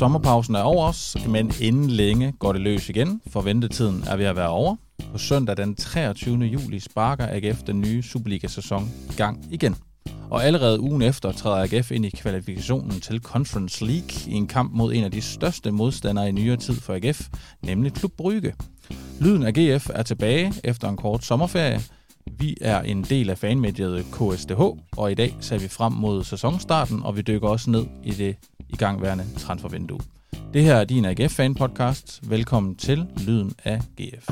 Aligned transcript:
Sommerpausen 0.00 0.54
er 0.54 0.62
over 0.62 0.88
os, 0.88 1.16
men 1.28 1.52
inden 1.60 1.90
længe 1.90 2.32
går 2.32 2.52
det 2.52 2.62
løs 2.62 2.88
igen, 2.88 3.20
for 3.26 3.40
ventetiden 3.40 4.04
er 4.06 4.16
ved 4.16 4.24
at 4.24 4.36
være 4.36 4.48
over. 4.48 4.76
På 5.12 5.18
søndag 5.18 5.56
den 5.56 5.74
23. 5.74 6.36
juli 6.36 6.80
sparker 6.80 7.26
AGF 7.30 7.62
den 7.62 7.80
nye 7.80 8.02
Superliga-sæson 8.02 8.90
i 9.10 9.14
gang 9.16 9.46
igen. 9.50 9.76
Og 10.30 10.44
allerede 10.44 10.80
ugen 10.80 11.02
efter 11.02 11.32
træder 11.32 11.56
AGF 11.56 11.90
ind 11.90 12.06
i 12.06 12.10
kvalifikationen 12.10 13.00
til 13.00 13.20
Conference 13.20 13.84
League 13.84 14.32
i 14.32 14.34
en 14.34 14.46
kamp 14.46 14.72
mod 14.72 14.94
en 14.94 15.04
af 15.04 15.10
de 15.10 15.20
største 15.20 15.70
modstandere 15.70 16.28
i 16.28 16.32
nyere 16.32 16.56
tid 16.56 16.74
for 16.74 16.94
AGF, 16.94 17.28
nemlig 17.62 17.92
Klub 17.92 18.12
Brygge. 18.12 18.54
Lyden 19.20 19.42
af 19.42 19.52
GF 19.54 19.90
er 19.94 20.02
tilbage 20.02 20.52
efter 20.64 20.88
en 20.88 20.96
kort 20.96 21.24
sommerferie. 21.24 21.80
Vi 22.26 22.56
er 22.60 22.80
en 22.80 23.02
del 23.02 23.30
af 23.30 23.38
fanmediet 23.38 24.04
KSDH, 24.12 24.60
og 24.96 25.12
i 25.12 25.14
dag 25.14 25.36
ser 25.40 25.58
vi 25.58 25.68
frem 25.68 25.92
mod 25.92 26.24
sæsonstarten, 26.24 27.02
og 27.02 27.16
vi 27.16 27.22
dykker 27.22 27.48
også 27.48 27.70
ned 27.70 27.86
i 28.04 28.10
det 28.10 28.36
igangværende 28.68 29.24
transfervindue. 29.38 30.00
Det 30.54 30.62
her 30.62 30.74
er 30.74 30.84
din 30.84 31.04
AGF-fan 31.04 31.54
podcast. 31.54 32.30
Velkommen 32.30 32.76
til 32.76 33.06
Lyden 33.26 33.54
af 33.64 33.80
GF. 33.80 34.28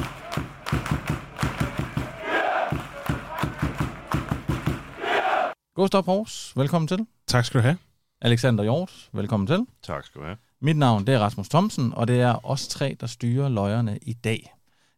Gustav 5.75 6.05
Hors, 6.05 6.53
velkommen 6.57 6.89
til. 6.89 7.07
Tak 7.27 7.45
skal 7.45 7.59
du 7.59 7.63
have. 7.63 7.77
Alexander 8.23 8.65
Hjort, 8.65 9.09
velkommen 9.13 9.47
til. 9.47 9.67
Tak 9.83 10.05
skal 10.05 10.21
du 10.21 10.27
have. 10.27 10.37
Mit 10.61 10.77
navn 10.77 11.07
det 11.07 11.15
er 11.15 11.19
Rasmus 11.19 11.49
Thomsen, 11.49 11.93
og 11.95 12.09
det 12.09 12.21
er 12.21 12.47
os 12.47 12.69
tre, 12.69 12.97
der 13.01 13.07
styrer 13.07 13.49
løjerne 13.49 13.99
i 14.03 14.13
dag. 14.13 14.55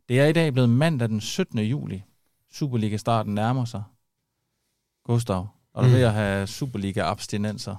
Det 0.08 0.20
er 0.20 0.26
i 0.26 0.32
dag 0.32 0.52
blevet 0.52 0.70
mandag 0.70 1.08
den 1.08 1.20
17. 1.20 1.58
juli. 1.58 2.02
Superliga-starten 2.52 3.34
nærmer 3.34 3.64
sig. 3.64 3.82
Gustav, 5.04 5.48
og 5.74 5.84
du 5.84 5.88
mm. 5.88 5.94
ved 5.94 6.02
at 6.02 6.12
have 6.12 6.46
Superliga-abstinenser? 6.46 7.76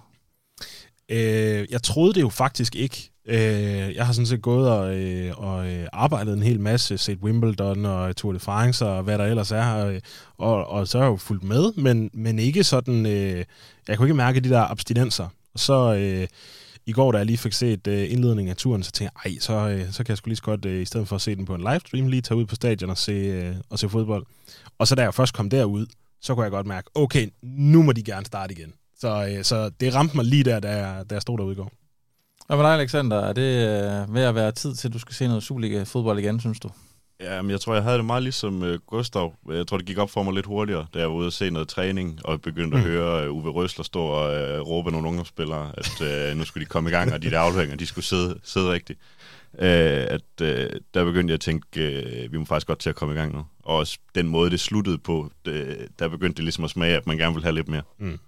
Øh, 1.10 1.68
jeg 1.72 1.84
troede 1.84 2.14
det 2.14 2.22
jo 2.22 2.30
faktisk 2.30 2.76
ikke. 2.76 3.12
Øh, 3.26 3.96
jeg 3.96 4.06
har 4.06 4.14
sådan 4.14 4.26
set 4.26 4.42
gået 4.42 4.70
og, 4.70 4.96
øh, 4.96 5.34
og 5.38 5.68
øh, 5.72 5.88
arbejdet 5.94 6.34
en 6.34 6.44
hel 6.44 6.60
masse, 6.60 6.98
set 6.98 7.18
Wimbledon 7.18 7.86
og 7.86 8.16
Tour 8.16 8.34
de 8.34 8.40
France 8.40 8.86
og 8.88 9.04
hvad 9.04 9.18
der 9.18 9.26
ellers 9.26 9.52
er 9.52 10.00
og, 10.38 10.68
og 10.68 10.88
så 10.88 10.98
har 10.98 11.06
jeg 11.06 11.12
jo 11.12 11.18
fulgt 11.18 11.44
med, 11.44 11.74
men, 11.78 12.10
men 12.14 12.40
ikke 12.40 12.64
sådan, 12.64 13.06
øh, 13.06 13.46
jeg 13.88 13.98
kunne 13.98 14.08
ikke 14.08 14.14
mærke 14.14 14.40
de 14.40 14.50
der 14.50 14.72
abstinenser. 14.72 15.28
Og 15.54 15.60
så 15.60 15.94
øh, 15.94 16.28
i 16.92 16.94
går, 16.94 17.12
da 17.12 17.18
jeg 17.18 17.26
lige 17.26 17.38
fik 17.38 17.54
set 17.54 17.88
øh, 17.88 18.12
indledningen 18.12 18.50
af 18.50 18.58
turen, 18.58 18.84
så 18.84 18.92
tænkte 18.92 19.20
jeg, 19.26 19.32
ej, 19.32 19.40
så, 19.40 19.54
øh, 19.54 19.92
så 19.92 20.04
kan 20.04 20.10
jeg 20.10 20.18
sgu 20.18 20.28
lige 20.28 20.36
så 20.36 20.44
godt, 20.44 20.66
øh, 20.66 20.82
i 20.82 20.86
stedet 20.86 21.08
for 21.08 21.16
at 21.16 21.22
se 21.22 21.36
den 21.36 21.46
på 21.46 21.56
en 21.56 21.62
livestream, 21.62 22.08
lige 22.08 22.22
tage 22.22 22.38
ud 22.38 22.46
på 22.46 22.56
stadion 22.56 22.90
og 22.90 22.98
se, 22.98 23.12
øh, 23.12 23.56
og 23.70 23.80
se 23.80 23.90
fodbold. 23.90 24.26
Og 24.80 24.88
så 24.88 24.96
da 24.96 25.02
jeg 25.02 25.14
først 25.14 25.34
kom 25.34 25.50
derud, 25.50 25.86
så 26.22 26.36
kunne 26.36 26.44
jeg 26.44 26.52
godt 26.52 26.68
mærke, 26.68 26.90
okay, 26.96 27.28
nu 27.44 27.84
må 27.84 27.92
de 27.92 28.04
gerne 28.04 28.26
starte 28.26 28.54
igen. 28.54 28.74
Så, 29.00 29.34
øh, 29.38 29.44
så 29.44 29.70
det 29.70 29.96
ramte 29.96 30.16
mig 30.16 30.26
lige 30.26 30.44
der, 30.44 30.60
da 30.60 30.78
jeg, 30.78 31.10
da 31.10 31.16
jeg 31.16 31.22
stod 31.22 31.38
derude 31.38 31.54
i 31.54 31.56
går. 31.56 31.72
Hvad 32.48 32.58
med 32.58 32.66
dig, 32.66 32.74
Alexander? 32.74 33.18
Er 33.18 33.34
det 33.34 33.68
øh, 33.68 34.14
ved 34.14 34.22
at 34.22 34.36
være 34.36 34.52
tid 34.52 34.76
til, 34.76 34.88
at 34.88 34.94
du 34.94 35.00
skal 35.00 35.16
se 35.16 35.28
noget 35.28 35.44
Superliga-fodbold 35.44 36.20
igen, 36.20 36.40
synes 36.40 36.60
du? 36.60 36.70
Ja, 37.22 37.42
men 37.42 37.52
jeg 37.52 37.62
tror, 37.62 37.74
jeg 37.74 37.84
havde 37.84 37.98
det 37.98 38.06
meget 38.06 38.24
ligesom 38.24 38.62
uh, 38.62 38.74
Gustav. 38.88 39.34
Jeg 39.50 39.68
tror, 39.68 39.78
det 39.78 39.86
gik 39.86 39.98
op 39.98 40.10
for 40.10 40.24
mig 40.24 40.34
lidt 40.34 40.46
hurtigere, 40.46 40.88
da 40.94 41.00
jeg 41.00 41.10
var 41.10 41.16
ude 41.16 41.28
og 41.28 41.34
se 41.34 41.50
noget 41.50 41.68
træning, 41.68 42.20
og 42.26 42.42
begyndte 42.42 42.78
mm. 42.78 42.84
at 42.84 42.90
høre 42.90 43.32
uh, 43.32 43.38
Uwe 43.38 43.52
Røsler 43.52 43.84
stå 43.84 44.04
og 44.04 44.60
uh, 44.60 44.68
råbe 44.68 44.92
nogle 44.92 45.08
ungdomsspillere, 45.08 45.72
at 45.78 46.02
uh, 46.02 46.38
nu 46.38 46.44
skulle 46.46 46.66
de 46.66 46.70
komme 46.70 46.90
i 46.90 46.94
gang, 46.94 47.14
og 47.14 47.22
de 47.22 47.32
der 47.32 47.40
afleveringer, 47.40 47.78
de 47.78 47.86
skulle 47.86 48.06
sidde, 48.06 48.40
sidde 48.44 48.72
rigtigt. 48.72 49.00
Uh, 49.54 49.60
at 50.16 50.22
uh, 50.42 50.48
der 50.94 51.06
begyndte 51.06 51.32
jeg 51.32 51.36
at 51.36 51.40
tænke, 51.42 52.24
uh, 52.26 52.32
vi 52.32 52.38
må 52.38 52.46
faktisk 52.46 52.68
godt 52.68 52.80
til 52.80 52.90
at 52.90 52.96
komme 52.96 53.14
i 53.14 53.18
gang 53.18 53.36
nu. 53.36 53.46
Og 53.64 53.76
også 53.76 53.98
den 54.16 54.28
måde, 54.28 54.50
det 54.50 54.60
sluttede 54.60 54.98
på, 54.98 55.32
det, 55.46 55.88
der 56.00 56.08
begyndte 56.08 56.36
det 56.36 56.44
ligesom 56.44 56.64
at 56.64 56.70
smage, 56.70 56.98
at 56.98 57.08
man 57.08 57.18
gerne 57.18 57.34
vil 57.34 57.44
have 57.44 57.56
lidt 57.56 57.68
mere. 57.68 57.84
Mm. 58.00 58.20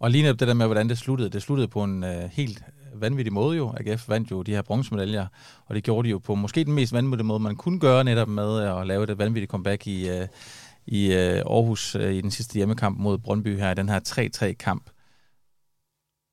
Og 0.00 0.10
lige 0.10 0.22
netop 0.22 0.40
det 0.40 0.48
der 0.48 0.54
med, 0.54 0.66
hvordan 0.66 0.88
det 0.88 0.98
sluttede, 0.98 1.30
det 1.30 1.42
sluttede 1.42 1.68
på 1.68 1.84
en 1.84 2.04
uh, 2.04 2.10
helt 2.32 2.62
vanvittig 2.94 3.32
måde 3.32 3.56
jo. 3.56 3.74
AGF 3.76 4.08
vandt 4.08 4.30
jo 4.30 4.42
de 4.42 4.50
her 4.50 4.62
bronzemedaljer, 4.62 5.26
og 5.66 5.74
det 5.74 5.84
gjorde 5.84 6.06
de 6.06 6.10
jo 6.10 6.18
på 6.18 6.34
måske 6.34 6.64
den 6.64 6.72
mest 6.72 6.92
vanvittige 6.92 7.26
måde, 7.26 7.40
man 7.40 7.56
kunne 7.56 7.80
gøre 7.80 8.04
netop 8.04 8.28
med 8.28 8.60
at 8.60 8.86
lave 8.86 9.06
det 9.06 9.18
vanvittige 9.18 9.50
comeback 9.50 9.86
i, 9.86 10.08
øh, 10.08 10.26
i 10.86 11.12
øh, 11.12 11.36
Aarhus 11.36 11.94
øh, 11.94 12.14
i 12.14 12.20
den 12.20 12.30
sidste 12.30 12.54
hjemmekamp 12.54 12.98
mod 12.98 13.18
Brøndby 13.18 13.58
her, 13.58 13.70
i 13.70 13.74
den 13.74 13.88
her 13.88 14.00
3-3-kamp. 14.08 14.90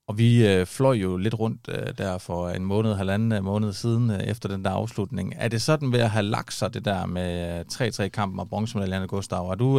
Og 0.08 0.18
vi 0.18 0.60
uh, 0.60 0.68
fløj 0.68 0.94
jo 0.94 1.18
lidt 1.18 1.40
rundt 1.40 1.66
der 1.98 2.18
for 2.18 2.50
en 2.50 2.66
måned, 2.66 2.94
halvanden 2.94 3.44
måned 3.44 3.74
siden, 3.74 4.10
uh, 4.10 4.18
efter 4.18 4.50
den 4.50 4.66
der 4.66 4.72
afslutning. 4.72 5.34
Er 5.38 5.48
det 5.48 5.62
sådan 5.62 5.92
ved 5.92 6.00
at 6.00 6.10
have 6.10 6.26
lagt 6.26 6.54
sig 6.54 6.74
det 6.74 6.86
der 6.86 7.06
med 7.06 7.62
3-3-kampen 7.74 8.40
og 8.40 8.50
bronzemedaljerne, 8.50 9.08
Gustav? 9.08 9.50
Er 9.50 9.56
du 9.56 9.74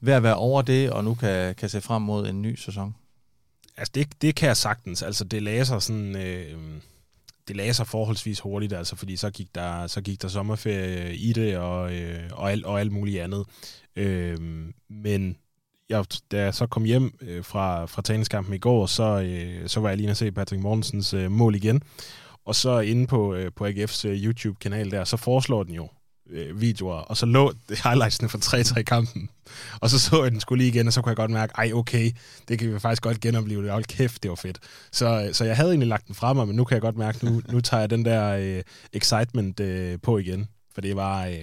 ved 0.00 0.12
at 0.12 0.22
være 0.22 0.36
over 0.36 0.62
det, 0.62 0.90
og 0.90 1.04
nu 1.04 1.14
kan, 1.14 1.54
kan 1.54 1.68
se 1.68 1.80
frem 1.80 2.02
mod 2.02 2.28
en 2.28 2.42
ny 2.42 2.54
sæson? 2.54 2.94
Altså, 3.76 3.92
det, 3.94 4.22
det 4.22 4.34
kan 4.34 4.48
jeg 4.48 4.56
sagtens. 4.56 5.02
Altså, 5.02 5.24
det 5.24 5.42
læser 5.42 5.78
sådan... 5.78 6.16
Øh, 6.16 6.80
det 7.48 7.56
læser 7.56 7.84
forholdsvis 7.84 8.40
hurtigt, 8.40 8.72
altså, 8.72 8.96
fordi 8.96 9.16
så 9.16 9.30
gik 9.30 9.54
der, 9.54 9.86
så 9.86 10.00
gik 10.00 10.22
der 10.22 10.28
sommerferie 10.28 11.16
i 11.16 11.32
det, 11.32 11.56
og, 11.56 11.94
øh, 11.94 12.30
og, 12.32 12.50
alt, 12.50 12.64
og 12.64 12.80
alt 12.80 12.92
muligt 12.92 13.22
andet. 13.22 13.46
Øh, 13.96 14.38
men 14.90 15.36
jeg, 15.88 16.04
da 16.30 16.42
jeg 16.42 16.54
så 16.54 16.66
kom 16.66 16.84
hjem 16.84 17.18
øh, 17.20 17.44
fra, 17.44 17.86
fra 17.86 18.02
træningskampen 18.02 18.54
i 18.54 18.58
går, 18.58 18.86
så, 18.86 19.20
øh, 19.20 19.68
så 19.68 19.80
var 19.80 19.88
jeg 19.88 19.98
lige 19.98 20.10
at 20.10 20.16
se 20.16 20.32
Patrick 20.32 20.62
Mortensens 20.62 21.14
øh, 21.14 21.30
mål 21.30 21.54
igen. 21.54 21.82
Og 22.44 22.54
så 22.54 22.80
inde 22.80 23.06
på, 23.06 23.34
øh, 23.34 23.52
på 23.56 23.66
AGF's 23.66 24.08
øh, 24.08 24.24
YouTube-kanal 24.24 24.90
der, 24.90 25.04
så 25.04 25.16
foreslår 25.16 25.62
den 25.62 25.74
jo 25.74 25.88
øh, 26.30 26.60
videoer, 26.60 26.94
og 26.94 27.16
så 27.16 27.26
lå 27.26 27.52
highlightsene 27.84 28.28
fra 28.28 28.38
3-3-kampen. 28.38 29.30
Og 29.80 29.90
så 29.90 29.98
så 29.98 30.22
jeg 30.22 30.32
den 30.32 30.40
skulle 30.40 30.62
lige 30.62 30.68
igen, 30.68 30.86
og 30.86 30.92
så 30.92 31.02
kunne 31.02 31.10
jeg 31.10 31.16
godt 31.16 31.30
mærke, 31.30 31.52
ej 31.58 31.72
okay, 31.74 32.10
det 32.48 32.58
kan 32.58 32.74
vi 32.74 32.78
faktisk 32.78 33.02
godt 33.02 33.20
genopleve 33.20 33.62
det. 33.62 33.70
Hold 33.70 33.84
kæft, 33.84 34.22
det 34.22 34.28
var 34.28 34.34
fedt. 34.34 34.58
Så, 34.92 35.24
øh, 35.26 35.34
så 35.34 35.44
jeg 35.44 35.56
havde 35.56 35.70
egentlig 35.70 35.88
lagt 35.88 36.06
den 36.06 36.14
fra 36.14 36.32
mig, 36.32 36.46
men 36.46 36.56
nu 36.56 36.64
kan 36.64 36.74
jeg 36.74 36.82
godt 36.82 36.96
mærke, 36.96 37.24
nu, 37.24 37.42
nu 37.52 37.60
tager 37.60 37.80
jeg 37.80 37.90
den 37.90 38.04
der 38.04 38.36
øh, 38.36 38.62
excitement 38.92 39.60
øh, 39.60 39.98
på 40.02 40.18
igen. 40.18 40.48
For 40.74 40.80
det 40.80 40.96
var, 40.96 41.26
øh, 41.26 41.36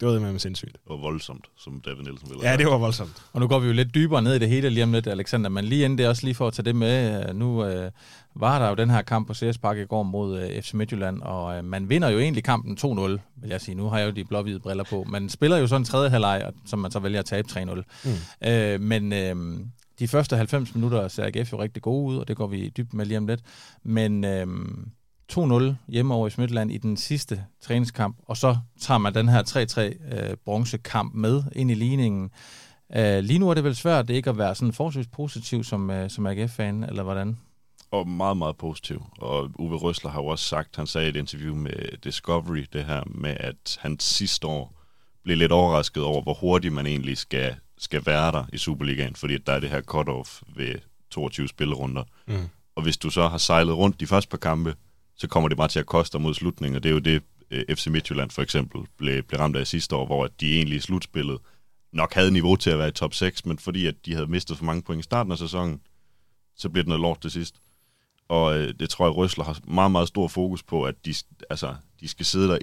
det 0.00 0.08
var 0.08 0.12
det 0.12 0.22
med 0.22 0.38
sindssygt. 0.38 0.72
Det 0.72 0.80
var 0.88 0.96
voldsomt, 0.96 1.44
som 1.56 1.80
David 1.84 2.02
Nielsen 2.02 2.30
ville 2.30 2.50
Ja, 2.50 2.56
det 2.56 2.66
var 2.66 2.78
voldsomt. 2.78 3.22
Og 3.32 3.40
nu 3.40 3.48
går 3.48 3.58
vi 3.58 3.66
jo 3.66 3.72
lidt 3.72 3.94
dybere 3.94 4.22
ned 4.22 4.34
i 4.34 4.38
det 4.38 4.48
hele 4.48 4.70
lige 4.70 4.84
om 4.84 4.92
lidt, 4.92 5.06
Alexander, 5.06 5.50
men 5.50 5.64
lige 5.64 5.84
inden 5.84 5.98
det 5.98 6.08
også 6.08 6.24
lige 6.24 6.34
for 6.34 6.46
at 6.46 6.52
tage 6.52 6.64
det 6.64 6.76
med, 6.76 7.28
øh, 7.28 7.34
nu 7.34 7.64
øh, 7.64 7.90
var 8.34 8.58
der 8.58 8.68
jo 8.68 8.74
den 8.74 8.90
her 8.90 9.02
kamp 9.02 9.26
på 9.26 9.34
CS 9.34 9.58
Park 9.58 9.76
i 9.76 9.84
går 9.84 10.02
mod 10.02 10.40
øh, 10.40 10.62
FC 10.62 10.74
Midtjylland, 10.74 11.22
og 11.22 11.56
øh, 11.56 11.64
man 11.64 11.88
vinder 11.88 12.08
jo 12.08 12.18
egentlig 12.18 12.44
kampen 12.44 12.78
2-0, 12.80 12.86
vil 13.08 13.20
jeg 13.44 13.60
sige. 13.60 13.74
Nu 13.74 13.88
har 13.88 13.98
jeg 13.98 14.06
jo 14.06 14.12
de 14.12 14.24
blå-hvide 14.24 14.60
briller 14.60 14.84
på. 14.84 15.04
Man 15.08 15.28
spiller 15.28 15.56
jo 15.56 15.66
sådan 15.66 15.80
en 15.80 15.84
tredje 15.84 16.10
halvleg, 16.10 16.52
som 16.66 16.78
man 16.78 16.90
så 16.90 16.98
vælger 16.98 17.18
at 17.18 17.24
tabe 17.26 17.48
3-0. 17.50 17.82
Mm. 18.04 18.48
Øh, 18.48 18.80
men 18.80 19.12
øh, 19.12 19.60
de 19.98 20.08
første 20.08 20.36
90 20.36 20.74
minutter 20.74 21.08
ser 21.08 21.24
AGF 21.24 21.52
jo 21.52 21.62
rigtig 21.62 21.82
gode 21.82 22.06
ud, 22.06 22.16
og 22.16 22.28
det 22.28 22.36
går 22.36 22.46
vi 22.46 22.68
dybt 22.76 22.94
med 22.94 23.06
lige 23.06 23.18
om 23.18 23.26
lidt. 23.26 23.40
Men... 23.82 24.24
Øh, 24.24 24.46
2-0 25.32 25.74
hjemme 25.88 26.14
over 26.14 26.26
i 26.26 26.30
Smidtland 26.30 26.72
i 26.72 26.78
den 26.78 26.96
sidste 26.96 27.44
træningskamp, 27.62 28.16
og 28.26 28.36
så 28.36 28.56
tager 28.80 28.98
man 28.98 29.14
den 29.14 29.28
her 29.28 29.42
3-3 29.42 29.80
øh, 30.14 30.36
bronzekamp 30.44 31.14
med 31.14 31.42
ind 31.52 31.70
i 31.70 31.74
ligningen. 31.74 32.30
Øh, 32.96 33.18
lige 33.18 33.38
nu 33.38 33.50
er 33.50 33.54
det 33.54 33.64
vel 33.64 33.76
svært 33.76 34.08
det 34.08 34.14
ikke 34.14 34.30
at 34.30 34.38
være 34.38 34.54
sådan 34.54 34.72
forholdsvis 34.72 35.06
positiv 35.06 35.64
som, 35.64 35.90
øh, 35.90 36.10
som 36.10 36.26
AGF-fan, 36.26 36.84
eller 36.84 37.02
hvordan? 37.02 37.38
Og 37.90 38.08
meget, 38.08 38.36
meget 38.36 38.56
positiv. 38.56 39.04
Og 39.18 39.50
Uwe 39.58 39.76
Røsler 39.76 40.10
har 40.10 40.20
jo 40.20 40.26
også 40.26 40.44
sagt, 40.44 40.76
han 40.76 40.86
sagde 40.86 41.06
i 41.06 41.10
et 41.10 41.16
interview 41.16 41.54
med 41.54 41.98
Discovery, 42.04 42.64
det 42.72 42.84
her 42.84 43.02
med, 43.06 43.36
at 43.40 43.78
han 43.80 44.00
sidste 44.00 44.46
år 44.46 44.74
blev 45.22 45.36
lidt 45.36 45.52
overrasket 45.52 46.02
over, 46.02 46.22
hvor 46.22 46.34
hurtigt 46.34 46.74
man 46.74 46.86
egentlig 46.86 47.18
skal, 47.18 47.56
skal 47.78 48.06
være 48.06 48.32
der 48.32 48.44
i 48.52 48.58
Superligaen, 48.58 49.14
fordi 49.14 49.38
der 49.38 49.52
er 49.52 49.60
det 49.60 49.70
her 49.70 49.80
cut-off 49.80 50.42
ved 50.56 50.74
22 51.10 51.48
spillerunder. 51.48 52.04
Mm. 52.26 52.48
Og 52.76 52.82
hvis 52.82 52.96
du 52.96 53.10
så 53.10 53.28
har 53.28 53.38
sejlet 53.38 53.76
rundt 53.76 54.00
de 54.00 54.06
første 54.06 54.30
par 54.30 54.38
kampe, 54.38 54.74
så 55.20 55.28
kommer 55.28 55.48
det 55.48 55.58
bare 55.58 55.68
til 55.68 55.78
at 55.78 55.86
koste 55.86 56.18
mod 56.18 56.34
slutningen, 56.34 56.76
og 56.76 56.82
det 56.82 56.88
er 56.88 56.92
jo 56.92 56.98
det, 56.98 57.22
øh, 57.50 57.76
FC 57.76 57.86
Midtjylland 57.86 58.30
for 58.30 58.42
eksempel 58.42 58.80
blev, 58.96 59.22
blev 59.22 59.40
ramt 59.40 59.56
af 59.56 59.66
sidste 59.66 59.96
år, 59.96 60.06
hvor 60.06 60.26
de 60.26 60.56
egentlig 60.56 60.76
i 60.76 60.80
slutspillet 60.80 61.38
nok 61.92 62.14
havde 62.14 62.30
niveau 62.30 62.56
til 62.56 62.70
at 62.70 62.78
være 62.78 62.88
i 62.88 62.92
top 62.92 63.14
6, 63.14 63.46
men 63.46 63.58
fordi 63.58 63.86
at 63.86 63.94
de 64.06 64.14
havde 64.14 64.26
mistet 64.26 64.58
for 64.58 64.64
mange 64.64 64.82
point 64.82 65.00
i 65.00 65.02
starten 65.02 65.32
af 65.32 65.38
sæsonen, 65.38 65.80
så 66.56 66.68
blev 66.68 66.84
det 66.84 66.88
noget 66.88 67.00
lort 67.00 67.20
til 67.20 67.30
sidst. 67.30 67.54
Og 68.28 68.58
øh, 68.58 68.74
det 68.80 68.90
tror 68.90 69.06
jeg, 69.06 69.16
Røsler 69.16 69.44
har 69.44 69.58
meget, 69.64 69.90
meget 69.90 70.08
stor 70.08 70.28
fokus 70.28 70.62
på, 70.62 70.82
at 70.82 70.94
de, 71.04 71.14
altså, 71.50 71.74
de 72.00 72.08
skal 72.08 72.26
sidde 72.26 72.48
der 72.48 72.58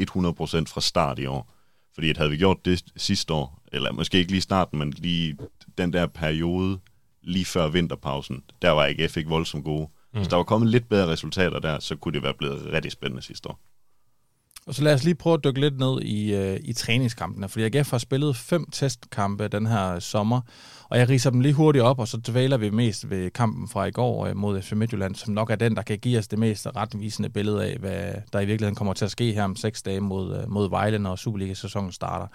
100% 0.65 0.73
fra 0.73 0.81
start 0.81 1.19
i 1.19 1.25
år. 1.25 1.53
Fordi 1.93 2.09
at 2.09 2.17
havde 2.17 2.29
vi 2.29 2.37
gjort 2.37 2.65
det 2.65 2.83
sidste 2.95 3.33
år, 3.33 3.61
eller 3.71 3.91
måske 3.91 4.17
ikke 4.17 4.31
lige 4.31 4.41
starten, 4.41 4.79
men 4.79 4.91
lige 4.91 5.37
den 5.77 5.93
der 5.93 6.07
periode 6.07 6.79
lige 7.21 7.45
før 7.45 7.67
vinterpausen, 7.67 8.43
der 8.61 8.69
var 8.69 8.85
AGF 8.85 9.17
ikke 9.17 9.29
voldsomt 9.29 9.63
gode. 9.63 9.89
Mm. 10.17 10.21
Hvis 10.21 10.27
der 10.27 10.35
var 10.35 10.43
kommet 10.43 10.69
lidt 10.69 10.89
bedre 10.89 11.07
resultater 11.07 11.59
der, 11.59 11.79
så 11.79 11.95
kunne 11.95 12.13
det 12.13 12.23
være 12.23 12.33
blevet 12.33 12.73
rigtig 12.73 12.91
spændende 12.91 13.21
sidste 13.21 13.49
år. 13.49 13.59
Og 14.67 14.75
så 14.75 14.83
lad 14.83 14.93
os 14.93 15.03
lige 15.03 15.15
prøve 15.15 15.33
at 15.33 15.43
dykke 15.43 15.59
lidt 15.59 15.79
ned 15.79 16.01
i, 16.01 16.33
øh, 16.33 16.59
i 16.63 16.73
træningskampene, 16.73 17.49
fordi 17.49 17.77
AGF 17.77 17.91
har 17.91 17.97
spillet 17.97 18.35
fem 18.35 18.65
testkampe 18.71 19.47
den 19.47 19.65
her 19.65 19.99
sommer, 19.99 20.41
og 20.89 20.99
jeg 20.99 21.09
riser 21.09 21.29
dem 21.29 21.39
lige 21.39 21.53
hurtigt 21.53 21.83
op, 21.83 21.99
og 21.99 22.07
så 22.07 22.17
dvæler 22.27 22.57
vi 22.57 22.69
mest 22.69 23.09
ved 23.09 23.29
kampen 23.29 23.67
fra 23.67 23.85
i 23.85 23.91
går 23.91 24.25
øh, 24.25 24.35
mod 24.35 24.61
FC 24.61 24.71
Midtjylland, 24.71 25.15
som 25.15 25.33
nok 25.33 25.49
er 25.49 25.55
den, 25.55 25.75
der 25.75 25.81
kan 25.81 25.97
give 25.97 26.19
os 26.19 26.27
det 26.27 26.39
mest 26.39 26.67
retvisende 26.75 27.29
billede 27.29 27.65
af, 27.65 27.77
hvad 27.77 28.13
der 28.33 28.39
i 28.39 28.45
virkeligheden 28.45 28.75
kommer 28.75 28.93
til 28.93 29.05
at 29.05 29.11
ske 29.11 29.33
her 29.33 29.43
om 29.43 29.55
seks 29.55 29.81
dage 29.81 29.99
mod, 29.99 30.37
øh, 30.37 30.51
mod 30.51 30.69
Vejle, 30.69 30.99
når 30.99 31.15
Superliga-sæsonen 31.15 31.91
starter. 31.91 32.27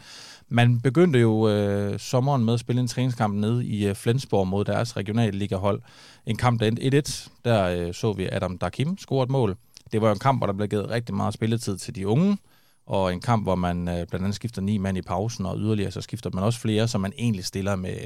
Man 0.49 0.81
begyndte 0.81 1.19
jo 1.19 1.49
øh, 1.49 1.99
sommeren 1.99 2.44
med 2.44 2.55
at 2.55 2.61
spille 2.61 2.81
en 2.81 2.89
træningskamp 2.89 3.35
nede 3.35 3.67
i 3.67 3.87
øh, 3.87 3.94
Flensborg 3.94 4.49
mod 4.49 4.65
deres 4.65 4.97
regionalligahold. 4.97 5.83
En 6.27 6.37
kamp, 6.37 6.61
der 6.61 6.67
endte 6.67 6.99
1-1. 6.99 7.29
Der 7.44 7.65
øh, 7.65 7.94
så 7.94 8.12
vi 8.12 8.29
Adam 8.33 8.59
Dakim 8.59 8.99
score 8.99 9.25
et 9.25 9.31
mål. 9.31 9.56
Det 9.93 10.00
var 10.00 10.09
jo 10.09 10.12
en 10.12 10.19
kamp, 10.19 10.41
hvor 10.41 10.47
der 10.47 10.55
blev 10.55 10.69
givet 10.69 10.91
rigtig 10.91 11.15
meget 11.15 11.35
spilletid 11.35 11.77
til 11.79 11.94
de 11.94 12.09
unge, 12.09 12.39
og 12.87 13.12
en 13.12 13.21
kamp, 13.21 13.43
hvor 13.44 13.55
man 13.55 13.89
øh, 13.89 13.94
blandt 13.94 14.15
andet 14.15 14.35
skifter 14.35 14.62
ni 14.62 14.79
mand 14.79 14.99
i 14.99 15.03
pausen, 15.03 15.47
og 15.47 15.59
yderligere 15.59 15.91
så 15.91 16.00
skifter 16.00 16.31
man 16.35 16.45
også 16.45 16.61
flere, 16.61 16.88
så 16.88 16.99
man 16.99 17.12
egentlig 17.19 17.45
stiller 17.45 17.77
med 17.77 17.97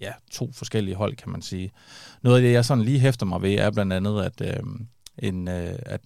ja, 0.00 0.12
to 0.30 0.50
forskellige 0.52 0.94
hold, 0.94 1.16
kan 1.16 1.32
man 1.32 1.42
sige. 1.42 1.70
Noget 2.22 2.36
af 2.36 2.42
det, 2.42 2.52
jeg 2.52 2.64
sådan 2.64 2.84
lige 2.84 2.98
hæfter 2.98 3.26
mig 3.26 3.42
ved, 3.42 3.54
er 3.54 3.70
blandt 3.70 3.92
andet, 3.92 4.22
at, 4.22 4.40
øh, 4.40 4.62
en, 5.18 5.48
øh, 5.48 5.78
at, 5.86 6.00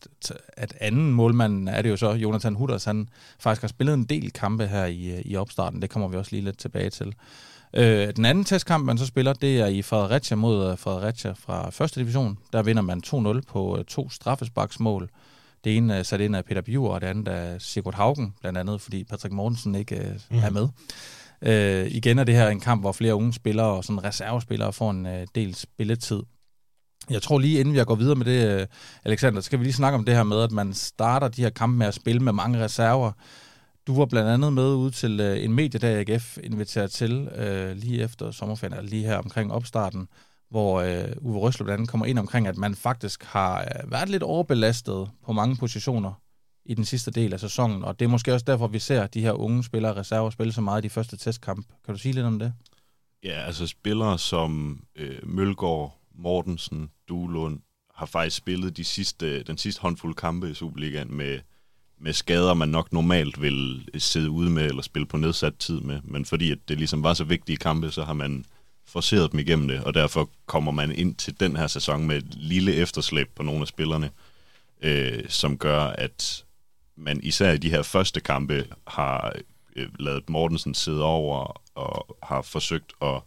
at 0.56 0.74
anden 0.80 1.10
målmand 1.10 1.68
er 1.68 1.82
det 1.82 1.90
jo 1.90 1.96
så, 1.96 2.12
Jonathan 2.12 2.54
Hutters, 2.54 2.84
han 2.84 3.08
faktisk 3.38 3.62
har 3.62 3.68
spillet 3.68 3.94
en 3.94 4.04
del 4.04 4.32
kampe 4.32 4.66
her 4.66 4.84
i, 4.84 5.22
i 5.24 5.36
opstarten. 5.36 5.82
Det 5.82 5.90
kommer 5.90 6.08
vi 6.08 6.16
også 6.16 6.32
lige 6.32 6.44
lidt 6.44 6.58
tilbage 6.58 6.90
til. 6.90 7.14
Øh, 7.74 8.12
den 8.16 8.24
anden 8.24 8.44
testkamp, 8.44 8.84
man 8.84 8.98
så 8.98 9.06
spiller, 9.06 9.32
det 9.32 9.60
er 9.60 9.66
i 9.66 9.82
Fredericia 9.82 10.36
mod 10.36 10.70
øh, 10.70 10.78
Fredericia 10.78 11.32
fra 11.32 11.70
første 11.70 12.00
division. 12.00 12.38
Der 12.52 12.62
vinder 12.62 12.82
man 12.82 13.02
2-0 13.06 13.40
på 13.48 13.78
øh, 13.78 13.84
to 13.84 14.10
straffesparksmål. 14.10 15.10
Det 15.64 15.76
ene 15.76 15.96
er 15.96 16.02
sat 16.02 16.20
ind 16.20 16.36
af 16.36 16.44
Peter 16.44 16.60
Biur, 16.60 16.94
og 16.94 17.00
det 17.00 17.06
andet 17.06 17.28
er 17.28 17.58
Sigurd 17.58 17.94
Haugen, 17.94 18.34
blandt 18.40 18.58
andet, 18.58 18.80
fordi 18.80 19.04
Patrick 19.04 19.32
Mortensen 19.32 19.74
ikke 19.74 19.96
øh, 19.96 20.20
mm. 20.30 20.38
er 20.38 20.50
med. 20.50 20.68
Øh, 21.42 21.86
igen 21.90 22.18
er 22.18 22.24
det 22.24 22.34
her 22.34 22.48
en 22.48 22.60
kamp, 22.60 22.82
hvor 22.82 22.92
flere 22.92 23.14
unge 23.14 23.32
spillere 23.32 23.66
og 23.66 23.84
sådan 23.84 24.04
reservespillere 24.04 24.72
får 24.72 24.90
en 24.90 25.06
øh, 25.06 25.26
del 25.34 25.54
spilletid. 25.54 26.22
Jeg 27.10 27.22
tror 27.22 27.38
lige 27.38 27.60
inden 27.60 27.74
vi 27.74 27.84
går 27.84 27.94
videre 27.94 28.14
med 28.14 28.26
det, 28.26 28.60
øh, 28.60 28.66
Alexander, 29.04 29.40
så 29.40 29.46
skal 29.46 29.58
vi 29.58 29.64
lige 29.64 29.72
snakke 29.72 29.98
om 29.98 30.04
det 30.04 30.14
her 30.14 30.22
med, 30.22 30.40
at 30.42 30.52
man 30.52 30.74
starter 30.74 31.28
de 31.28 31.42
her 31.42 31.50
kampe 31.50 31.78
med 31.78 31.86
at 31.86 31.94
spille 31.94 32.20
med 32.20 32.32
mange 32.32 32.64
reserver. 32.64 33.12
Du 33.86 33.96
var 33.96 34.06
blandt 34.06 34.30
andet 34.30 34.52
med 34.52 34.74
ud 34.74 34.90
til 34.90 35.20
øh, 35.20 35.44
en 35.44 35.52
mediedag, 35.52 36.08
AGF 36.08 36.38
inviteret 36.42 36.90
til 36.90 37.28
øh, 37.36 37.76
lige 37.76 38.02
efter 38.02 38.30
sommerferien, 38.30 38.76
eller 38.76 38.90
lige 38.90 39.06
her 39.06 39.16
omkring 39.16 39.52
opstarten, 39.52 40.08
hvor 40.50 40.80
øh, 40.80 41.12
Uwe 41.20 41.38
Røsler 41.38 41.64
blandt 41.64 41.78
andet 41.78 41.90
kommer 41.90 42.06
ind 42.06 42.18
omkring, 42.18 42.46
at 42.46 42.56
man 42.56 42.74
faktisk 42.74 43.24
har 43.24 43.60
øh, 43.60 43.90
været 43.90 44.08
lidt 44.08 44.22
overbelastet 44.22 45.10
på 45.24 45.32
mange 45.32 45.56
positioner 45.56 46.12
i 46.64 46.74
den 46.74 46.84
sidste 46.84 47.10
del 47.10 47.32
af 47.32 47.40
sæsonen, 47.40 47.84
og 47.84 47.98
det 47.98 48.04
er 48.04 48.08
måske 48.08 48.34
også 48.34 48.44
derfor, 48.44 48.66
vi 48.66 48.78
ser 48.78 49.06
de 49.06 49.20
her 49.20 49.32
unge 49.32 49.64
spillere 49.64 49.96
reserver 49.96 50.30
spille 50.30 50.52
så 50.52 50.60
meget 50.60 50.84
i 50.84 50.86
de 50.88 50.90
første 50.90 51.16
testkampe. 51.16 51.62
Kan 51.84 51.94
du 51.94 52.00
sige 52.00 52.12
lidt 52.12 52.26
om 52.26 52.38
det? 52.38 52.52
Ja, 53.24 53.46
altså 53.46 53.66
spillere 53.66 54.18
som 54.18 54.82
øh, 54.96 55.18
Mølgaard, 55.22 55.98
Mortensen, 56.14 56.90
Duelund 57.08 57.60
har 57.94 58.06
faktisk 58.06 58.36
spillet 58.36 58.76
de 58.76 58.84
sidste, 58.84 59.42
den 59.42 59.58
sidste 59.58 59.82
håndfulde 59.82 60.14
kampe 60.14 60.50
i 60.50 60.54
Superligaen 60.54 61.14
med, 61.14 61.40
med 61.98 62.12
skader, 62.12 62.54
man 62.54 62.68
nok 62.68 62.92
normalt 62.92 63.42
vil 63.42 63.88
sidde 63.98 64.30
ude 64.30 64.50
med 64.50 64.64
eller 64.64 64.82
spille 64.82 65.06
på 65.06 65.16
nedsat 65.16 65.56
tid 65.58 65.80
med. 65.80 66.00
Men 66.04 66.24
fordi 66.24 66.50
at 66.50 66.58
det 66.68 66.78
ligesom 66.78 67.02
var 67.02 67.14
så 67.14 67.24
vigtige 67.24 67.56
kampe, 67.56 67.90
så 67.90 68.04
har 68.04 68.12
man 68.14 68.44
forceret 68.86 69.32
dem 69.32 69.40
igennem 69.40 69.68
det, 69.68 69.84
og 69.84 69.94
derfor 69.94 70.30
kommer 70.46 70.72
man 70.72 70.92
ind 70.92 71.14
til 71.14 71.40
den 71.40 71.56
her 71.56 71.66
sæson 71.66 72.06
med 72.06 72.16
et 72.16 72.34
lille 72.34 72.74
efterslæb 72.74 73.30
på 73.34 73.42
nogle 73.42 73.60
af 73.60 73.68
spillerne, 73.68 74.10
øh, 74.82 75.24
som 75.28 75.58
gør, 75.58 75.80
at 75.80 76.44
man 76.96 77.20
især 77.22 77.52
i 77.52 77.58
de 77.58 77.70
her 77.70 77.82
første 77.82 78.20
kampe 78.20 78.66
har 78.86 79.36
øh, 79.76 79.88
lavet 79.98 80.30
Mortensen 80.30 80.74
sidde 80.74 81.02
over 81.02 81.60
og 81.74 82.16
har 82.22 82.42
forsøgt 82.42 82.92
at... 83.02 83.20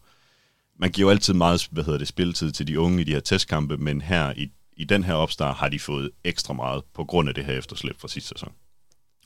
Man 0.79 0.91
giver 0.91 1.05
jo 1.05 1.11
altid 1.11 1.33
meget 1.33 1.67
hvad 1.71 1.83
hedder 1.83 1.99
det, 1.99 2.07
spilletid 2.07 2.51
til 2.51 2.67
de 2.67 2.79
unge 2.79 3.01
i 3.01 3.03
de 3.03 3.11
her 3.11 3.19
testkampe, 3.19 3.77
men 3.77 4.01
her 4.01 4.33
i, 4.37 4.51
i 4.77 4.83
den 4.83 5.03
her 5.03 5.13
opstart 5.13 5.55
har 5.55 5.69
de 5.69 5.79
fået 5.79 6.11
ekstra 6.23 6.53
meget 6.53 6.83
på 6.93 7.03
grund 7.03 7.29
af 7.29 7.35
det 7.35 7.45
her 7.45 7.53
efterslæb 7.53 7.99
fra 7.99 8.07
sidste 8.07 8.29
sæson. 8.29 8.51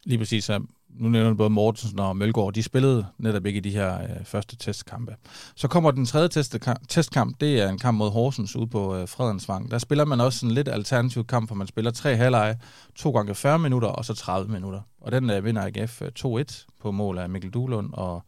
Lige 0.03 0.17
præcis. 0.17 0.43
Så 0.43 0.59
nu 0.89 1.09
nævner 1.09 1.29
du 1.29 1.35
både 1.35 1.49
Mortensen 1.49 1.99
og 1.99 2.17
Mølgaard. 2.17 2.53
De 2.53 2.63
spillede 2.63 3.05
netop 3.17 3.45
ikke 3.45 3.57
i 3.57 3.61
de 3.61 3.71
her 3.71 4.01
øh, 4.01 4.25
første 4.25 4.55
testkampe. 4.55 5.15
Så 5.55 5.67
kommer 5.67 5.91
den 5.91 6.05
tredje 6.05 6.27
testkamp. 6.27 6.87
testkamp. 6.87 7.39
Det 7.41 7.59
er 7.59 7.69
en 7.69 7.79
kamp 7.79 7.97
mod 7.97 8.11
Horsens 8.11 8.55
ude 8.55 8.67
på 8.67 8.95
øh, 8.95 9.07
Fredensvang. 9.07 9.71
Der 9.71 9.77
spiller 9.77 10.05
man 10.05 10.21
også 10.21 10.45
en 10.45 10.51
lidt 10.51 10.67
alternativ 10.67 11.25
kamp, 11.25 11.49
hvor 11.49 11.55
man 11.55 11.67
spiller 11.67 11.91
tre 11.91 12.15
halvleje, 12.15 12.59
to 12.95 13.11
gange 13.11 13.35
40 13.35 13.59
minutter 13.59 13.87
og 13.87 14.05
så 14.05 14.13
30 14.13 14.51
minutter. 14.51 14.81
Og 15.01 15.11
den 15.11 15.29
øh, 15.29 15.45
vinder 15.45 15.61
AGF 15.65 16.01
2-1 16.01 16.27
øh, 16.27 16.45
på 16.81 16.91
mål 16.91 17.17
af 17.17 17.29
Mikkel 17.29 17.51
Duhlund 17.51 17.89
og 17.93 18.23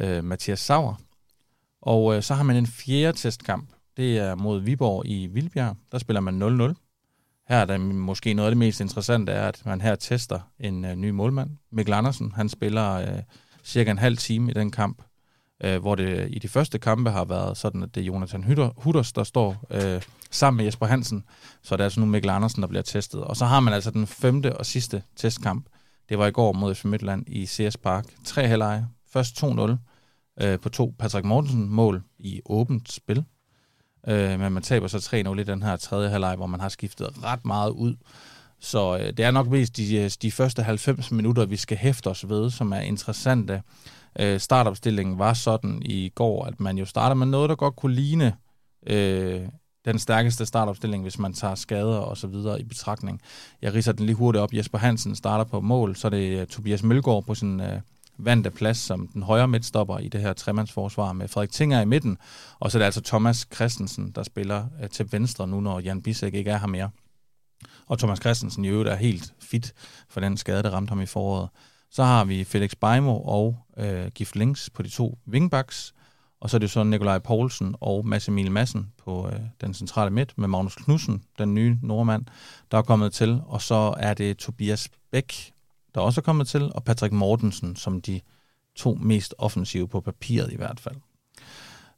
øh, 0.00 0.24
Mathias 0.24 0.60
Sauer. 0.60 0.94
Og 1.86 2.16
øh, 2.16 2.22
så 2.22 2.34
har 2.34 2.42
man 2.42 2.56
en 2.56 2.66
fjerde 2.66 3.18
testkamp. 3.18 3.68
Det 3.96 4.18
er 4.18 4.34
mod 4.34 4.60
Viborg 4.60 5.06
i 5.06 5.26
Vildbjerg. 5.26 5.76
Der 5.92 5.98
spiller 5.98 6.20
man 6.20 6.42
0-0. 6.42 6.74
Her 7.48 7.56
er 7.56 7.64
der 7.64 7.78
måske 7.78 8.34
noget 8.34 8.46
af 8.46 8.50
det 8.50 8.58
mest 8.58 8.80
interessante, 8.80 9.32
er, 9.32 9.48
at 9.48 9.62
man 9.66 9.80
her 9.80 9.94
tester 9.94 10.40
en 10.60 10.84
øh, 10.84 10.96
ny 10.96 11.10
målmand. 11.10 11.50
Mikkel 11.72 11.94
Andersen, 11.94 12.32
han 12.32 12.48
spiller 12.48 12.92
øh, 12.92 13.22
cirka 13.64 13.90
en 13.90 13.98
halv 13.98 14.16
time 14.16 14.50
i 14.50 14.54
den 14.54 14.70
kamp, 14.70 15.02
øh, 15.64 15.80
hvor 15.80 15.94
det 15.94 16.28
i 16.30 16.38
de 16.38 16.48
første 16.48 16.78
kampe 16.78 17.10
har 17.10 17.24
været 17.24 17.56
sådan, 17.56 17.82
at 17.82 17.94
det 17.94 18.00
er 18.00 18.04
Jonathan 18.04 18.44
Hutters, 18.76 19.12
der 19.12 19.24
står 19.24 19.64
øh, 19.70 20.02
sammen 20.30 20.56
med 20.56 20.64
Jesper 20.64 20.86
Hansen. 20.86 21.24
Så 21.62 21.76
det 21.76 21.80
er 21.80 21.84
altså 21.84 22.00
nu 22.00 22.06
Mikkel 22.06 22.30
Andersen, 22.30 22.62
der 22.62 22.68
bliver 22.68 22.82
testet. 22.82 23.24
Og 23.24 23.36
så 23.36 23.44
har 23.44 23.60
man 23.60 23.74
altså 23.74 23.90
den 23.90 24.06
femte 24.06 24.56
og 24.56 24.66
sidste 24.66 25.02
testkamp. 25.16 25.66
Det 26.08 26.18
var 26.18 26.26
i 26.26 26.30
går 26.30 26.52
mod 26.52 26.74
FC 26.74 26.84
Midtland 26.84 27.24
i 27.28 27.46
CS 27.46 27.76
Park. 27.76 28.04
Tre 28.24 28.46
halvleje. 28.46 28.86
Først 29.12 29.44
2-0 29.44 29.76
øh, 30.42 30.60
på 30.60 30.68
to 30.68 30.94
Patrick 30.98 31.24
Mortensen 31.24 31.68
mål 31.68 32.02
i 32.18 32.40
åbent 32.44 32.92
spil 32.92 33.24
øh, 34.06 34.40
men 34.40 34.52
man 34.52 34.62
taber 34.62 34.88
så 34.88 34.98
3-0 34.98 35.40
i 35.40 35.44
den 35.44 35.62
her 35.62 35.76
tredje 35.76 36.08
halvleg, 36.08 36.36
hvor 36.36 36.46
man 36.46 36.60
har 36.60 36.68
skiftet 36.68 37.24
ret 37.24 37.44
meget 37.44 37.70
ud. 37.70 37.94
Så 38.60 38.98
øh, 38.98 39.06
det 39.06 39.20
er 39.20 39.30
nok 39.30 39.48
mest 39.48 39.76
de, 39.76 39.96
øh, 39.96 40.10
de 40.22 40.32
første 40.32 40.62
90 40.62 41.10
minutter, 41.12 41.46
vi 41.46 41.56
skal 41.56 41.76
hæfte 41.76 42.10
os 42.10 42.28
ved, 42.28 42.50
som 42.50 42.72
er 42.72 42.80
interessante. 42.80 43.62
Øh, 44.20 44.40
startopstillingen 44.40 45.18
var 45.18 45.32
sådan 45.32 45.82
i 45.84 46.12
går, 46.14 46.44
at 46.44 46.60
man 46.60 46.78
jo 46.78 46.84
starter 46.84 47.14
med 47.14 47.26
noget, 47.26 47.48
der 47.48 47.56
godt 47.56 47.76
kunne 47.76 47.94
ligne 47.94 48.36
øh, 48.86 49.40
den 49.84 49.98
stærkeste 49.98 50.46
startopstilling, 50.46 51.02
hvis 51.02 51.18
man 51.18 51.32
tager 51.32 51.54
skader 51.54 51.98
og 51.98 52.16
så 52.16 52.26
videre 52.26 52.60
i 52.60 52.64
betragtning. 52.64 53.20
Jeg 53.62 53.74
riser 53.74 53.92
den 53.92 54.06
lige 54.06 54.16
hurtigt 54.16 54.42
op. 54.42 54.52
Jesper 54.52 54.78
Hansen 54.78 55.14
starter 55.16 55.44
på 55.44 55.60
mål, 55.60 55.96
så 55.96 56.10
det 56.10 56.40
øh, 56.40 56.46
Tobias 56.46 56.82
Mølgaard 56.82 57.24
på 57.24 57.34
sin 57.34 57.60
øh, 57.60 57.80
vante 58.18 58.50
plads 58.50 58.78
som 58.78 59.08
den 59.08 59.22
højre 59.22 59.48
midtstopper 59.48 59.98
i 59.98 60.08
det 60.08 60.20
her 60.20 60.32
tremandsforsvar 60.32 61.12
med 61.12 61.28
Frederik 61.28 61.50
Tinger 61.50 61.80
i 61.80 61.84
midten, 61.84 62.18
og 62.58 62.70
så 62.70 62.78
er 62.78 62.80
det 62.80 62.84
altså 62.84 63.02
Thomas 63.02 63.46
Christensen, 63.54 64.12
der 64.14 64.22
spiller 64.22 64.66
øh, 64.82 64.90
til 64.90 65.12
venstre 65.12 65.46
nu, 65.46 65.60
når 65.60 65.80
Jan 65.80 66.02
Bissek 66.02 66.34
ikke 66.34 66.50
er 66.50 66.58
her 66.58 66.66
mere. 66.66 66.90
Og 67.86 67.98
Thomas 67.98 68.18
Christensen 68.18 68.64
i 68.64 68.68
øvrigt 68.68 68.90
er 68.90 68.96
helt 68.96 69.34
fit 69.40 69.74
for 70.08 70.20
den 70.20 70.36
skade, 70.36 70.62
der 70.62 70.70
ramte 70.70 70.90
ham 70.90 71.00
i 71.00 71.06
foråret. 71.06 71.48
Så 71.90 72.04
har 72.04 72.24
vi 72.24 72.44
Felix 72.44 72.70
Beimo 72.80 73.20
og 73.20 73.58
øh, 73.78 74.06
Gift 74.06 74.36
Links 74.36 74.70
på 74.70 74.82
de 74.82 74.88
to 74.88 75.18
wingbacks, 75.28 75.94
og 76.40 76.50
så 76.50 76.56
er 76.56 76.58
det 76.58 76.70
så 76.70 76.84
Nikolaj 76.84 77.18
Poulsen 77.18 77.74
og 77.80 78.06
Mads 78.06 78.28
Emil 78.28 78.52
Madsen 78.52 78.92
på 79.04 79.28
øh, 79.32 79.40
den 79.60 79.74
centrale 79.74 80.10
midt 80.10 80.38
med 80.38 80.48
Magnus 80.48 80.74
Knudsen, 80.74 81.22
den 81.38 81.54
nye 81.54 81.78
nordmand, 81.82 82.26
der 82.70 82.78
er 82.78 82.82
kommet 82.82 83.12
til. 83.12 83.40
Og 83.46 83.62
så 83.62 83.94
er 83.98 84.14
det 84.14 84.36
Tobias 84.36 84.88
Bæk 85.12 85.52
der 85.96 86.02
også 86.02 86.20
er 86.20 86.22
kommet 86.22 86.48
til, 86.48 86.72
og 86.74 86.84
Patrick 86.84 87.12
Mortensen 87.12 87.76
som 87.76 88.00
de 88.00 88.20
to 88.74 88.94
mest 88.94 89.34
offensive 89.38 89.88
på 89.88 90.00
papiret 90.00 90.52
i 90.52 90.56
hvert 90.56 90.80
fald. 90.80 90.96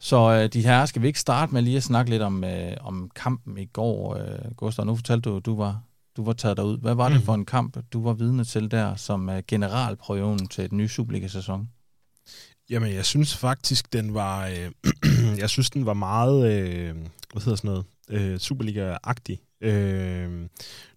Så 0.00 0.16
øh, 0.16 0.52
de 0.52 0.62
her 0.62 0.86
skal 0.86 1.02
vi 1.02 1.06
ikke 1.06 1.20
starte 1.20 1.54
med 1.54 1.62
lige 1.62 1.76
at 1.76 1.82
snakke 1.82 2.10
lidt 2.10 2.22
om, 2.22 2.44
øh, 2.44 2.76
om 2.80 3.10
kampen 3.14 3.58
i 3.58 3.64
går, 3.64 4.16
øh, 4.16 4.52
Gustav. 4.56 4.84
Nu 4.84 4.96
fortalte 4.96 5.30
du, 5.30 5.38
du 5.38 5.56
var, 5.56 5.82
du 6.16 6.24
var 6.24 6.32
taget 6.32 6.56
derud. 6.56 6.78
Hvad 6.78 6.94
var 6.94 7.08
det 7.08 7.18
mm. 7.18 7.24
for 7.24 7.34
en 7.34 7.44
kamp, 7.44 7.78
du 7.92 8.02
var 8.02 8.12
vidne 8.12 8.44
til 8.44 8.70
der 8.70 8.96
som 8.96 9.28
øh, 9.28 9.42
generalprøven 9.48 10.48
til 10.48 10.70
den 10.70 10.78
nye 10.78 10.88
Superliga-sæson? 10.88 11.68
Jamen, 12.70 12.94
jeg 12.94 13.04
synes 13.04 13.36
faktisk, 13.36 13.92
den 13.92 14.14
var, 14.14 14.46
øh, 14.46 14.70
jeg 15.42 15.50
synes, 15.50 15.70
den 15.70 15.86
var 15.86 15.94
meget, 15.94 16.52
øh, 16.52 16.94
hvad 17.32 17.42
hedder 17.42 17.56
sådan 17.56 17.70
noget, 17.70 17.84
øh, 18.08 18.40
Superliga-agtig. 18.40 19.47
Øh, 19.60 20.30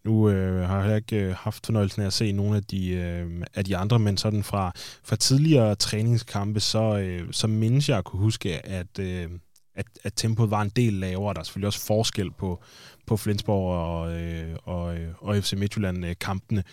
nu 0.03 0.29
øh, 0.29 0.69
har 0.69 0.85
jeg 0.85 0.95
ikke 0.95 1.15
øh, 1.15 1.35
haft 1.35 1.65
fornøjelsen 1.65 2.01
af 2.01 2.05
at 2.05 2.13
se 2.13 2.31
nogle 2.31 2.55
af 2.55 2.63
de, 2.63 2.89
øh, 2.89 3.43
af 3.55 3.65
de 3.65 3.77
andre, 3.77 3.99
men 3.99 4.17
sådan 4.17 4.43
fra, 4.43 4.71
fra 5.03 5.15
tidligere 5.15 5.75
træningskampe, 5.75 6.59
så, 6.59 6.97
øh, 6.97 7.27
så 7.31 7.47
mindes 7.47 7.89
jeg 7.89 7.97
at 7.97 8.03
kunne 8.03 8.21
huske, 8.21 8.65
at, 8.65 8.99
øh, 8.99 9.29
at, 9.75 9.85
at 10.03 10.13
tempoet 10.15 10.51
var 10.51 10.61
en 10.61 10.71
del 10.75 10.93
lavere. 10.93 11.33
Der 11.33 11.39
er 11.39 11.43
selvfølgelig 11.43 11.67
også 11.67 11.85
forskel 11.85 12.31
på, 12.31 12.63
på 13.11 13.17
Flensborg 13.17 13.75
og, 13.75 14.21
øh, 14.21 14.55
og, 14.63 14.95
øh, 14.95 15.07
og 15.17 15.43
FC 15.43 15.53
Midtjylland-kampene 15.53 16.63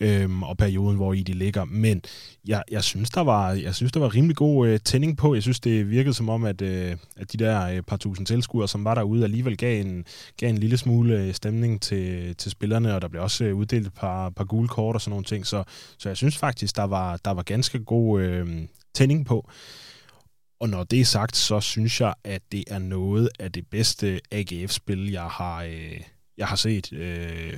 øh, 0.00 0.22
øhm, 0.22 0.42
og 0.42 0.56
perioden, 0.56 0.96
hvor 0.96 1.12
i 1.12 1.22
de 1.22 1.32
ligger. 1.32 1.64
Men 1.64 2.02
jeg, 2.46 2.62
jeg, 2.70 2.84
synes, 2.84 3.10
der 3.10 3.20
var, 3.20 3.52
jeg 3.52 3.74
synes, 3.74 3.92
der 3.92 4.00
var 4.00 4.14
rimelig 4.14 4.36
god 4.36 4.68
øh, 4.68 4.80
tænding 4.84 5.16
på. 5.16 5.34
Jeg 5.34 5.42
synes, 5.42 5.60
det 5.60 5.90
virkede 5.90 6.14
som 6.14 6.28
om, 6.28 6.44
at, 6.44 6.62
øh, 6.62 6.96
at 7.16 7.32
de 7.32 7.38
der 7.38 7.68
øh, 7.68 7.82
par 7.82 7.96
tusind 7.96 8.26
tilskuere, 8.26 8.68
som 8.68 8.84
var 8.84 8.94
derude, 8.94 9.24
alligevel 9.24 9.56
gav 9.56 9.80
en, 9.80 10.04
gav 10.36 10.50
en 10.50 10.58
lille 10.58 10.76
smule 10.76 11.22
øh, 11.22 11.34
stemning 11.34 11.82
til, 11.82 12.36
til 12.36 12.50
spillerne, 12.50 12.94
og 12.94 13.02
der 13.02 13.08
blev 13.08 13.22
også 13.22 13.44
øh, 13.44 13.56
uddelt 13.56 13.86
et 13.86 13.94
par, 13.94 14.30
par 14.30 14.44
gule 14.44 14.68
kort 14.68 14.94
og 14.94 15.00
sådan 15.00 15.10
nogle 15.10 15.24
ting. 15.24 15.46
Så, 15.46 15.64
så 15.98 16.08
jeg 16.08 16.16
synes 16.16 16.36
faktisk, 16.36 16.76
der 16.76 16.84
var, 16.84 17.16
der 17.24 17.30
var 17.30 17.42
ganske 17.42 17.84
god 17.84 18.20
øh, 18.20 18.46
tænding 18.94 19.26
på. 19.26 19.50
Og 20.60 20.68
når 20.68 20.84
det 20.84 21.00
er 21.00 21.04
sagt, 21.04 21.36
så 21.36 21.60
synes 21.60 22.00
jeg, 22.00 22.14
at 22.24 22.42
det 22.52 22.64
er 22.66 22.78
noget 22.78 23.28
af 23.38 23.52
det 23.52 23.66
bedste 23.66 24.20
AGF-spil, 24.30 25.10
jeg 25.10 25.22
har, 25.26 25.62
øh, 25.62 26.00
jeg 26.36 26.46
har 26.46 26.56
set. 26.56 26.92
Øh, 26.92 27.54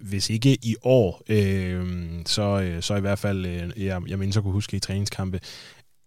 hvis 0.00 0.30
ikke 0.30 0.58
i 0.62 0.76
år, 0.82 1.22
øh, 1.28 1.86
så, 2.26 2.60
øh, 2.60 2.82
så 2.82 2.96
i 2.96 3.00
hvert 3.00 3.18
fald, 3.18 3.46
øh, 3.46 3.84
jeg, 3.84 4.02
jeg 4.08 4.18
mindst 4.18 4.40
kunne 4.40 4.52
huske 4.52 4.76
i 4.76 4.80
træningskampe, 4.80 5.40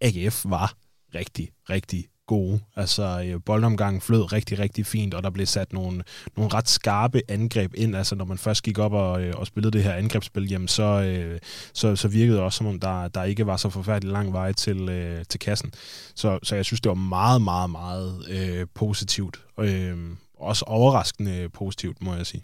AGF 0.01 0.45
var 0.45 0.77
rigtig, 1.15 1.49
rigtig 1.69 2.05
gode. 2.27 2.59
Altså, 2.75 3.23
øh, 3.25 3.41
boldomgangen 3.45 4.01
flød 4.01 4.33
rigtig, 4.33 4.59
rigtig 4.59 4.85
fint, 4.85 5.13
og 5.13 5.23
der 5.23 5.29
blev 5.29 5.45
sat 5.45 5.73
nogle, 5.73 6.03
nogle 6.37 6.53
ret 6.53 6.69
skarpe 6.69 7.21
angreb 7.27 7.73
ind. 7.75 7.95
Altså, 7.95 8.15
når 8.15 8.25
man 8.25 8.37
først 8.37 8.63
gik 8.63 8.79
op 8.79 8.93
og, 8.93 9.23
øh, 9.23 9.33
og 9.37 9.47
spillede 9.47 9.71
det 9.71 9.83
her 9.83 9.93
angrebsspil, 9.93 10.51
jamen, 10.51 10.67
så, 10.67 10.83
øh, 10.83 11.39
så, 11.73 11.95
så 11.95 12.07
virkede 12.07 12.37
det 12.37 12.43
også, 12.43 12.57
som 12.57 12.67
om 12.67 12.79
der, 12.79 13.07
der 13.07 13.23
ikke 13.23 13.47
var 13.47 13.57
så 13.57 13.69
forfærdelig 13.69 14.11
lang 14.11 14.33
vej 14.33 14.51
til, 14.51 15.23
til 15.29 15.39
kassen. 15.39 15.71
Så, 16.15 16.39
så 16.43 16.55
jeg 16.55 16.65
synes, 16.65 16.81
det 16.81 16.89
var 16.89 16.95
meget, 16.95 17.41
meget, 17.41 17.69
meget 17.69 18.25
øh, 18.29 18.67
positivt. 18.73 19.39
Øh, 19.59 19.97
også 20.37 20.65
overraskende 20.65 21.49
positivt, 21.49 22.01
må 22.01 22.15
jeg 22.15 22.25
sige. 22.25 22.43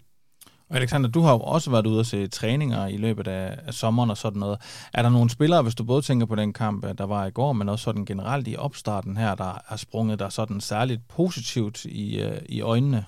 Og 0.72 0.78
Alexander, 0.78 1.10
du 1.10 1.20
har 1.20 1.32
jo 1.32 1.40
også 1.40 1.70
været 1.70 1.86
ude 1.86 2.00
og 2.00 2.06
se 2.06 2.28
træninger 2.28 2.86
i 2.86 2.96
løbet 2.96 3.28
af, 3.28 3.58
af 3.66 3.74
sommeren 3.74 4.10
og 4.10 4.16
sådan 4.16 4.40
noget. 4.40 4.60
Er 4.94 5.02
der 5.02 5.10
nogle 5.10 5.30
spillere, 5.30 5.62
hvis 5.62 5.74
du 5.74 5.84
både 5.84 6.02
tænker 6.02 6.26
på 6.26 6.34
den 6.34 6.52
kamp, 6.52 6.84
øh, 6.84 6.98
der 6.98 7.06
var 7.06 7.26
i 7.26 7.30
går, 7.30 7.52
men 7.52 7.68
også 7.68 7.82
sådan 7.82 8.04
generelt 8.04 8.48
i 8.48 8.56
opstarten 8.56 9.16
her, 9.16 9.34
der 9.34 9.58
er 9.68 9.76
sprunget 9.76 10.18
der 10.18 10.28
sådan 10.28 10.60
særligt 10.60 11.08
positivt 11.08 11.84
i, 11.84 12.20
øh, 12.20 12.42
i 12.48 12.60
øjnene? 12.60 13.04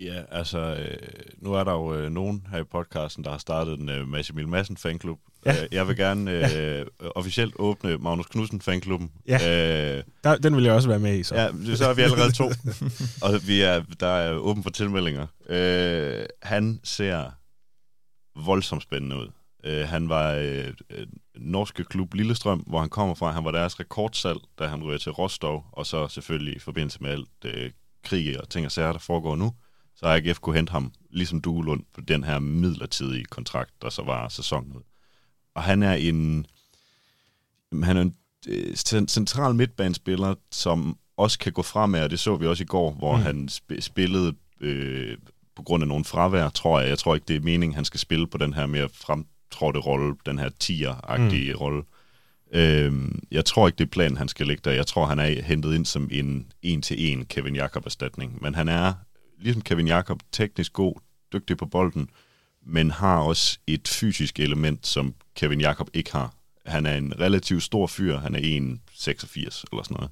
Ja, 0.00 0.22
altså, 0.30 0.58
øh, 0.58 0.98
nu 1.38 1.52
er 1.52 1.64
der 1.64 1.72
jo 1.72 2.08
nogen 2.08 2.46
her 2.50 2.58
i 2.58 2.64
podcasten, 2.64 3.24
der 3.24 3.30
har 3.30 3.38
startet 3.38 3.80
en 3.80 4.10
Massimil 4.10 4.48
Madsen 4.48 4.76
fanklub. 4.76 5.18
Ja. 5.46 5.62
Øh, 5.62 5.68
jeg 5.72 5.88
vil 5.88 5.96
gerne 5.96 6.54
øh, 6.56 6.86
officielt 7.14 7.54
åbne 7.58 7.98
Magnus 7.98 8.26
Knudsen 8.26 8.60
fanklubben. 8.60 9.10
Ja. 9.28 9.34
Øh, 9.96 10.02
der, 10.24 10.36
den 10.36 10.56
vil 10.56 10.64
jeg 10.64 10.72
også 10.72 10.88
være 10.88 10.98
med 10.98 11.18
i, 11.18 11.22
så. 11.22 11.34
Ja, 11.34 11.76
så 11.76 11.88
er 11.88 11.94
vi 11.94 12.02
allerede 12.02 12.32
to. 12.32 12.44
og 13.26 13.40
vi 13.46 13.60
er, 13.60 13.82
der 14.00 14.06
er 14.06 14.34
åben 14.34 14.62
for 14.62 14.70
tilmeldinger. 14.70 15.26
Øh, 15.48 16.26
han 16.42 16.80
ser 16.84 17.30
voldsomt 18.44 18.82
spændende 18.82 19.16
ud. 19.16 19.28
Øh, 19.64 19.88
han 19.88 20.08
var 20.08 20.32
øh, 20.32 20.72
øh, 20.90 21.06
norske 21.36 21.84
klub 21.84 22.14
Lillestrøm, 22.14 22.58
hvor 22.58 22.80
han 22.80 22.88
kommer 22.88 23.14
fra. 23.14 23.30
Han 23.30 23.44
var 23.44 23.50
deres 23.50 23.80
rekordsalg, 23.80 24.38
da 24.58 24.66
han 24.66 24.82
ryger 24.82 24.98
til 24.98 25.12
Rostov, 25.12 25.64
og 25.72 25.86
så 25.86 26.08
selvfølgelig 26.08 26.56
i 26.56 26.58
forbindelse 26.58 26.98
med 27.00 27.10
alt 27.10 27.28
øh, 27.44 27.70
krig 28.04 28.40
og 28.40 28.48
ting 28.48 28.66
og 28.66 28.72
sager, 28.72 28.92
der 28.92 28.98
foregår 28.98 29.36
nu 29.36 29.52
så 29.96 30.06
AGF 30.06 30.38
kunne 30.38 30.56
hente 30.56 30.70
ham, 30.70 30.92
ligesom 31.10 31.40
Duelund, 31.40 31.82
på 31.94 32.00
den 32.00 32.24
her 32.24 32.38
midlertidige 32.38 33.24
kontrakt, 33.24 33.70
der 33.82 33.90
så 33.90 34.02
var 34.02 34.28
sæsonen 34.28 34.72
ud. 34.72 34.82
Og 35.56 35.62
han 35.62 35.82
er 35.82 35.94
en, 35.94 36.46
han 37.82 37.96
er 37.96 38.02
en 38.02 38.14
øh, 38.48 38.76
central 39.06 39.54
midtbanespiller, 39.54 40.34
som 40.50 40.98
også 41.16 41.38
kan 41.38 41.52
gå 41.52 41.62
fremad, 41.62 42.02
og 42.02 42.10
det 42.10 42.20
så 42.20 42.36
vi 42.36 42.46
også 42.46 42.62
i 42.62 42.66
går, 42.66 42.92
hvor 42.92 43.16
mm. 43.16 43.22
han 43.22 43.48
sp- 43.52 43.80
spillede 43.80 44.34
øh, 44.60 45.16
på 45.56 45.62
grund 45.62 45.82
af 45.82 45.88
nogle 45.88 46.04
fravær, 46.04 46.48
tror 46.48 46.80
jeg. 46.80 46.88
Jeg 46.88 46.98
tror 46.98 47.14
ikke, 47.14 47.24
det 47.28 47.36
er 47.36 47.40
meningen, 47.40 47.74
han 47.74 47.84
skal 47.84 48.00
spille 48.00 48.26
på 48.26 48.38
den 48.38 48.52
her 48.52 48.66
mere 48.66 48.88
fremtrådte 48.94 49.78
rolle, 49.78 50.16
den 50.26 50.38
her 50.38 50.50
tier-agtige 50.60 51.52
mm. 51.52 51.58
rolle. 51.58 51.82
Øhm, 52.52 53.22
jeg 53.30 53.44
tror 53.44 53.66
ikke, 53.66 53.78
det 53.78 53.84
er 53.84 53.90
planen, 53.90 54.16
han 54.16 54.28
skal 54.28 54.46
ligge 54.46 54.60
der. 54.64 54.70
Jeg 54.70 54.86
tror, 54.86 55.06
han 55.06 55.18
er 55.18 55.42
hentet 55.42 55.74
ind 55.74 55.86
som 55.86 56.08
en 56.12 56.52
en-til-en 56.62 57.24
Kevin 57.24 57.54
Jakob-erstatning. 57.54 58.42
Men 58.42 58.54
han 58.54 58.68
er 58.68 58.92
ligesom 59.38 59.62
Kevin 59.62 59.86
Jakob, 59.86 60.20
teknisk 60.32 60.72
god, 60.72 60.94
dygtig 61.32 61.56
på 61.56 61.66
bolden, 61.66 62.08
men 62.66 62.90
har 62.90 63.18
også 63.18 63.58
et 63.66 63.88
fysisk 63.88 64.40
element, 64.40 64.86
som 64.86 65.14
Kevin 65.34 65.60
Jakob 65.60 65.88
ikke 65.94 66.12
har. 66.12 66.34
Han 66.66 66.86
er 66.86 66.96
en 66.96 67.20
relativt 67.20 67.62
stor 67.62 67.86
fyr, 67.86 68.18
han 68.18 68.34
er 68.34 68.40
1,86 68.40 69.64
eller 69.72 69.82
sådan 69.82 69.96
noget. 69.96 70.10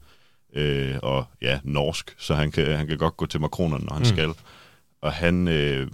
Øh, 0.55 0.99
og 1.03 1.25
ja, 1.43 1.61
norsk, 1.65 2.15
så 2.19 2.35
han 2.35 2.51
kan, 2.51 2.77
han 2.77 2.87
kan 2.87 2.99
godt 2.99 3.17
gå 3.17 3.27
til 3.27 3.41
makronerne, 3.41 3.85
når 3.85 3.95
han 3.95 4.03
mm. 4.03 4.05
skal. 4.05 4.33
Og 5.01 5.13
han, 5.13 5.49
øh, 5.49 5.91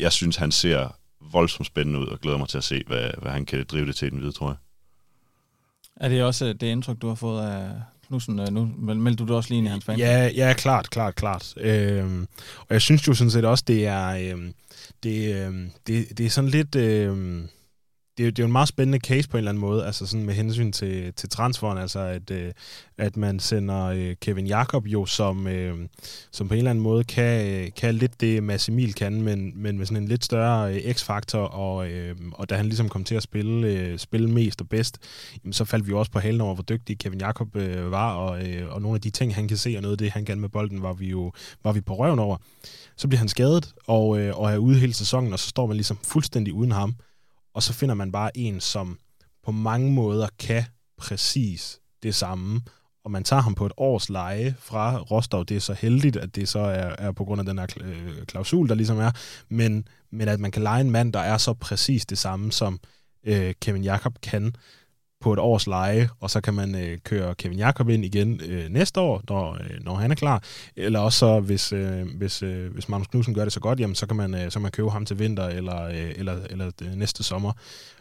jeg 0.00 0.12
synes, 0.12 0.36
han 0.36 0.52
ser 0.52 0.88
voldsomt 1.20 1.66
spændende 1.66 2.00
ud, 2.00 2.06
og 2.06 2.20
glæder 2.20 2.38
mig 2.38 2.48
til 2.48 2.58
at 2.58 2.64
se, 2.64 2.82
hvad, 2.86 3.10
hvad 3.22 3.32
han 3.32 3.46
kan 3.46 3.64
drive 3.68 3.86
det 3.86 3.96
til 3.96 4.10
den 4.10 4.18
videre, 4.18 4.32
tror 4.32 4.48
jeg. 4.48 4.56
Er 5.96 6.08
det 6.08 6.22
også 6.22 6.52
det 6.52 6.62
indtryk, 6.62 7.02
du 7.02 7.08
har 7.08 7.14
fået 7.14 7.46
af 7.46 7.70
Knudsen? 8.06 8.38
Øh, 8.38 8.48
nu 8.48 8.72
meldte 8.78 9.24
du 9.24 9.28
det 9.28 9.36
også 9.36 9.50
lige 9.50 9.58
ind 9.58 9.66
i 9.66 9.70
hans 9.70 9.84
fan? 9.84 9.98
Ja, 9.98 10.30
ja 10.34 10.52
klart, 10.52 10.90
klart, 10.90 11.14
klart. 11.14 11.54
Øhm, 11.56 12.28
og 12.58 12.66
jeg 12.70 12.82
synes 12.82 13.08
jo 13.08 13.14
sådan 13.14 13.30
set 13.30 13.44
også, 13.44 13.64
det 13.66 13.86
er, 13.86 14.08
øhm, 14.08 14.54
det, 15.02 15.34
øh, 15.34 15.54
det, 15.86 16.18
det 16.18 16.26
er 16.26 16.30
sådan 16.30 16.50
lidt... 16.50 16.74
Øhm, 16.74 17.48
det, 18.18 18.26
er, 18.26 18.30
det 18.30 18.38
er 18.38 18.42
jo 18.42 18.46
en 18.46 18.52
meget 18.52 18.68
spændende 18.68 18.98
case 18.98 19.28
på 19.28 19.36
en 19.36 19.38
eller 19.38 19.50
anden 19.50 19.60
måde, 19.60 19.86
altså 19.86 20.06
sådan 20.06 20.26
med 20.26 20.34
hensyn 20.34 20.72
til, 20.72 21.14
til 21.14 21.28
transferen, 21.28 21.78
altså 21.78 22.00
at, 22.00 22.30
øh, 22.30 22.52
at 22.98 23.16
man 23.16 23.40
sender 23.40 23.84
øh, 23.84 24.16
Kevin 24.20 24.46
Jakob 24.46 24.86
jo, 24.86 25.06
som, 25.06 25.46
øh, 25.46 25.88
som 26.32 26.48
på 26.48 26.54
en 26.54 26.58
eller 26.58 26.70
anden 26.70 26.82
måde 26.82 27.04
kan, 27.04 27.46
øh, 27.46 27.68
kan 27.76 27.94
lidt 27.94 28.20
det 28.20 28.42
Mads 28.42 28.68
Emil 28.68 28.94
kan, 28.94 29.22
men, 29.22 29.52
men 29.56 29.78
med 29.78 29.86
sådan 29.86 30.02
en 30.02 30.08
lidt 30.08 30.24
større 30.24 30.74
øh, 30.74 30.94
x-faktor, 30.94 31.38
og, 31.38 31.90
øh, 31.90 32.16
og 32.32 32.50
da 32.50 32.56
han 32.56 32.66
ligesom 32.66 32.88
kom 32.88 33.04
til 33.04 33.14
at 33.14 33.22
spille, 33.22 33.68
øh, 33.68 33.98
spille 33.98 34.30
mest 34.30 34.60
og 34.60 34.68
bedst, 34.68 34.98
jamen, 35.44 35.52
så 35.52 35.64
faldt 35.64 35.86
vi 35.86 35.90
jo 35.90 35.98
også 35.98 36.10
på 36.10 36.18
halen 36.18 36.40
over, 36.40 36.54
hvor 36.54 36.64
dygtig 36.64 36.98
Kevin 36.98 37.20
Jakob 37.20 37.56
øh, 37.56 37.90
var, 37.90 38.14
og, 38.14 38.48
øh, 38.48 38.74
og 38.74 38.82
nogle 38.82 38.94
af 38.94 39.00
de 39.00 39.10
ting, 39.10 39.34
han 39.34 39.48
kan 39.48 39.56
se, 39.56 39.76
og 39.76 39.82
noget 39.82 39.92
af 39.92 39.98
det, 39.98 40.10
han 40.10 40.24
kan 40.24 40.40
med 40.40 40.48
bolden, 40.48 40.82
var 40.82 40.92
vi 40.92 41.08
jo 41.08 41.32
var 41.64 41.72
vi 41.72 41.80
på 41.80 41.94
røven 41.94 42.18
over. 42.18 42.36
Så 42.98 43.08
bliver 43.08 43.18
han 43.18 43.28
skadet, 43.28 43.74
og, 43.86 44.18
øh, 44.18 44.38
og 44.38 44.52
er 44.52 44.56
ude 44.56 44.78
hele 44.78 44.94
sæsonen, 44.94 45.32
og 45.32 45.38
så 45.38 45.48
står 45.48 45.66
man 45.66 45.76
ligesom 45.76 45.98
fuldstændig 46.02 46.54
uden 46.54 46.72
ham. 46.72 46.94
Og 47.54 47.62
så 47.62 47.72
finder 47.72 47.94
man 47.94 48.12
bare 48.12 48.36
en, 48.36 48.60
som 48.60 48.98
på 49.44 49.52
mange 49.52 49.92
måder 49.92 50.28
kan 50.38 50.64
præcis 50.98 51.80
det 52.02 52.14
samme, 52.14 52.60
og 53.04 53.10
man 53.10 53.24
tager 53.24 53.42
ham 53.42 53.54
på 53.54 53.66
et 53.66 53.72
års 53.76 54.08
leje 54.08 54.54
fra 54.58 54.98
Rostov. 54.98 55.44
Det 55.44 55.56
er 55.56 55.60
så 55.60 55.72
heldigt, 55.72 56.16
at 56.16 56.36
det 56.36 56.48
så 56.48 56.58
er, 56.58 56.94
er 56.98 57.12
på 57.12 57.24
grund 57.24 57.40
af 57.40 57.46
den 57.46 57.58
her 57.58 57.66
øh, 57.80 58.26
klausul, 58.26 58.68
der 58.68 58.74
ligesom 58.74 58.98
er, 58.98 59.10
men, 59.48 59.88
men 60.12 60.28
at 60.28 60.40
man 60.40 60.50
kan 60.50 60.62
lege 60.62 60.80
en 60.80 60.90
mand, 60.90 61.12
der 61.12 61.20
er 61.20 61.38
så 61.38 61.54
præcis 61.54 62.06
det 62.06 62.18
samme, 62.18 62.52
som 62.52 62.80
øh, 63.24 63.54
Kevin 63.60 63.84
Jakob 63.84 64.20
kan, 64.22 64.54
på 65.20 65.32
et 65.32 65.38
års 65.38 65.66
leje, 65.66 66.08
og 66.20 66.30
så 66.30 66.40
kan 66.40 66.54
man 66.54 66.74
øh, 66.74 66.98
køre 66.98 67.34
Kevin 67.34 67.58
Jakob 67.58 67.88
ind 67.88 68.04
igen 68.04 68.40
øh, 68.44 68.68
næste 68.68 69.00
år, 69.00 69.22
når, 69.28 69.54
øh, 69.54 69.84
når 69.84 69.94
han 69.94 70.10
er 70.10 70.14
klar. 70.14 70.42
Eller 70.76 71.00
også 71.00 71.18
så, 71.18 71.40
hvis, 71.40 71.72
øh, 71.72 72.16
hvis, 72.16 72.42
øh, 72.42 72.72
hvis 72.72 72.88
Magnus 72.88 73.06
Knudsen 73.06 73.34
gør 73.34 73.44
det 73.44 73.52
så 73.52 73.60
godt, 73.60 73.80
jamen, 73.80 73.94
så 73.94 74.06
kan 74.06 74.16
man, 74.16 74.34
øh, 74.34 74.44
så 74.44 74.50
kan 74.50 74.62
man 74.62 74.70
købe 74.70 74.90
ham 74.90 75.04
til 75.04 75.18
vinter 75.18 75.46
eller, 75.46 75.82
øh, 75.82 76.12
eller, 76.16 76.36
eller 76.50 76.70
øh, 76.82 76.94
næste 76.94 77.22
sommer, 77.22 77.52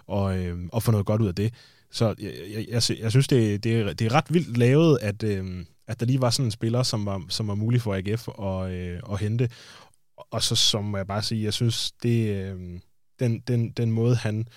og, 0.07 0.37
øh, 0.37 0.57
og 0.71 0.83
få 0.83 0.91
noget 0.91 1.05
godt 1.05 1.21
ud 1.21 1.27
af 1.27 1.35
det. 1.35 1.53
Så 1.91 2.15
jeg, 2.19 2.33
jeg, 2.53 2.65
jeg, 2.69 2.99
jeg 2.99 3.11
synes, 3.11 3.27
det, 3.27 3.63
det, 3.63 3.79
er, 3.79 3.93
det 3.93 4.07
er 4.07 4.13
ret 4.13 4.33
vildt 4.33 4.57
lavet, 4.57 4.99
at, 5.01 5.23
øh, 5.23 5.65
at 5.87 5.99
der 5.99 6.05
lige 6.05 6.21
var 6.21 6.29
sådan 6.29 6.45
en 6.45 6.51
spiller, 6.51 6.83
som 6.83 7.05
var, 7.05 7.21
som 7.29 7.47
var 7.47 7.55
mulig 7.55 7.81
for 7.81 7.95
AGF 7.95 8.27
at, 8.27 8.71
øh, 8.71 8.99
at 9.11 9.19
hente. 9.19 9.49
Og 10.31 10.43
så 10.43 10.55
som 10.55 10.83
må 10.83 10.97
jeg 10.97 11.07
bare 11.07 11.21
sige, 11.21 11.43
jeg 11.43 11.53
synes, 11.53 11.91
det, 12.03 12.35
øh, 12.35 12.79
den, 13.19 13.39
den, 13.39 13.69
den 13.69 13.91
måde, 13.91 14.15
han 14.15 14.47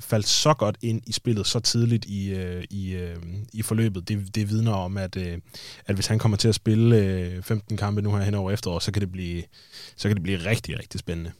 faldt 0.00 0.26
så 0.26 0.54
godt 0.54 0.76
ind 0.82 1.02
i 1.06 1.12
spillet 1.12 1.46
så 1.46 1.60
tidligt 1.60 2.04
i, 2.04 2.34
øh, 2.34 2.64
i, 2.70 2.94
øh, 2.94 3.16
i 3.52 3.62
forløbet, 3.62 4.08
det, 4.08 4.34
det 4.34 4.50
vidner 4.50 4.72
om, 4.72 4.96
at, 4.96 5.16
øh, 5.16 5.38
at 5.86 5.94
hvis 5.94 6.06
han 6.06 6.18
kommer 6.18 6.36
til 6.36 6.48
at 6.48 6.54
spille 6.54 6.96
øh, 6.96 7.42
15 7.42 7.76
kampe 7.76 8.02
nu 8.02 8.16
her 8.16 8.24
hen 8.24 8.34
over 8.34 8.50
efteråret, 8.50 8.82
så 8.82 8.92
kan 8.92 9.02
det 9.02 9.12
blive, 9.12 9.42
så 9.96 10.08
kan 10.08 10.16
det 10.16 10.22
blive 10.22 10.38
rigtig, 10.38 10.78
rigtig 10.78 11.00
spændende. 11.00 11.32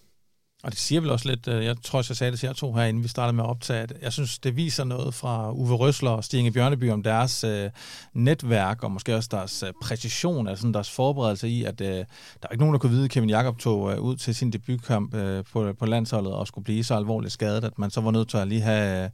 Og 0.63 0.71
det 0.71 0.79
siger 0.79 1.01
vel 1.01 1.11
også 1.11 1.29
lidt, 1.29 1.49
øh, 1.49 1.65
jeg 1.65 1.77
tror, 1.83 1.99
jeg 1.99 2.17
sagde 2.17 2.31
det 2.31 2.41
til 2.41 2.47
jer 2.47 2.53
to 2.53 2.73
her, 2.73 2.85
inden 2.85 3.03
vi 3.03 3.09
startede 3.09 3.37
med 3.37 3.45
at 3.45 3.51
optage, 3.51 3.81
at 3.81 3.93
jeg 4.03 4.13
synes, 4.13 4.39
det 4.39 4.57
viser 4.57 4.85
noget 4.85 5.15
fra 5.15 5.53
Uwe 5.53 5.75
Røsler 5.75 6.11
og 6.11 6.25
Stinge 6.25 6.53
Bjørneby 6.53 6.91
om 6.91 7.03
deres 7.03 7.45
øh, 7.45 7.71
netværk, 8.15 8.83
og 8.83 8.93
måske 8.93 9.17
også 9.17 9.29
deres 9.33 9.63
øh, 9.63 9.73
præcision, 9.83 10.49
altså 10.49 10.71
deres 10.75 10.91
forberedelse 10.91 11.49
i, 11.49 11.65
at 11.65 11.81
øh, 11.81 11.89
der 11.89 12.05
er 12.43 12.49
ikke 12.53 12.63
nogen, 12.63 12.73
der 12.73 12.79
kunne 12.79 12.91
vide, 12.91 13.05
at 13.05 13.11
Kevin 13.11 13.31
Jakob 13.31 13.59
tog 13.59 13.93
øh, 13.93 14.01
ud 14.01 14.17
til 14.17 14.35
sin 14.35 14.53
debutkamp 14.53 15.15
øh, 15.15 15.45
på, 15.53 15.73
på 15.79 15.87
landsholdet 15.87 16.33
og 16.33 16.47
skulle 16.47 16.65
blive 16.65 16.85
så 16.85 16.95
alvorligt 16.95 17.33
skadet, 17.33 17.65
at 17.65 17.79
man 17.79 17.91
så 17.91 18.01
var 18.01 18.11
nødt 18.11 18.29
til 18.29 18.37
at 18.37 18.49
lige 18.49 18.61
have 18.61 19.05
øh, 19.05 19.11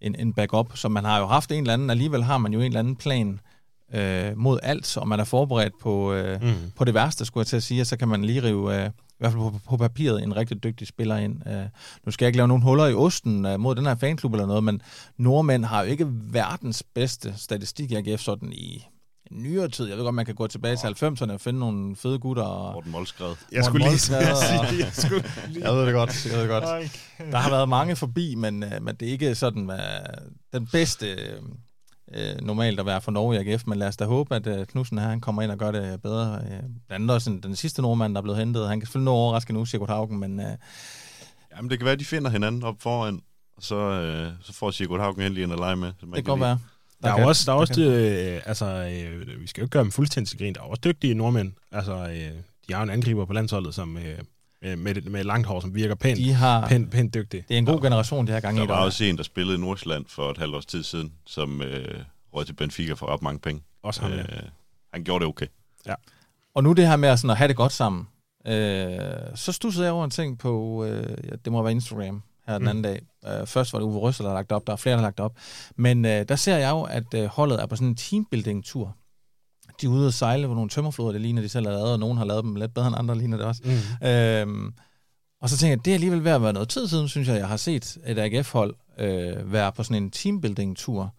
en, 0.00 0.14
en 0.18 0.32
backup, 0.32 0.76
så 0.76 0.88
man 0.88 1.04
har 1.04 1.18
jo 1.18 1.26
haft 1.26 1.52
en 1.52 1.60
eller 1.60 1.72
anden, 1.72 1.90
alligevel 1.90 2.22
har 2.22 2.38
man 2.38 2.52
jo 2.52 2.60
en 2.60 2.66
eller 2.66 2.80
anden 2.80 2.96
plan 2.96 3.40
øh, 3.94 4.38
mod 4.38 4.58
alt, 4.62 4.96
og 4.96 5.08
man 5.08 5.20
er 5.20 5.24
forberedt 5.24 5.72
på, 5.82 6.12
øh, 6.12 6.42
mm. 6.42 6.54
på 6.76 6.84
det 6.84 6.94
værste, 6.94 7.24
skulle 7.24 7.42
jeg 7.42 7.46
til 7.46 7.56
at 7.56 7.62
sige, 7.62 7.80
og 7.80 7.86
så 7.86 7.96
kan 7.96 8.08
man 8.08 8.24
lige 8.24 8.42
rive... 8.42 8.84
Øh, 8.84 8.90
i 9.14 9.16
hvert 9.18 9.32
fald 9.32 9.42
på, 9.42 9.60
på 9.68 9.76
papiret, 9.76 10.22
en 10.22 10.36
rigtig 10.36 10.62
dygtig 10.62 10.86
spiller 10.86 11.16
ind. 11.16 11.42
Uh, 11.46 11.64
nu 12.06 12.12
skal 12.12 12.24
jeg 12.24 12.28
ikke 12.28 12.36
lave 12.36 12.48
nogen 12.48 12.62
huller 12.62 12.86
i 12.86 12.94
osten 12.94 13.46
uh, 13.46 13.60
mod 13.60 13.74
den 13.74 13.86
her 13.86 13.94
fanklub 13.94 14.32
eller 14.32 14.46
noget, 14.46 14.64
men 14.64 14.82
nordmænd 15.16 15.64
har 15.64 15.82
jo 15.82 15.90
ikke 15.90 16.06
verdens 16.10 16.82
bedste 16.94 17.34
statistik 17.36 17.90
i 17.90 17.94
AGF 17.94 18.20
sådan 18.20 18.52
i 18.52 18.84
nyere 19.30 19.68
tid. 19.68 19.88
Jeg 19.88 19.96
ved 19.96 20.04
godt, 20.04 20.14
man 20.14 20.26
kan 20.26 20.34
gå 20.34 20.46
tilbage 20.46 20.76
til 20.76 20.86
90'erne 20.86 21.32
og 21.32 21.40
finde 21.40 21.60
nogle 21.60 21.96
fede 21.96 22.18
gutter. 22.18 22.42
Og, 22.42 22.72
Morten 22.72 22.92
Målskred. 22.92 23.34
Jeg 23.52 23.64
skulle 23.64 23.88
lige 23.88 23.98
sige, 23.98 24.16
jeg 24.16 24.36
skulle 24.92 25.24
lige... 25.48 25.68
jeg 25.68 25.76
ved 25.76 25.86
det 25.86 25.94
godt, 25.94 26.26
jeg 26.26 26.34
ved 26.34 26.40
det 26.40 26.48
godt. 26.48 26.64
Der 27.32 27.38
har 27.38 27.50
været 27.50 27.68
mange 27.68 27.96
forbi, 27.96 28.34
men, 28.34 28.62
øh, 28.62 28.82
men 28.82 28.96
det 28.96 29.08
er 29.08 29.12
ikke 29.12 29.34
sådan 29.34 29.70
øh, 29.70 29.78
den 30.52 30.66
bedste 30.66 31.06
øh, 32.16 32.30
øh, 32.30 32.40
normalt 32.46 32.80
at 32.80 32.86
være 32.86 33.00
for 33.00 33.10
Norge 33.12 33.36
i 33.44 33.48
AGF, 33.52 33.62
men 33.66 33.78
lad 33.78 33.88
os 33.88 33.96
da 33.96 34.04
håbe, 34.04 34.34
at 34.34 34.46
øh, 34.46 34.66
Knudsen 34.66 34.98
her, 34.98 35.08
han 35.08 35.20
kommer 35.20 35.42
ind 35.42 35.50
og 35.50 35.58
gør 35.58 35.70
det 35.70 36.02
bedre. 36.02 36.34
Øh, 36.34 36.48
blandt 36.50 36.70
andet 36.90 37.10
også 37.10 37.30
den, 37.30 37.42
den 37.42 37.56
sidste 37.56 37.82
nordmand, 37.82 38.14
der 38.14 38.18
er 38.18 38.22
blevet 38.22 38.38
hentet. 38.38 38.68
Han 38.68 38.80
kan 38.80 38.86
selvfølgelig 38.86 39.04
nå 39.04 39.10
overraske 39.12 39.52
nu, 39.52 39.64
Sigurd 39.64 39.88
Haugen, 39.88 40.18
men 40.20 40.40
øh, 40.40 40.46
Jamen, 41.56 41.70
det 41.70 41.78
kan 41.78 41.84
være, 41.84 41.92
at 41.92 42.00
de 42.00 42.04
finder 42.04 42.30
hinanden 42.30 42.62
op 42.62 42.74
foran, 42.80 43.20
og 43.56 43.62
så, 43.62 43.76
øh, 43.76 44.32
så 44.42 44.52
får 44.52 44.70
Sigurd 44.70 45.00
Haugen 45.00 45.20
endelig 45.20 45.44
en 45.44 45.52
at 45.52 45.58
lege 45.58 45.76
med. 45.76 45.92
som 46.00 46.08
man 46.08 46.16
det 46.16 46.24
kan 46.24 46.30
godt 46.30 46.40
lide. 46.40 46.46
være. 46.48 46.58
Der 47.02 47.10
er 47.12 47.16
kan- 47.16 47.26
også, 47.26 47.42
der 47.46 47.52
er 47.52 47.56
også 47.56 47.80
øh, 47.80 48.42
altså, 48.46 48.66
øh, 48.66 49.40
vi 49.40 49.46
skal 49.46 49.60
jo 49.60 49.64
ikke 49.64 49.72
gøre 49.72 49.82
dem 49.84 49.92
fuldstændig 49.92 50.38
grin. 50.38 50.54
Der 50.54 50.60
er 50.60 50.64
også 50.64 50.80
dygtige 50.84 51.14
nordmænd. 51.14 51.52
Altså, 51.72 51.92
øh, 51.94 52.30
de 52.68 52.72
har 52.72 52.76
jo 52.76 52.82
en 52.82 52.90
angriber 52.90 53.24
på 53.24 53.32
landsholdet, 53.32 53.74
som 53.74 53.96
øh, 53.96 54.18
med, 54.64 54.76
med, 54.76 55.02
med 55.02 55.24
langt 55.24 55.46
hår, 55.46 55.60
som 55.60 55.74
virker 55.74 55.94
pænt, 55.94 56.18
De 56.18 56.32
har, 56.32 56.68
pænt, 56.68 56.90
pænt 56.90 57.14
dygtig. 57.14 57.44
det 57.48 57.54
er 57.54 57.58
en 57.58 57.66
god 57.66 57.80
generation, 57.80 58.26
de 58.26 58.32
her 58.32 58.40
gange 58.40 58.58
Der 58.60 58.64
i 58.64 58.68
var 58.68 58.76
dag. 58.76 58.84
også 58.84 59.04
en, 59.04 59.16
der 59.16 59.22
spillede 59.22 59.56
i 59.56 59.60
Nordsjælland 59.60 60.04
for 60.08 60.30
et 60.30 60.38
halvt 60.38 60.54
års 60.54 60.66
tid 60.66 60.82
siden, 60.82 61.12
som 61.26 61.62
øh, 61.62 61.98
røg 62.34 62.46
til 62.46 62.52
Benfica 62.52 62.92
for 62.92 63.06
ret 63.06 63.22
mange 63.22 63.38
penge. 63.38 63.62
Også 63.82 64.02
ham, 64.02 64.10
ja. 64.12 64.18
Øh, 64.18 64.26
han 64.94 65.04
gjorde 65.04 65.22
det 65.24 65.28
okay. 65.28 65.46
Og 66.54 66.62
nu 66.64 66.72
det 66.72 66.88
her 66.88 66.96
med 66.96 67.08
at, 67.08 67.18
sådan 67.18 67.30
at 67.30 67.36
have 67.36 67.48
det 67.48 67.56
godt 67.56 67.72
sammen, 67.72 68.08
øh, 68.46 68.98
så 69.34 69.52
stussede 69.52 69.84
jeg 69.86 69.92
over 69.94 70.04
en 70.04 70.10
ting 70.10 70.38
på, 70.38 70.84
øh, 70.84 71.10
ja, 71.24 71.36
det 71.44 71.52
må 71.52 71.62
være 71.62 71.72
Instagram 71.72 72.22
her 72.46 72.54
den 72.54 72.62
Mm. 72.62 72.68
anden 72.68 72.84
dag. 72.84 73.00
Øh, 73.40 73.46
først 73.46 73.72
var 73.72 73.78
det 73.78 73.86
Uwe 73.86 73.98
Røssel, 73.98 74.24
der 74.24 74.30
har 74.30 74.36
lagt 74.36 74.52
op, 74.52 74.66
der 74.66 74.72
er 74.72 74.76
flere, 74.76 74.92
der 74.92 75.00
har 75.00 75.06
lagt 75.06 75.20
op. 75.20 75.32
Men 75.76 76.04
øh, 76.04 76.28
der 76.28 76.36
ser 76.36 76.56
jeg 76.56 76.70
jo, 76.70 76.82
at 76.82 77.14
øh, 77.14 77.24
holdet 77.24 77.62
er 77.62 77.66
på 77.66 77.76
sådan 77.76 77.88
en 77.88 77.96
teambuilding-tur. 77.96 78.96
De 79.80 79.86
er 79.86 79.90
ude 79.90 80.06
at 80.06 80.14
sejle 80.14 80.46
på 80.46 80.54
nogle 80.54 80.70
tømmerfloder, 80.70 81.12
det 81.12 81.20
ligner, 81.20 81.42
de 81.42 81.48
selv 81.48 81.66
har 81.66 81.72
lavet, 81.72 81.92
og 81.92 81.98
nogen 81.98 82.18
har 82.18 82.24
lavet 82.24 82.44
dem 82.44 82.54
lidt 82.54 82.74
bedre 82.74 82.86
end 82.86 82.96
andre, 82.98 83.18
ligner 83.18 83.36
det 83.36 83.46
også. 83.46 83.62
Mm. 83.64 84.08
Øhm, 84.08 84.74
og 85.40 85.50
så 85.50 85.56
tænker 85.56 85.76
jeg, 85.76 85.84
det 85.84 85.90
er 85.90 85.94
alligevel 85.94 86.24
ved 86.24 86.30
at 86.30 86.42
være 86.42 86.52
noget 86.52 86.68
tid 86.68 86.88
siden, 86.88 87.08
synes 87.08 87.28
jeg, 87.28 87.36
jeg 87.36 87.48
har 87.48 87.56
set 87.56 87.98
et 88.06 88.18
AGF-hold 88.18 88.74
øh, 88.98 89.52
være 89.52 89.72
på 89.72 89.82
sådan 89.82 90.02
en 90.02 90.10
teambuilding-tur. 90.10 91.14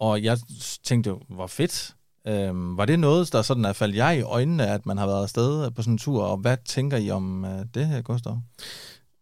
Og 0.00 0.22
jeg 0.22 0.38
tænkte 0.84 1.14
hvor 1.28 1.46
fedt. 1.46 1.96
Øhm, 2.26 2.76
var 2.76 2.84
det 2.84 2.98
noget, 2.98 3.32
der 3.32 3.42
sådan 3.42 3.64
er 3.64 3.72
faldt 3.72 3.96
jeg 3.96 4.18
i 4.18 4.22
øjnene, 4.22 4.66
at 4.66 4.86
man 4.86 4.98
har 4.98 5.06
været 5.06 5.22
afsted 5.22 5.70
på 5.70 5.82
sådan 5.82 5.94
en 5.94 5.98
tur, 5.98 6.24
og 6.24 6.36
hvad 6.36 6.56
tænker 6.64 6.96
I 6.96 7.10
om 7.10 7.44
øh, 7.44 7.64
det 7.74 7.86
her, 7.86 8.02
Gustav? 8.02 8.40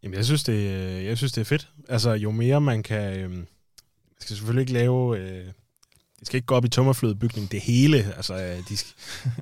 Jamen, 0.02 0.16
jeg 0.16 0.25
synes, 0.25 0.45
det, 0.45 0.52
øh, 0.52 1.04
jeg 1.04 1.16
synes, 1.16 1.33
det 1.33 1.40
er 1.40 1.45
fedt. 1.45 1.69
Altså, 1.88 2.11
jo 2.11 2.30
mere 2.30 2.61
man 2.61 2.83
kan... 2.83 3.19
Øh, 3.19 3.30
man 3.30 3.47
skal 4.21 4.37
selvfølgelig 4.37 4.61
ikke 4.61 4.73
lave... 4.73 5.19
Øh, 5.19 5.47
de 6.21 6.27
skal 6.27 6.37
ikke 6.37 6.47
gå 6.47 6.55
op 6.55 6.65
i 6.65 6.69
tømmerflødebygning 6.69 7.53
det 7.53 7.61
hele. 7.61 8.12
Altså, 8.17 8.35
øh, 8.35 8.59
de 8.69 8.77
skal, 8.77 8.95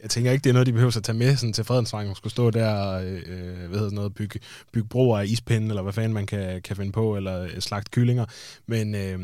jeg 0.02 0.10
tænker 0.10 0.32
ikke, 0.32 0.44
det 0.44 0.50
er 0.50 0.52
noget, 0.52 0.66
de 0.66 0.72
behøver 0.72 0.96
at 0.96 1.02
tage 1.02 1.18
med 1.18 1.36
sådan, 1.36 1.52
til 1.52 1.64
Fredensvang 1.64 2.10
og 2.10 2.16
skulle 2.16 2.30
stå 2.30 2.50
der 2.50 2.74
og 2.74 3.04
øh, 3.04 3.22
øh 3.26 3.68
hvad 3.68 3.78
hedder 3.78 3.94
noget, 3.94 4.14
bygge, 4.14 4.40
bygge 4.72 4.88
broer 4.88 5.18
af 5.18 5.26
ispinden, 5.26 5.70
eller 5.70 5.82
hvad 5.82 5.92
fanden 5.92 6.12
man 6.12 6.26
kan, 6.26 6.62
kan 6.62 6.76
finde 6.76 6.92
på, 6.92 7.16
eller 7.16 7.48
slagt 7.48 7.64
slagte 7.64 7.90
kyllinger. 7.90 8.24
Men, 8.66 8.94
øh, 8.94 9.18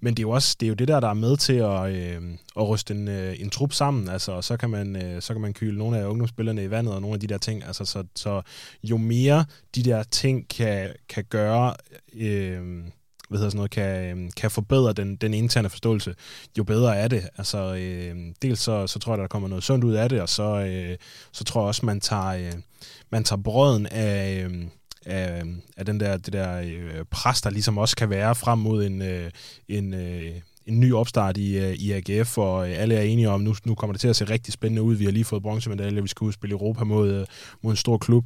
men 0.00 0.14
det 0.14 0.18
er 0.18 0.22
jo 0.22 0.30
også 0.30 0.56
det, 0.60 0.66
er 0.66 0.68
jo 0.68 0.74
det 0.74 0.88
der, 0.88 1.00
der 1.00 1.08
er 1.08 1.14
med 1.14 1.36
til 1.36 1.52
at, 1.52 1.92
øh, 1.92 2.22
at 2.56 2.68
ryste 2.68 2.94
en, 2.94 3.08
øh, 3.08 3.40
en 3.40 3.50
trup 3.50 3.72
sammen. 3.72 4.08
Altså, 4.08 4.32
og 4.32 4.44
så 4.44 4.56
kan, 4.56 4.70
man, 4.70 4.96
øh, 4.96 5.22
så 5.22 5.32
kan 5.32 5.42
man 5.42 5.52
kyle 5.52 5.78
nogle 5.78 5.98
af 5.98 6.06
ungdomsspillerne 6.06 6.64
i 6.64 6.70
vandet 6.70 6.94
og 6.94 7.00
nogle 7.00 7.14
af 7.14 7.20
de 7.20 7.26
der 7.26 7.38
ting. 7.38 7.64
Altså, 7.64 7.84
så, 7.84 8.04
så 8.14 8.42
jo 8.82 8.96
mere 8.96 9.44
de 9.74 9.82
der 9.82 10.02
ting 10.02 10.48
kan, 10.48 10.90
kan 11.08 11.24
gøre... 11.30 11.74
Øh, 12.14 12.84
hvad 13.28 13.38
hedder 13.38 13.50
sådan 13.50 13.56
noget, 13.56 13.70
kan, 13.70 14.10
øhm, 14.10 14.30
kan 14.30 14.50
forbedre 14.50 14.92
den, 14.92 15.16
den 15.16 15.34
interne 15.34 15.68
forståelse, 15.68 16.14
jo 16.58 16.64
bedre 16.64 16.96
er 16.96 17.08
det. 17.08 17.28
Altså, 17.38 17.74
øh, 17.74 18.16
dels 18.42 18.60
så, 18.60 18.86
så 18.86 18.98
tror 18.98 19.12
jeg, 19.12 19.18
der 19.18 19.26
kommer 19.26 19.48
noget 19.48 19.64
sundt 19.64 19.84
ud 19.84 19.94
af 19.94 20.08
det, 20.08 20.20
og 20.20 20.28
så, 20.28 20.42
øh, 20.42 20.96
så 21.32 21.44
tror 21.44 21.60
jeg 21.60 21.68
også, 21.68 21.86
man 21.86 22.00
tager, 22.00 22.26
øh, 22.26 22.52
man 23.10 23.24
tager 23.24 23.42
brøden 23.42 23.86
af, 23.86 24.44
øh, 24.44 24.64
af, 25.06 25.40
øhm, 25.40 25.60
af 25.76 25.86
den 25.86 26.00
der, 26.00 26.16
det 26.16 26.32
der 26.32 26.60
øh, 26.60 27.04
pres, 27.10 27.42
der 27.42 27.50
ligesom 27.50 27.78
også 27.78 27.96
kan 27.96 28.10
være 28.10 28.34
frem 28.34 28.58
mod 28.58 28.84
en, 28.84 29.02
øh, 29.02 29.30
en, 29.68 29.94
øh, 29.94 30.40
en 30.66 30.80
ny 30.80 30.92
opstart 30.94 31.36
i, 31.36 31.58
øh, 31.58 31.72
i 31.72 31.92
AGF, 31.92 32.38
og 32.38 32.70
øh, 32.70 32.82
alle 32.82 32.94
er 32.94 33.02
enige 33.02 33.30
om, 33.30 33.40
nu, 33.40 33.54
nu 33.64 33.74
kommer 33.74 33.92
det 33.94 34.00
til 34.00 34.08
at 34.08 34.16
se 34.16 34.24
rigtig 34.24 34.52
spændende 34.52 34.82
ud. 34.82 34.94
Vi 34.94 35.04
har 35.04 35.12
lige 35.12 35.24
fået 35.24 35.42
bronzemedalje, 35.42 36.02
vi 36.02 36.08
skal 36.08 36.24
ud 36.24 36.30
og 36.30 36.34
spille 36.34 36.52
Europa 36.52 36.84
mod, 36.84 37.12
øh, 37.12 37.26
mod 37.62 37.72
en 37.72 37.76
stor 37.76 37.98
klub. 37.98 38.24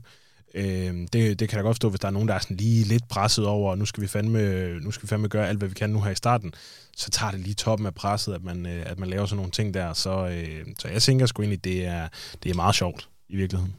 Øh, 0.54 0.94
det, 1.12 1.40
det 1.40 1.49
kan 1.49 1.59
da 1.59 1.62
godt 1.62 1.76
stå, 1.76 1.88
hvis 1.88 2.00
der 2.00 2.09
er 2.09 2.12
nogen, 2.12 2.28
der 2.28 2.35
er 2.35 2.38
sådan 2.38 2.56
lige 2.56 2.85
lidt 2.85 3.09
presset 3.09 3.47
over, 3.47 3.71
og 3.71 3.78
nu 3.78 3.85
skal 3.85 4.02
vi 4.02 4.06
fandme, 4.06 4.80
nu 4.80 4.90
skal 4.90 5.02
vi 5.02 5.09
fandme 5.09 5.28
gøre 5.28 5.49
alt, 5.49 5.59
hvad 5.59 5.68
vi 5.68 5.75
kan 5.75 5.90
nu 5.90 6.00
her 6.00 6.11
i 6.11 6.14
starten, 6.14 6.54
så 6.97 7.11
tager 7.11 7.30
det 7.30 7.40
lige 7.40 7.54
toppen 7.54 7.87
af 7.87 7.94
presset, 7.94 8.35
at 8.35 8.42
man, 8.42 8.66
øh, 8.66 8.82
at 8.87 8.99
man 8.99 9.09
laver 9.09 9.26
sådan 9.26 9.37
nogle 9.37 9.50
ting 9.50 9.75
der. 9.75 9.92
Så, 9.92 10.28
øh, 10.28 10.66
så 10.78 10.88
jeg 10.88 11.02
tænker 11.02 11.26
sgu 11.26 11.42
egentlig, 11.42 11.64
det 11.64 11.85
er, 11.85 12.09
det 12.42 12.50
er 12.50 12.54
meget 12.54 12.75
sjovt 12.75 13.09
i 13.28 13.37
virkeligheden. 13.37 13.76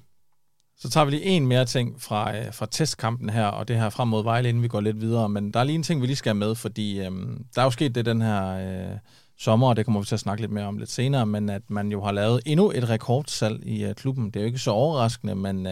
Så 0.78 0.90
tager 0.90 1.06
vi 1.06 1.12
lige 1.12 1.24
en 1.24 1.48
mere 1.48 1.66
ting 1.66 2.02
fra, 2.02 2.38
øh, 2.38 2.54
fra 2.54 2.68
testkampen 2.72 3.30
her, 3.30 3.46
og 3.46 3.68
det 3.68 3.78
her 3.78 3.90
frem 3.90 4.08
mod 4.08 4.24
Vejle, 4.24 4.50
inden 4.50 4.64
vi 4.64 4.68
går 4.68 4.82
lidt 4.82 5.02
videre. 5.02 5.30
Men 5.30 5.52
der 5.52 5.60
er 5.60 5.64
lige 5.64 5.76
en 5.76 5.84
ting, 5.84 6.02
vi 6.02 6.08
lige 6.08 6.16
skal 6.16 6.30
have 6.30 6.40
med, 6.40 6.56
fordi 6.56 7.00
øh, 7.00 7.12
der 7.56 7.62
er 7.62 7.64
jo 7.64 7.72
sket 7.72 7.96
det 7.96 8.06
den 8.06 8.22
her 8.22 8.46
øh, 8.46 8.98
sommer, 9.44 9.70
og 9.70 9.76
det 9.76 9.86
kommer 9.86 10.00
vi 10.00 10.06
til 10.06 10.16
at 10.16 10.20
snakke 10.20 10.42
lidt 10.42 10.52
mere 10.52 10.66
om 10.66 10.78
lidt 10.78 10.92
senere, 10.92 11.26
men 11.26 11.50
at 11.50 11.62
man 11.68 11.92
jo 11.92 12.04
har 12.04 12.12
lavet 12.12 12.42
endnu 12.46 12.72
et 12.72 12.90
rekordsalg 12.90 13.68
i 13.68 13.86
uh, 13.86 13.94
klubben. 13.94 14.26
Det 14.26 14.36
er 14.36 14.40
jo 14.42 14.46
ikke 14.46 14.60
så 14.60 14.72
overraskende, 14.72 15.36
men 15.36 15.66
uh, 15.66 15.72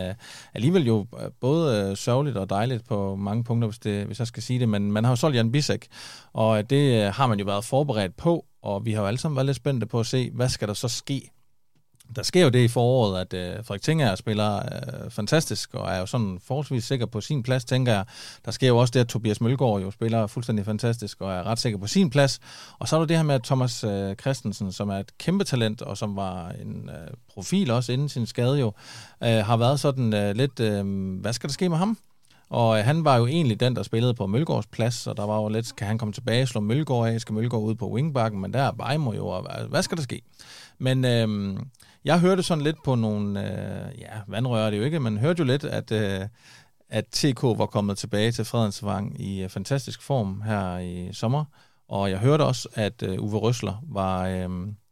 alligevel 0.53 0.85
jo 0.85 1.07
øh, 1.19 1.29
både 1.41 1.89
uh, 1.89 1.97
sørgeligt 1.97 2.37
og 2.37 2.49
dejligt 2.49 2.87
på 2.87 3.15
mange 3.15 3.43
punkter, 3.43 3.67
hvis, 3.67 3.79
det, 3.79 4.05
hvis 4.05 4.19
jeg 4.19 4.27
skal 4.27 4.43
sige 4.43 4.59
det. 4.59 4.69
Men 4.69 4.91
man 4.91 5.03
har 5.03 5.11
jo 5.11 5.15
solgt 5.15 5.37
Jan 5.37 5.51
Bisek, 5.51 5.87
og 6.33 6.69
det 6.69 7.07
uh, 7.07 7.13
har 7.13 7.27
man 7.27 7.39
jo 7.39 7.45
været 7.45 7.65
forberedt 7.65 8.17
på, 8.17 8.45
og 8.63 8.85
vi 8.85 8.91
har 8.91 9.01
jo 9.01 9.07
alle 9.07 9.19
sammen 9.19 9.35
været 9.35 9.45
lidt 9.45 9.57
spændte 9.57 9.85
på 9.85 9.99
at 9.99 10.05
se, 10.05 10.31
hvad 10.33 10.49
skal 10.49 10.67
der 10.67 10.73
så 10.73 10.87
ske 10.87 11.31
der 12.15 12.23
sker 12.23 12.43
jo 12.43 12.49
det 12.49 12.59
i 12.59 12.67
foråret, 12.67 13.21
at 13.21 13.33
øh, 13.33 13.65
Frederik 13.65 13.81
Tinger 13.81 14.15
spiller 14.15 14.57
øh, 14.57 15.11
fantastisk, 15.11 15.73
og 15.73 15.89
er 15.89 15.99
jo 15.99 16.05
sådan 16.05 16.39
forholdsvis 16.43 16.83
sikker 16.83 17.05
på 17.05 17.21
sin 17.21 17.43
plads, 17.43 17.65
tænker 17.65 17.93
jeg. 17.93 18.05
Der 18.45 18.51
sker 18.51 18.67
jo 18.67 18.77
også 18.77 18.91
det, 18.91 18.99
at 18.99 19.07
Tobias 19.07 19.41
Mølgaard 19.41 19.81
jo 19.81 19.91
spiller 19.91 20.27
fuldstændig 20.27 20.65
fantastisk, 20.65 21.21
og 21.21 21.31
er 21.31 21.43
ret 21.43 21.59
sikker 21.59 21.79
på 21.79 21.87
sin 21.87 22.09
plads. 22.09 22.39
Og 22.79 22.87
så 22.87 22.95
er 22.95 22.99
der 22.99 23.07
det 23.07 23.17
her 23.17 23.23
med, 23.23 23.39
Thomas 23.39 23.83
øh, 23.83 24.15
Christensen, 24.15 24.71
som 24.71 24.89
er 24.89 24.97
et 24.97 25.17
kæmpe 25.17 25.43
talent, 25.43 25.81
og 25.81 25.97
som 25.97 26.15
var 26.15 26.49
en 26.49 26.89
øh, 26.89 27.13
profil 27.33 27.71
også 27.71 27.91
inden 27.91 28.09
sin 28.09 28.25
skade 28.25 28.59
jo, 28.59 28.73
øh, 29.23 29.29
har 29.29 29.57
været 29.57 29.79
sådan 29.79 30.13
øh, 30.13 30.35
lidt, 30.35 30.59
øh, 30.59 31.19
hvad 31.21 31.33
skal 31.33 31.49
der 31.49 31.53
ske 31.53 31.69
med 31.69 31.77
ham? 31.77 31.97
Og 32.51 32.79
øh, 32.79 32.85
han 32.85 33.05
var 33.05 33.17
jo 33.17 33.27
egentlig 33.27 33.59
den, 33.59 33.75
der 33.75 33.83
spillede 33.83 34.13
på 34.13 34.27
Mølgaards 34.27 34.67
plads, 34.67 35.07
og 35.07 35.17
der 35.17 35.23
var 35.25 35.41
jo 35.41 35.47
lidt, 35.47 35.75
kan 35.75 35.87
han 35.87 35.97
komme 35.97 36.13
tilbage 36.13 36.41
og 36.41 36.47
slå 36.47 36.61
Mølgaard 36.61 37.07
af, 37.07 37.21
skal 37.21 37.33
Mølgaard 37.33 37.63
ud 37.63 37.75
på 37.75 37.91
wingbacken, 37.91 38.41
men 38.41 38.53
der 38.53 38.59
er 38.61 38.71
Vejmo 38.77 39.13
jo, 39.13 39.27
og 39.27 39.47
hvad- 39.69 39.83
skal 39.83 39.97
der 39.97 40.03
ske? 40.03 40.21
Men 40.79 41.05
øh, 41.05 41.57
jeg 42.05 42.19
hørte 42.19 42.43
sådan 42.43 42.63
lidt 42.63 42.83
på 42.83 42.95
nogle, 42.95 43.39
øh, 43.39 43.99
ja, 43.99 44.07
vandrør 44.27 44.65
er 44.65 44.69
det 44.69 44.77
jo 44.77 44.83
ikke, 44.83 44.99
men 44.99 45.17
hørte 45.17 45.39
jo 45.39 45.45
lidt, 45.45 45.63
at, 45.63 45.91
øh, 45.91 46.21
at 46.89 47.05
TK 47.11 47.43
var 47.43 47.65
kommet 47.65 47.97
tilbage 47.97 48.31
til 48.31 48.45
Fredensvang 48.45 49.21
i 49.21 49.41
øh, 49.43 49.49
fantastisk 49.49 50.01
form 50.01 50.41
her 50.41 50.77
i 50.77 51.09
sommer, 51.13 51.45
og 51.89 52.09
jeg 52.09 52.19
hørte 52.19 52.41
også, 52.45 52.69
at 52.73 53.03
øh, 53.03 53.23
Uwe 53.23 53.37
Røsler 53.39 53.83
var 53.89 54.27
øh, 54.27 54.49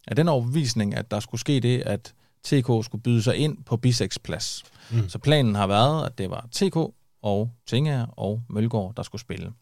af 0.08 0.16
den 0.16 0.28
overbevisning, 0.28 0.96
at 0.96 1.12
der 1.12 1.20
skulle 1.20 1.42
ske 1.42 1.60
det, 1.60 1.82
at 1.82 2.14
TK 2.44 2.86
skulle 2.86 3.02
byde 3.04 3.24
sig 3.24 3.36
ind 3.36 3.58
på 3.66 3.78
Biseks 3.78 4.20
plads. 4.20 4.64
Mm. 4.92 5.10
Så 5.10 5.18
planen 5.20 5.56
har 5.56 5.68
været, 5.68 6.06
at 6.06 6.18
det 6.18 6.30
var 6.30 6.48
TK 6.52 6.78
og 7.22 7.52
Tingager 7.68 8.06
og 8.06 8.42
Mølgaard, 8.50 8.94
der 8.98 9.04
skulle 9.04 9.22
spille. 9.22 9.54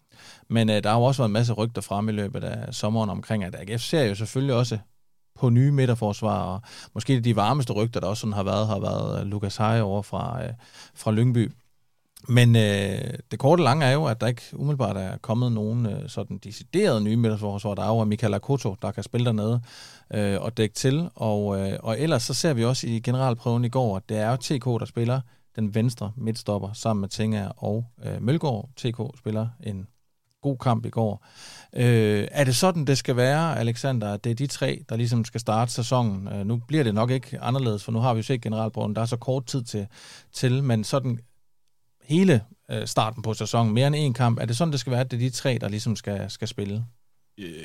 Men 0.48 0.70
øh, 0.70 0.84
der 0.84 0.90
har 0.90 0.98
jo 0.98 1.04
også 1.04 1.22
været 1.22 1.30
en 1.30 1.34
masse 1.34 1.54
rygter 1.54 1.82
frem 1.82 2.10
i 2.10 2.12
løbet 2.12 2.44
af 2.44 2.74
sommeren 2.74 3.10
omkring, 3.10 3.44
at 3.44 3.56
AGF 3.56 3.82
ser 3.82 4.04
jo 4.04 4.16
selvfølgelig 4.16 4.56
også 4.56 4.78
på 5.40 5.50
nye 5.50 5.72
midterforsvar, 5.72 6.44
og 6.44 6.62
måske 6.94 7.20
de 7.20 7.36
varmeste 7.36 7.74
rygter, 7.74 8.00
der 8.00 8.08
også 8.08 8.22
sådan 8.22 8.34
har 8.34 8.44
været, 8.44 8.68
har 8.68 8.80
været 8.80 9.22
øh, 9.22 9.28
Lukas 9.28 9.58
Heje 9.58 9.82
over 9.82 10.02
fra, 10.02 10.44
øh, 10.44 10.54
fra 10.96 11.12
Lyngby. 11.12 11.52
Men 12.30 12.56
øh, 12.56 13.14
det 13.32 13.40
korte 13.40 13.64
lange 13.64 13.86
er 13.86 13.92
jo, 13.92 14.06
at 14.06 14.22
der 14.22 14.28
ikke 14.28 14.42
umiddelbart 14.54 14.98
er 14.98 15.18
kommet 15.18 15.52
nogen 15.52 15.86
øh, 15.86 16.10
sådan 16.10 16.38
deciderede 16.38 17.02
nye 17.02 17.16
midterforsvar. 17.16 17.76
Der 17.76 17.84
er 17.84 17.88
jo 17.88 18.04
Michael 18.04 18.34
Akoto, 18.34 18.76
der 18.82 18.92
kan 18.92 19.04
spille 19.04 19.26
dernede 19.26 19.62
øh, 20.14 20.42
og 20.42 20.58
dække 20.58 20.76
til. 20.76 21.10
Og, 21.16 21.60
øh, 21.60 21.80
og 21.84 22.00
ellers 22.00 22.24
så 22.24 22.34
ser 22.34 22.54
vi 22.54 22.66
også 22.66 22.88
i 22.88 23.00
generalprøven 23.00 23.66
i 23.66 23.70
går, 23.70 23.98
at 23.98 24.04
det 24.10 24.18
er 24.18 24.30
jo 24.30 24.36
TK, 24.36 24.66
der 24.66 24.86
spiller 24.86 25.22
den 25.58 25.76
venstre 25.76 26.12
midtstopper 26.18 26.74
sammen 26.74 27.02
med 27.02 27.10
Tinga 27.10 27.48
og 27.58 27.86
øh, 28.04 28.22
Mølgaard. 28.22 28.70
TK 28.76 29.00
spiller 29.18 29.48
en 29.64 29.88
god 30.42 30.58
kamp 30.58 30.86
i 30.86 30.90
går. 30.90 31.26
Øh, 31.76 32.28
er 32.32 32.44
det 32.44 32.56
sådan, 32.56 32.86
det 32.86 32.98
skal 32.98 33.16
være, 33.16 33.60
Alexander, 33.60 34.14
at 34.14 34.24
det 34.24 34.30
er 34.30 34.36
de 34.36 34.48
tre, 34.48 34.84
der 34.90 34.96
ligesom 34.96 35.26
skal 35.26 35.40
starte 35.40 35.72
sæsonen? 35.72 36.28
Øh, 36.28 36.46
nu 36.46 36.62
bliver 36.68 36.84
det 36.84 36.94
nok 36.94 37.12
ikke 37.12 37.40
anderledes, 37.40 37.84
for 37.84 37.92
nu 37.92 38.00
har 38.00 38.14
vi 38.14 38.18
jo 38.18 38.24
set 38.24 38.42
generalprøven, 38.42 38.96
der 38.96 39.02
er 39.02 39.06
så 39.06 39.18
kort 39.18 39.46
tid 39.46 39.64
til, 39.64 39.88
til 40.34 40.64
men 40.64 40.84
sådan 40.84 41.20
hele 42.04 42.42
øh, 42.72 42.88
starten 42.88 43.22
på 43.22 43.34
sæsonen, 43.34 43.74
mere 43.74 43.88
end 43.88 43.96
en 43.96 44.14
kamp, 44.14 44.40
er 44.40 44.46
det 44.46 44.58
sådan, 44.58 44.72
det 44.72 44.80
skal 44.80 44.92
være, 44.92 45.02
at 45.02 45.12
det 45.12 45.18
er 45.18 45.22
de 45.22 45.30
tre, 45.30 45.58
der 45.62 45.68
ligesom 45.68 45.96
skal, 45.96 46.30
skal 46.32 46.48
spille? 46.48 46.86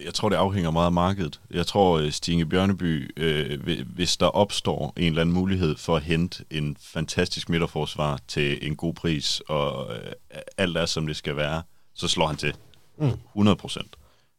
Jeg 0.05 0.15
tror, 0.15 0.29
det 0.29 0.37
afhænger 0.37 0.71
meget 0.71 0.87
af 0.87 0.93
markedet. 0.93 1.41
Jeg 1.51 1.67
tror, 1.67 1.99
øh, 1.99 2.11
Stine 2.13 2.47
Bjørneby, 2.47 3.11
øh, 3.17 3.61
hvi- 3.63 3.83
hvis 3.87 4.17
der 4.17 4.27
opstår 4.27 4.93
en 4.97 5.05
eller 5.05 5.21
anden 5.21 5.35
mulighed 5.35 5.77
for 5.77 5.97
at 5.97 6.03
hente 6.03 6.45
en 6.51 6.77
fantastisk 6.81 7.49
midterforsvar 7.49 8.21
til 8.29 8.67
en 8.67 8.77
god 8.77 8.95
pris, 8.95 9.41
og 9.49 9.97
øh, 9.97 10.13
alt 10.59 10.77
er, 10.77 10.87
som 10.87 11.07
det 11.07 11.17
skal 11.17 11.37
være, 11.37 11.63
så 11.95 12.09
slår 12.09 12.27
han 12.27 12.37
til. 12.37 12.55
Mm. 12.99 13.11
100 13.35 13.57
procent. 13.57 13.97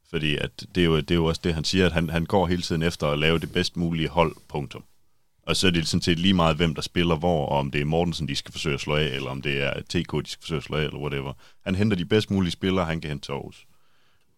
Fordi 0.10 0.36
at 0.38 0.66
det, 0.76 0.82
er 0.82 0.86
jo, 0.86 0.98
det 0.98 1.12
er 1.12 1.16
jo 1.16 1.26
også 1.26 1.42
det, 1.44 1.54
han 1.54 1.64
siger, 1.64 1.86
at 1.86 1.92
han, 1.92 2.10
han 2.10 2.26
går 2.26 2.48
hele 2.48 2.62
tiden 2.62 2.84
efter 2.84 3.08
at 3.08 3.20
lave 3.20 3.40
det 3.40 3.52
bedst 3.52 3.78
mulige 3.78 4.10
hold, 4.10 4.36
punktum. 4.50 4.84
Og 5.48 5.56
så 5.56 5.68
er 5.68 5.72
det 5.72 5.88
sådan 5.88 6.02
set 6.02 6.20
lige 6.20 6.34
meget, 6.34 6.56
hvem 6.58 6.76
der 6.76 6.82
spiller 6.82 7.16
hvor, 7.16 7.46
og 7.46 7.58
om 7.58 7.72
det 7.72 7.82
er 7.82 7.86
Mortensen, 7.86 8.28
de 8.28 8.36
skal 8.36 8.52
forsøge 8.52 8.74
at 8.74 8.82
slå 8.82 8.96
af, 8.96 9.06
eller 9.08 9.30
om 9.30 9.42
det 9.42 9.64
er 9.64 9.74
TK, 9.82 10.26
de 10.26 10.30
skal 10.30 10.42
forsøge 10.42 10.58
at 10.58 10.64
slå 10.64 10.78
af, 10.78 10.84
eller 10.84 11.00
whatever. 11.00 11.34
Han 11.66 11.76
henter 11.76 11.98
de 11.98 12.06
bedst 12.06 12.32
mulige 12.32 12.52
spillere, 12.52 12.86
han 12.86 13.02
kan 13.02 13.10
hente 13.10 13.26
til 13.26 13.32
Aarhus. 13.32 13.66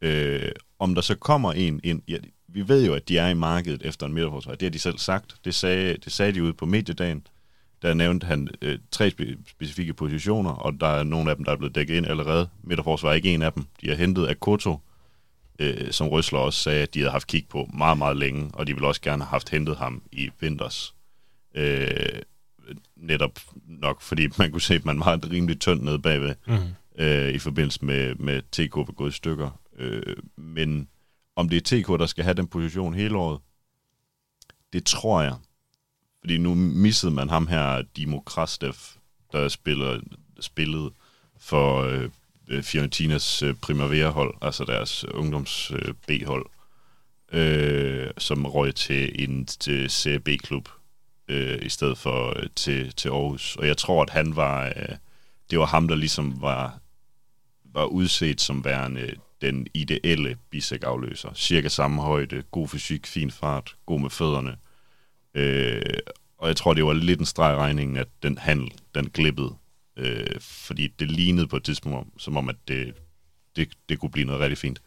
Øh, 0.01 0.51
om 0.79 0.95
der 0.95 1.01
så 1.01 1.15
kommer 1.15 1.53
en 1.53 1.79
ind, 1.83 2.01
ja, 2.07 2.17
vi 2.47 2.67
ved 2.67 2.85
jo, 2.85 2.93
at 2.93 3.09
de 3.09 3.17
er 3.17 3.27
i 3.27 3.33
markedet 3.33 3.81
efter 3.85 4.05
en 4.05 4.13
midterforsvar. 4.13 4.51
Det 4.51 4.61
har 4.61 4.69
de 4.69 4.79
selv 4.79 4.97
sagt. 4.97 5.35
Det 5.45 5.55
sagde, 5.55 5.97
det 5.97 6.11
sagde 6.11 6.33
de 6.33 6.43
ude 6.43 6.53
på 6.53 6.65
mediedagen. 6.65 7.27
Der 7.81 7.93
nævnte 7.93 8.27
han 8.27 8.47
øh, 8.61 8.79
tre 8.91 9.11
spe- 9.19 9.49
specifikke 9.51 9.93
positioner, 9.93 10.51
og 10.51 10.73
der 10.79 10.88
er 10.88 11.03
nogle 11.03 11.29
af 11.29 11.35
dem, 11.35 11.45
der 11.45 11.51
er 11.51 11.57
blevet 11.57 11.75
dækket 11.75 11.95
ind 11.95 12.05
allerede. 12.05 12.49
Midterforsvar 12.63 13.09
er 13.09 13.13
ikke 13.13 13.33
en 13.33 13.41
af 13.41 13.53
dem. 13.53 13.65
De 13.81 13.89
har 13.89 13.95
hentet 13.95 14.27
Akoto, 14.27 14.79
øh, 15.59 15.91
som 15.91 16.07
Røsler 16.07 16.39
også 16.39 16.59
sagde, 16.59 16.81
at 16.81 16.93
de 16.93 16.99
havde 16.99 17.11
haft 17.11 17.27
kig 17.27 17.45
på 17.49 17.69
meget, 17.73 17.97
meget 17.97 18.17
længe, 18.17 18.49
og 18.53 18.67
de 18.67 18.73
ville 18.73 18.88
også 18.88 19.01
gerne 19.01 19.23
have 19.23 19.29
haft 19.29 19.49
hentet 19.49 19.77
ham 19.77 20.03
i 20.11 20.29
vinters. 20.39 20.95
Øh, 21.55 22.21
netop 22.95 23.39
nok, 23.67 24.01
fordi 24.01 24.27
man 24.38 24.51
kunne 24.51 24.61
se, 24.61 24.75
at 24.75 24.85
man 24.85 24.99
var 24.99 25.19
rimelig 25.31 25.59
tynd 25.59 25.81
nede 25.81 25.99
bagved, 25.99 26.35
mm. 26.47 27.03
øh, 27.03 27.29
i 27.29 27.39
forbindelse 27.39 27.85
med, 27.85 28.15
med 28.15 28.41
TK 28.41 28.77
ved 28.77 28.95
gået 28.95 29.09
i 29.09 29.15
stykker. 29.15 29.59
Øh, 29.75 30.15
men 30.35 30.89
om 31.35 31.49
det 31.49 31.57
er 31.57 31.81
TK, 31.81 31.88
der 31.88 32.05
skal 32.05 32.23
have 32.23 32.33
den 32.33 32.47
position 32.47 32.93
hele 32.93 33.17
året, 33.17 33.39
det 34.73 34.85
tror 34.85 35.21
jeg. 35.21 35.35
Fordi 36.19 36.38
nu 36.38 36.53
missede 36.53 37.11
man 37.11 37.29
ham 37.29 37.47
her, 37.47 37.81
Dimo 37.95 38.19
Krastev, 38.19 38.75
der 39.31 39.47
spiller, 39.47 39.99
spillede 40.39 40.91
for 41.38 41.81
øh, 42.47 42.63
Fiorentinas 42.63 43.43
øh, 43.43 43.55
Primavera-hold, 43.55 44.35
altså 44.41 44.65
deres 44.65 45.03
øh, 45.03 45.19
ungdoms 45.19 45.71
øh, 45.71 45.93
B-hold, 46.07 46.45
øh, 47.31 48.11
som 48.17 48.45
røg 48.45 48.75
til 48.75 49.23
en 49.23 49.45
til 49.45 49.89
CB-klub 49.89 50.69
øh, 51.27 51.65
i 51.65 51.69
stedet 51.69 51.97
for 51.97 52.39
øh, 52.39 52.49
til, 52.55 52.93
til 52.93 53.09
Aarhus. 53.09 53.55
Og 53.55 53.67
jeg 53.67 53.77
tror, 53.77 54.03
at 54.03 54.09
han 54.09 54.35
var, 54.35 54.65
øh, 54.65 54.95
det 55.49 55.59
var 55.59 55.65
ham, 55.65 55.88
der 55.88 55.95
ligesom 55.95 56.41
var, 56.41 56.79
var 57.63 57.85
udset 57.85 58.41
som 58.41 58.65
værende 58.65 59.13
den 59.41 59.67
ideelle 59.73 60.37
bisek-afløser. 60.49 61.33
Cirka 61.33 61.69
samme 61.69 62.01
højde, 62.01 62.43
god 62.51 62.67
fysik, 62.67 63.07
fin 63.07 63.31
fart, 63.31 63.75
god 63.85 63.99
med 63.99 64.09
fødderne. 64.09 64.55
Øh, 65.35 65.81
og 66.37 66.47
jeg 66.47 66.57
tror, 66.57 66.73
det 66.73 66.85
var 66.85 66.93
lidt 66.93 67.19
en 67.19 67.25
streg 67.25 67.57
regningen, 67.57 67.97
at 67.97 68.07
den 68.23 68.37
handel, 68.37 68.73
den 68.95 69.09
glippede. 69.09 69.55
Øh, 69.97 70.39
fordi 70.39 70.87
det 70.87 71.11
lignede 71.11 71.47
på 71.47 71.55
et 71.55 71.63
tidspunkt, 71.63 72.21
som 72.21 72.37
om, 72.37 72.49
at 72.49 72.55
det, 72.67 72.93
det, 73.55 73.69
det 73.89 73.99
kunne 73.99 74.11
blive 74.11 74.25
noget 74.25 74.41
rigtig 74.41 74.57
fint. 74.57 74.81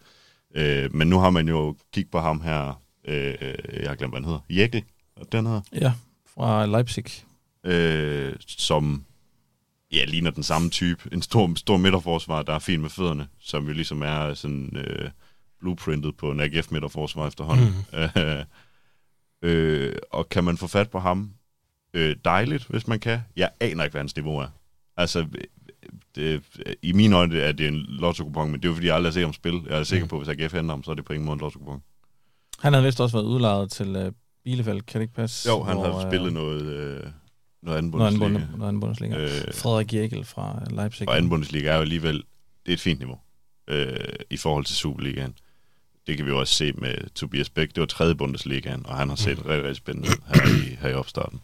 Øh, 0.55 0.95
men 0.95 1.09
nu 1.09 1.19
har 1.19 1.31
man 1.31 1.49
jo 1.49 1.77
kigget 1.93 2.11
på 2.11 2.21
ham 2.21 2.41
her, 2.41 2.83
øh, 3.05 3.35
jeg 3.73 3.89
har 3.89 3.95
glemt, 3.95 4.13
hvad 4.13 4.21
han 4.21 4.25
hedder, 4.25 4.41
Jekyll, 4.51 4.85
den 5.33 5.47
her. 5.47 5.61
Ja, 5.73 5.93
fra 6.35 6.67
Leipzig. 6.67 7.05
Øh, 7.65 8.35
som 8.47 9.05
ja, 9.93 10.05
ligner 10.05 10.31
den 10.31 10.43
samme 10.43 10.71
type. 10.71 11.09
En 11.13 11.23
stor, 11.23 11.55
stor 11.57 11.77
midterforsvar, 11.77 12.43
der 12.43 12.53
er 12.55 12.59
fin 12.59 12.81
med 12.81 12.91
fødderne, 12.91 13.29
som 13.41 13.67
jo 13.67 13.73
ligesom 13.73 14.03
er 14.03 14.35
sådan 14.35 14.77
øh, 14.77 15.11
blueprintet 15.61 16.17
på 16.17 16.31
en 16.31 16.41
AGF 16.41 16.71
midterforsvar 16.71 17.27
efterhånden. 17.27 17.75
Mm. 17.93 17.99
øh, 19.49 19.97
og 20.11 20.29
kan 20.29 20.45
man 20.45 20.57
få 20.57 20.67
fat 20.67 20.91
på 20.91 20.99
ham? 20.99 21.33
Øh, 21.95 22.17
dejligt, 22.25 22.65
hvis 22.65 22.87
man 22.87 23.01
kan. 23.01 23.21
Jeg 23.37 23.51
aner 23.61 23.85
ikke, 23.85 23.93
hvad 23.93 24.01
hans 24.01 24.17
niveau 24.17 24.39
er. 24.39 24.49
Altså, 24.97 25.27
det, 26.15 26.43
i 26.83 26.93
mine 26.93 27.17
øjne 27.17 27.41
er 27.41 27.53
det 27.53 27.69
en 27.69 27.75
lotto 27.75 28.25
men 28.25 28.53
det 28.53 28.65
er 28.65 28.69
jo 28.69 28.75
fordi, 28.75 28.87
jeg 28.87 28.95
aldrig 28.95 29.11
har 29.11 29.15
set 29.15 29.23
ham 29.23 29.33
spille. 29.33 29.63
Jeg 29.67 29.79
er 29.79 29.83
sikker 29.83 30.05
mm. 30.05 30.09
på, 30.09 30.21
at 30.21 30.27
hvis 30.27 30.43
AGF 30.43 30.53
henter 30.55 30.73
ham, 30.73 30.83
så 30.83 30.91
er 30.91 30.95
det 30.95 31.05
på 31.05 31.13
ingen 31.13 31.27
måde 31.27 31.35
en 31.35 31.41
lotto 31.41 31.81
Han 32.59 32.73
havde 32.73 32.85
vist 32.85 33.01
også 33.01 33.17
været 33.17 33.27
udlejet 33.27 33.71
til 33.71 34.07
uh, 34.07 34.13
Bielefeld, 34.45 34.81
kan 34.81 35.01
det 35.01 35.03
ikke 35.03 35.15
passe? 35.15 35.49
Jo, 35.49 35.63
han 35.63 35.77
hvor, 35.77 35.93
har 35.93 36.11
spillet 36.11 36.33
noget... 36.33 36.63
Øh, 36.63 37.11
noget 37.63 37.79
anden 37.79 37.93
Bundesliga. 37.93 38.29
Noget 38.29 38.45
anden, 38.45 38.63
anden 38.63 38.81
Bundesliga. 38.81 39.17
Øh, 39.17 39.55
Frederik 39.55 39.95
Jekyll 39.95 40.25
fra 40.25 40.63
Leipzig. 40.71 41.09
Og 41.09 41.17
anden 41.17 41.29
Bundesliga 41.31 41.69
er 41.69 41.75
jo 41.75 41.81
alligevel, 41.81 42.17
det 42.67 42.73
er 42.73 42.73
et 42.73 42.81
fint 42.81 42.99
niveau 42.99 43.19
øh, 43.69 43.97
i 44.31 44.37
forhold 44.37 44.65
til 44.65 44.77
Superligaen. 44.77 45.35
Det 46.07 46.17
kan 46.17 46.27
vi 46.27 46.31
jo 46.31 46.39
også 46.41 46.55
se 46.55 46.73
med 46.73 47.11
Tobias 47.15 47.51
Bæk. 47.51 47.69
Det 47.69 47.81
var 47.81 47.87
tredje 47.87 48.15
Bundesligaen, 48.15 48.87
og 48.87 48.97
han 48.97 49.09
har 49.09 49.17
set 49.17 49.39
mm. 49.39 49.43
rigtig, 49.43 49.63
rigtig 49.63 49.77
spændende 49.77 50.09
her 50.27 50.47
i, 50.47 50.77
her 50.81 50.89
i 50.89 50.95
opstarten. 50.95 51.41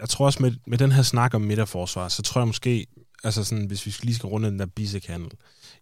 Jeg 0.00 0.08
tror 0.08 0.26
også 0.26 0.42
med, 0.42 0.52
med 0.66 0.78
den 0.78 0.92
her 0.92 1.02
snak 1.02 1.34
om 1.34 1.40
midterforsvar, 1.40 2.08
så 2.08 2.22
tror 2.22 2.40
jeg 2.40 2.46
måske, 2.46 2.86
altså 3.24 3.44
sådan, 3.44 3.66
hvis 3.66 3.86
vi 3.86 3.94
lige 4.02 4.14
skal 4.14 4.26
runde 4.26 4.50
den 4.50 4.58
der 4.58 4.66
Bisek-handel, 4.66 5.30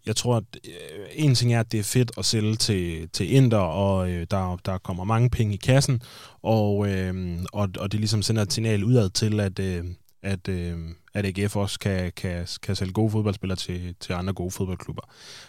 jeg 0.07 0.15
tror, 0.15 0.37
at 0.37 0.43
øh, 0.65 1.05
en 1.13 1.35
ting 1.35 1.53
er, 1.53 1.59
at 1.59 1.71
det 1.71 1.79
er 1.79 1.83
fedt 1.83 2.11
at 2.17 2.25
sælge 2.25 2.55
til, 2.55 3.09
til 3.09 3.33
Inter, 3.33 3.57
og 3.57 4.11
øh, 4.11 4.27
der, 4.31 4.57
der 4.65 4.77
kommer 4.77 5.03
mange 5.03 5.29
penge 5.29 5.53
i 5.53 5.57
kassen, 5.57 6.01
og, 6.41 6.89
øh, 6.89 7.39
og, 7.53 7.69
og 7.79 7.91
det 7.91 7.99
ligesom 7.99 8.21
sender 8.21 8.41
et 8.41 8.53
signal 8.53 8.83
udad 8.83 9.09
til, 9.09 9.39
at, 9.39 9.59
øh, 9.59 9.85
at, 10.23 10.47
øh, 10.47 10.77
at 11.13 11.25
AGF 11.25 11.55
også 11.55 11.79
kan, 11.79 12.11
kan, 12.15 12.47
kan 12.61 12.75
sælge 12.75 12.93
gode 12.93 13.11
fodboldspillere 13.11 13.57
til, 13.57 13.95
til 13.99 14.13
andre 14.13 14.33
gode 14.33 14.51
fodboldklubber. 14.51 15.03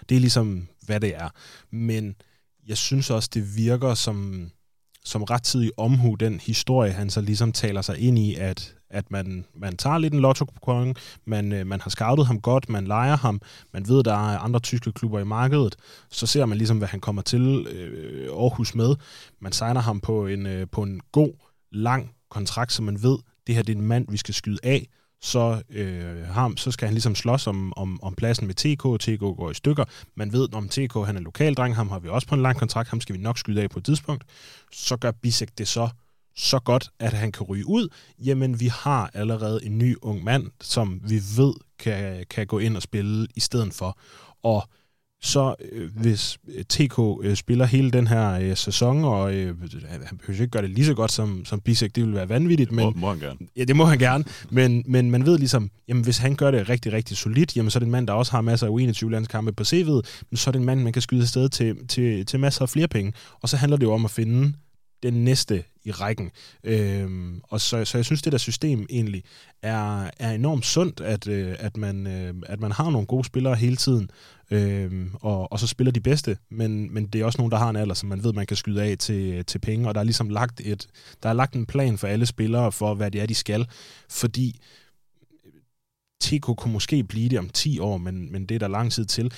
Det 0.08 0.16
er 0.16 0.20
ligesom, 0.20 0.68
hvad 0.86 1.00
det 1.00 1.14
er. 1.16 1.28
Men 1.70 2.14
jeg 2.66 2.76
synes 2.76 3.10
også, 3.10 3.30
det 3.34 3.56
virker 3.56 3.94
som, 3.94 4.50
som 5.04 5.22
rettidig 5.22 5.70
omhu, 5.76 6.14
den 6.14 6.40
historie, 6.40 6.92
han 6.92 7.10
så 7.10 7.20
ligesom 7.20 7.52
taler 7.52 7.82
sig 7.82 7.98
ind 7.98 8.18
i, 8.18 8.34
at, 8.34 8.74
at 8.90 9.10
man, 9.10 9.44
man 9.54 9.76
tager 9.76 9.98
lidt 9.98 10.14
en 10.14 10.20
lotto 10.20 10.46
man, 11.24 11.52
øh, 11.52 11.66
man 11.66 11.80
har 11.80 11.90
scoutet 11.90 12.26
ham 12.26 12.40
godt, 12.40 12.68
man 12.68 12.86
leger 12.86 13.16
ham, 13.16 13.40
man 13.72 13.88
ved, 13.88 14.04
der 14.04 14.12
er 14.12 14.38
andre 14.38 14.60
tyske 14.60 14.92
klubber 14.92 15.20
i 15.20 15.24
markedet, 15.24 15.76
så 16.10 16.26
ser 16.26 16.46
man 16.46 16.58
ligesom, 16.58 16.78
hvad 16.78 16.88
han 16.88 17.00
kommer 17.00 17.22
til 17.22 17.66
øh, 17.70 18.28
Aarhus 18.32 18.74
med. 18.74 18.94
Man 19.40 19.52
signer 19.52 19.80
ham 19.80 20.00
på 20.00 20.26
en, 20.26 20.46
øh, 20.46 20.66
på 20.72 20.82
en 20.82 21.00
god, 21.12 21.32
lang 21.70 22.10
kontrakt, 22.30 22.72
så 22.72 22.82
man 22.82 23.02
ved, 23.02 23.18
det 23.46 23.54
her 23.54 23.62
det 23.62 23.72
er 23.72 23.76
en 23.76 23.86
mand, 23.86 24.06
vi 24.08 24.16
skal 24.16 24.34
skyde 24.34 24.58
af, 24.62 24.88
så, 25.20 25.62
øh, 25.70 26.26
ham, 26.26 26.56
så 26.56 26.70
skal 26.70 26.86
han 26.86 26.94
ligesom 26.94 27.14
slås 27.14 27.46
om, 27.46 27.72
om, 27.76 28.02
om 28.02 28.14
pladsen 28.14 28.46
med 28.46 28.54
TK. 28.54 29.00
TK 29.00 29.20
går 29.20 29.50
i 29.50 29.54
stykker. 29.54 29.84
Man 30.14 30.32
ved, 30.32 30.54
om 30.54 30.68
TK 30.68 30.94
han 31.06 31.16
er 31.16 31.20
lokaldreng, 31.20 31.76
ham 31.76 31.88
har 31.88 31.98
vi 31.98 32.08
også 32.08 32.28
på 32.28 32.34
en 32.34 32.42
lang 32.42 32.58
kontrakt, 32.58 32.88
ham 32.88 33.00
skal 33.00 33.16
vi 33.16 33.20
nok 33.20 33.38
skyde 33.38 33.62
af 33.62 33.70
på 33.70 33.78
et 33.78 33.84
tidspunkt. 33.84 34.24
Så 34.72 34.96
gør 34.96 35.10
Bisek 35.10 35.58
det 35.58 35.68
så 35.68 35.88
så 36.38 36.58
godt, 36.58 36.90
at 36.98 37.12
han 37.12 37.32
kan 37.32 37.46
ryge 37.46 37.68
ud, 37.68 37.88
jamen 38.24 38.60
vi 38.60 38.66
har 38.66 39.10
allerede 39.14 39.64
en 39.64 39.78
ny 39.78 39.96
ung 40.02 40.24
mand, 40.24 40.46
som 40.60 41.00
vi 41.04 41.20
ved 41.36 41.54
kan, 41.78 42.24
kan 42.30 42.46
gå 42.46 42.58
ind 42.58 42.76
og 42.76 42.82
spille 42.82 43.26
i 43.36 43.40
stedet 43.40 43.74
for. 43.74 43.98
Og 44.42 44.68
så 45.22 45.54
øh, 45.72 45.90
hvis 45.96 46.38
TK 46.68 46.98
øh, 47.22 47.36
spiller 47.36 47.64
hele 47.64 47.90
den 47.90 48.06
her 48.06 48.32
øh, 48.32 48.56
sæson, 48.56 49.04
og 49.04 49.34
øh, 49.34 49.54
han 49.88 50.18
behøver 50.18 50.40
ikke 50.40 50.50
gøre 50.50 50.62
det 50.62 50.70
lige 50.70 50.86
så 50.86 50.94
godt 50.94 51.12
som, 51.12 51.44
som 51.44 51.60
Bisek, 51.60 51.96
det 51.96 52.04
vil 52.04 52.14
være 52.14 52.28
vanvittigt. 52.28 52.72
Men, 52.72 52.84
må, 52.84 52.90
må 52.90 53.08
han 53.08 53.18
gerne. 53.18 53.38
Ja, 53.56 53.64
det 53.64 53.76
må 53.76 53.84
han 53.84 53.98
gerne. 53.98 54.24
Men, 54.50 54.84
men 54.86 55.10
man 55.10 55.26
ved 55.26 55.38
ligesom, 55.38 55.70
jamen 55.88 56.04
hvis 56.04 56.18
han 56.18 56.36
gør 56.36 56.50
det 56.50 56.68
rigtig, 56.68 56.92
rigtig 56.92 57.16
solidt, 57.16 57.56
jamen 57.56 57.70
så 57.70 57.78
er 57.78 57.80
det 57.80 57.86
en 57.86 57.92
mand, 57.92 58.06
der 58.06 58.12
også 58.12 58.32
har 58.32 58.40
masser 58.40 58.66
af 58.66 58.70
U21-landskampe 58.70 59.52
på 59.52 59.62
CV'et, 59.62 60.24
men 60.30 60.36
så 60.36 60.50
er 60.50 60.52
det 60.52 60.58
en 60.58 60.64
mand, 60.64 60.82
man 60.82 60.92
kan 60.92 61.02
skyde 61.02 61.22
afsted 61.22 61.48
til, 61.48 61.86
til, 61.88 62.26
til 62.26 62.40
masser 62.40 62.62
af 62.62 62.68
flere 62.68 62.88
penge. 62.88 63.12
Og 63.40 63.48
så 63.48 63.56
handler 63.56 63.76
det 63.76 63.86
jo 63.86 63.92
om 63.92 64.04
at 64.04 64.10
finde 64.10 64.52
den 65.02 65.24
næste 65.24 65.64
i 65.84 65.90
rækken. 65.90 66.30
Øhm, 66.64 67.40
og 67.44 67.60
så, 67.60 67.84
så 67.84 67.98
jeg 67.98 68.04
synes, 68.04 68.22
det 68.22 68.32
der 68.32 68.38
system 68.38 68.86
egentlig 68.90 69.24
er, 69.62 70.10
er 70.18 70.30
enormt 70.32 70.66
sundt, 70.66 71.00
at, 71.00 71.28
øh, 71.28 71.56
at, 71.58 71.76
man, 71.76 72.06
øh, 72.06 72.34
at 72.46 72.60
man 72.60 72.72
har 72.72 72.90
nogle 72.90 73.06
gode 73.06 73.24
spillere 73.24 73.54
hele 73.54 73.76
tiden, 73.76 74.10
øh, 74.50 75.06
og, 75.14 75.52
og 75.52 75.60
så 75.60 75.66
spiller 75.66 75.92
de 75.92 76.00
bedste, 76.00 76.38
men, 76.50 76.94
men 76.94 77.06
det 77.06 77.20
er 77.20 77.24
også 77.24 77.38
nogen, 77.38 77.52
der 77.52 77.58
har 77.58 77.70
en 77.70 77.76
alder, 77.76 77.94
som 77.94 78.08
man 78.08 78.24
ved, 78.24 78.32
man 78.32 78.46
kan 78.46 78.56
skyde 78.56 78.82
af 78.82 78.98
til, 78.98 79.44
til 79.44 79.58
penge, 79.58 79.88
og 79.88 79.94
der 79.94 80.00
er 80.00 80.04
ligesom 80.04 80.28
lagt, 80.28 80.60
et, 80.64 80.86
der 81.22 81.28
er 81.28 81.32
lagt 81.32 81.54
en 81.54 81.66
plan 81.66 81.98
for 81.98 82.06
alle 82.06 82.26
spillere 82.26 82.72
for, 82.72 82.94
hvad 82.94 83.10
det 83.10 83.20
er, 83.20 83.26
de 83.26 83.34
skal, 83.34 83.66
fordi 84.10 84.60
TK 86.20 86.56
kunne 86.56 86.72
måske 86.72 87.04
blive 87.04 87.28
det 87.28 87.38
om 87.38 87.48
10 87.48 87.78
år, 87.78 87.98
men, 87.98 88.32
men 88.32 88.46
det 88.46 88.54
er 88.54 88.58
der 88.58 88.68
lang 88.68 88.92
tid 88.92 89.04
til 89.04 89.32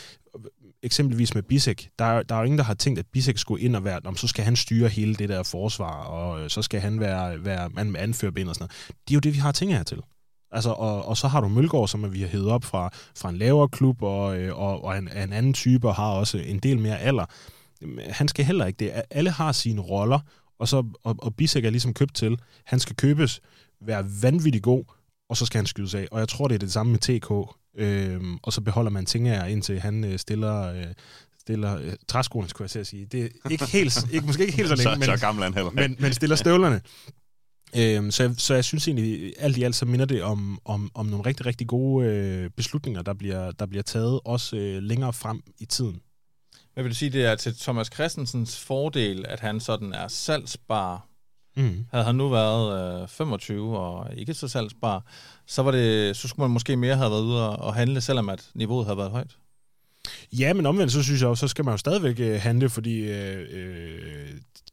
eksempelvis 0.82 1.34
med 1.34 1.42
Bisek, 1.42 1.90
der, 1.98 2.22
der 2.22 2.34
er 2.34 2.38
jo 2.38 2.44
ingen, 2.44 2.58
der 2.58 2.64
har 2.64 2.74
tænkt, 2.74 2.98
at 2.98 3.06
Bisek 3.12 3.38
skulle 3.38 3.64
ind 3.64 3.76
og 3.76 3.84
være, 3.84 4.00
om 4.04 4.16
så 4.16 4.28
skal 4.28 4.44
han 4.44 4.56
styre 4.56 4.88
hele 4.88 5.14
det 5.14 5.28
der 5.28 5.42
forsvar, 5.42 6.04
og 6.04 6.40
øh, 6.40 6.50
så 6.50 6.62
skal 6.62 6.80
han 6.80 7.00
være, 7.00 7.44
være 7.44 7.68
mand 7.68 7.90
med 7.90 8.00
anførbind 8.00 8.48
og 8.48 8.54
sådan 8.54 8.62
noget. 8.64 8.96
Det 9.08 9.14
er 9.14 9.16
jo 9.16 9.20
det, 9.20 9.34
vi 9.34 9.38
har 9.38 9.52
ting 9.52 9.74
her 9.74 9.82
til. 9.82 10.00
Altså, 10.52 10.70
og, 10.70 11.04
og 11.04 11.16
så 11.16 11.28
har 11.28 11.40
du 11.40 11.48
Mølgaard, 11.48 11.88
som 11.88 12.12
vi 12.12 12.20
har 12.20 12.28
hævet 12.28 12.48
op 12.48 12.64
fra, 12.64 12.90
fra 13.16 13.28
en 13.28 13.36
lavere 13.36 13.68
klub, 13.68 14.02
og, 14.02 14.38
øh, 14.38 14.58
og, 14.58 14.84
og 14.84 14.98
en, 14.98 15.08
en 15.08 15.32
anden 15.32 15.54
type, 15.54 15.88
og 15.88 15.94
har 15.94 16.10
også 16.10 16.38
en 16.38 16.58
del 16.58 16.78
mere 16.78 16.98
alder. 16.98 17.24
Han 18.10 18.28
skal 18.28 18.44
heller 18.44 18.66
ikke 18.66 18.76
det. 18.76 19.02
Alle 19.10 19.30
har 19.30 19.52
sine 19.52 19.80
roller, 19.80 20.20
og, 20.58 20.68
så, 20.68 20.84
og, 21.04 21.16
og 21.18 21.34
Bisek 21.34 21.64
er 21.64 21.70
ligesom 21.70 21.94
købt 21.94 22.14
til. 22.14 22.38
Han 22.64 22.80
skal 22.80 22.96
købes, 22.96 23.40
være 23.80 24.04
vanvittig 24.22 24.62
god, 24.62 24.84
og 25.28 25.36
så 25.36 25.46
skal 25.46 25.58
han 25.58 25.66
skydes 25.66 25.94
af. 25.94 26.06
Og 26.10 26.20
jeg 26.20 26.28
tror, 26.28 26.48
det 26.48 26.54
er 26.54 26.58
det 26.58 26.72
samme 26.72 26.92
med 26.92 26.98
TK. 26.98 27.59
Øhm, 27.76 28.38
og 28.42 28.52
så 28.52 28.60
beholder 28.60 28.90
man 28.90 29.06
Tinger, 29.06 29.44
indtil 29.44 29.80
han 29.80 30.04
øh, 30.04 30.18
stiller, 30.18 30.72
øh, 30.72 30.86
stiller 31.40 31.78
øh, 31.78 31.92
træskoene, 32.08 32.48
skulle 32.48 32.64
jeg 32.64 32.70
til 32.70 32.78
at 32.78 32.86
sige. 32.86 33.06
Det 33.06 33.24
er 33.24 33.50
ikke 33.50 33.66
helt, 33.66 34.04
ikke, 34.12 34.26
måske 34.26 34.42
ikke 34.42 34.56
helt 34.56 34.68
så 34.68 34.74
længe, 34.74 34.92
så, 34.92 34.98
men, 34.98 35.18
så 35.18 35.26
gammel 35.26 35.44
han 35.44 35.54
heller. 35.54 35.70
men, 35.70 35.96
men 35.98 36.12
stiller 36.12 36.36
støvlerne. 36.36 36.80
Øhm, 37.76 38.10
så, 38.10 38.22
jeg, 38.22 38.34
så 38.38 38.54
jeg 38.54 38.64
synes 38.64 38.88
egentlig, 38.88 39.34
alt 39.38 39.56
i 39.56 39.62
alt, 39.62 39.76
så 39.76 39.86
minder 39.86 40.06
det 40.06 40.22
om, 40.22 40.60
om, 40.64 40.90
om 40.94 41.06
nogle 41.06 41.26
rigtig, 41.26 41.46
rigtig 41.46 41.66
gode 41.66 42.06
øh, 42.06 42.50
beslutninger, 42.50 43.02
der 43.02 43.14
bliver, 43.14 43.50
der 43.50 43.66
bliver 43.66 43.82
taget 43.82 44.20
også 44.24 44.56
øh, 44.56 44.82
længere 44.82 45.12
frem 45.12 45.42
i 45.58 45.64
tiden. 45.64 46.00
Jeg 46.76 46.84
vil 46.84 46.94
sige, 46.94 47.10
det 47.10 47.24
er 47.24 47.34
til 47.34 47.58
Thomas 47.58 47.90
Christensens 47.94 48.60
fordel, 48.60 49.26
at 49.28 49.40
han 49.40 49.60
sådan 49.60 49.92
er 49.92 50.08
salgsbar. 50.08 51.09
Mm. 51.56 51.86
Havde 51.90 52.04
han 52.04 52.14
nu 52.14 52.28
været 52.28 53.02
øh, 53.02 53.08
25 53.08 53.78
og 53.78 54.06
ikke 54.16 54.34
så 54.34 54.48
salgsbar, 54.48 55.04
så, 55.46 55.62
var 55.62 55.70
det, 55.70 56.16
så 56.16 56.28
skulle 56.28 56.44
man 56.44 56.50
måske 56.50 56.76
mere 56.76 56.96
have 56.96 57.10
været 57.10 57.22
ude 57.22 57.56
og, 57.56 57.74
handle, 57.74 58.00
selvom 58.00 58.28
at 58.28 58.50
niveauet 58.54 58.86
havde 58.86 58.98
været 58.98 59.10
højt. 59.10 59.36
Ja, 60.32 60.52
men 60.52 60.66
omvendt, 60.66 60.92
så 60.92 61.02
synes 61.02 61.22
jeg 61.22 61.36
så 61.36 61.48
skal 61.48 61.64
man 61.64 61.74
jo 61.74 61.78
stadigvæk 61.78 62.20
øh, 62.20 62.40
handle, 62.40 62.68
fordi 62.68 63.00
øh, 63.00 63.46
øh, 63.50 64.28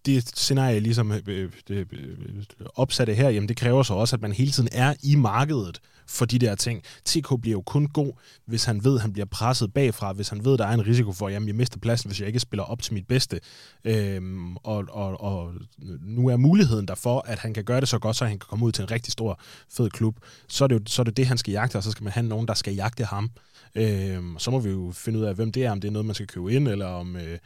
det 0.06 0.38
scenarie, 0.38 0.80
ligesom 0.80 1.12
øh, 1.12 1.22
øh, 1.28 1.52
det, 1.68 1.88
øh, 1.92 2.44
opsatte 2.76 3.14
her, 3.14 3.30
jamen 3.30 3.50
det 3.50 3.58
kræver 3.58 3.84
så 3.84 3.94
også, 3.94 4.16
at 4.16 4.22
man 4.22 4.32
hele 4.32 4.52
tiden 4.52 4.70
er 4.72 4.94
i 5.04 5.16
markedet 5.16 5.80
for 6.08 6.26
de 6.26 6.40
der 6.40 6.56
ting. 6.56 6.84
TK 7.06 7.42
bliver 7.42 7.52
jo 7.52 7.62
kun 7.62 7.88
god, 7.88 8.12
hvis 8.46 8.66
han 8.66 8.84
ved, 8.84 8.96
at 8.96 9.02
han 9.02 9.14
bliver 9.14 9.26
presset 9.26 9.74
bagfra, 9.74 10.14
hvis 10.14 10.30
han 10.30 10.46
ved, 10.46 10.54
at 10.54 10.60
der 10.60 10.66
er 10.66 10.74
en 10.74 10.88
risiko 10.88 11.12
for, 11.12 11.28
at 11.28 11.34
jamen, 11.34 11.48
jeg 11.48 11.56
mister 11.56 11.80
pladsen, 11.80 12.10
hvis 12.10 12.20
jeg 12.20 12.28
ikke 12.28 12.40
spiller 12.40 12.64
op 12.64 12.82
til 12.82 12.94
mit 12.94 13.08
bedste. 13.08 13.40
Øhm, 13.84 14.58
og, 14.58 14.86
og, 14.90 15.22
og 15.22 15.54
nu 16.02 16.28
er 16.28 16.38
muligheden 16.38 16.88
der 16.88 16.96
for, 16.96 17.24
at 17.28 17.40
han 17.40 17.54
kan 17.54 17.64
gøre 17.64 17.82
det 17.82 17.90
så 17.90 18.00
godt, 18.00 18.16
så 18.16 18.26
han 18.26 18.40
kan 18.40 18.48
komme 18.50 18.66
ud 18.66 18.72
til 18.72 18.82
en 18.82 18.92
rigtig 18.92 19.12
stor, 19.12 19.40
fed 19.70 19.90
klub. 19.90 20.16
Så 20.48 20.64
er 20.64 20.68
det 20.68 20.76
jo 20.76 20.82
så 20.88 21.02
er 21.02 21.04
det, 21.04 21.18
det, 21.18 21.28
han 21.28 21.38
skal 21.38 21.52
jagte, 21.52 21.76
og 21.76 21.84
så 21.84 21.92
skal 21.92 22.04
man 22.04 22.14
have 22.14 22.26
nogen, 22.26 22.48
der 22.48 22.54
skal 22.54 22.74
jagte 22.74 23.04
ham. 23.04 23.32
Øhm, 23.76 24.36
så 24.40 24.52
må 24.52 24.60
vi 24.60 24.70
jo 24.70 24.92
finde 24.96 25.20
ud 25.20 25.24
af, 25.24 25.36
hvem 25.36 25.52
det 25.52 25.66
er, 25.66 25.72
om 25.72 25.82
det 25.82 25.88
er 25.88 25.92
noget, 25.92 26.06
man 26.06 26.16
skal 26.16 26.28
købe 26.28 26.54
ind, 26.54 26.68
eller 26.68 26.86
om 26.86 27.16
øh, 27.16 27.38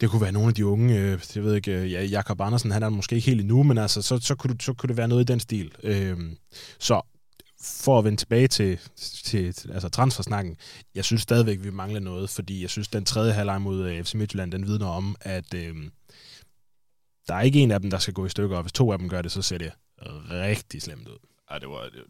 det 0.00 0.10
kunne 0.10 0.22
være 0.22 0.32
nogle 0.32 0.48
af 0.48 0.54
de 0.54 0.66
unge, 0.66 0.98
øh, 0.98 1.20
jeg 1.34 1.44
ved 1.44 1.54
ikke, 1.54 1.72
øh, 1.72 1.92
ja, 1.92 2.04
Jakob 2.04 2.40
Andersen, 2.40 2.70
han 2.70 2.82
er 2.82 2.88
måske 2.88 3.16
ikke 3.16 3.26
helt 3.26 3.40
endnu, 3.40 3.62
men 3.62 3.78
altså, 3.78 4.02
så, 4.02 4.18
så, 4.18 4.34
kunne, 4.34 4.56
så 4.60 4.72
kunne 4.72 4.88
det 4.88 4.96
være 4.96 5.08
noget 5.08 5.22
i 5.22 5.32
den 5.32 5.40
stil. 5.40 5.72
Øhm, 5.82 6.36
så 6.78 7.00
for 7.66 7.98
at 7.98 8.04
vende 8.04 8.16
tilbage 8.16 8.48
til, 8.48 8.78
til, 9.24 9.54
til 9.54 9.72
altså 9.72 9.88
transfersnakken, 9.88 10.56
jeg 10.94 11.04
synes 11.04 11.22
stadigvæk, 11.22 11.58
vi 11.62 11.70
mangler 11.70 12.00
noget, 12.00 12.30
fordi 12.30 12.62
jeg 12.62 12.70
synes, 12.70 12.88
den 12.88 13.04
tredje 13.04 13.32
halvleg 13.32 13.60
mod 13.60 13.88
øh, 13.88 14.04
FC 14.04 14.14
Midtjylland, 14.14 14.52
den 14.52 14.66
vidner 14.66 14.86
om, 14.86 15.16
at 15.20 15.54
øh, 15.54 15.74
der 17.28 17.34
er 17.34 17.40
ikke 17.40 17.60
en 17.60 17.70
af 17.70 17.80
dem, 17.80 17.90
der 17.90 17.98
skal 17.98 18.14
gå 18.14 18.26
i 18.26 18.28
stykker, 18.28 18.56
og 18.56 18.62
hvis 18.62 18.72
to 18.72 18.92
af 18.92 18.98
dem 18.98 19.08
gør 19.08 19.22
det, 19.22 19.32
så 19.32 19.42
ser 19.42 19.58
det 19.58 19.72
rigtig 20.30 20.82
slemt 20.82 21.08
ud. 21.08 21.18
Ej, 21.50 21.58
det 21.58 21.68
var, 21.68 21.82
det, 21.82 22.02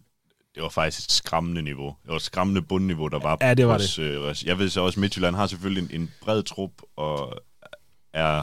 det 0.54 0.62
var 0.62 0.68
faktisk 0.68 1.08
et 1.08 1.12
skræmmende 1.12 1.62
niveau. 1.62 1.96
Det 2.02 2.10
var 2.10 2.16
et 2.16 2.22
skræmmende 2.22 2.62
bundniveau, 2.62 3.08
der 3.08 3.18
var. 3.18 3.38
Ja, 3.40 3.54
det 3.54 3.66
var 3.66 3.72
hos, 3.72 3.94
det. 3.94 4.02
Øh, 4.02 4.46
jeg 4.46 4.58
ved 4.58 4.68
så 4.68 4.80
også, 4.80 4.96
at 4.96 5.00
Midtjylland 5.00 5.36
har 5.36 5.46
selvfølgelig 5.46 5.94
en, 5.94 6.00
en 6.00 6.10
bred 6.20 6.42
trup, 6.42 6.70
og 6.96 7.42
er 8.12 8.42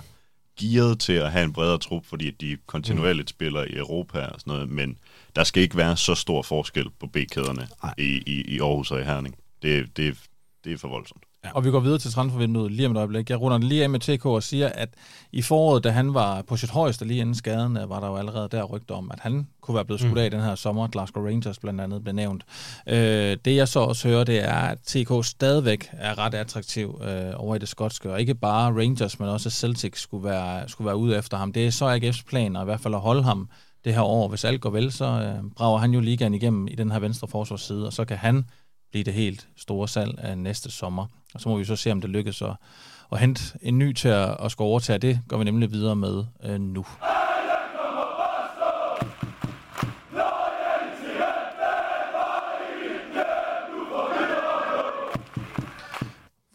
gearet 0.60 1.00
til 1.00 1.14
at 1.14 1.32
have 1.32 1.44
en 1.44 1.54
bredere 1.54 1.78
trup, 1.78 2.06
fordi 2.06 2.32
de 2.32 2.58
kontinuerligt 2.66 3.26
mm. 3.26 3.28
spiller 3.28 3.64
i 3.64 3.76
Europa 3.76 4.26
og 4.26 4.40
sådan 4.40 4.54
noget, 4.54 4.70
men 4.70 4.98
der 5.36 5.44
skal 5.44 5.64
ikke 5.64 5.78
være 5.78 5.98
så 5.98 6.16
stor 6.16 6.42
forskel 6.42 6.90
på 7.00 7.08
B-kæderne 7.08 7.68
i, 7.98 8.24
i, 8.26 8.42
i 8.56 8.60
Aarhus 8.60 8.92
og 8.92 9.00
i 9.00 9.04
Herning. 9.04 9.36
Det, 9.62 9.98
det, 9.98 10.18
det 10.64 10.74
er 10.74 10.78
for 10.78 10.88
voldsomt. 10.88 11.24
Ja. 11.46 11.52
Og 11.52 11.66
vi 11.66 11.72
går 11.72 11.80
videre 11.80 12.00
til 12.00 12.12
transfervinduet 12.12 12.72
lige 12.72 12.86
om 12.86 12.92
et 12.92 12.98
øjeblik. 12.98 13.30
Jeg 13.30 13.42
runder 13.42 13.58
lige 13.58 13.84
af 13.84 13.90
med 13.90 14.00
TK 14.00 14.26
og 14.26 14.44
siger, 14.44 14.70
at 14.70 14.90
i 15.32 15.42
foråret, 15.42 15.84
da 15.84 15.90
han 15.90 16.14
var 16.14 16.42
på 16.42 16.58
sit 16.58 16.70
højeste 16.70 17.06
lige 17.06 17.20
inden 17.22 17.36
skaden, 17.36 17.78
var 17.88 18.00
der 18.00 18.08
jo 18.08 18.16
allerede 18.16 18.50
der 18.52 18.64
rygter 18.64 18.96
om, 18.96 19.12
at 19.12 19.20
han 19.20 19.48
kunne 19.62 19.76
være 19.76 19.86
blevet 19.86 20.00
skudt 20.00 20.14
mm. 20.14 20.18
af 20.18 20.32
mm. 20.32 20.38
den 20.38 20.46
her 20.46 20.56
sommer. 20.56 20.88
Glasgow 20.88 21.26
Rangers 21.26 21.60
blandt 21.60 21.82
andet 21.82 22.04
blev 22.04 22.16
nævnt. 22.16 22.44
Øh, 22.88 23.38
det 23.46 23.56
jeg 23.56 23.68
så 23.68 23.80
også 23.80 24.08
hører, 24.08 24.24
det 24.24 24.44
er, 24.44 24.56
at 24.56 24.78
TK 24.86 25.26
stadigvæk 25.26 25.90
er 25.92 26.18
ret 26.18 26.34
attraktiv 26.34 27.02
øh, 27.04 27.32
over 27.36 27.56
i 27.56 27.60
det 27.60 27.70
skotske. 27.70 28.12
Og 28.12 28.20
ikke 28.20 28.36
bare 28.36 28.72
Rangers, 28.72 29.20
men 29.20 29.30
også 29.30 29.50
Celtic 29.50 30.00
skulle 30.00 30.24
være, 30.24 30.70
skulle 30.70 30.86
være 30.86 30.98
ude 30.98 31.18
efter 31.18 31.38
ham. 31.38 31.54
Det 31.54 31.68
er 31.68 31.72
så 31.72 31.96
AGF's 31.96 32.24
planer, 32.28 32.62
i 32.62 32.66
hvert 32.66 32.82
fald 32.82 32.94
at 32.94 33.02
holde 33.02 33.24
ham 33.24 33.50
det 33.86 33.94
her 33.94 34.02
år. 34.02 34.28
Hvis 34.28 34.46
alt 34.46 34.62
går 34.62 34.70
vel, 34.70 34.92
så 34.92 35.06
øh, 35.06 35.52
brager 35.56 35.78
han 35.78 35.92
jo 35.92 36.00
ligaen 36.00 36.34
igennem 36.34 36.68
i 36.68 36.76
den 36.76 36.92
her 36.92 37.00
venstre 37.00 37.28
forsvarsside, 37.28 37.86
og 37.88 37.94
så 37.94 38.06
kan 38.06 38.18
han 38.18 38.46
blive 38.92 39.04
det 39.04 39.14
helt 39.14 39.48
store 39.58 39.88
salg 39.88 40.16
af 40.18 40.38
næste 40.38 40.72
sommer. 40.72 41.06
Og 41.34 41.42
så 41.42 41.50
må 41.50 41.58
vi 41.58 41.66
så 41.66 41.76
se, 41.76 41.92
om 41.92 42.02
det 42.02 42.10
lykkes 42.10 42.42
at, 42.42 42.56
at 43.12 43.20
hente 43.20 43.42
en 43.62 43.80
ny 43.80 43.94
til 43.94 44.08
at, 44.08 44.38
at 44.40 44.52
skulle 44.52 44.68
overtage. 44.68 45.00
Det 45.00 45.20
går 45.28 45.38
vi 45.38 45.44
nemlig 45.44 45.72
videre 45.72 45.96
med 45.96 46.24
øh, 46.44 46.60
nu. 46.60 46.86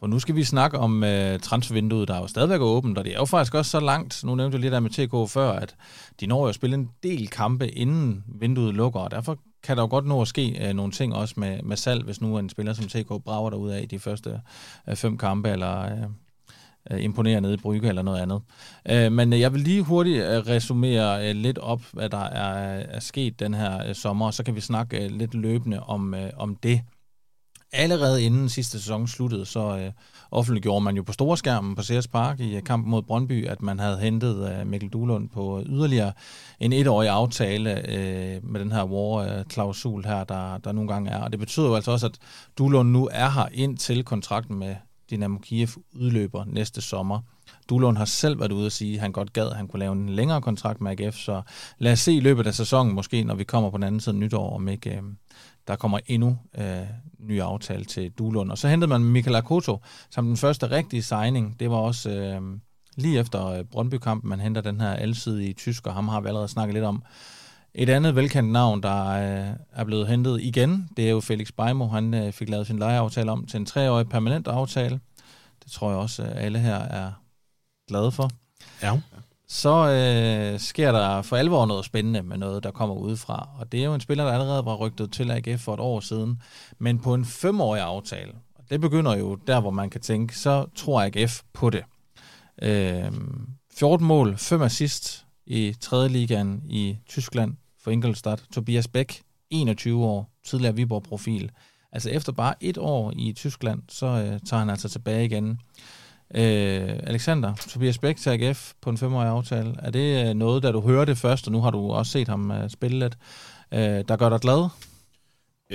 For 0.00 0.06
nu 0.06 0.18
skal 0.18 0.36
vi 0.36 0.44
snakke 0.44 0.78
om 0.78 1.04
øh, 1.04 1.38
transfervinduet, 1.38 2.08
der 2.08 2.14
er 2.14 2.20
jo 2.20 2.26
stadigvæk 2.26 2.60
åbent, 2.60 2.98
og 2.98 3.04
det 3.04 3.12
er 3.12 3.18
jo 3.18 3.24
faktisk 3.24 3.54
også 3.54 3.70
så 3.70 3.80
langt, 3.80 4.24
nu 4.24 4.34
nævnte 4.34 4.54
jeg 4.54 4.60
lidt 4.60 4.72
der 4.72 4.80
med 4.80 4.90
TK 4.90 5.32
før, 5.32 5.52
at 5.52 5.74
de 6.20 6.26
når 6.26 6.42
jo 6.42 6.48
at 6.48 6.54
spille 6.54 6.74
en 6.74 6.90
del 7.02 7.28
kampe, 7.28 7.68
inden 7.68 8.24
vinduet 8.40 8.74
lukker, 8.74 9.00
og 9.00 9.10
derfor 9.10 9.38
kan 9.62 9.76
der 9.76 9.82
jo 9.82 9.88
godt 9.88 10.06
nå 10.06 10.22
at 10.22 10.28
ske 10.28 10.68
øh, 10.68 10.74
nogle 10.74 10.92
ting 10.92 11.14
også 11.14 11.34
med, 11.36 11.62
med 11.62 11.76
salg, 11.76 12.04
hvis 12.04 12.20
nu 12.20 12.38
en 12.38 12.48
spiller 12.48 12.72
som 12.72 12.84
TK 12.88 13.08
brager 13.24 13.50
derud 13.50 13.70
af 13.70 13.82
i 13.82 13.86
de 13.86 13.98
første 13.98 14.40
øh, 14.88 14.96
fem 14.96 15.18
kampe, 15.18 15.48
eller 15.48 15.82
øh, 15.82 16.08
øh, 16.90 17.04
imponerer 17.04 17.40
nede 17.40 17.54
i 17.54 17.56
Brygge 17.56 17.88
eller 17.88 18.02
noget 18.02 18.20
andet. 18.20 18.42
Øh, 18.90 19.12
men 19.12 19.32
øh, 19.32 19.40
jeg 19.40 19.52
vil 19.52 19.60
lige 19.60 19.82
hurtigt 19.82 20.24
øh, 20.24 20.46
resumere 20.46 21.28
øh, 21.28 21.36
lidt 21.36 21.58
op, 21.58 21.82
hvad 21.92 22.08
der 22.08 22.24
er, 22.24 22.84
er 22.88 23.00
sket 23.00 23.40
den 23.40 23.54
her 23.54 23.88
øh, 23.88 23.94
sommer, 23.94 24.26
og 24.26 24.34
så 24.34 24.44
kan 24.44 24.54
vi 24.54 24.60
snakke 24.60 25.04
øh, 25.04 25.10
lidt 25.10 25.34
løbende 25.34 25.80
om, 25.80 26.14
øh, 26.14 26.30
om 26.36 26.56
det. 26.56 26.80
Allerede 27.72 28.22
inden 28.22 28.48
sidste 28.48 28.78
sæson 28.78 29.08
sluttede, 29.08 29.46
så 29.46 29.78
øh, 29.78 29.92
offentliggjorde 30.30 30.84
man 30.84 30.96
jo 30.96 31.02
på 31.02 31.12
store 31.12 31.36
skærmen 31.36 31.74
på 31.74 31.82
Sears 31.82 32.08
Park 32.08 32.40
i 32.40 32.56
øh, 32.56 32.62
kampen 32.62 32.90
mod 32.90 33.02
Brøndby, 33.02 33.46
at 33.46 33.62
man 33.62 33.78
havde 33.78 33.98
hentet 33.98 34.60
øh, 34.60 34.66
Mikkel 34.66 34.88
Duhlund 34.88 35.28
på 35.28 35.60
øh, 35.60 35.66
yderligere 35.66 36.12
en 36.60 36.72
etårig 36.72 37.08
aftale 37.08 37.90
øh, 37.90 38.44
med 38.44 38.60
den 38.60 38.72
her 38.72 38.84
war-klausul 38.84 40.06
her, 40.06 40.24
der, 40.24 40.58
der 40.58 40.72
nogle 40.72 40.92
gange 40.92 41.10
er. 41.10 41.22
Og 41.22 41.32
det 41.32 41.40
betyder 41.40 41.66
jo 41.66 41.74
altså 41.74 41.90
også, 41.90 42.06
at 42.06 42.18
Duhlund 42.58 42.90
nu 42.90 43.08
er 43.12 43.30
her 43.30 43.48
ind 43.52 43.78
til 43.78 44.04
kontrakten 44.04 44.58
med 44.58 44.76
Dynamo 45.10 45.38
Kiev 45.38 45.68
udløber 45.92 46.44
næste 46.44 46.80
sommer. 46.80 47.20
Duhlund 47.68 47.96
har 47.96 48.04
selv 48.04 48.40
været 48.40 48.52
ude 48.52 48.66
at 48.66 48.72
sige, 48.72 48.94
at 48.94 49.00
han 49.00 49.12
godt 49.12 49.32
gad, 49.32 49.50
at 49.50 49.56
han 49.56 49.68
kunne 49.68 49.80
lave 49.80 49.92
en 49.92 50.08
længere 50.08 50.40
kontrakt 50.40 50.80
med 50.80 51.00
AGF, 51.00 51.16
så 51.16 51.42
lad 51.78 51.92
os 51.92 52.00
se 52.00 52.12
i 52.12 52.20
løbet 52.20 52.46
af 52.46 52.54
sæsonen, 52.54 52.94
måske 52.94 53.24
når 53.24 53.34
vi 53.34 53.44
kommer 53.44 53.70
på 53.70 53.76
den 53.76 53.84
anden 53.84 54.00
side 54.00 54.16
nytår, 54.16 54.54
om 54.54 54.68
ikke 54.68 54.90
øh, 54.90 55.02
der 55.68 55.76
kommer 55.76 55.98
endnu 56.06 56.38
øh, 56.58 56.86
ny 57.18 57.40
aftale 57.40 57.84
til 57.84 58.10
Dulund. 58.10 58.50
Og 58.50 58.58
så 58.58 58.68
hentede 58.68 58.88
man 58.88 59.04
Michael 59.04 59.36
Akoto 59.36 59.78
som 60.10 60.26
den 60.26 60.36
første 60.36 60.70
rigtige 60.70 61.02
signing. 61.02 61.60
Det 61.60 61.70
var 61.70 61.76
også 61.76 62.10
øh, 62.10 62.40
lige 62.96 63.20
efter 63.20 63.46
øh, 63.46 63.64
Brøndby-kampen, 63.64 64.28
man 64.28 64.40
henter 64.40 64.60
den 64.60 64.80
her 64.80 64.90
alsidige 64.90 65.52
tysker. 65.52 65.92
Ham 65.92 66.08
har 66.08 66.20
vi 66.20 66.28
allerede 66.28 66.48
snakket 66.48 66.74
lidt 66.74 66.84
om. 66.84 67.02
Et 67.74 67.88
andet 67.88 68.16
velkendt 68.16 68.52
navn, 68.52 68.82
der 68.82 69.06
øh, 69.08 69.54
er 69.72 69.84
blevet 69.84 70.08
hentet 70.08 70.40
igen, 70.40 70.88
det 70.96 71.06
er 71.06 71.10
jo 71.10 71.20
Felix 71.20 71.48
Beimo. 71.56 71.88
Han 71.88 72.14
øh, 72.14 72.32
fik 72.32 72.48
lavet 72.48 72.66
sin 72.66 72.78
lejeaftale 72.78 73.30
om 73.30 73.46
til 73.46 73.60
en 73.60 73.66
treårig 73.66 74.08
permanent 74.08 74.48
aftale. 74.48 75.00
Det 75.64 75.72
tror 75.72 75.90
jeg 75.90 75.98
også, 75.98 76.22
øh, 76.22 76.28
alle 76.34 76.58
her 76.58 76.76
er 76.76 77.12
glade 77.88 78.12
for. 78.12 78.30
Ja. 78.82 79.00
Så 79.50 79.88
øh, 79.88 80.60
sker 80.60 80.92
der 80.92 81.22
for 81.22 81.36
alvor 81.36 81.66
noget 81.66 81.84
spændende 81.84 82.22
med 82.22 82.38
noget, 82.38 82.62
der 82.62 82.70
kommer 82.70 82.94
udefra. 82.94 83.48
Og 83.58 83.72
det 83.72 83.80
er 83.80 83.84
jo 83.84 83.94
en 83.94 84.00
spiller, 84.00 84.24
der 84.24 84.32
allerede 84.32 84.64
var 84.64 84.74
rygtet 84.74 85.12
til 85.12 85.30
AGF 85.30 85.60
for 85.60 85.74
et 85.74 85.80
år 85.80 86.00
siden, 86.00 86.42
men 86.78 86.98
på 86.98 87.14
en 87.14 87.24
femårig 87.24 87.82
aftale. 87.82 88.32
Og 88.54 88.64
det 88.70 88.80
begynder 88.80 89.16
jo 89.16 89.34
der, 89.34 89.60
hvor 89.60 89.70
man 89.70 89.90
kan 89.90 90.00
tænke, 90.00 90.38
så 90.38 90.66
tror 90.74 91.02
AGF 91.02 91.42
på 91.52 91.70
det. 91.70 91.84
Øh, 92.62 93.12
14 93.74 94.06
mål, 94.06 94.36
5 94.36 94.62
assist 94.62 95.26
i 95.46 95.74
3. 95.80 96.08
ligaen 96.08 96.62
i 96.68 96.96
Tyskland 97.08 97.56
for 97.82 97.90
Ingolstadt. 97.90 98.44
Tobias 98.52 98.88
Bæk, 98.88 99.22
21 99.50 100.04
år, 100.04 100.30
tidligere 100.44 100.74
Viborg-profil. 100.74 101.50
Altså 101.92 102.10
efter 102.10 102.32
bare 102.32 102.54
et 102.60 102.78
år 102.78 103.12
i 103.16 103.32
Tyskland, 103.32 103.82
så 103.88 104.06
øh, 104.06 104.40
tager 104.40 104.58
han 104.58 104.70
altså 104.70 104.88
tilbage 104.88 105.24
igen. 105.24 105.60
Øh, 106.34 106.98
Alexander, 107.02 107.54
Tobias 107.54 107.98
Bæk 107.98 108.16
til 108.16 108.30
AGF 108.30 108.72
på 108.80 108.90
en 108.90 108.98
femårig 108.98 109.28
aftale. 109.28 109.74
Er 109.78 109.90
det 109.90 110.28
øh, 110.28 110.34
noget, 110.34 110.62
da 110.62 110.72
du 110.72 110.80
hører 110.80 111.04
det 111.04 111.18
først, 111.18 111.46
og 111.46 111.52
nu 111.52 111.60
har 111.60 111.70
du 111.70 111.90
også 111.90 112.12
set 112.12 112.28
ham 112.28 112.50
uh, 112.50 112.68
spille 112.68 112.98
lidt, 112.98 113.18
øh, 113.72 114.04
der 114.08 114.16
gør 114.16 114.28
dig 114.28 114.40
glad? 114.40 114.68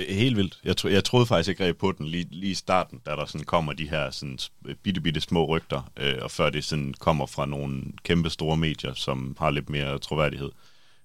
Helt 0.08 0.36
vildt. 0.36 0.60
Jeg, 0.64 0.76
tro, 0.76 0.88
jeg 0.88 1.04
troede 1.04 1.26
faktisk 1.26 1.48
ikke 1.48 1.64
greb 1.64 1.78
på 1.78 1.92
den 1.92 2.06
lige, 2.06 2.26
lige 2.30 2.50
i 2.50 2.54
starten, 2.54 3.00
da 3.06 3.10
der 3.10 3.26
sådan 3.26 3.44
kommer 3.44 3.72
de 3.72 3.88
her 3.88 4.10
sådan 4.10 4.38
bitte, 4.82 5.00
bitte 5.00 5.20
små 5.20 5.44
rygter, 5.44 5.90
øh, 5.96 6.14
og 6.22 6.30
før 6.30 6.50
det 6.50 6.64
sådan 6.64 6.94
kommer 6.98 7.26
fra 7.26 7.46
nogle 7.46 7.82
kæmpe 8.02 8.30
store 8.30 8.56
medier, 8.56 8.94
som 8.94 9.36
har 9.38 9.50
lidt 9.50 9.70
mere 9.70 9.98
troværdighed 9.98 10.50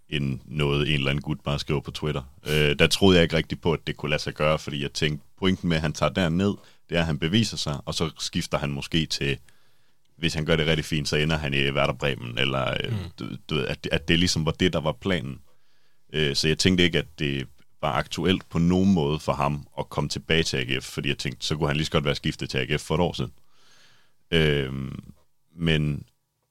end 0.09 0.39
noget 0.45 0.87
en 0.87 0.93
eller 0.93 1.09
anden 1.09 1.21
gut 1.21 1.39
bare 1.39 1.59
skriver 1.59 1.81
på 1.81 1.91
Twitter. 1.91 2.21
Øh, 2.47 2.79
der 2.79 2.87
troede 2.87 3.15
jeg 3.15 3.23
ikke 3.23 3.37
rigtig 3.37 3.61
på, 3.61 3.73
at 3.73 3.87
det 3.87 3.97
kunne 3.97 4.09
lade 4.09 4.21
sig 4.21 4.33
gøre, 4.33 4.59
fordi 4.59 4.81
jeg 4.81 4.93
tænkte, 4.93 5.25
pointen 5.39 5.69
med, 5.69 5.77
at 5.77 5.81
han 5.81 5.93
tager 5.93 6.13
derned, 6.13 6.53
det 6.89 6.95
er, 6.95 6.99
at 6.99 7.05
han 7.05 7.19
beviser 7.19 7.57
sig, 7.57 7.79
og 7.85 7.93
så 7.93 8.11
skifter 8.19 8.57
han 8.57 8.69
måske 8.71 9.05
til, 9.05 9.37
hvis 10.17 10.33
han 10.33 10.45
gør 10.45 10.55
det 10.55 10.67
rigtig 10.67 10.85
fint, 10.85 11.09
så 11.09 11.15
ender 11.15 11.37
han 11.37 11.53
i 11.53 11.71
Werder 11.71 11.93
Bremen, 11.93 12.37
eller 12.37 12.77
øh, 12.83 12.91
mm. 12.91 12.97
du, 13.19 13.35
du 13.49 13.55
ved, 13.55 13.67
at, 13.67 13.87
at 13.91 14.07
det 14.07 14.19
ligesom 14.19 14.45
var 14.45 14.51
det, 14.51 14.73
der 14.73 14.79
var 14.79 14.91
planen. 14.91 15.39
Øh, 16.13 16.35
så 16.35 16.47
jeg 16.47 16.57
tænkte 16.57 16.83
ikke, 16.83 16.97
at 16.97 17.19
det 17.19 17.47
var 17.81 17.91
aktuelt 17.91 18.49
på 18.49 18.59
nogen 18.59 18.93
måde 18.93 19.19
for 19.19 19.33
ham 19.33 19.67
at 19.79 19.89
komme 19.89 20.09
tilbage 20.09 20.43
til 20.43 20.57
AGF, 20.57 20.85
fordi 20.85 21.09
jeg 21.09 21.17
tænkte, 21.17 21.45
så 21.45 21.55
kunne 21.55 21.67
han 21.67 21.75
lige 21.75 21.85
så 21.85 21.91
godt 21.91 22.05
være 22.05 22.15
skiftet 22.15 22.49
til 22.49 22.57
AGF 22.57 22.81
for 22.81 22.95
et 22.95 23.01
år 23.01 23.13
siden. 23.13 23.31
Øh, 24.31 24.73
men 25.55 26.05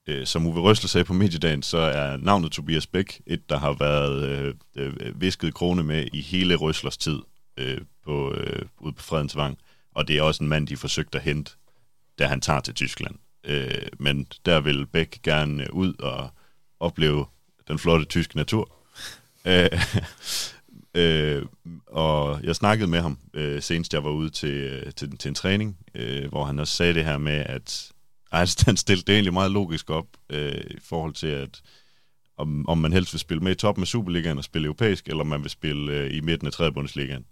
øh, 0.07 0.27
som 0.27 0.47
Uwe 0.47 0.61
Røsler 0.61 0.89
sagde 0.89 1.05
på 1.05 1.13
mediedagen, 1.13 1.63
så 1.63 1.79
er 1.79 2.17
navnet 2.17 2.53
Tobias 2.53 2.87
Bæk 2.87 3.21
et, 3.27 3.51
der 3.51 3.59
har 3.59 3.73
været 3.73 4.29
øh, 4.29 4.55
øh, 4.77 5.21
visket 5.21 5.55
krone 5.55 5.83
med 5.83 6.09
i 6.13 6.21
hele 6.21 6.55
Røslers 6.55 6.97
tid 6.97 7.19
øh, 7.57 7.81
på, 8.05 8.33
øh, 8.33 8.63
ude 8.79 8.93
på 8.93 9.03
Fredensvang. 9.03 9.59
Og 9.99 10.09
det 10.09 10.19
er 10.19 10.23
også 10.23 10.45
en 10.45 10.49
mand, 10.49 10.67
de 10.67 10.77
forsøgte 10.77 11.19
at 11.19 11.25
hente, 11.25 11.53
da 12.19 12.27
han 12.27 12.41
tager 12.41 12.61
til 12.61 12.75
Tyskland. 12.75 13.15
Øh, 13.45 13.87
men 13.99 14.27
der 14.47 14.61
vil 14.61 14.87
Bæk 14.87 15.21
gerne 15.23 15.75
ud 15.75 15.95
og 15.99 16.31
opleve 16.81 17.27
den 17.69 17.79
flotte 17.79 18.05
tyske 18.05 18.37
natur. 18.37 18.73
Øh, 19.45 19.69
øh, 21.03 21.43
og 21.87 22.41
jeg 22.43 22.57
snakkede 22.57 22.91
med 22.91 23.01
ham, 23.01 23.19
øh, 23.35 23.63
senest 23.63 23.95
jeg 23.95 24.05
var 24.05 24.11
ude 24.11 24.31
til, 24.31 24.55
øh, 24.55 24.93
til, 24.93 25.19
til 25.19 25.29
en 25.29 25.35
træning, 25.35 25.79
øh, 25.95 26.29
hvor 26.29 26.45
han 26.45 26.59
også 26.59 26.75
sagde 26.75 26.95
det 26.95 27.05
her 27.05 27.19
med, 27.19 27.45
at 27.47 27.93
altså, 28.33 28.63
han 28.67 28.77
stillede 28.77 29.07
det 29.07 29.15
egentlig 29.15 29.33
meget 29.33 29.51
logisk 29.51 29.91
op 29.91 30.07
øh, 30.31 30.65
i 30.71 30.81
forhold 30.83 31.15
til, 31.15 31.27
at 31.27 31.61
om, 32.37 32.69
om 32.69 32.79
man 32.79 32.93
helst 32.93 33.13
vil 33.13 33.21
spille 33.21 33.43
med 33.43 33.53
i 33.53 33.55
toppen 33.55 33.83
af 33.83 33.89
Superligaen 33.89 34.39
og 34.39 34.45
spille 34.45 34.67
europæisk, 34.67 35.09
eller 35.09 35.21
om 35.21 35.27
man 35.27 35.43
vil 35.43 35.51
spille 35.51 35.93
øh, 35.93 36.17
i 36.17 36.21
midten 36.21 36.47
af 36.47 36.53
3. 36.53 36.73
Bundesligaen. 36.73 37.25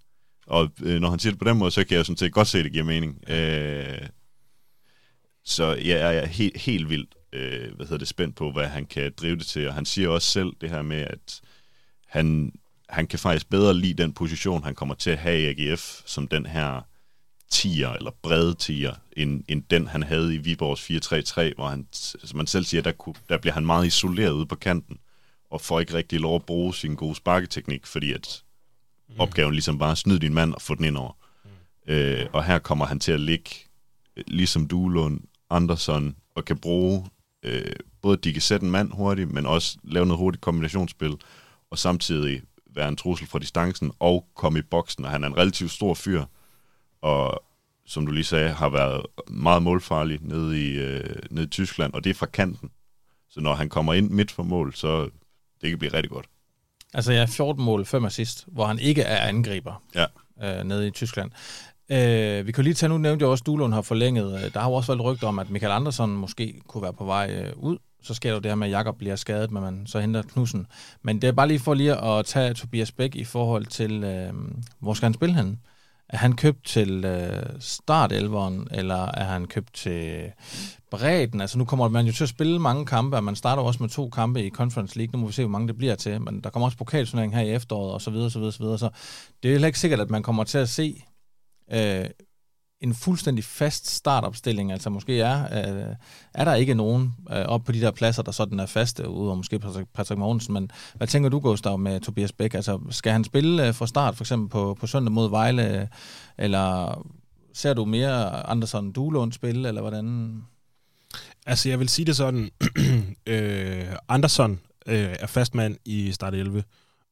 Og 0.46 0.70
øh, 0.82 1.00
når 1.00 1.10
han 1.10 1.18
siger 1.18 1.32
det 1.32 1.38
på 1.38 1.48
den 1.48 1.58
måde, 1.58 1.70
så 1.70 1.84
kan 1.84 1.96
jeg 1.96 2.06
sådan 2.06 2.16
set 2.16 2.32
godt 2.32 2.48
se, 2.48 2.58
at 2.58 2.64
det 2.64 2.72
giver 2.72 2.84
mening. 2.84 3.30
Øh, 3.30 4.08
så 5.44 5.64
ja, 5.64 6.08
jeg 6.08 6.16
er 6.16 6.26
helt, 6.26 6.56
helt 6.56 6.88
vildt 6.88 7.14
øh, 7.32 7.74
hvad 7.76 7.86
hedder 7.86 7.98
det, 7.98 8.08
spændt 8.08 8.36
på, 8.36 8.52
hvad 8.52 8.66
han 8.66 8.86
kan 8.86 9.12
drive 9.16 9.36
det 9.36 9.46
til. 9.46 9.68
Og 9.68 9.74
han 9.74 9.84
siger 9.84 10.08
også 10.08 10.30
selv 10.30 10.52
det 10.60 10.70
her 10.70 10.82
med, 10.82 11.00
at 11.00 11.40
han, 12.06 12.52
han 12.88 13.06
kan 13.06 13.18
faktisk 13.18 13.50
bedre 13.50 13.74
lide 13.74 14.02
den 14.02 14.12
position, 14.12 14.64
han 14.64 14.74
kommer 14.74 14.94
til 14.94 15.10
at 15.10 15.18
have 15.18 15.40
i 15.40 15.46
AGF, 15.46 16.02
som 16.06 16.28
den 16.28 16.46
her 16.46 16.80
tier, 17.50 17.90
eller 17.90 18.10
brede 18.22 18.54
tier, 18.54 18.94
end, 19.16 19.44
end 19.48 19.62
den, 19.70 19.88
han 19.88 20.02
havde 20.02 20.34
i 20.34 20.38
Viborgs 20.38 20.90
4-3-3, 21.50 21.54
hvor 21.54 21.68
han, 21.68 21.86
som 21.92 22.36
man 22.36 22.46
selv 22.46 22.64
siger, 22.64 22.82
der, 22.82 22.92
kunne, 22.92 23.14
der 23.28 23.38
bliver 23.38 23.54
han 23.54 23.66
meget 23.66 23.86
isoleret 23.86 24.32
ude 24.32 24.46
på 24.46 24.56
kanten, 24.56 24.98
og 25.50 25.60
får 25.60 25.80
ikke 25.80 25.94
rigtig 25.94 26.20
lov 26.20 26.34
at 26.34 26.46
bruge 26.46 26.74
sin 26.74 26.94
gode 26.94 27.14
sparketeknik, 27.14 27.86
fordi 27.86 28.12
at 28.12 28.42
mm. 29.08 29.14
opgaven 29.20 29.52
ligesom 29.52 29.78
bare 29.78 29.96
snyde 29.96 30.18
din 30.18 30.34
mand 30.34 30.54
og 30.54 30.62
få 30.62 30.74
den 30.74 30.84
ind 30.84 30.96
over. 30.96 31.12
Mm. 31.44 31.92
Øh, 31.92 32.26
og 32.32 32.44
her 32.44 32.58
kommer 32.58 32.86
han 32.86 33.00
til 33.00 33.12
at 33.12 33.20
ligge, 33.20 33.50
ligesom 34.26 34.68
Duelund, 34.68 35.20
Andersson, 35.50 36.16
og 36.34 36.44
kan 36.44 36.58
bruge, 36.58 37.06
øh, 37.42 37.72
både 38.02 38.16
de 38.16 38.32
kan 38.32 38.42
sætte 38.42 38.64
en 38.64 38.72
mand 38.72 38.92
hurtigt, 38.92 39.32
men 39.32 39.46
også 39.46 39.78
lave 39.82 40.06
noget 40.06 40.18
hurtigt 40.18 40.40
kombinationsspil, 40.40 41.16
og 41.70 41.78
samtidig 41.78 42.42
være 42.74 42.88
en 42.88 42.96
trussel 42.96 43.28
fra 43.28 43.38
distancen, 43.38 43.92
og 43.98 44.26
komme 44.34 44.58
i 44.58 44.62
boksen, 44.62 45.04
og 45.04 45.10
han 45.10 45.24
er 45.24 45.28
en 45.28 45.36
relativt 45.36 45.70
stor 45.70 45.94
fyr, 45.94 46.24
og 47.02 47.42
som 47.86 48.06
du 48.06 48.12
lige 48.12 48.24
sagde, 48.24 48.52
har 48.52 48.68
været 48.68 49.06
meget 49.28 49.62
målfarlig 49.62 50.18
nede 50.22 50.68
i, 50.68 50.78
øh, 50.78 51.16
nede 51.30 51.46
i 51.46 51.48
Tyskland, 51.48 51.92
og 51.92 52.04
det 52.04 52.10
er 52.10 52.14
fra 52.14 52.26
kanten. 52.26 52.70
Så 53.28 53.40
når 53.40 53.54
han 53.54 53.68
kommer 53.68 53.94
ind 53.94 54.10
midt 54.10 54.30
for 54.30 54.42
mål, 54.42 54.74
så 54.74 55.10
det 55.60 55.70
kan 55.70 55.78
blive 55.78 55.92
rigtig 55.92 56.10
godt. 56.10 56.26
Altså 56.94 57.12
ja, 57.12 57.24
14 57.24 57.64
mål, 57.64 57.84
5 57.86 58.04
assist, 58.04 58.44
hvor 58.46 58.66
han 58.66 58.78
ikke 58.78 59.02
er 59.02 59.28
angriber 59.28 59.82
ja. 59.94 60.06
øh, 60.42 60.64
nede 60.64 60.86
i 60.86 60.90
Tyskland. 60.90 61.30
Øh, 61.90 62.46
vi 62.46 62.52
kan 62.52 62.64
lige 62.64 62.74
tage, 62.74 62.88
nu 62.88 62.98
nævnte 62.98 63.22
jeg 63.22 63.30
også, 63.30 63.42
at 63.42 63.46
Duelund 63.46 63.74
har 63.74 63.82
forlænget. 63.82 64.44
Øh, 64.44 64.52
der 64.54 64.60
har 64.60 64.68
jo 64.68 64.74
også 64.74 64.92
været 64.92 65.04
rygter 65.04 65.28
om, 65.28 65.38
at 65.38 65.50
Michael 65.50 65.72
Andersen 65.72 66.10
måske 66.10 66.60
kunne 66.66 66.82
være 66.82 66.92
på 66.92 67.04
vej 67.04 67.30
øh, 67.30 67.52
ud. 67.56 67.78
Så 68.02 68.14
sker 68.14 68.32
der 68.32 68.40
det 68.40 68.50
her 68.50 68.56
med, 68.56 68.66
at 68.66 68.72
Jakob 68.72 68.98
bliver 68.98 69.16
skadet, 69.16 69.50
men 69.50 69.62
man 69.62 69.86
så 69.86 70.00
henter 70.00 70.22
Knudsen. 70.22 70.66
Men 71.02 71.22
det 71.22 71.28
er 71.28 71.32
bare 71.32 71.48
lige 71.48 71.58
for 71.58 71.74
lige 71.74 72.04
at 72.04 72.26
tage 72.26 72.54
Tobias 72.54 72.92
Bæk 72.92 73.14
i 73.14 73.24
forhold 73.24 73.66
til, 73.66 74.04
øh, 74.04 74.32
hvor 74.78 74.94
skal 74.94 75.06
han 75.06 75.14
spille 75.14 75.34
hen? 75.34 75.60
Er 76.08 76.16
han 76.16 76.36
købt 76.36 76.64
til 76.64 77.04
øh, 77.04 77.42
startelveren, 77.60 78.68
eller 78.70 79.06
er 79.06 79.24
han 79.24 79.46
købt 79.46 79.74
til 79.74 80.32
bredden? 80.90 81.40
Altså 81.40 81.58
nu 81.58 81.64
kommer 81.64 81.88
man 81.88 82.06
jo 82.06 82.12
til 82.12 82.22
at 82.22 82.28
spille 82.28 82.58
mange 82.58 82.86
kampe, 82.86 83.16
og 83.16 83.24
man 83.24 83.36
starter 83.36 83.62
også 83.62 83.82
med 83.82 83.90
to 83.90 84.08
kampe 84.08 84.44
i 84.44 84.50
Conference 84.50 84.98
League. 84.98 85.12
Nu 85.12 85.18
må 85.18 85.26
vi 85.26 85.32
se, 85.32 85.42
hvor 85.42 85.50
mange 85.50 85.68
det 85.68 85.76
bliver 85.76 85.94
til. 85.94 86.20
Men 86.22 86.40
der 86.40 86.50
kommer 86.50 86.66
også 86.66 86.78
pokalturnering 86.78 87.34
her 87.34 87.42
i 87.42 87.54
efteråret, 87.54 87.94
og 87.94 88.02
så 88.02 88.10
videre, 88.10 88.30
så 88.30 88.38
videre, 88.38 88.52
så 88.52 88.62
videre. 88.62 88.78
Så 88.78 88.90
det 89.42 89.48
er 89.48 89.52
heller 89.52 89.66
ikke 89.66 89.78
sikkert, 89.78 90.00
at 90.00 90.10
man 90.10 90.22
kommer 90.22 90.44
til 90.44 90.58
at 90.58 90.68
se 90.68 91.02
øh, 91.72 92.04
en 92.80 92.94
fuldstændig 92.94 93.44
fast 93.44 93.86
startopstilling. 93.86 94.72
Altså 94.72 94.90
måske 94.90 95.20
er, 95.20 95.42
øh, 95.44 95.94
er 96.34 96.44
der 96.44 96.54
ikke 96.54 96.74
nogen 96.74 97.14
øh, 97.30 97.44
op 97.44 97.64
på 97.64 97.72
de 97.72 97.80
der 97.80 97.90
pladser, 97.90 98.22
der 98.22 98.32
sådan 98.32 98.60
er 98.60 98.66
faste, 98.66 99.08
udover 99.08 99.34
måske 99.34 99.58
Patrick, 99.58 99.88
Patrick 99.94 100.18
Mogensen. 100.18 100.54
Men 100.54 100.70
hvad 100.94 101.06
tænker 101.06 101.30
du, 101.30 101.40
Gustav, 101.40 101.78
med 101.78 102.00
Tobias 102.00 102.32
Bæk? 102.32 102.54
Altså 102.54 102.80
skal 102.90 103.12
han 103.12 103.24
spille 103.24 103.68
øh, 103.68 103.74
fra 103.74 103.86
start, 103.86 104.16
for 104.16 104.24
eksempel 104.24 104.48
på, 104.48 104.76
på 104.80 104.86
søndag 104.86 105.12
mod 105.12 105.30
Vejle, 105.30 105.88
eller 106.38 106.98
ser 107.54 107.74
du 107.74 107.84
mere 107.84 108.46
Andersen 108.46 108.92
Duelund 108.92 109.32
spille, 109.32 109.68
eller 109.68 109.80
hvordan? 109.80 110.36
Altså 111.46 111.68
jeg 111.68 111.78
vil 111.78 111.88
sige 111.88 112.06
det 112.06 112.16
sådan, 112.16 112.50
øh, 113.26 113.86
Andersson 114.08 114.60
øh, 114.86 115.16
er 115.20 115.26
fastmand 115.26 115.76
i 115.84 116.12
start 116.12 116.34
11, 116.34 116.64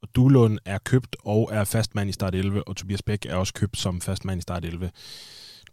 og 0.03 0.09
Duelund 0.15 0.59
er 0.65 0.79
købt 0.79 1.17
og 1.25 1.51
er 1.53 1.65
fastmand 1.65 2.11
i 2.11 2.13
start 2.13 2.35
11, 2.35 2.69
og 2.69 2.77
Tobias 2.77 3.03
Bæk 3.03 3.27
er 3.27 3.37
også 3.37 3.55
købt 3.55 3.79
som 3.79 4.01
fastmand 4.01 4.39
i 4.39 4.43
start 4.43 4.65
11. 4.65 4.91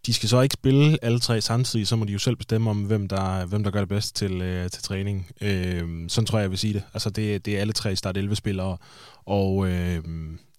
De 0.06 0.14
skal 0.14 0.30
så 0.30 0.42
ikke 0.42 0.54
spille 0.54 0.98
alle 1.02 1.20
tre 1.20 1.42
samtidig, 1.42 1.88
så 1.88 1.96
må 1.96 2.06
de 2.06 2.14
jo 2.14 2.20
selv 2.20 2.36
bestemme 2.36 2.70
om, 2.70 2.84
hvem 2.84 3.08
der, 3.08 3.46
hvem 3.46 3.64
der 3.64 3.72
gør 3.72 3.80
det 3.80 3.90
bedst 3.90 4.16
til, 4.16 4.42
øh, 4.42 4.70
til 4.70 4.84
træning. 4.84 5.28
Øh, 5.42 6.10
sådan 6.10 6.26
tror 6.26 6.38
jeg, 6.38 6.44
jeg 6.44 6.52
vil 6.52 6.60
sige 6.60 6.74
det. 6.74 6.84
Altså 6.94 7.10
det, 7.10 7.46
det 7.46 7.58
er 7.58 7.62
alle 7.62 7.74
tre 7.74 7.96
start 7.96 8.18
11-spillere, 8.18 8.78
og 9.26 9.68
øh, 9.68 10.04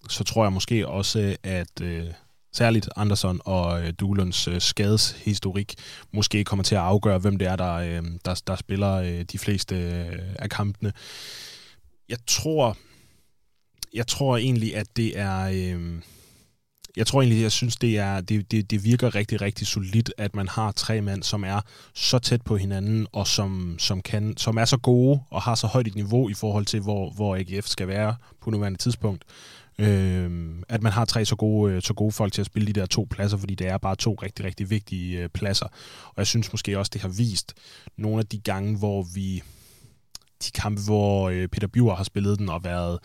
så 0.09 0.25
tror 0.25 0.45
jeg 0.45 0.53
måske 0.53 0.89
også, 0.89 1.37
at 1.43 1.81
øh, 1.83 2.07
særligt 2.53 2.89
Andersson 2.97 3.41
og 3.45 3.83
øh, 3.83 3.93
Dulunds 4.01 4.49
øh, 4.49 4.61
skadeshistorik 4.61 5.75
måske 6.13 6.45
kommer 6.45 6.63
til 6.63 6.75
at 6.75 6.81
afgøre, 6.81 7.19
hvem 7.19 7.37
det 7.37 7.49
er, 7.49 7.57
der, 7.57 7.75
øh, 7.75 8.03
der, 8.25 8.43
der 8.47 8.57
spiller 8.57 8.93
øh, 8.93 9.23
de 9.23 9.39
fleste 9.39 9.77
øh, 9.77 10.19
af 10.39 10.51
kampene. 10.51 10.93
Jeg 12.09 12.19
tror, 12.27 12.77
jeg 13.95 14.07
tror 14.07 14.37
egentlig, 14.37 14.77
at 14.77 14.97
det 14.97 15.19
er... 15.19 15.41
Øh, 15.55 16.03
jeg 16.97 17.07
tror 17.07 17.23
egentlig, 17.23 17.43
jeg 17.43 17.53
synes, 17.53 17.77
det, 17.77 17.99
er, 17.99 18.21
det, 18.21 18.51
det, 18.51 18.71
det 18.71 18.85
virker 18.85 19.15
rigtig, 19.15 19.41
rigtig 19.41 19.67
solidt, 19.67 20.13
at 20.19 20.35
man 20.35 20.49
har 20.49 20.73
tre 20.73 21.01
mænd, 21.01 21.23
som 21.23 21.45
er 21.45 21.61
så 21.95 22.19
tæt 22.19 22.43
på 22.43 22.57
hinanden, 22.57 23.07
og 23.13 23.27
som, 23.27 23.77
som, 23.79 24.01
kan, 24.01 24.37
som 24.37 24.57
er 24.57 24.65
så 24.65 24.77
gode 24.77 25.21
og 25.31 25.43
har 25.43 25.55
så 25.55 25.67
højt 25.67 25.87
et 25.87 25.95
niveau 25.95 26.29
i 26.29 26.35
forhold 26.35 26.67
til, 26.67 26.81
hvor, 26.81 27.11
hvor 27.11 27.37
AGF 27.37 27.67
skal 27.67 27.89
være 27.89 28.17
på 28.41 28.51
nuværende 28.51 28.79
tidspunkt. 28.79 29.25
Øh, 29.79 30.51
at 30.69 30.83
man 30.83 30.93
har 30.93 31.05
tre 31.05 31.25
så 31.25 31.37
gode, 31.37 31.73
øh, 31.73 31.83
så 31.83 31.95
gode 31.95 32.13
folk 32.13 32.33
til 32.33 32.43
at 32.43 32.47
spille 32.47 32.67
de 32.67 32.81
der 32.81 32.87
to 32.87 33.07
pladser, 33.11 33.37
fordi 33.37 33.55
det 33.55 33.67
er 33.67 33.79
bare 33.79 33.97
to 33.97 34.15
rigtig, 34.15 34.45
rigtig 34.45 34.71
vigtige 34.71 35.19
øh, 35.19 35.29
pladser. 35.29 35.67
Og 36.05 36.15
jeg 36.17 36.27
synes 36.27 36.53
måske 36.53 36.79
også, 36.79 36.91
det 36.93 37.01
har 37.01 37.09
vist 37.09 37.55
nogle 37.97 38.19
af 38.19 38.27
de 38.27 38.39
gange, 38.39 38.79
hvor 38.79 39.03
vi 39.03 39.43
de 40.43 40.51
kampe, 40.51 40.83
hvor 40.87 41.29
øh, 41.29 41.49
Peter 41.49 41.67
Bjur 41.67 41.95
har 41.95 42.05
spillet 42.05 42.39
den 42.39 42.49
og 42.49 42.65
været 42.65 42.99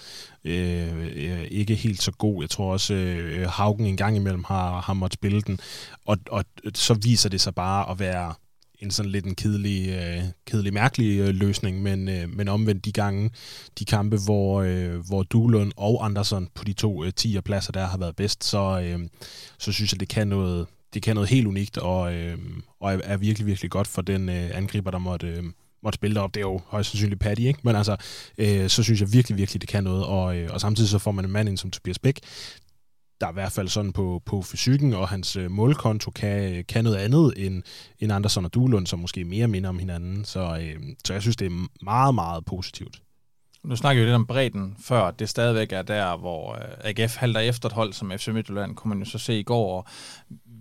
øh, 0.44 1.08
øh, 1.16 1.44
ikke 1.52 1.76
helt 1.76 2.02
så 2.02 2.12
god. 2.12 2.44
Jeg 2.44 2.50
tror 2.50 2.72
også, 2.72 2.94
øh, 2.94 3.48
Haugen 3.50 3.86
en 3.86 3.98
gang 3.98 4.16
imellem 4.16 4.44
har, 4.44 4.82
har 4.82 4.94
måttet 4.94 5.14
spille 5.20 5.42
den. 5.42 5.60
Og, 6.06 6.18
og 6.32 6.46
så 6.74 6.94
viser 6.94 7.30
det 7.30 7.42
sig 7.42 7.56
bare 7.56 7.92
at 7.92 8.00
være 8.00 8.34
en 8.80 8.92
sådan 8.92 9.12
lidt 9.12 9.26
en 9.26 9.36
kedelig, 9.36 9.90
øh, 9.90 10.24
kedelig 10.46 10.74
mærkelig 10.74 11.20
øh, 11.20 11.36
løsning, 11.36 11.82
men, 11.82 12.10
øh, 12.10 12.30
men 12.30 12.48
omvendt 12.48 12.86
de 12.86 12.92
gange, 12.92 13.32
de 13.80 13.86
kampe, 13.86 14.18
hvor, 14.26 14.62
øh, 14.62 15.08
hvor 15.08 15.24
Duelund 15.24 15.72
og 15.78 16.06
Andersen 16.06 16.48
på 16.56 16.64
de 16.64 16.74
to 16.74 17.04
øh, 17.04 17.14
10 17.14 17.42
pladser 17.42 17.72
der 17.72 17.86
har 17.86 17.98
været 17.98 18.16
bedst, 18.16 18.44
så, 18.44 18.82
øh, 18.84 19.00
så 19.58 19.72
synes 19.72 19.94
jeg, 19.94 20.00
det 20.00 20.10
kan 20.10 20.28
noget, 20.28 20.68
det 20.94 21.02
kan 21.02 21.16
noget 21.16 21.30
helt 21.30 21.48
unikt, 21.48 21.78
og, 21.78 22.14
øh, 22.14 22.38
og 22.80 22.94
er, 22.94 23.00
er 23.04 23.18
virkelig, 23.18 23.48
virkelig 23.48 23.72
godt 23.72 23.88
for 23.88 24.02
den 24.02 24.30
øh, 24.30 24.50
angriber, 24.54 24.92
der 24.92 24.98
måtte, 24.98 25.28
øh, 25.28 25.44
måtte 25.84 25.98
spille 25.98 26.16
derop. 26.16 26.34
Det 26.34 26.40
er 26.40 26.46
jo 26.46 26.62
højst 26.66 26.90
sandsynligt 26.90 27.22
Paddy, 27.22 27.40
ikke? 27.40 27.60
Men 27.64 27.76
altså, 27.76 27.96
øh, 28.38 28.70
så 28.70 28.84
synes 28.84 29.02
jeg 29.02 29.14
virkelig, 29.14 29.38
virkelig, 29.38 29.62
det 29.62 29.70
kan 29.70 29.84
noget. 29.84 30.06
Og, 30.06 30.38
øh, 30.38 30.50
og 30.54 30.62
samtidig 30.62 30.90
så 30.90 31.00
får 31.00 31.12
man 31.12 31.26
en 31.26 31.32
mand 31.32 31.50
ind 31.50 31.58
som 31.58 31.72
Tobias 31.72 32.00
Bæk, 32.00 32.20
der 33.22 33.28
er 33.28 33.32
i 33.32 33.34
hvert 33.34 33.52
fald 33.52 33.68
sådan 33.68 33.94
på, 33.94 34.22
på 34.26 34.42
fysikken, 34.42 34.94
og 34.94 35.08
hans 35.08 35.36
øh, 35.36 35.52
målkonto 35.52 36.12
kan, 36.12 36.66
kan 36.66 36.84
noget 36.84 36.98
andet 36.98 37.34
end, 37.46 37.64
end 38.00 38.12
Andersen 38.12 38.46
og 38.46 38.54
Duelund, 38.54 38.88
som 38.88 39.00
måske 39.00 39.24
mere 39.24 39.48
minder 39.48 39.70
om 39.70 39.80
hinanden. 39.80 40.26
Så, 40.26 40.60
øh, 40.62 40.84
så 41.06 41.14
jeg 41.14 41.22
synes, 41.22 41.36
det 41.36 41.46
er 41.46 41.68
meget, 41.82 42.16
meget 42.16 42.46
positivt. 42.46 43.02
Nu 43.64 43.76
snakker 43.76 44.02
vi 44.02 44.06
lidt 44.06 44.16
om 44.16 44.26
bredden 44.26 44.76
før. 44.80 45.12
Det 45.12 45.30
stadigvæk 45.30 45.72
er 45.72 45.82
der, 45.82 46.18
hvor 46.18 46.54
øh, 46.54 46.62
AGF 46.84 47.16
halter 47.16 47.40
efter 47.40 47.70
et 47.70 47.74
hold 47.74 47.94
som 47.94 48.12
FC 48.18 48.28
Midtjylland, 48.28 48.76
kunne 48.76 48.90
man 48.90 49.00
jo 49.00 49.06
så 49.06 49.18
se 49.18 49.40
i 49.40 49.44
går. 49.44 49.78
Og 49.78 49.86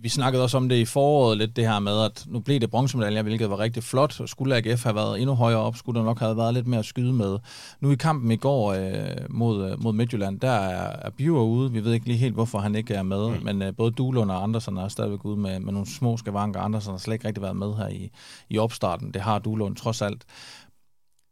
vi 0.07 0.11
snakkede 0.11 0.43
også 0.43 0.57
om 0.57 0.69
det 0.69 0.75
i 0.75 0.85
foråret 0.85 1.37
lidt, 1.37 1.55
det 1.55 1.67
her 1.67 1.79
med, 1.79 2.01
at 2.01 2.25
nu 2.27 2.39
blev 2.39 2.59
det 2.59 2.69
bronzemedaljer, 2.69 3.21
hvilket 3.21 3.49
var 3.49 3.59
rigtig 3.59 3.83
flot. 3.83 4.21
Skulle 4.25 4.55
AGF 4.55 4.83
have 4.83 4.95
været 4.95 5.21
endnu 5.21 5.35
højere 5.35 5.59
op, 5.59 5.75
skulle 5.75 5.99
der 5.99 6.05
nok 6.05 6.19
have 6.19 6.37
været 6.37 6.53
lidt 6.53 6.67
mere 6.67 6.79
at 6.79 6.85
skyde 6.85 7.13
med. 7.13 7.37
Nu 7.79 7.91
i 7.91 7.95
kampen 7.95 8.31
i 8.31 8.35
går 8.35 8.73
øh, 8.73 9.17
mod, 9.29 9.71
øh, 9.71 9.83
mod 9.83 9.93
Midtjylland, 9.93 10.39
der 10.39 10.51
er, 10.51 11.07
er 11.07 11.09
Biver 11.09 11.43
ude. 11.43 11.71
Vi 11.71 11.83
ved 11.83 11.93
ikke 11.93 12.05
lige 12.05 12.17
helt, 12.17 12.33
hvorfor 12.33 12.59
han 12.59 12.75
ikke 12.75 12.93
er 12.93 13.03
med, 13.03 13.29
mm. 13.29 13.43
men 13.43 13.61
øh, 13.61 13.75
både 13.75 13.91
Duelund 13.91 14.31
og 14.31 14.43
Andersen 14.43 14.77
er 14.77 14.87
stadigvæk 14.87 15.25
ude 15.25 15.37
med, 15.37 15.59
med 15.59 15.73
nogle 15.73 15.87
små 15.87 16.17
skavanker. 16.17 16.59
Andersen 16.59 16.91
har 16.91 16.97
slet 16.97 17.13
ikke 17.13 17.27
rigtig 17.27 17.43
været 17.43 17.55
med 17.55 17.75
her 17.75 17.87
i, 17.87 18.11
i 18.49 18.57
opstarten. 18.57 19.11
Det 19.11 19.21
har 19.21 19.39
Duelund 19.39 19.75
trods 19.75 20.01
alt. 20.01 20.23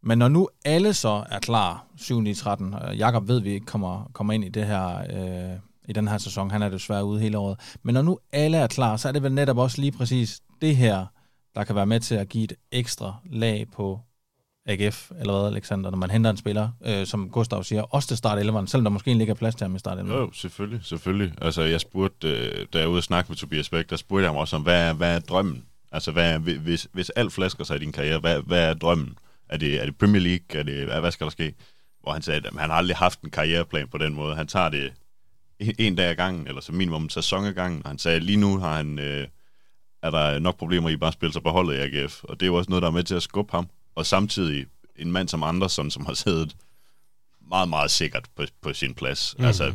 Men 0.03 0.17
når 0.17 0.27
nu 0.27 0.49
alle 0.65 0.93
så 0.93 1.23
er 1.31 1.39
klar, 1.39 1.85
7-9-13, 1.99 2.91
Jakob 2.93 3.27
ved, 3.27 3.41
vi 3.41 3.53
ikke 3.53 3.65
kommer, 3.65 4.09
kommer 4.13 4.33
ind 4.33 4.43
i 4.43 4.49
det 4.49 4.65
her... 4.65 4.97
Øh, 4.97 5.59
i 5.87 5.93
den 5.93 6.07
her 6.07 6.17
sæson. 6.17 6.51
Han 6.51 6.61
er 6.61 6.69
desværre 6.69 7.05
ude 7.05 7.19
hele 7.19 7.37
året. 7.37 7.77
Men 7.83 7.93
når 7.93 8.01
nu 8.01 8.19
alle 8.31 8.57
er 8.57 8.67
klar, 8.67 8.97
så 8.97 9.07
er 9.07 9.11
det 9.11 9.23
vel 9.23 9.31
netop 9.31 9.57
også 9.57 9.81
lige 9.81 9.91
præcis 9.91 10.41
det 10.61 10.75
her, 10.75 11.05
der 11.55 11.63
kan 11.63 11.75
være 11.75 11.85
med 11.85 11.99
til 11.99 12.15
at 12.15 12.29
give 12.29 12.43
et 12.43 12.53
ekstra 12.71 13.15
lag 13.31 13.65
på 13.73 13.99
AGF, 14.67 15.11
eller 15.19 15.39
hvad, 15.39 15.51
Alexander, 15.51 15.89
når 15.89 15.97
man 15.97 16.11
henter 16.11 16.29
en 16.29 16.37
spiller, 16.37 16.69
øh, 16.85 17.05
som 17.05 17.29
Gustav 17.29 17.63
siger, 17.63 17.81
også 17.81 18.07
til 18.07 18.17
start 18.17 18.39
11'eren, 18.39 18.67
selvom 18.67 18.83
der 18.83 18.89
måske 18.89 19.11
ikke 19.11 19.29
er 19.29 19.33
plads 19.33 19.55
til 19.55 19.65
ham 19.65 19.75
i 19.75 19.79
start 19.79 19.97
11'eren. 19.97 20.13
Jo, 20.13 20.31
selvfølgelig, 20.33 20.79
selvfølgelig. 20.83 21.33
Altså, 21.41 21.61
jeg 21.61 21.81
spurgte, 21.81 22.29
øh, 22.29 22.65
da 22.73 22.77
jeg 22.77 22.87
var 22.87 22.91
ude 22.91 22.99
og 22.99 23.03
snakke 23.03 23.29
med 23.29 23.37
Tobias 23.37 23.69
Bæk, 23.69 23.89
der 23.89 23.95
spurgte 23.95 24.23
jeg 24.23 24.29
ham 24.29 24.37
også 24.37 24.55
om, 24.55 24.61
hvad 24.61 24.89
er, 24.89 24.93
hvad 24.93 25.15
er 25.15 25.19
drømmen 25.19 25.63
Altså, 25.95 26.11
hvad, 26.11 26.39
hvis, 26.39 26.87
hvis 26.91 27.09
alt 27.09 27.33
flasker 27.33 27.63
sig 27.63 27.75
i 27.75 27.79
din 27.79 27.91
karriere, 27.91 28.19
hvad, 28.19 28.41
hvad 28.41 28.69
er 28.69 28.73
drømmen? 28.73 29.17
Er 29.49 29.57
det, 29.57 29.81
er 29.81 29.85
det 29.85 29.97
Premier 29.97 30.21
League? 30.21 30.59
Er 30.59 30.63
det, 30.63 30.99
hvad 30.99 31.11
skal 31.11 31.25
der 31.25 31.31
ske? 31.31 31.53
Hvor 32.01 32.11
han 32.11 32.21
sagde, 32.21 32.47
at 32.47 32.53
han 32.59 32.69
har 32.69 32.77
aldrig 32.77 32.97
haft 32.97 33.21
en 33.21 33.29
karriereplan 33.29 33.87
på 33.87 33.97
den 33.97 34.13
måde. 34.13 34.35
Han 34.35 34.47
tager 34.47 34.69
det 34.69 34.93
en 35.59 35.95
dag 35.95 36.09
ad 36.09 36.15
gangen, 36.15 36.47
eller 36.47 36.61
som 36.61 36.75
minimum 36.75 37.03
en 37.03 37.09
sæson 37.09 37.45
ad 37.45 37.53
gangen. 37.53 37.81
Og 37.83 37.89
han 37.89 37.99
sagde, 37.99 38.19
lige 38.19 38.37
nu 38.37 38.57
har 38.57 38.77
han, 38.77 38.99
øh, 38.99 39.27
er 40.03 40.11
der 40.11 40.39
nok 40.39 40.57
problemer 40.57 40.89
i 40.89 40.97
bare 40.97 41.07
at 41.07 41.13
spille 41.13 41.33
sig 41.33 41.43
på 41.43 41.49
holdet 41.49 41.75
i 41.75 41.77
AGF. 41.77 42.23
Og 42.23 42.39
det 42.39 42.45
er 42.45 42.47
jo 42.47 42.55
også 42.55 42.69
noget, 42.69 42.81
der 42.81 42.87
er 42.87 42.93
med 42.93 43.03
til 43.03 43.15
at 43.15 43.23
skubbe 43.23 43.51
ham. 43.51 43.67
Og 43.95 44.05
samtidig 44.05 44.65
en 44.95 45.11
mand 45.11 45.27
som 45.27 45.43
Andersen, 45.43 45.91
som 45.91 46.05
har 46.05 46.13
siddet 46.13 46.55
meget, 47.49 47.69
meget 47.69 47.91
sikkert 47.91 48.29
på, 48.35 48.43
på 48.61 48.73
sin 48.73 48.93
plads. 48.93 49.35
Mm. 49.39 49.45
Altså, 49.45 49.73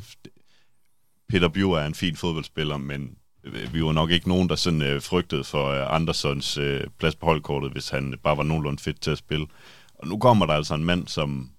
Peter 1.29 1.49
Bjur 1.49 1.79
er 1.79 1.87
en 1.87 1.95
fin 1.95 2.17
fodboldspiller, 2.17 2.77
men 2.77 3.17
øh, 3.45 3.75
vi 3.75 3.85
var 3.85 3.93
nok 3.93 4.11
ikke 4.11 4.29
nogen, 4.29 4.49
der 4.49 4.57
sådan 4.57 4.83
øh, 4.83 5.03
frygtede 5.03 5.45
for 5.45 5.69
øh, 5.69 5.95
Andersons 5.95 6.57
øh, 6.57 6.87
plads 6.99 7.17
på 7.17 7.27
holdkortet, 7.27 7.73
hvis 7.73 7.89
han 7.89 8.15
bare 8.23 8.37
var 8.37 8.43
nogenlunde 8.43 8.83
fedt 8.83 9.01
til 9.01 9.11
at 9.11 9.19
spille. 9.19 9.47
Og 9.95 10.09
nu 10.09 10.19
kommer 10.19 10.47
der 10.47 10.55
altså 10.55 10.75
en 10.75 10.85
mand, 10.85 11.09
som 11.09 11.51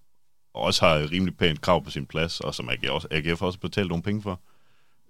også 0.54 0.86
har 0.86 1.12
rimelig 1.12 1.38
pænt 1.38 1.62
krav 1.62 1.84
på 1.84 1.90
sin 1.90 2.06
plads, 2.06 2.40
og 2.40 2.56
som 2.56 2.70
AGF 2.70 2.90
også, 2.90 3.08
AGF 3.12 3.42
også 3.42 3.60
betalt 3.60 3.88
nogle 3.88 4.04
penge 4.04 4.22
for. 4.22 4.40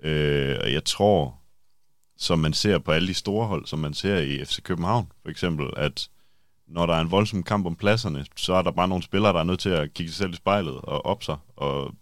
Øh, 0.04 0.58
og 0.62 0.74
jeg 0.74 0.86
tror, 0.86 1.38
som 2.18 2.40
man 2.40 2.54
ser 2.54 2.78
på 2.78 2.92
alle 2.92 3.08
de 3.08 3.14
store 3.14 3.48
hold, 3.48 3.66
som 3.66 3.80
man 3.80 3.94
ser 3.94 4.18
i 4.18 4.46
FC 4.46 4.62
København, 4.62 5.12
for 5.22 5.30
eksempel, 5.30 5.70
at 5.78 6.10
når 6.68 6.86
der 6.86 6.94
er 6.94 7.02
en 7.02 7.12
voldsom 7.12 7.44
kamp 7.44 7.66
om 7.66 7.76
pladserne, 7.76 8.26
så 8.36 8.54
er 8.54 8.62
der 8.62 8.72
bare 8.72 8.88
nogle 8.88 9.04
spillere, 9.04 9.34
der 9.34 9.40
er 9.40 9.44
nødt 9.44 9.60
til 9.60 9.70
at 9.70 9.94
kigge 9.94 10.12
sig 10.12 10.18
selv 10.18 10.34
i 10.34 10.36
spejlet 10.36 10.76
og 10.76 11.06
op 11.06 11.24
sig 11.24 11.38
og 11.56 11.96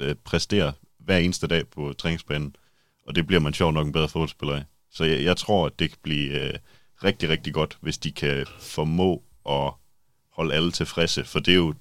øh, 0.00 0.14
præstere 0.24 0.72
hver 0.98 1.16
eneste 1.16 1.46
dag 1.46 1.68
på 1.68 1.92
træningsbanen. 1.98 2.56
Og 3.06 3.14
det 3.14 3.26
bliver 3.26 3.40
man 3.40 3.54
sjov 3.54 3.72
nok 3.72 3.86
en 3.86 3.92
bedre 3.92 4.08
fodboldspiller 4.08 4.56
af. 4.56 4.64
Så 4.90 5.04
jeg, 5.04 5.24
jeg 5.24 5.36
tror, 5.36 5.66
at 5.66 5.78
det 5.78 5.90
kan 5.90 5.98
blive 6.02 6.40
øh, 6.40 6.54
rigtig, 7.04 7.28
rigtig 7.28 7.54
godt, 7.54 7.78
hvis 7.80 7.98
de 7.98 8.12
kan 8.12 8.46
formå 8.58 9.22
at 9.48 9.72
holde 10.32 10.54
alle 10.54 10.72
tilfredse. 10.72 11.24
For 11.24 11.38
det 11.38 11.52
er 11.52 11.56
jo, 11.56 11.74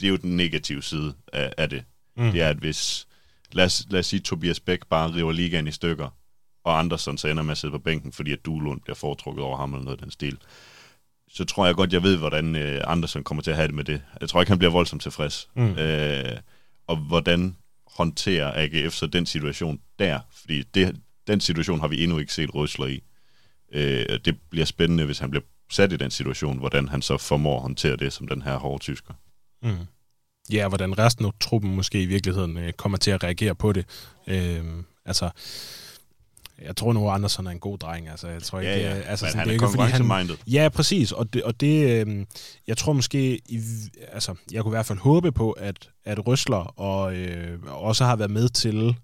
det 0.00 0.06
er 0.06 0.10
jo 0.10 0.16
den 0.16 0.36
negative 0.36 0.82
side 0.82 1.14
af, 1.32 1.52
af 1.58 1.70
det. 1.70 1.84
Mm. 2.16 2.32
Det 2.32 2.42
er, 2.42 2.48
at 2.48 2.56
hvis, 2.56 3.06
lad 3.52 3.64
os, 3.64 3.86
lad 3.90 4.00
os 4.00 4.06
sige, 4.06 4.20
Tobias 4.20 4.60
Bæk 4.60 4.86
bare 4.90 5.14
river 5.14 5.32
ligaen 5.32 5.68
i 5.68 5.72
stykker, 5.72 6.08
og 6.64 6.78
Andersen 6.78 7.18
så 7.18 7.28
ender 7.28 7.42
med 7.42 7.52
at 7.52 7.58
sidde 7.58 7.72
på 7.72 7.78
bænken, 7.78 8.12
fordi 8.12 8.32
at 8.32 8.44
Duelund 8.44 8.80
bliver 8.80 8.94
foretrukket 8.94 9.44
over 9.44 9.56
ham 9.56 9.72
eller 9.74 9.84
noget 9.84 9.98
af 9.98 10.02
den 10.02 10.10
stil, 10.10 10.38
så 11.28 11.44
tror 11.44 11.66
jeg 11.66 11.74
godt, 11.74 11.92
jeg 11.92 12.02
ved, 12.02 12.16
hvordan 12.16 12.56
øh, 12.56 12.80
Andersen 12.86 13.24
kommer 13.24 13.42
til 13.42 13.50
at 13.50 13.56
have 13.56 13.66
det 13.66 13.74
med 13.74 13.84
det. 13.84 14.02
Jeg 14.20 14.28
tror 14.28 14.40
ikke, 14.40 14.50
han 14.50 14.58
bliver 14.58 14.72
voldsomt 14.72 15.02
tilfreds. 15.02 15.48
Mm. 15.54 15.70
Øh, 15.70 16.36
og 16.86 16.96
hvordan 16.96 17.56
håndterer 17.86 18.52
AGF 18.54 18.94
så 18.94 19.06
den 19.06 19.26
situation 19.26 19.80
der? 19.98 20.20
Fordi 20.40 20.62
det, 20.62 21.00
den 21.26 21.40
situation 21.40 21.80
har 21.80 21.88
vi 21.88 22.02
endnu 22.02 22.18
ikke 22.18 22.32
set 22.32 22.54
Røsler 22.54 22.86
i. 22.86 23.02
Øh, 23.72 24.18
det 24.24 24.38
bliver 24.50 24.66
spændende, 24.66 25.04
hvis 25.04 25.18
han 25.18 25.30
bliver 25.30 25.44
sat 25.70 25.92
i 25.92 25.96
den 25.96 26.10
situation, 26.10 26.58
hvordan 26.58 26.88
han 26.88 27.02
så 27.02 27.16
formår 27.16 27.56
at 27.56 27.62
håndtere 27.62 27.96
det 27.96 28.12
som 28.12 28.28
den 28.28 28.42
her 28.42 28.56
hårde 28.56 28.82
tysker. 28.82 29.14
Mm. 29.64 29.76
Ja, 30.52 30.68
hvordan 30.68 30.98
resten 30.98 31.24
af 31.24 31.30
truppen 31.40 31.76
måske 31.76 32.02
i 32.02 32.06
virkeligheden 32.06 32.56
øh, 32.56 32.72
kommer 32.72 32.98
til 32.98 33.10
at 33.10 33.24
reagere 33.24 33.54
på 33.54 33.72
det. 33.72 33.86
Øh, 34.26 34.64
altså, 35.04 35.30
jeg 36.62 36.76
tror 36.76 36.92
nu, 36.92 37.08
Andersen 37.08 37.46
er 37.46 37.50
en 37.50 37.58
god 37.58 37.78
dreng. 37.78 38.08
Altså, 38.08 38.28
jeg 38.28 38.42
tror 38.42 38.60
ikke, 38.60 38.72
ja, 38.72 38.78
ja. 38.78 38.98
Øh, 38.98 39.10
altså, 39.10 39.24
Men 39.24 39.30
sådan, 39.30 39.38
han 39.38 39.48
det 39.48 39.50
er, 39.50 39.52
ikke, 39.52 39.68
fordi 39.76 39.90
han, 39.90 40.30
Ja, 40.46 40.68
præcis. 40.68 41.12
Og 41.12 41.34
det, 41.34 41.42
og 41.42 41.60
det 41.60 42.06
øh, 42.06 42.26
jeg 42.66 42.76
tror 42.76 42.92
måske, 42.92 43.40
i, 43.48 43.60
altså, 44.12 44.34
jeg 44.52 44.62
kunne 44.62 44.70
i 44.70 44.76
hvert 44.76 44.86
fald 44.86 44.98
håbe 44.98 45.32
på, 45.32 45.52
at, 45.52 45.90
at 46.04 46.26
Røsler 46.26 46.80
og 46.80 47.16
øh, 47.16 47.58
også 47.66 48.04
har 48.04 48.16
været 48.16 48.30
med 48.30 48.48
til 48.48 48.96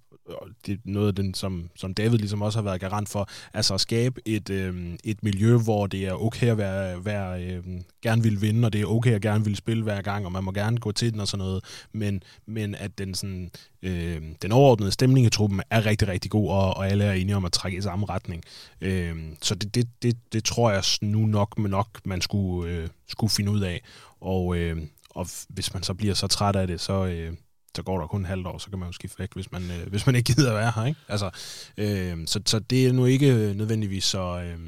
det 0.66 0.72
er 0.72 0.78
noget, 0.84 1.16
den, 1.16 1.34
som, 1.34 1.70
som 1.76 1.94
David 1.94 2.18
ligesom 2.18 2.42
også 2.42 2.58
har 2.58 2.64
været 2.64 2.80
garant 2.80 3.08
for, 3.08 3.28
altså 3.54 3.74
at 3.74 3.80
skabe 3.80 4.20
et, 4.24 4.50
øh, 4.50 4.94
et 5.04 5.22
miljø, 5.22 5.56
hvor 5.56 5.86
det 5.86 6.06
er 6.06 6.12
okay 6.12 6.46
at 6.46 6.58
være, 6.58 7.04
være 7.04 7.44
øh, 7.44 7.64
gerne 8.02 8.22
vil 8.22 8.42
vinde, 8.42 8.66
og 8.66 8.72
det 8.72 8.80
er 8.80 8.86
okay 8.86 9.12
at 9.12 9.22
gerne 9.22 9.44
vil 9.44 9.56
spille 9.56 9.82
hver 9.82 10.02
gang, 10.02 10.26
og 10.26 10.32
man 10.32 10.44
må 10.44 10.52
gerne 10.52 10.78
gå 10.78 10.92
til 10.92 11.12
den 11.12 11.20
og 11.20 11.28
sådan 11.28 11.46
noget, 11.46 11.64
men, 11.92 12.22
men 12.46 12.74
at 12.74 12.98
den, 12.98 13.14
sådan, 13.14 13.50
øh, 13.82 14.22
den 14.42 14.52
overordnede 14.52 14.92
stemning 14.92 15.26
i 15.26 15.30
truppen 15.30 15.62
er 15.70 15.86
rigtig, 15.86 16.08
rigtig 16.08 16.30
god, 16.30 16.50
og, 16.50 16.76
og 16.76 16.88
alle 16.88 17.04
er 17.04 17.12
enige 17.12 17.36
om 17.36 17.44
at 17.44 17.52
trække 17.52 17.78
i 17.78 17.82
samme 17.82 18.06
retning. 18.06 18.42
Øh, 18.80 19.16
så 19.42 19.54
det, 19.54 19.74
det, 19.74 19.88
det, 20.02 20.16
det 20.32 20.44
tror 20.44 20.70
jeg 20.70 20.82
nu 21.02 21.26
nok, 21.26 21.58
men 21.58 21.70
nok 21.70 22.00
man 22.04 22.20
skulle, 22.20 22.72
øh, 22.72 22.88
skulle 23.08 23.30
finde 23.30 23.50
ud 23.50 23.60
af, 23.60 23.82
og, 24.20 24.56
øh, 24.56 24.76
og 25.10 25.26
hvis 25.48 25.74
man 25.74 25.82
så 25.82 25.94
bliver 25.94 26.14
så 26.14 26.26
træt 26.26 26.56
af 26.56 26.66
det, 26.66 26.80
så... 26.80 27.06
Øh, 27.06 27.32
så 27.76 27.82
går 27.82 28.00
der 28.00 28.06
kun 28.06 28.20
en 28.20 28.26
halvt 28.26 28.46
år, 28.46 28.58
så 28.58 28.70
kan 28.70 28.78
man 28.78 28.88
jo 28.88 28.92
skifte 28.92 29.18
væk, 29.18 29.34
hvis 29.34 29.52
man, 29.52 29.62
øh, 29.62 29.88
hvis 29.88 30.06
man 30.06 30.14
ikke 30.14 30.34
gider 30.34 30.50
at 30.50 30.56
være 30.56 30.72
her. 30.76 30.84
Ikke? 30.84 31.00
Altså, 31.08 31.30
øh, 31.76 32.26
så, 32.26 32.40
så 32.46 32.58
det 32.58 32.86
er 32.86 32.92
nu 32.92 33.04
ikke 33.04 33.54
nødvendigvis 33.56 34.04
så, 34.04 34.40
øh, 34.40 34.58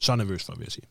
så 0.00 0.16
nervøs 0.16 0.44
for, 0.44 0.52
vil 0.52 0.64
jeg 0.64 0.72
sige. 0.72 0.86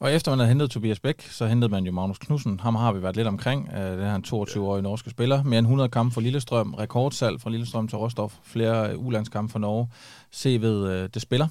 Og 0.00 0.12
efter 0.12 0.32
man 0.32 0.38
havde 0.38 0.48
hentet 0.48 0.70
Tobias 0.70 1.00
Bæk, 1.00 1.22
så 1.30 1.46
hentede 1.46 1.70
man 1.70 1.84
jo 1.84 1.92
Magnus 1.92 2.18
Knudsen. 2.18 2.60
Ham 2.60 2.74
har 2.74 2.92
vi 2.92 3.02
været 3.02 3.16
lidt 3.16 3.28
omkring. 3.28 3.68
Øh, 3.72 3.98
det 3.98 4.04
er 4.04 4.14
en 4.14 4.24
22-årig 4.26 4.82
norske 4.82 5.10
spiller. 5.10 5.42
Mere 5.42 5.58
end 5.58 5.66
100 5.66 5.88
kampe 5.88 6.14
for 6.14 6.20
Lillestrøm. 6.20 6.74
Rekordsalg 6.74 7.40
fra 7.40 7.50
Lillestrøm 7.50 7.88
til 7.88 7.98
Rostov. 7.98 8.32
Flere 8.42 8.98
ulandskampe 8.98 9.52
for 9.52 9.58
Norge. 9.58 9.88
Se 10.30 10.60
ved 10.60 10.90
øh, 10.90 11.08
det 11.14 11.22
spiller. 11.22 11.48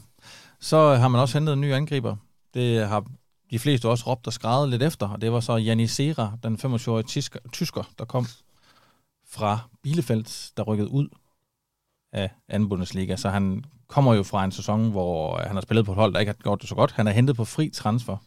Så 0.60 0.96
har 0.96 1.08
man 1.08 1.22
også 1.22 1.38
hentet 1.38 1.54
en 1.54 1.62
ny 1.62 1.74
angriber. 1.74 2.16
Det 2.54 2.88
har 2.88 3.06
de 3.52 3.60
fleste 3.60 3.90
også 3.90 4.04
råbt 4.08 4.28
og 4.28 4.34
skrevet 4.34 4.70
lidt 4.70 4.84
efter, 4.84 5.08
og 5.08 5.22
det 5.22 5.32
var 5.32 5.40
så 5.40 5.56
Janis 5.56 5.92
Sera, 5.92 6.32
den 6.44 6.56
25-årige 6.56 7.04
tysker, 7.04 7.40
tysker, 7.52 7.84
der 8.00 8.06
kom 8.06 8.28
fra 9.34 9.60
Bielefeld, 9.84 10.54
der 10.58 10.64
rykkede 10.64 10.90
ud 10.92 11.08
af 12.14 12.30
anden 12.50 12.70
Bundesliga. 12.70 13.16
Så 13.16 13.30
han 13.30 13.64
kommer 13.88 14.14
jo 14.14 14.24
fra 14.24 14.46
en 14.46 14.52
sæson, 14.52 14.92
hvor 14.92 15.40
øh, 15.40 15.46
han 15.46 15.56
har 15.56 15.62
spillet 15.62 15.86
på 15.86 15.92
et 15.92 15.98
hold, 15.98 16.14
der 16.14 16.20
ikke 16.20 16.30
har 16.30 16.44
gjort 16.44 16.62
det 16.62 16.70
så 16.70 16.76
godt. 16.76 16.92
Han 16.92 17.08
er 17.08 17.12
hentet 17.12 17.36
på 17.36 17.46
fri 17.46 17.70
transfer. 17.70 18.18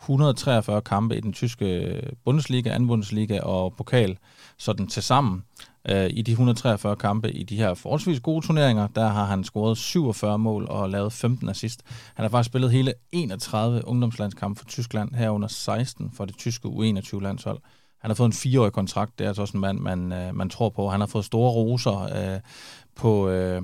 143 0.00 0.80
kampe 0.80 1.16
i 1.16 1.20
den 1.20 1.32
tyske 1.32 1.66
øh, 1.66 2.12
Bundesliga, 2.24 2.70
anden 2.70 2.86
Bundesliga 2.86 3.40
og 3.40 3.74
pokal. 3.76 4.18
Sådan 4.58 4.86
til 4.86 5.02
sammen 5.02 5.44
øh, 5.88 6.10
i 6.10 6.22
de 6.22 6.30
143 6.30 6.96
kampe 6.96 7.32
i 7.32 7.42
de 7.42 7.56
her 7.56 7.74
forholdsvis 7.74 8.20
gode 8.20 8.46
turneringer, 8.46 8.86
der 8.86 9.08
har 9.08 9.24
han 9.24 9.44
scoret 9.44 9.78
47 9.78 10.38
mål 10.38 10.66
og 10.68 10.90
lavet 10.90 11.12
15 11.12 11.48
assist. 11.48 11.82
Han 12.14 12.22
har 12.22 12.28
faktisk 12.28 12.50
spillet 12.50 12.70
hele 12.70 12.94
31 13.12 13.88
ungdomslandskampe 13.88 14.58
for 14.58 14.66
Tyskland, 14.66 15.14
herunder 15.14 15.48
16 15.48 16.10
for 16.14 16.24
det 16.24 16.36
tyske 16.36 16.68
U21-landshold. 16.68 17.60
Han 18.00 18.10
har 18.10 18.14
fået 18.14 18.26
en 18.28 18.32
fireårig 18.32 18.72
kontrakt. 18.72 19.18
Det 19.18 19.24
er 19.24 19.28
altså 19.28 19.42
også 19.42 19.56
en 19.56 19.60
mand, 19.60 19.78
man, 19.78 20.12
øh, 20.12 20.34
man 20.34 20.50
tror 20.50 20.68
på. 20.68 20.88
Han 20.88 21.00
har 21.00 21.06
fået 21.06 21.24
store 21.24 21.50
roser 21.50 22.34
øh, 22.34 22.40
på, 22.94 23.28
øh, 23.28 23.62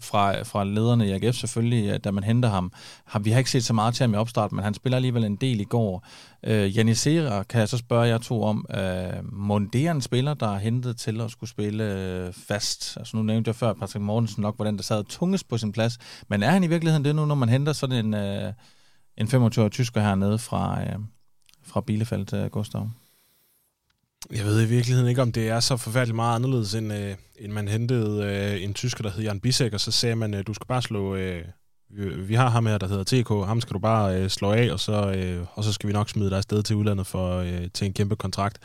fra, 0.00 0.42
fra 0.42 0.64
lederne 0.64 1.08
i 1.08 1.12
AGF 1.12 1.36
selvfølgelig, 1.36 1.90
øh, 1.90 2.00
da 2.04 2.10
man 2.10 2.24
henter 2.24 2.48
ham. 2.48 2.72
Vi 3.20 3.30
har 3.30 3.38
ikke 3.38 3.50
set 3.50 3.64
så 3.64 3.72
meget 3.72 3.94
til 3.94 4.04
ham 4.04 4.14
i 4.14 4.16
opstart, 4.16 4.52
men 4.52 4.64
han 4.64 4.74
spiller 4.74 4.96
alligevel 4.96 5.24
en 5.24 5.36
del 5.36 5.60
i 5.60 5.64
går. 5.64 6.06
Øh, 6.42 6.76
Janisera 6.76 7.42
kan 7.42 7.60
jeg 7.60 7.68
så 7.68 7.78
spørge 7.78 8.06
jer 8.06 8.18
to 8.18 8.42
om. 8.42 8.66
Øh, 8.74 9.32
må 9.32 9.56
en 9.56 10.00
spiller, 10.00 10.34
der 10.34 10.54
er 10.54 10.58
hentet 10.58 10.96
til 10.96 11.20
at 11.20 11.30
skulle 11.30 11.50
spille 11.50 11.84
øh, 11.84 12.32
fast? 12.32 12.96
Altså 12.96 13.16
nu 13.16 13.22
nævnte 13.22 13.48
jeg 13.48 13.56
før, 13.56 13.70
at 13.70 13.76
Patrick 13.76 14.02
Mortensen 14.02 14.42
nok 14.42 14.54
var 14.58 14.64
den, 14.64 14.76
der 14.76 14.82
sad 14.82 15.04
tungest 15.04 15.48
på 15.48 15.58
sin 15.58 15.72
plads. 15.72 15.98
Men 16.28 16.42
er 16.42 16.50
han 16.50 16.64
i 16.64 16.66
virkeligheden 16.66 17.04
det 17.04 17.16
nu, 17.16 17.24
når 17.24 17.34
man 17.34 17.48
henter 17.48 17.72
sådan 17.72 18.06
en, 18.06 18.14
øh, 18.14 18.52
en 19.16 19.26
25-årig 19.26 19.72
tysker 19.72 20.00
hernede 20.00 20.38
fra, 20.38 20.82
øh, 20.82 20.98
fra 21.62 21.80
Bielefeld, 21.80 22.34
øh, 22.34 22.46
Gustav? 22.46 22.90
Jeg 24.32 24.44
ved 24.44 24.62
i 24.62 24.68
virkeligheden 24.68 25.08
ikke, 25.08 25.22
om 25.22 25.32
det 25.32 25.48
er 25.48 25.60
så 25.60 25.76
forfærdeligt 25.76 26.16
meget 26.16 26.34
anderledes, 26.34 26.74
end, 26.74 26.92
øh, 26.92 27.14
end 27.38 27.52
man 27.52 27.68
hentede 27.68 28.24
øh, 28.24 28.62
en 28.62 28.74
tysker, 28.74 29.02
der 29.02 29.10
hed 29.10 29.22
Jan 29.22 29.40
Bisek, 29.40 29.72
og 29.72 29.80
så 29.80 29.90
sagde 29.90 30.16
man, 30.16 30.34
øh, 30.34 30.46
du 30.46 30.54
skal 30.54 30.66
bare 30.66 30.82
slå... 30.82 31.14
Øh, 31.14 31.44
vi, 32.28 32.34
har 32.34 32.48
ham 32.48 32.66
her, 32.66 32.78
der 32.78 32.86
hedder 32.86 33.04
TK, 33.04 33.46
ham 33.46 33.60
skal 33.60 33.74
du 33.74 33.78
bare 33.78 34.20
øh, 34.20 34.28
slå 34.28 34.52
af, 34.52 34.72
og 34.72 34.80
så, 34.80 35.12
øh, 35.12 35.46
og 35.54 35.64
så 35.64 35.72
skal 35.72 35.88
vi 35.88 35.92
nok 35.92 36.08
smide 36.08 36.30
dig 36.30 36.36
afsted 36.36 36.62
til 36.62 36.76
udlandet 36.76 37.06
for, 37.06 37.36
øh, 37.36 37.68
til 37.74 37.86
en 37.86 37.92
kæmpe 37.92 38.16
kontrakt. 38.16 38.58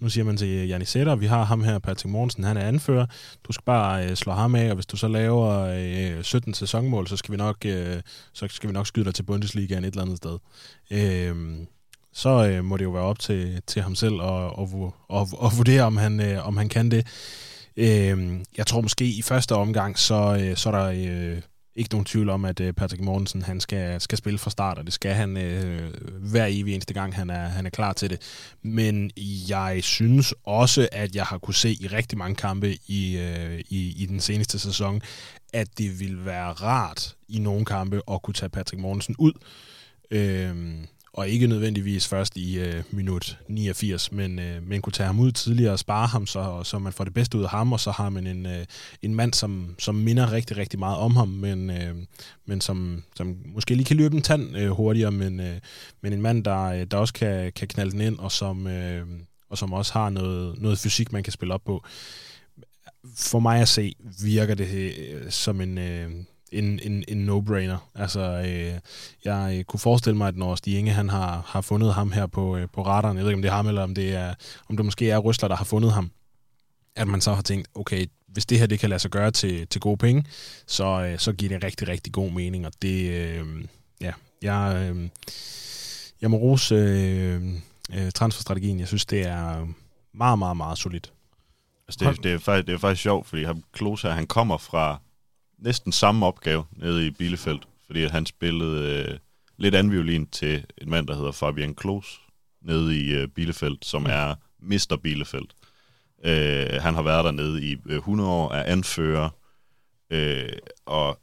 Nu 0.00 0.08
siger 0.08 0.24
man 0.24 0.36
til 0.36 0.68
Janis 0.68 0.88
Sætter, 0.88 1.16
vi 1.16 1.26
har 1.26 1.44
ham 1.44 1.64
her, 1.64 1.78
Patrick 1.78 2.12
Mortensen, 2.12 2.44
han 2.44 2.56
er 2.56 2.60
anfører. 2.60 3.06
Du 3.44 3.52
skal 3.52 3.64
bare 3.64 4.08
øh, 4.08 4.16
slå 4.16 4.32
ham 4.32 4.54
af, 4.54 4.68
og 4.68 4.74
hvis 4.74 4.86
du 4.86 4.96
så 4.96 5.08
laver 5.08 5.48
øh, 6.18 6.22
17 6.22 6.54
sæsonmål, 6.54 7.06
så 7.06 7.16
skal 7.16 7.32
vi 7.32 7.36
nok, 7.36 7.56
øh, 7.66 8.00
så 8.32 8.48
skal 8.50 8.68
vi 8.68 8.72
nok 8.72 8.86
skyde 8.86 9.04
dig 9.04 9.14
til 9.14 9.22
Bundesligaen 9.22 9.84
et 9.84 9.90
eller 9.90 10.02
andet 10.02 10.16
sted. 10.16 10.38
Øh, 10.90 11.36
så 12.12 12.48
øh, 12.48 12.64
må 12.64 12.76
det 12.76 12.84
jo 12.84 12.90
være 12.90 13.02
op 13.02 13.18
til, 13.18 13.62
til 13.66 13.82
ham 13.82 13.94
selv 13.94 14.20
at, 14.22 14.44
at, 14.58 14.68
at, 15.10 15.28
at 15.44 15.56
vurdere, 15.56 15.82
om 15.82 15.96
han, 15.96 16.20
øh, 16.20 16.46
om 16.46 16.56
han 16.56 16.68
kan 16.68 16.90
det. 16.90 17.06
Øh, 17.76 18.40
jeg 18.56 18.66
tror 18.66 18.80
måske 18.80 19.04
i 19.04 19.22
første 19.22 19.54
omgang, 19.54 19.98
så, 19.98 20.38
øh, 20.40 20.56
så 20.56 20.68
er 20.70 20.72
der 20.72 20.86
øh, 20.86 21.42
ikke 21.74 21.90
nogen 21.94 22.04
tvivl 22.04 22.28
om, 22.28 22.44
at 22.44 22.60
øh, 22.60 22.72
Patrick 22.72 23.02
Mortensen 23.02 23.42
han 23.42 23.60
skal, 23.60 24.00
skal 24.00 24.18
spille 24.18 24.38
fra 24.38 24.50
start, 24.50 24.78
og 24.78 24.84
det 24.84 24.92
skal 24.92 25.14
han 25.14 25.36
øh, 25.36 25.94
hver 26.18 26.46
evig 26.46 26.74
eneste 26.74 26.94
gang, 26.94 27.14
han 27.14 27.30
er, 27.30 27.48
han 27.48 27.66
er 27.66 27.70
klar 27.70 27.92
til 27.92 28.10
det. 28.10 28.20
Men 28.62 29.10
jeg 29.48 29.78
synes 29.82 30.34
også, 30.44 30.88
at 30.92 31.14
jeg 31.14 31.24
har 31.24 31.38
kunne 31.38 31.54
se 31.54 31.70
i 31.70 31.86
rigtig 31.86 32.18
mange 32.18 32.36
kampe 32.36 32.76
i, 32.86 33.18
øh, 33.18 33.60
i, 33.68 34.02
i 34.02 34.06
den 34.06 34.20
seneste 34.20 34.58
sæson, 34.58 35.02
at 35.52 35.78
det 35.78 36.00
vil 36.00 36.24
være 36.24 36.52
rart 36.52 37.16
i 37.28 37.38
nogle 37.38 37.64
kampe 37.64 38.00
at 38.10 38.22
kunne 38.22 38.34
tage 38.34 38.50
Patrick 38.50 38.80
Mortensen 38.80 39.16
ud. 39.18 39.32
Øh, 40.10 40.74
og 41.14 41.28
ikke 41.28 41.46
nødvendigvis 41.46 42.08
først 42.08 42.36
i 42.36 42.58
øh, 42.58 42.82
minut 42.90 43.38
89, 43.48 44.12
men, 44.12 44.38
øh, 44.38 44.66
men 44.66 44.82
kunne 44.82 44.92
tage 44.92 45.06
ham 45.06 45.20
ud 45.20 45.32
tidligere 45.32 45.72
og 45.72 45.78
spare 45.78 46.06
ham, 46.06 46.26
så, 46.26 46.60
så 46.64 46.78
man 46.78 46.92
får 46.92 47.04
det 47.04 47.14
bedste 47.14 47.38
ud 47.38 47.42
af 47.42 47.50
ham, 47.50 47.72
og 47.72 47.80
så 47.80 47.90
har 47.90 48.08
man 48.08 48.26
en, 48.26 48.46
øh, 48.46 48.64
en 49.02 49.14
mand, 49.14 49.34
som, 49.34 49.74
som 49.78 49.94
minder 49.94 50.32
rigtig, 50.32 50.56
rigtig 50.56 50.78
meget 50.78 50.98
om 50.98 51.16
ham, 51.16 51.28
men, 51.28 51.70
øh, 51.70 51.96
men 52.46 52.60
som, 52.60 53.02
som 53.16 53.36
måske 53.44 53.74
lige 53.74 53.84
kan 53.84 53.96
løbe 53.96 54.16
en 54.16 54.22
tand 54.22 54.56
øh, 54.56 54.70
hurtigere, 54.70 55.10
men, 55.10 55.40
øh, 55.40 55.58
men 56.00 56.12
en 56.12 56.22
mand, 56.22 56.44
der, 56.44 56.62
øh, 56.62 56.86
der 56.90 56.96
også 56.96 57.14
kan, 57.14 57.52
kan 57.52 57.68
knalde 57.68 57.92
den 57.92 58.00
ind, 58.00 58.18
og 58.18 58.32
som, 58.32 58.66
øh, 58.66 59.06
og 59.50 59.58
som 59.58 59.72
også 59.72 59.92
har 59.92 60.10
noget, 60.10 60.62
noget 60.62 60.78
fysik, 60.78 61.12
man 61.12 61.22
kan 61.22 61.32
spille 61.32 61.54
op 61.54 61.64
på. 61.64 61.84
For 63.16 63.38
mig 63.38 63.60
at 63.60 63.68
se, 63.68 63.94
virker 64.22 64.54
det 64.54 64.94
øh, 64.98 65.30
som 65.30 65.60
en... 65.60 65.78
Øh, 65.78 66.10
en, 66.52 66.80
en, 66.82 67.04
en 67.08 67.28
no-brainer. 67.28 67.76
Altså, 67.94 68.20
øh, 68.20 68.78
jeg 69.24 69.56
øh, 69.58 69.64
kunne 69.64 69.80
forestille 69.80 70.16
mig, 70.16 70.28
at 70.28 70.36
når 70.36 70.54
Stig 70.54 70.78
Inge, 70.78 70.92
han 70.92 71.08
har, 71.08 71.42
har 71.46 71.60
fundet 71.60 71.94
ham 71.94 72.12
her 72.12 72.26
på, 72.26 72.56
øh, 72.56 72.68
på 72.72 72.82
radaren, 72.82 73.16
jeg 73.16 73.24
ved 73.24 73.30
ikke, 73.30 73.36
om 73.36 73.42
det 73.42 73.48
er 73.48 73.54
ham, 73.54 73.68
eller 73.68 73.82
om 73.82 73.94
det, 73.94 74.14
er, 74.14 74.34
om 74.68 74.76
det 74.76 74.84
måske 74.84 75.10
er 75.10 75.18
Røsler, 75.18 75.48
der 75.48 75.56
har 75.56 75.64
fundet 75.64 75.92
ham, 75.92 76.10
at 76.96 77.08
man 77.08 77.20
så 77.20 77.34
har 77.34 77.42
tænkt, 77.42 77.68
okay, 77.74 78.06
hvis 78.26 78.46
det 78.46 78.58
her 78.58 78.66
det 78.66 78.78
kan 78.78 78.88
lade 78.88 78.98
sig 78.98 79.10
gøre 79.10 79.30
til, 79.30 79.66
til 79.66 79.80
gode 79.80 79.96
penge, 79.96 80.24
så, 80.66 80.84
øh, 80.84 81.18
så 81.18 81.32
giver 81.32 81.48
det 81.48 81.64
rigtig, 81.64 81.88
rigtig 81.88 82.12
god 82.12 82.30
mening, 82.30 82.66
og 82.66 82.72
det, 82.82 83.10
øh, 83.10 83.64
ja, 84.00 84.12
jeg, 84.42 84.90
øh, 84.90 85.08
jeg 86.20 86.30
må 86.30 86.36
rose 86.36 86.74
øh, 86.74 87.42
øh, 87.94 88.10
transferstrategien. 88.10 88.80
Jeg 88.80 88.88
synes, 88.88 89.06
det 89.06 89.26
er 89.26 89.66
meget, 90.12 90.38
meget, 90.38 90.56
meget 90.56 90.78
solidt. 90.78 91.12
Altså 91.88 92.12
det, 92.12 92.24
det, 92.24 92.32
er 92.32 92.38
faktisk, 92.38 92.66
det 92.66 92.74
er 92.74 92.78
faktisk 92.78 93.02
sjovt, 93.02 93.26
fordi 93.26 93.44
ham, 93.44 93.62
Klose 93.72 94.08
han 94.08 94.26
kommer 94.26 94.58
fra 94.58 95.00
næsten 95.62 95.92
samme 95.92 96.26
opgave 96.26 96.64
nede 96.72 97.06
i 97.06 97.10
Bielefeld, 97.10 97.58
fordi 97.86 98.04
han 98.04 98.26
spillede 98.26 99.06
øh, 99.08 99.18
lidt 99.56 99.74
anviolin 99.74 100.26
til 100.26 100.64
en 100.78 100.90
mand, 100.90 101.06
der 101.06 101.16
hedder 101.16 101.32
Fabian 101.32 101.74
Klos, 101.74 102.20
nede 102.62 103.00
i 103.00 103.12
øh, 103.12 103.28
Bielefeld, 103.28 103.78
som 103.82 104.06
er 104.08 104.34
Mr. 104.58 104.98
Bielefeld. 105.02 105.46
Øh, 106.24 106.82
han 106.82 106.94
har 106.94 107.02
været 107.02 107.24
dernede 107.24 107.64
i 107.64 107.76
øh, 107.86 107.96
100 107.96 108.30
år, 108.30 108.52
er 108.52 108.62
anfører, 108.62 109.30
øh, 110.10 110.48
og 110.86 111.20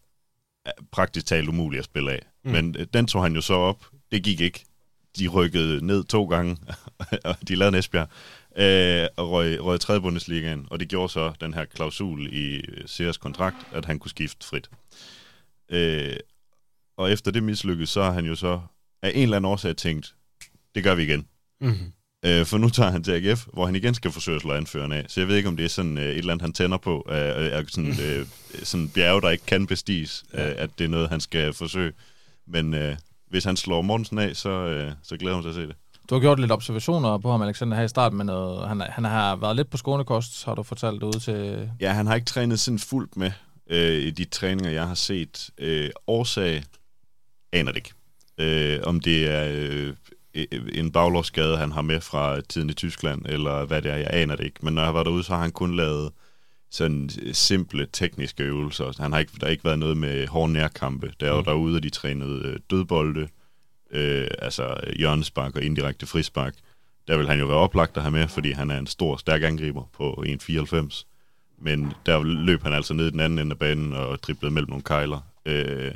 er 0.66 0.72
praktisk 0.92 1.26
talt 1.26 1.50
umulig 1.50 1.80
at 1.80 1.86
spille 1.86 2.12
af. 2.12 2.22
Mm. 2.44 2.52
Men 2.52 2.76
øh, 2.80 2.88
den 2.94 3.08
tog 3.08 3.24
han 3.24 3.36
jo 3.36 3.42
så 3.42 3.54
op. 3.54 3.86
Det 4.12 4.24
gik 4.24 4.42
ikke. 4.42 4.66
De 5.18 5.28
rykkede 5.28 5.86
ned 5.86 6.04
to 6.04 6.26
gange, 6.26 6.58
og 7.26 7.36
de 7.48 7.56
lavede 7.56 7.78
Esbjerg 7.78 8.10
øh, 8.60 9.08
og 9.18 9.32
røg, 9.32 9.64
røg 9.64 9.80
3. 9.80 10.02
Bundesligaen, 10.02 10.68
og 10.72 10.80
det 10.80 10.88
gjorde 10.88 11.14
så 11.14 11.34
den 11.42 11.54
her 11.54 11.66
klausul 11.66 12.34
i 12.34 12.62
Sears 12.86 13.18
kontrakt, 13.18 13.58
at 13.72 13.86
han 13.86 14.00
kunne 14.00 14.10
skifte 14.10 14.48
frit. 14.48 14.70
Øh, 15.72 16.18
og 16.98 17.12
efter 17.12 17.32
det 17.32 17.44
mislykkedes, 17.44 17.90
så 17.90 18.04
har 18.04 18.12
han 18.12 18.26
jo 18.26 18.36
så 18.36 18.62
af 19.02 19.12
en 19.16 19.24
eller 19.24 19.38
anden 19.38 19.52
årsag 19.52 19.76
tænkt, 19.76 20.16
det 20.76 20.84
gør 20.84 20.96
vi 20.96 21.04
igen. 21.04 21.28
Mm-hmm. 21.62 21.92
Øh, 22.26 22.46
for 22.46 22.58
nu 22.58 22.70
tager 22.70 22.92
han 22.92 23.04
til 23.04 23.12
AGF, 23.12 23.46
hvor 23.54 23.66
han 23.66 23.76
igen 23.76 23.94
skal 23.94 24.12
forsøge 24.12 24.36
at 24.36 24.42
slå 24.42 24.54
anføreren 24.54 24.92
af. 24.92 25.06
Så 25.08 25.20
jeg 25.20 25.28
ved 25.28 25.38
ikke, 25.38 25.50
om 25.50 25.58
det 25.58 25.66
er 25.66 25.70
sådan 25.70 25.98
øh, 25.98 26.04
et 26.04 26.18
eller 26.18 26.34
andet, 26.34 26.42
han 26.42 26.54
tænder 26.54 26.78
på, 26.78 27.08
øh, 27.10 27.16
er 27.16 27.64
sådan, 27.68 28.00
øh, 28.02 28.26
sådan 28.64 28.90
bjerge, 28.90 29.22
der 29.22 29.30
ikke 29.30 29.46
kan 29.46 29.68
bestiges, 29.68 30.24
øh, 30.34 30.52
at 30.58 30.70
det 30.78 30.86
er 30.86 30.90
noget, 30.90 31.10
han 31.10 31.20
skal 31.20 31.54
forsøge. 31.54 31.94
Men 32.48 32.74
øh, 32.74 32.96
hvis 33.28 33.44
han 33.44 33.58
slår 33.58 33.82
Mortensen 33.82 34.18
af, 34.18 34.36
så, 34.36 34.50
øh, 34.50 34.92
så 35.04 35.18
glæder 35.18 35.36
han 35.36 35.44
sig 35.44 35.50
at 35.50 35.56
se 35.56 35.62
det. 35.68 35.76
Du 36.10 36.16
har 36.16 36.20
gjort 36.20 36.40
lidt 36.40 36.52
observationer 36.52 37.18
på 37.18 37.32
ham, 37.32 37.42
Alexander, 37.42 37.78
her 37.78 37.84
i 37.84 37.88
starten, 37.88 38.18
men 38.18 38.28
noget, 38.28 38.68
han, 38.68 38.82
han 38.82 39.04
har 39.04 39.36
været 39.36 39.56
lidt 39.56 39.70
på 39.70 39.78
skånekost, 39.78 40.46
har 40.46 40.56
du 40.56 40.64
fortalt 40.64 41.04
ud 41.04 41.14
til... 41.14 41.70
Ja, 41.80 41.92
han 41.94 42.08
har 42.08 42.16
ikke 42.16 42.26
trænet 42.26 42.60
sådan 42.60 42.80
fuldt 42.80 43.18
med 43.18 43.32
øh, 43.70 43.94
i 43.94 44.12
de 44.12 44.26
træninger, 44.26 44.72
jeg 44.72 44.88
har 44.88 44.96
set. 44.96 45.50
Øh, 45.58 45.90
årsag 46.08 46.64
aner 47.54 47.72
det 47.72 47.78
ikke. 47.78 47.94
Øh, 48.38 48.80
om 48.84 49.00
det 49.00 49.28
er 49.28 49.50
øh, 49.54 49.94
en 50.74 50.92
baglovsskade, 50.92 51.58
han 51.58 51.72
har 51.72 51.82
med 51.82 52.02
fra 52.02 52.42
tiden 52.42 52.70
i 52.70 52.74
Tyskland, 52.74 53.26
eller 53.26 53.66
hvad 53.66 53.82
det 53.82 53.92
er, 53.92 53.98
jeg 53.98 54.10
aner 54.14 54.36
det 54.36 54.44
ikke. 54.44 54.60
Men 54.62 54.74
når 54.74 54.84
jeg 54.84 54.94
været 54.94 55.06
derude, 55.06 55.24
så 55.24 55.34
har 55.34 55.42
han 55.42 55.52
kun 55.52 55.76
lavet 55.76 56.12
sådan 56.72 57.10
simple 57.34 57.88
tekniske 57.94 58.44
øvelser. 58.44 59.02
Han 59.02 59.12
har 59.12 59.20
ikke, 59.20 59.32
der 59.40 59.46
har 59.46 59.52
ikke 59.52 59.66
været 59.66 59.80
noget 59.80 59.98
med 59.98 60.28
hårde 60.28 60.54
nærkampe. 60.54 61.12
Der 61.20 61.26
er 61.26 61.32
jo 61.32 61.40
mm. 61.40 61.46
derude, 61.46 61.76
og 61.76 61.84
de 61.84 61.90
trænede 61.90 62.48
øh, 62.48 62.60
dødbolde, 62.70 63.28
øh, 63.92 64.28
altså 64.40 64.80
hjørnespark 64.96 65.56
og 65.56 65.64
indirekte 65.64 66.06
frispark, 66.06 66.54
der 67.08 67.18
vil 67.18 67.28
han 67.30 67.40
jo 67.40 67.46
være 67.46 67.58
oplagt 67.58 67.98
at 67.98 68.04
have 68.04 68.12
med, 68.12 68.28
fordi 68.28 68.52
han 68.52 68.72
er 68.72 68.78
en 68.78 68.88
stor, 68.88 69.18
stærk 69.18 69.44
angriber 69.44 69.84
på 69.94 70.24
1,94. 70.28 71.06
Men 71.58 71.94
der 72.06 72.24
løb 72.24 72.64
han 72.64 72.74
altså 72.74 72.94
ned 72.94 73.08
i 73.08 73.12
den 73.12 73.20
anden 73.20 73.40
ende 73.40 73.52
af 73.52 73.60
banen 73.60 73.94
og 73.94 74.24
driblede 74.24 74.54
mellem 74.54 74.70
nogle 74.70 74.84
kejler. 74.84 75.20
Øh, 75.46 75.92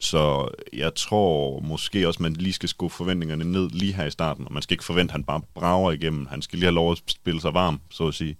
så 0.00 0.48
jeg 0.72 0.94
tror 0.94 1.60
måske 1.60 2.08
også, 2.08 2.22
man 2.22 2.32
lige 2.32 2.52
skal 2.52 2.68
skubbe 2.68 2.94
forventningerne 2.94 3.44
ned 3.44 3.70
lige 3.70 3.92
her 3.92 4.04
i 4.04 4.10
starten, 4.10 4.46
og 4.46 4.52
man 4.52 4.62
skal 4.62 4.74
ikke 4.74 4.84
forvente, 4.84 5.10
at 5.10 5.12
han 5.12 5.24
bare 5.24 5.40
brager 5.54 5.92
igennem. 5.92 6.26
Han 6.26 6.42
skal 6.42 6.58
lige 6.58 6.66
have 6.66 6.74
lov 6.74 6.92
at 6.92 7.02
spille 7.06 7.40
sig 7.40 7.54
varm, 7.54 7.80
så 7.90 8.08
at 8.08 8.14
sige. 8.14 8.36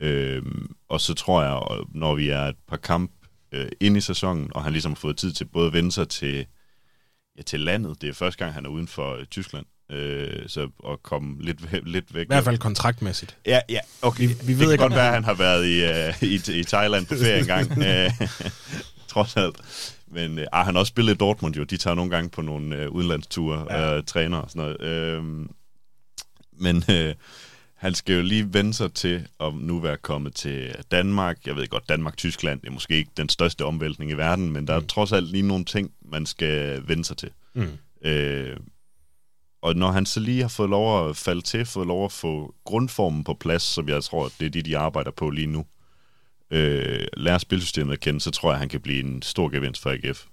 Øh, 0.00 0.42
og 0.88 1.00
så 1.00 1.14
tror 1.14 1.42
jeg, 1.42 1.84
når 1.94 2.14
vi 2.14 2.28
er 2.28 2.42
et 2.42 2.56
par 2.68 2.76
kamp 2.76 3.10
øh, 3.52 3.68
ind 3.80 3.96
i 3.96 4.00
sæsonen, 4.00 4.50
og 4.54 4.64
han 4.64 4.72
ligesom 4.72 4.92
har 4.92 4.96
fået 4.96 5.16
tid 5.16 5.32
til 5.32 5.44
både 5.44 5.66
at 5.66 5.72
vende 5.72 5.92
sig 5.92 6.08
til 6.08 6.46
ja, 7.36 7.42
til 7.42 7.60
landet. 7.60 8.02
Det 8.02 8.08
er 8.08 8.12
første 8.12 8.38
gang, 8.38 8.54
han 8.54 8.66
er 8.66 8.70
uden 8.70 8.88
for 8.88 9.16
øh, 9.16 9.26
Tyskland. 9.26 9.66
Øh, 9.90 10.48
så 10.48 10.68
at 10.88 11.02
komme 11.02 11.42
lidt, 11.42 11.86
lidt 11.86 12.14
væk. 12.14 12.24
I 12.24 12.26
hvert 12.26 12.44
fald 12.44 12.58
kontraktmæssigt. 12.58 13.36
Ja, 13.46 13.60
ja 13.68 13.78
okay. 14.02 14.28
Vi, 14.28 14.34
vi 14.44 14.58
ved 14.58 14.70
det 14.70 14.78
kan 14.78 14.88
godt 14.88 14.94
være, 14.94 15.06
at 15.06 15.14
han 15.14 15.24
har 15.24 15.34
været 15.34 15.66
i, 15.66 15.84
uh, 15.84 16.22
i, 16.22 16.60
i 16.60 16.64
Thailand 16.64 17.06
på 17.06 17.14
ferie 17.14 17.40
engang. 17.40 17.70
Øh, 17.88 18.10
trods 19.12 19.36
alt. 19.36 19.56
Men 20.06 20.38
uh, 20.38 20.44
han 20.52 20.74
har 20.74 20.80
også 20.80 20.90
spillet 20.90 21.14
i 21.14 21.16
Dortmund 21.16 21.54
jo. 21.54 21.64
De 21.64 21.76
tager 21.76 21.94
nogle 21.94 22.10
gange 22.10 22.30
på 22.30 22.42
nogle 22.42 22.86
uh, 22.86 22.94
udenlandsture 22.94 23.66
ja. 23.70 23.90
og 23.90 23.98
uh, 23.98 24.04
træner 24.04 24.38
og 24.38 24.50
sådan 24.50 24.76
noget. 24.80 25.18
Uh, 25.18 25.24
men 26.52 26.76
uh, 26.76 27.14
han 27.84 27.94
skal 27.94 28.14
jo 28.14 28.22
lige 28.22 28.54
vende 28.54 28.74
sig 28.74 28.92
til 28.92 29.28
at 29.40 29.54
nu 29.54 29.78
være 29.78 29.96
kommet 29.96 30.34
til 30.34 30.74
Danmark. 30.90 31.46
Jeg 31.46 31.56
ved 31.56 31.68
godt, 31.68 31.88
Danmark-Tyskland 31.88 32.60
er 32.66 32.70
måske 32.70 32.96
ikke 32.96 33.10
den 33.16 33.28
største 33.28 33.64
omvæltning 33.64 34.10
i 34.10 34.14
verden, 34.14 34.52
men 34.52 34.66
der 34.66 34.78
mm. 34.78 34.84
er 34.84 34.88
trods 34.88 35.12
alt 35.12 35.26
lige 35.26 35.42
nogle 35.42 35.64
ting, 35.64 35.92
man 36.04 36.26
skal 36.26 36.82
vende 36.88 37.04
sig 37.04 37.16
til. 37.16 37.30
Mm. 37.54 37.68
Øh, 38.08 38.56
og 39.62 39.76
når 39.76 39.90
han 39.90 40.06
så 40.06 40.20
lige 40.20 40.40
har 40.40 40.48
fået 40.48 40.70
lov 40.70 41.08
at 41.08 41.16
falde 41.16 41.42
til, 41.42 41.66
fået 41.66 41.86
lov 41.86 42.04
at 42.04 42.12
få 42.12 42.54
grundformen 42.64 43.24
på 43.24 43.34
plads, 43.34 43.62
som 43.62 43.88
jeg 43.88 44.04
tror, 44.04 44.30
det 44.40 44.46
er 44.46 44.50
det, 44.50 44.64
de 44.64 44.78
arbejder 44.78 45.10
på 45.10 45.30
lige 45.30 45.46
nu, 45.46 45.66
øh, 46.50 47.06
lære 47.16 47.40
spilsystemet 47.40 47.92
at 47.92 48.00
kende, 48.00 48.20
så 48.20 48.30
tror 48.30 48.50
jeg, 48.50 48.58
han 48.58 48.68
kan 48.68 48.80
blive 48.80 49.04
en 49.04 49.22
stor 49.22 49.48
gevinst 49.48 49.82
for 49.82 49.90
AGF. 49.90 50.24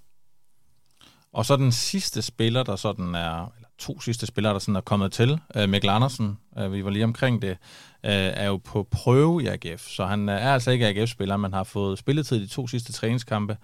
Og 1.34 1.46
så 1.46 1.56
den 1.56 1.72
sidste 1.72 2.22
spiller, 2.22 2.64
der 2.64 2.76
sådan 2.76 3.16
er, 3.16 3.54
to 3.82 4.02
sidste 4.02 4.26
spillere, 4.26 4.54
der 4.54 4.60
sådan 4.60 4.76
er 4.76 4.82
kommet 4.82 5.12
til, 5.12 5.40
uh, 5.56 5.70
Mikkel 5.70 5.90
Andersen, 5.90 6.38
uh, 6.62 6.74
vi 6.74 6.86
var 6.86 6.90
lige 6.90 7.04
omkring 7.04 7.42
det, 7.42 7.52
uh, 7.52 7.58
er 8.04 8.46
jo 8.46 8.58
på 8.58 8.88
prøve 8.92 9.44
i 9.44 9.48
AGF, 9.48 9.88
så 9.88 10.06
han 10.06 10.30
uh, 10.30 10.36
er 10.36 10.54
altså 10.54 10.72
ikke 10.72 10.88
AGF-spiller, 10.88 11.38
men 11.38 11.54
har 11.54 11.64
fået 11.64 12.00
spilletid 12.00 12.38
i 12.38 12.42
de 12.42 12.48
to 12.48 12.68
sidste 12.68 12.94
træningskampe, 12.94 13.58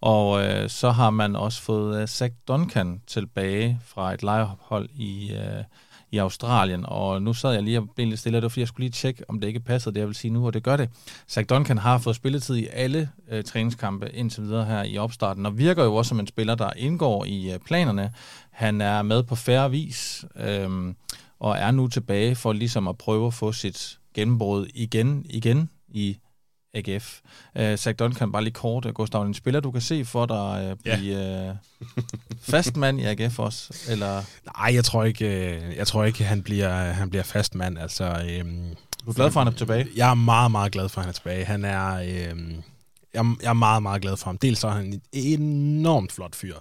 og 0.00 0.30
uh, 0.30 0.68
så 0.68 0.90
har 0.90 1.10
man 1.10 1.36
også 1.36 1.62
fået 1.62 2.02
uh, 2.02 2.08
Zach 2.08 2.34
Duncan 2.48 3.00
tilbage 3.06 3.80
fra 3.84 4.14
et 4.14 4.22
lejehold 4.22 4.88
i, 4.94 5.30
uh, 5.32 5.64
i 6.10 6.18
Australien, 6.18 6.84
og 6.88 7.22
nu 7.22 7.32
sad 7.34 7.52
jeg 7.52 7.62
lige 7.62 7.78
og 7.78 7.88
blev 7.94 8.06
lidt 8.06 8.20
stille, 8.20 8.38
og 8.38 8.42
det 8.42 8.44
var 8.44 8.48
fordi, 8.48 8.60
jeg 8.60 8.68
skulle 8.68 8.84
lige 8.84 8.92
tjekke, 8.92 9.24
om 9.28 9.40
det 9.40 9.48
ikke 9.48 9.60
passede 9.60 9.94
det, 9.94 10.00
jeg 10.00 10.06
vil 10.06 10.14
sige 10.14 10.30
nu, 10.30 10.46
og 10.46 10.54
det 10.54 10.62
gør 10.62 10.76
det. 10.76 10.90
Zach 11.28 11.48
Duncan 11.48 11.78
har 11.78 11.98
fået 11.98 12.16
spilletid 12.16 12.56
i 12.56 12.66
alle 12.72 13.10
øh, 13.30 13.44
træningskampe 13.44 14.10
indtil 14.14 14.42
videre 14.42 14.64
her 14.64 14.82
i 14.82 14.98
opstarten, 14.98 15.46
og 15.46 15.58
virker 15.58 15.84
jo 15.84 15.94
også 15.94 16.08
som 16.08 16.20
en 16.20 16.26
spiller, 16.26 16.54
der 16.54 16.70
indgår 16.76 17.24
i 17.24 17.52
øh, 17.52 17.58
planerne. 17.58 18.12
Han 18.56 18.80
er 18.80 19.02
med 19.02 19.22
på 19.22 19.34
færre 19.34 19.70
vis, 19.70 20.24
øh, 20.36 20.94
og 21.40 21.56
er 21.56 21.70
nu 21.70 21.88
tilbage 21.88 22.34
for 22.34 22.52
ligesom 22.52 22.88
at 22.88 22.98
prøve 22.98 23.26
at 23.26 23.34
få 23.34 23.52
sit 23.52 23.98
gennembrud 24.14 24.66
igen, 24.74 25.26
igen 25.28 25.70
i 25.88 26.18
AGF. 26.74 27.20
Uh, 27.54 27.76
Zach 27.76 27.98
Duncan, 27.98 28.32
bare 28.32 28.44
lige 28.44 28.54
kort, 28.54 28.86
Gustav, 28.94 29.22
en 29.22 29.34
spiller, 29.34 29.60
du 29.60 29.70
kan 29.70 29.80
se 29.80 30.04
for 30.04 30.26
dig 30.26 30.70
uh, 30.70 30.78
blive 30.82 31.18
ja. 31.18 31.50
uh, 31.50 31.56
fastmand 32.40 33.00
i 33.00 33.04
AGF 33.04 33.38
også? 33.38 33.84
Eller? 33.88 34.22
Nej, 34.56 34.74
jeg 34.74 34.84
tror 34.84 35.04
ikke, 35.04 35.28
jeg 35.76 35.86
tror 35.86 36.04
ikke 36.04 36.24
han, 36.24 36.42
bliver, 36.42 36.92
han 36.92 37.10
bliver 37.10 37.22
fastmand. 37.22 37.78
Altså, 37.78 38.04
øhm, 38.04 38.74
du 39.04 39.10
er 39.10 39.14
glad 39.14 39.30
for, 39.30 39.40
at 39.40 39.46
han 39.46 39.52
er 39.52 39.56
tilbage? 39.56 39.88
Jeg 39.96 40.10
er 40.10 40.14
meget, 40.14 40.50
meget 40.50 40.72
glad 40.72 40.88
for, 40.88 41.00
at 41.00 41.04
han 41.04 41.08
er 41.08 41.14
tilbage. 41.14 41.44
Han 41.44 41.64
er... 41.64 41.94
Øhm, 41.94 42.62
jeg, 43.14 43.34
jeg 43.42 43.48
er 43.48 43.52
meget, 43.52 43.82
meget 43.82 44.02
glad 44.02 44.16
for 44.16 44.26
ham. 44.26 44.38
Dels 44.38 44.64
er 44.64 44.68
han 44.68 44.86
en 44.86 45.02
enormt 45.12 46.12
flot 46.12 46.34
fyr. 46.34 46.54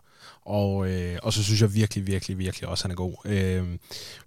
Og, 0.45 0.89
øh, 0.89 1.17
og 1.23 1.33
så 1.33 1.43
synes 1.43 1.61
jeg 1.61 1.73
virkelig, 1.73 2.07
virkelig, 2.07 2.37
virkelig 2.37 2.69
også, 2.69 2.81
at 2.81 2.83
han 2.83 2.91
er 2.91 2.95
god. 2.95 3.13
Øh, 3.25 3.77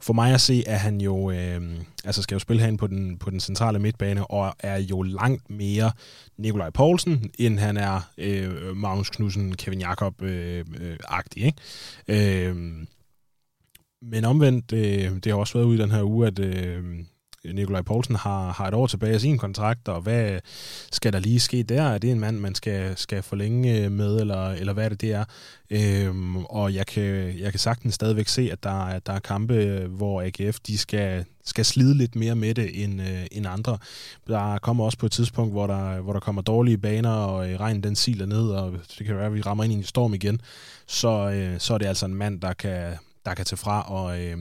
for 0.00 0.12
mig 0.12 0.34
at 0.34 0.40
se, 0.40 0.64
at 0.66 0.80
han 0.80 1.00
jo 1.00 1.30
øh, 1.30 1.62
altså 2.04 2.22
skal 2.22 2.34
jo 2.34 2.38
spille 2.38 2.60
herinde 2.60 2.78
på 2.78 2.86
den, 2.86 3.18
på 3.18 3.30
den 3.30 3.40
centrale 3.40 3.78
midtbane, 3.78 4.26
og 4.26 4.54
er 4.58 4.76
jo 4.76 5.02
langt 5.02 5.50
mere 5.50 5.92
Nikolaj 6.38 6.70
Poulsen, 6.70 7.30
end 7.38 7.58
han 7.58 7.76
er 7.76 8.00
øh, 8.18 8.76
Magnus 8.76 9.10
Knudsen, 9.10 9.56
Kevin 9.56 9.80
Jakob-agtig. 9.80 11.52
Øh, 12.08 12.18
øh, 12.18 12.48
øh, 12.48 12.56
men 14.02 14.24
omvendt, 14.24 14.72
øh, 14.72 15.16
det 15.24 15.26
har 15.26 15.34
også 15.34 15.58
været 15.58 15.66
ude 15.66 15.78
i 15.78 15.82
den 15.82 15.90
her 15.90 16.02
uge, 16.02 16.26
at, 16.26 16.38
øh, 16.38 16.84
Nikolaj 17.44 17.82
Poulsen 17.82 18.14
har, 18.14 18.52
har 18.52 18.68
et 18.68 18.74
år 18.74 18.86
tilbage 18.86 19.14
af 19.14 19.20
sin 19.20 19.38
kontrakt, 19.38 19.88
og 19.88 20.00
hvad 20.00 20.40
skal 20.92 21.12
der 21.12 21.18
lige 21.18 21.40
ske 21.40 21.62
der? 21.62 21.82
Er 21.82 21.98
det 21.98 22.10
en 22.10 22.20
mand, 22.20 22.38
man 22.38 22.54
skal, 22.54 22.96
skal 22.96 23.22
forlænge 23.22 23.90
med, 23.90 24.20
eller, 24.20 24.50
eller 24.50 24.72
hvad 24.72 24.84
er 24.84 24.88
det, 24.88 25.00
det 25.00 25.12
er? 25.12 25.24
Øhm, 25.70 26.44
og 26.44 26.74
jeg 26.74 26.86
kan, 26.86 27.38
jeg 27.38 27.52
kan 27.52 27.58
sagtens 27.58 27.94
stadigvæk 27.94 28.28
se, 28.28 28.48
at 28.52 28.62
der, 28.62 28.98
der 28.98 29.12
er 29.12 29.18
kampe, 29.18 29.86
hvor 29.88 30.22
AGF 30.22 30.60
de 30.60 30.78
skal, 30.78 31.24
skal 31.44 31.64
slide 31.64 31.94
lidt 31.94 32.16
mere 32.16 32.34
med 32.34 32.54
det 32.54 32.84
end, 32.84 33.00
øh, 33.02 33.26
end 33.32 33.46
andre. 33.46 33.78
Der 34.26 34.58
kommer 34.58 34.84
også 34.84 34.98
på 34.98 35.06
et 35.06 35.12
tidspunkt, 35.12 35.52
hvor 35.52 35.66
der, 35.66 36.00
hvor 36.00 36.12
der 36.12 36.20
kommer 36.20 36.42
dårlige 36.42 36.78
baner, 36.78 37.10
og 37.10 37.50
øh, 37.50 37.60
regnen 37.60 37.82
den 37.82 37.96
siler 37.96 38.26
ned, 38.26 38.50
og 38.50 38.72
det 38.98 39.06
kan 39.06 39.16
være, 39.16 39.26
at 39.26 39.34
vi 39.34 39.40
rammer 39.40 39.64
ind 39.64 39.72
i 39.72 39.76
en 39.76 39.84
storm 39.84 40.14
igen. 40.14 40.40
Så, 40.86 41.30
øh, 41.30 41.60
så 41.60 41.74
er 41.74 41.78
det 41.78 41.86
altså 41.86 42.06
en 42.06 42.14
mand, 42.14 42.40
der 42.40 42.52
kan, 42.52 42.94
der 43.26 43.34
kan 43.34 43.44
tage 43.44 43.58
fra, 43.58 43.92
og 43.92 44.20
øh, 44.20 44.38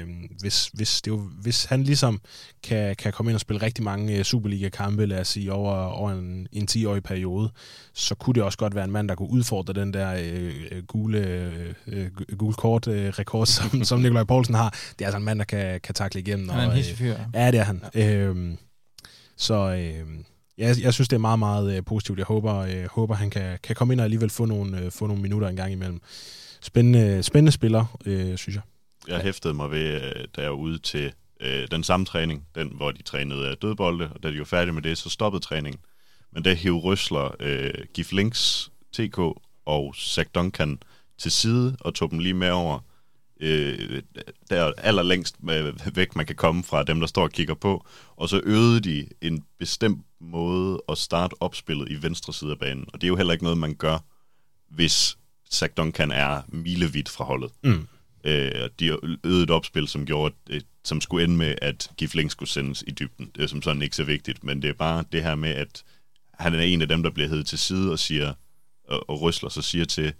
Øhm, 0.00 0.28
hvis, 0.40 0.70
hvis, 0.74 1.02
det 1.02 1.10
jo, 1.10 1.16
hvis 1.16 1.64
han 1.64 1.82
ligesom 1.82 2.20
kan, 2.62 2.96
kan 2.96 3.12
komme 3.12 3.30
ind 3.30 3.34
og 3.34 3.40
spille 3.40 3.62
rigtig 3.62 3.84
mange 3.84 4.18
uh, 4.18 4.22
Superliga-kampe, 4.22 5.06
lad 5.06 5.20
os 5.20 5.28
sige, 5.28 5.52
over, 5.52 5.74
over 5.74 6.10
en, 6.10 6.48
en 6.52 6.68
10-årig 6.70 7.02
periode, 7.02 7.50
så 7.94 8.14
kunne 8.14 8.34
det 8.34 8.42
også 8.42 8.58
godt 8.58 8.74
være 8.74 8.84
en 8.84 8.90
mand, 8.90 9.08
der 9.08 9.14
kunne 9.14 9.30
udfordre 9.30 9.72
den 9.72 9.92
der 9.92 10.16
øh, 10.22 10.82
gule, 10.86 11.18
øh, 11.86 12.10
gule 12.38 12.54
kort-rekord, 12.54 13.46
som, 13.46 13.84
som 13.84 14.00
Nikolaj 14.00 14.24
Poulsen 14.24 14.54
har. 14.54 14.70
Det 14.70 15.00
er 15.00 15.06
altså 15.06 15.18
en 15.18 15.24
mand, 15.24 15.38
der 15.38 15.44
kan, 15.44 15.80
kan 15.80 15.94
takle 15.94 16.20
igennem. 16.20 16.48
Han 16.48 16.58
er 16.58 16.64
en 16.64 16.70
og, 16.70 16.76
øh, 16.78 17.18
Ja, 17.34 17.50
det 17.50 17.60
er 17.60 17.64
han. 17.64 17.82
Ja. 17.94 18.14
Øhm, 18.14 18.58
så 19.36 19.54
øh, 19.54 20.06
jeg, 20.58 20.76
jeg 20.82 20.94
synes, 20.94 21.08
det 21.08 21.16
er 21.16 21.20
meget, 21.20 21.38
meget 21.38 21.76
øh, 21.76 21.84
positivt. 21.84 22.18
Jeg 22.18 22.26
håber, 22.26 22.56
øh, 22.56 22.84
håber 22.90 23.14
han 23.14 23.30
kan, 23.30 23.58
kan 23.62 23.76
komme 23.76 23.94
ind 23.94 24.00
og 24.00 24.04
alligevel 24.04 24.30
få 24.30 24.44
nogle, 24.44 24.80
øh, 24.80 24.90
få 24.90 25.06
nogle 25.06 25.22
minutter 25.22 25.48
en 25.48 25.56
gang 25.56 25.72
imellem. 25.72 26.00
Spændende, 26.60 27.22
spændende 27.22 27.52
spiller, 27.52 27.98
øh, 28.06 28.36
synes 28.36 28.54
jeg 28.54 28.62
jeg 29.08 29.20
hæftede 29.20 29.54
mig 29.54 29.70
ved, 29.70 30.02
øh, 30.02 30.24
da 30.36 30.40
jeg 30.42 30.50
var 30.50 30.56
ude 30.56 30.78
til 30.78 31.12
øh, 31.40 31.68
den 31.70 31.82
samme 31.82 32.06
træning, 32.06 32.46
den 32.54 32.72
hvor 32.76 32.90
de 32.90 33.02
trænede 33.02 33.54
dødbolde, 33.54 34.10
og 34.14 34.22
da 34.22 34.30
de 34.30 34.38
var 34.38 34.44
færdige 34.44 34.72
med 34.72 34.82
det, 34.82 34.98
så 34.98 35.10
stoppede 35.10 35.44
træningen. 35.44 35.80
Men 36.32 36.44
der 36.44 36.54
hævde 36.54 36.78
Røsler 36.78 37.34
øh, 37.40 37.74
Gif 37.94 38.12
Links, 38.12 38.70
TK 38.92 39.18
og 39.66 39.94
Zach 39.96 40.30
Duncan 40.34 40.78
til 41.18 41.32
side 41.32 41.76
og 41.80 41.94
tog 41.94 42.10
dem 42.10 42.18
lige 42.18 42.34
med 42.34 42.50
over 42.50 42.80
øh, 43.40 44.02
der 44.50 44.72
allerlængst 44.78 45.36
væk, 45.94 46.16
man 46.16 46.26
kan 46.26 46.36
komme 46.36 46.64
fra 46.64 46.82
dem, 46.82 47.00
der 47.00 47.06
står 47.06 47.22
og 47.22 47.30
kigger 47.30 47.54
på. 47.54 47.86
Og 48.16 48.28
så 48.28 48.40
øvede 48.44 48.80
de 48.80 49.08
en 49.20 49.44
bestemt 49.58 50.06
måde 50.20 50.82
at 50.88 50.98
starte 50.98 51.34
opspillet 51.40 51.90
i 51.90 52.02
venstre 52.02 52.32
side 52.32 52.50
af 52.50 52.58
banen. 52.58 52.84
Og 52.92 53.00
det 53.00 53.06
er 53.06 53.08
jo 53.08 53.16
heller 53.16 53.32
ikke 53.32 53.44
noget, 53.44 53.58
man 53.58 53.74
gør, 53.74 53.98
hvis 54.68 55.18
Zach 55.52 55.72
Duncan 55.76 56.10
er 56.10 56.42
milevidt 56.48 57.08
fra 57.08 57.24
holdet. 57.24 57.50
Mm. 57.62 57.86
Øh, 58.26 58.70
de 58.80 58.86
øvede 59.24 59.42
et 59.42 59.50
opspil, 59.50 59.88
som 59.88 60.06
gjorde, 60.06 60.34
et, 60.50 60.66
som 60.84 61.00
skulle 61.00 61.24
ende 61.24 61.36
med, 61.36 61.54
at 61.62 61.90
Gifling 61.96 62.30
skulle 62.30 62.48
sendes 62.48 62.84
i 62.86 62.90
dybden. 62.90 63.30
Det 63.34 63.42
er 63.42 63.46
som 63.46 63.62
sådan 63.62 63.82
ikke 63.82 63.96
så 63.96 64.04
vigtigt, 64.04 64.44
men 64.44 64.62
det 64.62 64.70
er 64.70 64.74
bare 64.74 65.04
det 65.12 65.22
her 65.22 65.34
med, 65.34 65.50
at 65.50 65.84
han 66.34 66.54
er 66.54 66.60
en 66.60 66.82
af 66.82 66.88
dem, 66.88 67.02
der 67.02 67.10
bliver 67.10 67.28
heddet 67.28 67.46
til 67.46 67.58
side 67.58 67.92
og 67.92 67.98
siger, 67.98 68.34
og, 68.88 69.10
og 69.10 69.20
rysler 69.20 69.48
så 69.48 69.62
siger 69.62 69.84
til, 69.84 70.12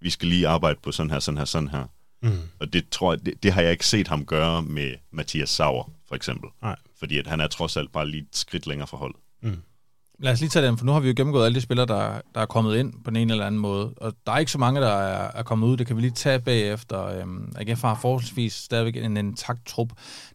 vi 0.00 0.10
skal 0.10 0.28
lige 0.28 0.48
arbejde 0.48 0.78
på 0.82 0.92
sådan 0.92 1.10
her, 1.10 1.18
sådan 1.18 1.38
her, 1.38 1.44
sådan 1.44 1.68
her. 1.68 1.86
Mm. 2.22 2.38
Og 2.60 2.72
det 2.72 2.88
tror 2.88 3.12
jeg, 3.12 3.26
det, 3.26 3.42
det 3.42 3.52
har 3.52 3.62
jeg 3.62 3.72
ikke 3.72 3.86
set 3.86 4.08
ham 4.08 4.26
gøre 4.26 4.62
med 4.62 4.94
Mathias 5.10 5.50
Sauer, 5.50 5.92
for 6.08 6.14
eksempel. 6.14 6.50
Nej. 6.62 6.76
Fordi 6.98 7.18
at 7.18 7.26
han 7.26 7.40
er 7.40 7.46
trods 7.46 7.76
alt 7.76 7.92
bare 7.92 8.08
lige 8.08 8.22
et 8.22 8.36
skridt 8.36 8.66
længere 8.66 8.88
fra 8.88 8.96
holdet. 8.96 9.20
Mm. 9.42 9.62
Lad 10.18 10.32
os 10.32 10.40
lige 10.40 10.50
tage 10.50 10.66
dem, 10.66 10.78
for 10.78 10.84
nu 10.84 10.92
har 10.92 11.00
vi 11.00 11.08
jo 11.08 11.14
gennemgået 11.16 11.46
alle 11.46 11.54
de 11.54 11.60
spillere, 11.60 11.86
der, 11.86 12.20
der 12.34 12.40
er 12.40 12.46
kommet 12.46 12.76
ind 12.76 12.92
på 13.04 13.10
den 13.10 13.16
ene 13.16 13.32
eller 13.32 13.46
anden 13.46 13.60
måde. 13.60 13.94
Og 13.96 14.12
der 14.26 14.32
er 14.32 14.38
ikke 14.38 14.52
så 14.52 14.58
mange, 14.58 14.80
der 14.80 14.88
er, 14.88 15.30
er 15.34 15.42
kommet 15.42 15.66
ud. 15.66 15.76
Det 15.76 15.86
kan 15.86 15.96
vi 15.96 16.00
lige 16.00 16.10
tage 16.10 16.38
bagefter. 16.38 17.06
Øhm, 17.06 17.52
AGF 17.56 17.82
har 17.82 17.98
forholdsvis 18.02 18.52
stadigvæk 18.52 18.96
en 18.96 19.16
intakt 19.16 19.66
trup. 19.66 19.88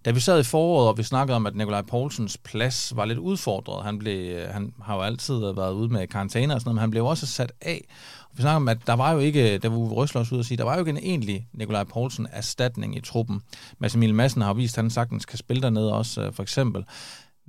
Da 0.06 0.12
vi 0.12 0.20
sad 0.20 0.40
i 0.40 0.44
foråret, 0.44 0.88
og 0.88 0.98
vi 0.98 1.04
snakkede 1.04 1.36
om, 1.36 1.46
at 1.46 1.56
Nikolaj 1.56 1.82
Poulsens 1.82 2.38
plads 2.38 2.96
var 2.96 3.06
lidt 3.06 3.20
udfordret. 3.20 3.84
Han, 3.86 4.00
blev, 4.00 4.48
han 4.48 4.74
har 4.82 4.96
jo 4.96 5.02
altid 5.02 5.40
været 5.40 5.74
ude 5.74 5.90
med 5.90 6.08
karantæne 6.08 6.54
og 6.54 6.62
sådan 6.62 6.70
noget, 6.70 6.76
men 6.76 6.82
han 6.82 6.92
blev 6.92 7.06
også 7.06 7.26
sat 7.28 7.52
af. 7.62 7.88
Og 8.24 8.38
vi 8.38 8.42
snakker 8.42 8.56
om, 8.56 8.68
at 8.68 8.78
der 8.88 8.94
var 8.94 9.12
jo 9.12 9.20
ikke, 9.20 9.58
der 9.58 9.70
var 9.70 9.78
Røsler 9.78 10.22
også 10.22 10.36
ud 10.36 10.40
at 10.40 10.46
sige, 10.46 10.58
der 10.58 10.64
var 10.64 10.74
jo 10.74 10.80
ikke 10.80 10.92
en 10.92 10.98
egentlig 10.98 11.48
Nikolaj 11.54 11.84
Poulsen 11.84 12.28
erstatning 12.32 12.98
i 12.98 13.02
truppen. 13.02 13.42
Mads 13.80 13.96
Emil 13.96 14.16
Madsen 14.16 14.42
har 14.42 14.54
vist, 14.54 14.78
at 14.78 14.84
han 14.84 14.90
sagtens 14.90 15.26
kan 15.26 15.38
spille 15.38 15.62
dernede 15.62 15.94
også, 15.94 16.22
øh, 16.22 16.34
for 16.34 16.44
eksempel. 16.44 16.86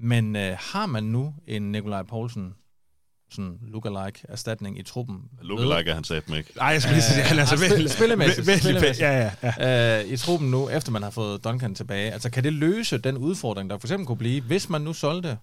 Men 0.01 0.36
øh, 0.36 0.57
har 0.59 0.86
man 0.86 1.05
nu 1.05 1.34
en 1.46 1.72
Nikolaj 1.72 2.03
Poulsen 2.03 2.55
sådan 3.30 3.59
lookalike 3.62 4.20
erstatning 4.28 4.78
i 4.78 4.82
truppen. 4.82 5.22
Lookalike 5.42 5.90
er 5.90 5.94
han 5.94 6.05
sat 6.05 6.28
med 6.28 6.38
ikke. 6.38 6.53
Nej, 6.57 6.66
jeg 6.66 6.82
skal 6.82 6.94
lige 6.94 7.03
sige, 7.03 7.22
han 7.22 7.38
er 7.38 7.44
så 7.44 7.57
vældig, 7.70 7.90
spillemæssigt, 7.90 8.61
spillemæssigt, 8.61 9.01
ja, 9.01 9.30
ja, 9.42 9.53
ja. 9.59 10.01
Øh, 10.01 10.09
i 10.09 10.16
truppen 10.16 10.51
nu, 10.51 10.68
efter 10.68 10.92
man 10.92 11.03
har 11.03 11.11
fået 11.11 11.44
Duncan 11.44 11.74
tilbage. 11.74 12.12
Altså, 12.12 12.30
kan 12.30 12.44
det 12.44 12.53
løse 12.53 12.98
den 12.98 13.16
udfordring, 13.16 13.70
der 13.70 13.78
for 13.78 13.86
eksempel 13.86 14.07
kunne 14.07 14.18
blive, 14.18 14.40
hvis 14.40 14.68
man 14.68 14.80
nu 14.80 14.92
solgte 14.92 15.38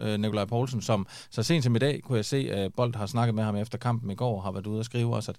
øh, 0.00 0.20
Nikolaj 0.20 0.44
Poulsen, 0.44 0.82
som 0.82 1.06
så 1.30 1.42
sent 1.42 1.64
som 1.64 1.76
i 1.76 1.78
dag 1.78 2.00
kunne 2.02 2.16
jeg 2.16 2.24
se, 2.24 2.50
at 2.52 2.72
Bold 2.76 2.94
har 2.94 3.06
snakket 3.06 3.34
med 3.34 3.44
ham 3.44 3.56
efter 3.56 3.78
kampen 3.78 4.10
i 4.10 4.14
går, 4.14 4.40
har 4.40 4.52
været 4.52 4.66
ude 4.66 4.78
og 4.78 4.84
skrive 4.84 5.16
også, 5.16 5.30
at 5.30 5.36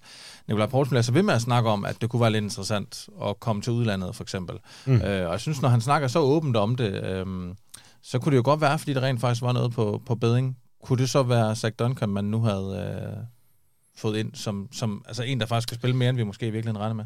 Nikolaj 0.47 0.67
Poulsen 0.67 0.89
bliver 0.89 1.01
så 1.01 1.11
ved 1.11 1.24
med 1.24 1.34
at 1.34 1.41
snakke 1.41 1.70
om, 1.70 1.86
at 1.86 2.01
det 2.01 2.09
kunne 2.09 2.22
være 2.22 2.32
lidt 2.32 2.43
interessant 2.43 3.09
at 3.26 3.39
komme 3.39 3.61
til 3.61 3.74
udlandet, 3.74 4.15
for 4.15 4.24
eksempel. 4.24 4.57
Mm. 4.86 4.95
Øh, 4.95 5.26
og 5.26 5.32
jeg 5.32 5.39
synes, 5.39 5.61
når 5.61 5.70
han 5.70 5.82
snakker 5.82 6.07
så 6.07 6.20
åbent 6.20 6.55
om 6.55 6.76
det, 6.76 7.03
øh, 7.03 7.26
så 8.02 8.20
kunne 8.20 8.32
det 8.32 8.38
jo 8.38 8.41
godt 8.45 8.62
være, 8.62 8.80
fordi 8.80 8.93
der 8.93 9.02
rent 9.02 9.22
faktisk 9.22 9.41
var 9.41 9.54
noget 9.54 9.72
på, 9.72 10.02
på 10.06 10.16
beding. 10.16 10.58
Kunne 10.84 10.97
det 10.97 11.10
så 11.10 11.24
være 11.24 11.56
Zach 11.56 11.76
Duncan, 11.80 12.10
man 12.10 12.26
nu 12.26 12.41
havde 12.41 12.97
øh, 13.18 13.24
fået 13.95 14.18
ind, 14.18 14.36
som, 14.36 14.68
som 14.72 15.04
altså 15.08 15.24
en, 15.24 15.39
der 15.39 15.45
faktisk 15.45 15.70
kan 15.70 15.78
spille 15.78 15.95
mere, 15.95 16.10
end 16.10 16.18
vi 16.18 16.24
måske 16.24 16.47
i 16.47 16.50
virkeligheden 16.50 16.82
regner 16.82 16.95
med? 16.95 17.06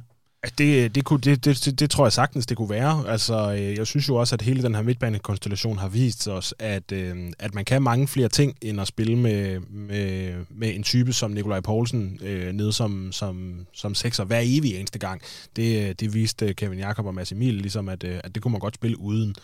Det, 0.58 0.84
øh, 0.84 0.90
det, 0.96 1.06
kunne, 1.06 1.20
det, 1.22 1.46
det, 1.46 1.66
det, 1.66 1.80
det 1.80 1.90
tror 1.90 2.06
jeg 2.06 2.14
sagtens, 2.14 2.46
det 2.46 2.58
kunne 2.58 2.70
være. 2.70 3.04
Altså, 3.08 3.54
øh, 3.54 3.78
jeg 3.78 3.88
synes 3.88 4.10
jo 4.10 4.16
også, 4.16 4.36
at 4.36 4.42
hele 4.42 4.64
den 4.64 4.76
her 4.76 4.82
midtbanekonstellation 4.82 5.78
har 5.78 5.88
vist 5.88 6.28
os, 6.28 6.54
at, 6.60 6.92
øh, 6.92 7.32
at 7.40 7.54
man 7.54 7.66
kan 7.66 7.82
mange 7.82 8.08
flere 8.08 8.30
ting, 8.30 8.58
end 8.62 8.82
at 8.82 8.88
spille 8.88 9.18
med, 9.18 9.60
med, 9.60 10.36
med 10.50 10.76
en 10.76 10.84
type 10.84 11.14
som 11.14 11.32
Nikolaj 11.32 11.60
Poulsen 11.60 12.20
øh, 12.22 12.54
nede 12.54 12.74
som, 12.74 13.12
som, 13.12 13.66
som 13.74 13.96
sekser 13.96 14.24
hver 14.24 14.42
evig 14.44 14.76
eneste 14.76 15.00
gang. 15.00 15.22
Det, 15.56 15.90
øh, 15.90 15.96
det 16.00 16.14
viste 16.14 16.54
Kevin 16.54 16.80
Jakob 16.80 17.06
og 17.06 17.16
Mads 17.16 17.32
Emil, 17.32 17.54
ligesom 17.54 17.90
at, 17.90 18.04
at 18.04 18.36
det 18.36 18.44
kunne 18.44 18.52
man 18.52 18.62
godt 18.62 18.76
spille 18.76 19.00
uden. 19.00 19.36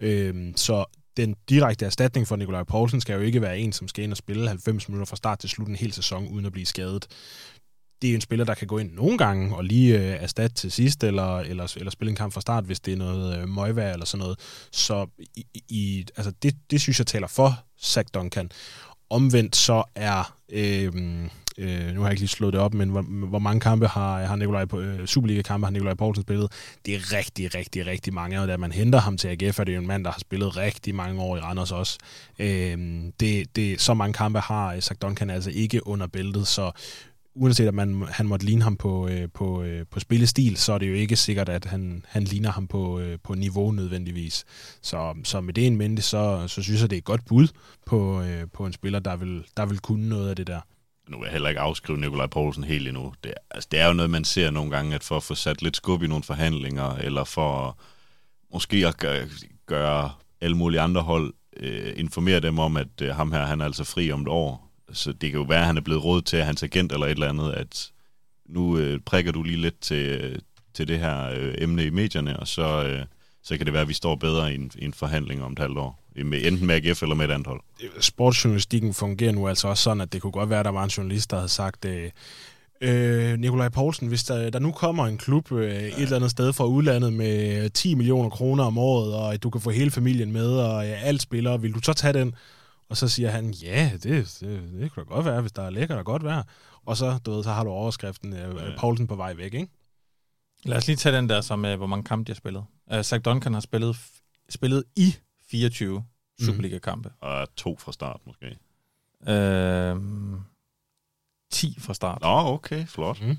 Øh, 0.00 0.34
så 0.56 0.84
den 1.18 1.36
direkte 1.48 1.86
erstatning 1.86 2.28
for 2.28 2.36
Nikolaj 2.36 2.62
Poulsen 2.62 3.00
skal 3.00 3.14
jo 3.14 3.20
ikke 3.20 3.42
være 3.42 3.58
en, 3.58 3.72
som 3.72 3.88
skal 3.88 4.04
ind 4.04 4.12
og 4.12 4.16
spille 4.16 4.48
90 4.48 4.88
minutter 4.88 5.06
fra 5.06 5.16
start 5.16 5.38
til 5.38 5.50
slut 5.50 5.68
en 5.68 5.76
hel 5.76 5.92
sæson, 5.92 6.28
uden 6.28 6.46
at 6.46 6.52
blive 6.52 6.66
skadet. 6.66 7.06
Det 8.02 8.10
er 8.10 8.14
en 8.14 8.20
spiller, 8.20 8.44
der 8.44 8.54
kan 8.54 8.66
gå 8.66 8.78
ind 8.78 8.92
nogle 8.92 9.18
gange 9.18 9.56
og 9.56 9.64
lige 9.64 9.98
øh, 9.98 10.22
erstatte 10.22 10.56
til 10.56 10.72
sidst, 10.72 11.04
eller, 11.04 11.38
eller, 11.38 11.74
eller 11.76 11.90
spille 11.90 12.10
en 12.10 12.16
kamp 12.16 12.32
fra 12.32 12.40
start, 12.40 12.64
hvis 12.64 12.80
det 12.80 12.92
er 12.92 12.96
noget 12.96 13.38
øh, 13.38 13.48
møgvær 13.48 13.92
eller 13.92 14.06
sådan 14.06 14.22
noget. 14.22 14.38
Så 14.72 15.06
i, 15.36 15.46
i, 15.68 16.06
altså 16.16 16.32
det, 16.42 16.54
det 16.70 16.80
synes 16.80 16.98
jeg 16.98 17.06
taler 17.06 17.26
for 17.26 17.58
Zach 17.82 18.08
Duncan. 18.14 18.50
Omvendt 19.10 19.56
så 19.56 19.82
er 19.94 20.36
øh, 20.48 20.92
Øh, 21.58 21.94
nu 21.94 22.00
har 22.00 22.06
jeg 22.06 22.12
ikke 22.12 22.20
lige 22.20 22.28
slået 22.28 22.52
det 22.52 22.60
op, 22.60 22.74
men 22.74 22.88
hvor, 22.88 23.02
hvor 23.02 23.38
mange 23.38 23.60
kampe 23.60 23.86
har, 23.86 24.24
har 24.24 24.36
Nikolaj, 24.36 24.66
øh, 24.74 25.06
Superliga-kampe 25.06 25.66
har 25.66 25.70
Nikolaj 25.70 25.94
Poulsen 25.94 26.22
spillet? 26.22 26.52
Det 26.86 26.94
er 26.94 27.16
rigtig, 27.16 27.54
rigtig, 27.54 27.86
rigtig 27.86 28.14
mange, 28.14 28.40
og 28.40 28.48
da 28.48 28.56
man 28.56 28.72
henter 28.72 28.98
ham 28.98 29.16
til 29.16 29.28
AGF, 29.28 29.58
er 29.58 29.64
det 29.64 29.74
jo 29.74 29.80
en 29.80 29.86
mand, 29.86 30.04
der 30.04 30.10
har 30.10 30.20
spillet 30.20 30.56
rigtig 30.56 30.94
mange 30.94 31.22
år 31.22 31.36
i 31.36 31.40
Randers 31.40 31.72
også. 31.72 31.98
Øh, 32.38 32.78
det, 33.20 33.56
det, 33.56 33.80
så 33.80 33.94
mange 33.94 34.12
kampe 34.12 34.40
har 34.40 34.80
Zach 34.80 35.00
Duncan 35.02 35.30
altså 35.30 35.50
ikke 35.50 35.86
under 35.86 36.06
bæltet, 36.06 36.46
så 36.46 36.70
uanset 37.38 37.68
at 37.68 37.74
man, 37.74 38.04
han 38.10 38.26
måtte 38.26 38.46
ligne 38.46 38.62
ham 38.62 38.76
på, 38.76 39.08
øh, 39.08 39.28
på, 39.34 39.62
øh, 39.62 39.86
på 39.90 40.00
spillestil, 40.00 40.56
så 40.56 40.72
er 40.72 40.78
det 40.78 40.88
jo 40.88 40.94
ikke 40.94 41.16
sikkert, 41.16 41.48
at 41.48 41.64
han, 41.64 42.04
han 42.08 42.24
ligner 42.24 42.50
ham 42.50 42.66
på, 42.66 43.00
øh, 43.00 43.18
på 43.24 43.34
niveau 43.34 43.70
nødvendigvis. 43.72 44.44
Så, 44.82 45.14
så 45.24 45.40
med 45.40 45.54
det 45.54 45.66
en 45.66 45.76
mente, 45.76 46.02
så, 46.02 46.48
så 46.48 46.62
synes 46.62 46.80
jeg, 46.80 46.90
det 46.90 46.96
er 46.96 46.98
et 46.98 47.04
godt 47.04 47.24
bud 47.24 47.48
på, 47.86 48.22
øh, 48.22 48.46
på 48.52 48.66
en 48.66 48.72
spiller, 48.72 48.98
der 48.98 49.16
vil, 49.16 49.44
der 49.56 49.66
vil 49.66 49.78
kunne 49.78 50.08
noget 50.08 50.30
af 50.30 50.36
det 50.36 50.46
der 50.46 50.60
nu 51.08 51.18
vil 51.18 51.24
jeg 51.24 51.32
heller 51.32 51.48
ikke 51.48 51.60
afskrive 51.60 52.00
Nikolaj 52.00 52.26
Poulsen 52.26 52.64
helt 52.64 52.88
endnu. 52.88 53.12
Det, 53.24 53.34
altså, 53.50 53.68
det 53.72 53.80
er 53.80 53.86
jo 53.86 53.92
noget, 53.92 54.10
man 54.10 54.24
ser 54.24 54.50
nogle 54.50 54.70
gange, 54.70 54.94
at 54.94 55.04
for 55.04 55.16
at 55.16 55.22
få 55.22 55.34
sat 55.34 55.62
lidt 55.62 55.76
skub 55.76 56.02
i 56.02 56.06
nogle 56.06 56.24
forhandlinger, 56.24 56.94
eller 56.94 57.24
for 57.24 57.78
måske 58.52 58.86
at 58.86 58.96
gøre, 58.96 59.28
gøre 59.66 60.10
alle 60.40 60.56
mulige 60.56 60.80
andre 60.80 61.00
hold, 61.00 61.34
øh, 61.56 61.92
informere 61.96 62.40
dem 62.40 62.58
om, 62.58 62.76
at 62.76 63.02
øh, 63.02 63.14
ham 63.14 63.32
her, 63.32 63.46
han 63.46 63.60
er 63.60 63.64
altså 63.64 63.84
fri 63.84 64.12
om 64.12 64.22
et 64.22 64.28
år. 64.28 64.67
Så 64.92 65.12
det 65.12 65.30
kan 65.30 65.40
jo 65.40 65.46
være, 65.46 65.60
at 65.60 65.66
han 65.66 65.76
er 65.76 65.80
blevet 65.80 66.04
råd 66.04 66.22
til 66.22 66.42
hans 66.42 66.62
agent 66.62 66.92
eller 66.92 67.06
et 67.06 67.10
eller 67.10 67.28
andet, 67.28 67.52
at 67.52 67.90
nu 68.46 68.78
øh, 68.78 69.00
prikker 69.00 69.32
du 69.32 69.42
lige 69.42 69.56
lidt 69.56 69.80
til, 69.80 70.40
til 70.74 70.88
det 70.88 70.98
her 70.98 71.30
øh, 71.30 71.54
emne 71.58 71.84
i 71.84 71.90
medierne, 71.90 72.40
og 72.40 72.48
så, 72.48 72.84
øh, 72.84 73.04
så 73.42 73.56
kan 73.56 73.66
det 73.66 73.72
være, 73.72 73.82
at 73.82 73.88
vi 73.88 73.94
står 73.94 74.14
bedre 74.14 74.52
i 74.52 74.54
en, 74.54 74.70
i 74.78 74.84
en 74.84 74.94
forhandling 74.94 75.42
om 75.42 75.52
et 75.52 75.58
halvt 75.58 75.78
år 75.78 76.04
med, 76.24 76.44
enten 76.44 76.66
med 76.66 76.74
AGF 76.74 77.02
eller 77.02 77.14
med 77.14 77.24
et 77.28 77.32
andet 77.32 77.46
hold. 77.46 77.60
Sportsjournalistikken 78.00 78.94
fungerer 78.94 79.32
nu 79.32 79.48
altså 79.48 79.68
også 79.68 79.82
sådan, 79.82 80.00
at 80.00 80.12
det 80.12 80.22
kunne 80.22 80.32
godt 80.32 80.50
være, 80.50 80.58
at 80.58 80.64
der 80.64 80.70
var 80.70 80.84
en 80.84 80.90
journalist, 80.90 81.30
der 81.30 81.36
havde 81.36 81.48
sagt, 81.48 81.84
øh, 81.84 82.10
øh, 82.80 83.38
Nikolaj 83.38 83.68
Poulsen, 83.68 84.08
hvis 84.08 84.24
der, 84.24 84.50
der 84.50 84.58
nu 84.58 84.72
kommer 84.72 85.06
en 85.06 85.18
klub 85.18 85.52
øh, 85.52 85.74
et 85.74 85.92
eller 85.98 86.16
andet 86.16 86.30
sted 86.30 86.52
fra 86.52 86.64
udlandet 86.64 87.12
med 87.12 87.70
10 87.70 87.94
millioner 87.94 88.30
kroner 88.30 88.64
om 88.64 88.78
året, 88.78 89.14
og 89.14 89.42
du 89.42 89.50
kan 89.50 89.60
få 89.60 89.70
hele 89.70 89.90
familien 89.90 90.32
med, 90.32 90.46
og 90.46 90.86
ja, 90.86 90.94
alt 90.94 91.22
spiller, 91.22 91.56
vil 91.56 91.72
du 91.72 91.80
så 91.82 91.92
tage 91.92 92.12
den? 92.12 92.34
Og 92.88 92.96
så 92.96 93.08
siger 93.08 93.30
han, 93.30 93.50
ja, 93.50 93.90
det, 93.92 94.02
det, 94.02 94.72
det 94.72 94.92
kan 94.92 95.04
da 95.04 95.14
godt 95.14 95.24
være, 95.24 95.40
hvis 95.40 95.52
der 95.52 95.62
er 95.62 95.70
lækker, 95.70 95.96
der 95.96 96.02
godt 96.02 96.24
være. 96.24 96.44
Og 96.84 96.96
så, 96.96 97.18
du 97.26 97.30
ved, 97.30 97.44
så 97.44 97.50
har 97.50 97.64
du 97.64 97.70
overskriften, 97.70 98.32
øh, 98.32 98.78
Poulsen 98.78 99.06
på 99.06 99.16
vej 99.16 99.34
væk, 99.34 99.54
ikke? 99.54 99.68
Lad 100.64 100.76
os 100.76 100.86
lige 100.86 100.96
tage 100.96 101.16
den 101.16 101.28
der, 101.28 101.40
som, 101.40 101.64
øh, 101.64 101.76
hvor 101.76 101.86
mange 101.86 102.04
kampe 102.04 102.26
de 102.26 102.32
har 102.32 102.36
spillet. 102.36 102.64
Uh, 102.94 103.00
Zach 103.02 103.24
Duncan 103.24 103.54
har 103.54 103.60
spillet, 103.60 103.96
spillet 104.48 104.84
i 104.96 105.16
24 105.50 106.04
Superliga-kampe. 106.40 107.12
Og 107.20 107.54
to 107.56 107.76
fra 107.76 107.92
start 107.92 108.20
måske. 108.26 108.58
Øh, 109.28 109.96
10 111.50 111.80
fra 111.80 111.94
start. 111.94 112.20
Nå, 112.20 112.28
okay, 112.28 112.86
flot. 112.86 113.20
Mm. 113.20 113.38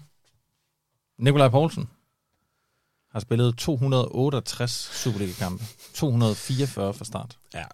Nikolaj 1.17 1.49
Poulsen 1.49 1.89
har 3.11 3.19
spillet 3.19 3.57
268 3.57 4.71
Superliga-kampe. 4.93 5.63
244 5.93 6.93
fra 6.93 7.05
start. 7.05 7.37
Ja, 7.53 7.65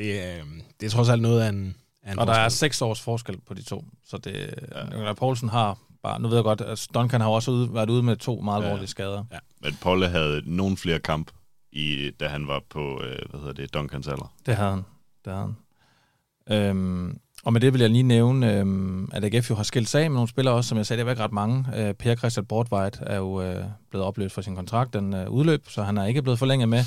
det 0.00 0.24
er, 0.26 0.38
øhm, 0.40 0.62
det 0.80 0.86
er 0.86 0.90
trods 0.90 1.08
alt 1.08 1.22
noget 1.22 1.40
af 1.40 1.48
en, 1.48 1.76
af 2.02 2.12
en 2.12 2.18
Og 2.18 2.26
der 2.26 2.32
er 2.32 2.44
forskel. 2.44 2.58
seks 2.58 2.82
års 2.82 3.00
forskel 3.00 3.40
på 3.46 3.54
de 3.54 3.62
to. 3.62 3.84
Så 4.06 4.18
det, 4.18 4.54
ja. 4.92 5.12
Poulsen 5.12 5.48
har 5.48 5.78
bare... 6.02 6.20
Nu 6.20 6.28
ved 6.28 6.36
jeg 6.36 6.44
godt, 6.44 6.60
at 6.60 6.86
Duncan 6.94 7.20
har 7.20 7.28
også 7.28 7.50
ude, 7.50 7.74
været 7.74 7.90
ude 7.90 8.02
med 8.02 8.16
to 8.16 8.40
meget 8.40 8.60
Ja. 8.62 8.66
alvorlige 8.66 8.88
skader. 8.88 9.24
Men 9.62 9.76
Polle 9.82 10.08
havde 10.08 10.42
nogen 10.46 10.76
flere 10.76 10.98
kamp, 10.98 11.30
i, 11.72 12.10
da 12.20 12.28
han 12.28 12.46
var 12.46 12.62
på, 12.70 13.02
øh, 13.02 13.18
hvad 13.30 13.40
hedder 13.40 13.52
det, 13.54 13.74
Duncans 13.74 14.08
alder. 14.08 14.32
Det 14.46 14.56
havde 14.56 14.70
han. 14.70 14.82
Det 15.24 15.32
havde 15.32 15.54
han. 16.48 16.68
Øhm, 16.68 17.18
og 17.44 17.52
med 17.52 17.60
det 17.60 17.72
vil 17.72 17.80
jeg 17.80 17.90
lige 17.90 18.02
nævne, 18.02 18.54
øhm, 18.58 19.08
at 19.12 19.24
AGF 19.34 19.50
jo 19.50 19.54
har 19.54 19.62
skilt 19.62 19.88
sig 19.88 20.02
af 20.02 20.10
med 20.10 20.14
nogle 20.14 20.28
spillere 20.28 20.54
også, 20.54 20.68
som 20.68 20.78
jeg 20.78 20.86
sagde, 20.86 20.98
det 20.98 21.06
var 21.06 21.12
ikke 21.12 21.24
ret 21.24 21.32
mange. 21.32 21.64
Øh, 21.76 21.94
per 21.94 22.14
Christian 22.14 22.46
Bortvejt 22.46 22.98
er 23.06 23.16
jo 23.16 23.42
øh, 23.42 23.64
blevet 23.90 24.06
opløst 24.06 24.34
for 24.34 24.42
sin 24.42 24.56
kontrakt, 24.56 24.94
den 24.94 25.14
øh, 25.14 25.30
udløb, 25.30 25.68
så 25.68 25.82
han 25.82 25.98
er 25.98 26.04
ikke 26.06 26.22
blevet 26.22 26.38
forlænget 26.38 26.68
med. 26.68 26.84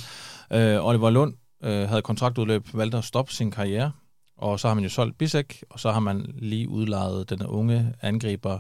Øh, 0.52 0.86
Oliver 0.86 1.10
Lund 1.10 1.34
øh, 1.64 1.90
havde 1.90 2.02
kontraktudløb, 2.02 2.68
valgte 2.74 2.98
at 2.98 3.04
stoppe 3.04 3.34
sin 3.34 3.52
karriere, 3.52 3.92
og 4.38 4.60
så 4.60 4.68
har 4.68 4.76
man 4.76 4.84
jo 4.84 4.90
solgt 4.90 5.18
Bisek, 5.18 5.64
og 5.70 5.80
så 5.80 5.92
har 5.92 6.00
man 6.00 6.34
lige 6.38 6.70
udlejet 6.70 7.30
den 7.30 7.46
unge 7.46 7.94
angriber 8.02 8.60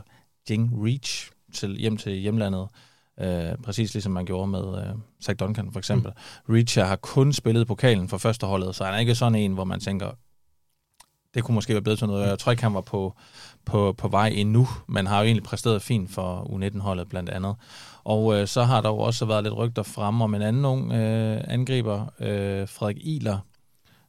Jing 0.49 0.71
Reach 0.85 1.31
til, 1.53 1.77
hjem 1.77 1.97
til 1.97 2.13
hjemlandet. 2.13 2.67
Øh, 3.19 3.55
præcis 3.63 3.93
ligesom 3.93 4.11
man 4.11 4.25
gjorde 4.25 4.47
med 4.47 4.77
øh, 4.77 4.93
Zach 5.23 5.39
Duncan 5.39 5.71
for 5.71 5.79
eksempel. 5.79 6.11
Mm. 6.47 6.53
Reach 6.53 6.79
har 6.79 6.95
kun 6.95 7.33
spillet 7.33 7.67
pokalen 7.67 8.09
for 8.09 8.17
førsteholdet, 8.17 8.75
så 8.75 8.85
han 8.85 8.93
er 8.93 8.97
ikke 8.97 9.15
sådan 9.15 9.35
en, 9.35 9.53
hvor 9.53 9.63
man 9.63 9.79
tænker, 9.79 10.11
det 11.33 11.43
kunne 11.43 11.55
måske 11.55 11.73
være 11.73 11.81
blevet 11.81 11.99
til 11.99 12.07
noget. 12.07 12.27
Jeg 12.27 12.39
tror 12.39 12.51
ikke, 12.51 12.63
han 12.63 12.73
var 12.73 12.81
på, 12.81 13.15
på, 13.65 13.93
på 13.97 14.07
vej 14.07 14.27
endnu, 14.27 14.67
men 14.87 15.07
har 15.07 15.19
jo 15.19 15.25
egentlig 15.25 15.43
præsteret 15.43 15.81
fint 15.81 16.11
for 16.11 16.41
U19-holdet 16.41 17.09
blandt 17.09 17.29
andet. 17.29 17.55
Og 18.05 18.39
øh, 18.39 18.47
så 18.47 18.63
har 18.63 18.81
der 18.81 18.89
jo 18.89 18.97
også 18.97 19.25
været 19.25 19.43
lidt 19.43 19.57
rygter 19.57 19.83
frem 19.83 20.21
om 20.21 20.35
en 20.35 20.41
anden 20.41 20.65
ung 20.65 20.91
øh, 20.91 21.41
angriber, 21.47 22.05
øh, 22.19 22.67
Frederik 22.67 22.97
Iler, 23.01 23.37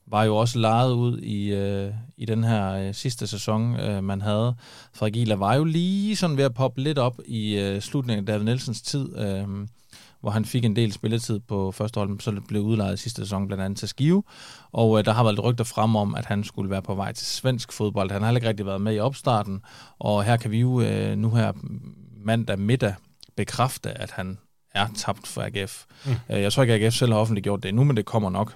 var 0.06 0.24
jo 0.24 0.36
også 0.36 0.58
lejet 0.58 0.92
ud 0.92 1.18
i, 1.18 1.54
øh, 1.54 1.92
i 2.16 2.24
den 2.24 2.44
her 2.44 2.72
øh, 2.72 2.94
sidste 2.94 3.26
sæson, 3.26 3.80
øh, 3.80 4.04
man 4.04 4.20
havde. 4.20 4.54
Frederik 4.94 5.16
Iler 5.16 5.36
var 5.36 5.54
jo 5.54 5.64
lige 5.64 6.16
sådan 6.16 6.36
ved 6.36 6.44
at 6.44 6.54
poppe 6.54 6.80
lidt 6.80 6.98
op 6.98 7.20
i 7.26 7.58
øh, 7.58 7.80
slutningen 7.80 8.22
af 8.22 8.26
David 8.26 8.44
Nielsens 8.44 8.82
tid, 8.82 9.18
øh, 9.18 9.48
hvor 10.20 10.30
han 10.30 10.44
fik 10.44 10.64
en 10.64 10.76
del 10.76 10.92
spilletid 10.92 11.40
på 11.40 11.72
første 11.72 11.98
hold, 12.00 12.20
så 12.20 12.40
blev 12.48 12.62
udlejet 12.62 12.98
sidste 12.98 13.22
sæson 13.22 13.46
blandt 13.46 13.64
andet 13.64 13.78
til 13.78 13.88
Skive. 13.88 14.22
Og 14.72 14.98
øh, 14.98 15.04
der 15.04 15.12
har 15.12 15.22
været 15.22 15.34
lidt 15.34 15.44
rygter 15.44 15.64
frem 15.64 15.96
om, 15.96 16.14
at 16.14 16.24
han 16.24 16.44
skulle 16.44 16.70
være 16.70 16.82
på 16.82 16.94
vej 16.94 17.12
til 17.12 17.26
svensk 17.26 17.72
fodbold. 17.72 18.10
Han 18.10 18.22
har 18.22 18.28
heller 18.28 18.38
ikke 18.38 18.48
rigtig 18.48 18.66
været 18.66 18.80
med 18.80 18.94
i 18.94 18.98
opstarten, 18.98 19.62
og 19.98 20.24
her 20.24 20.36
kan 20.36 20.50
vi 20.50 20.60
jo 20.60 20.80
øh, 20.80 21.18
nu 21.18 21.30
her 21.30 21.52
mandag 22.24 22.58
middag 22.58 22.94
bekræfte, 23.36 23.90
at 23.90 24.10
han 24.10 24.38
er 24.74 24.86
tabt 24.96 25.26
for 25.26 25.42
AGF. 25.42 25.84
Mm. 26.06 26.12
Øh, 26.30 26.42
jeg 26.42 26.52
tror 26.52 26.62
ikke, 26.62 26.74
at 26.74 26.82
AGF 26.82 26.94
selv 26.94 27.12
har 27.12 27.20
offentliggjort 27.20 27.62
det 27.62 27.68
endnu, 27.68 27.84
men 27.84 27.96
det 27.96 28.04
kommer 28.04 28.30
nok. 28.30 28.54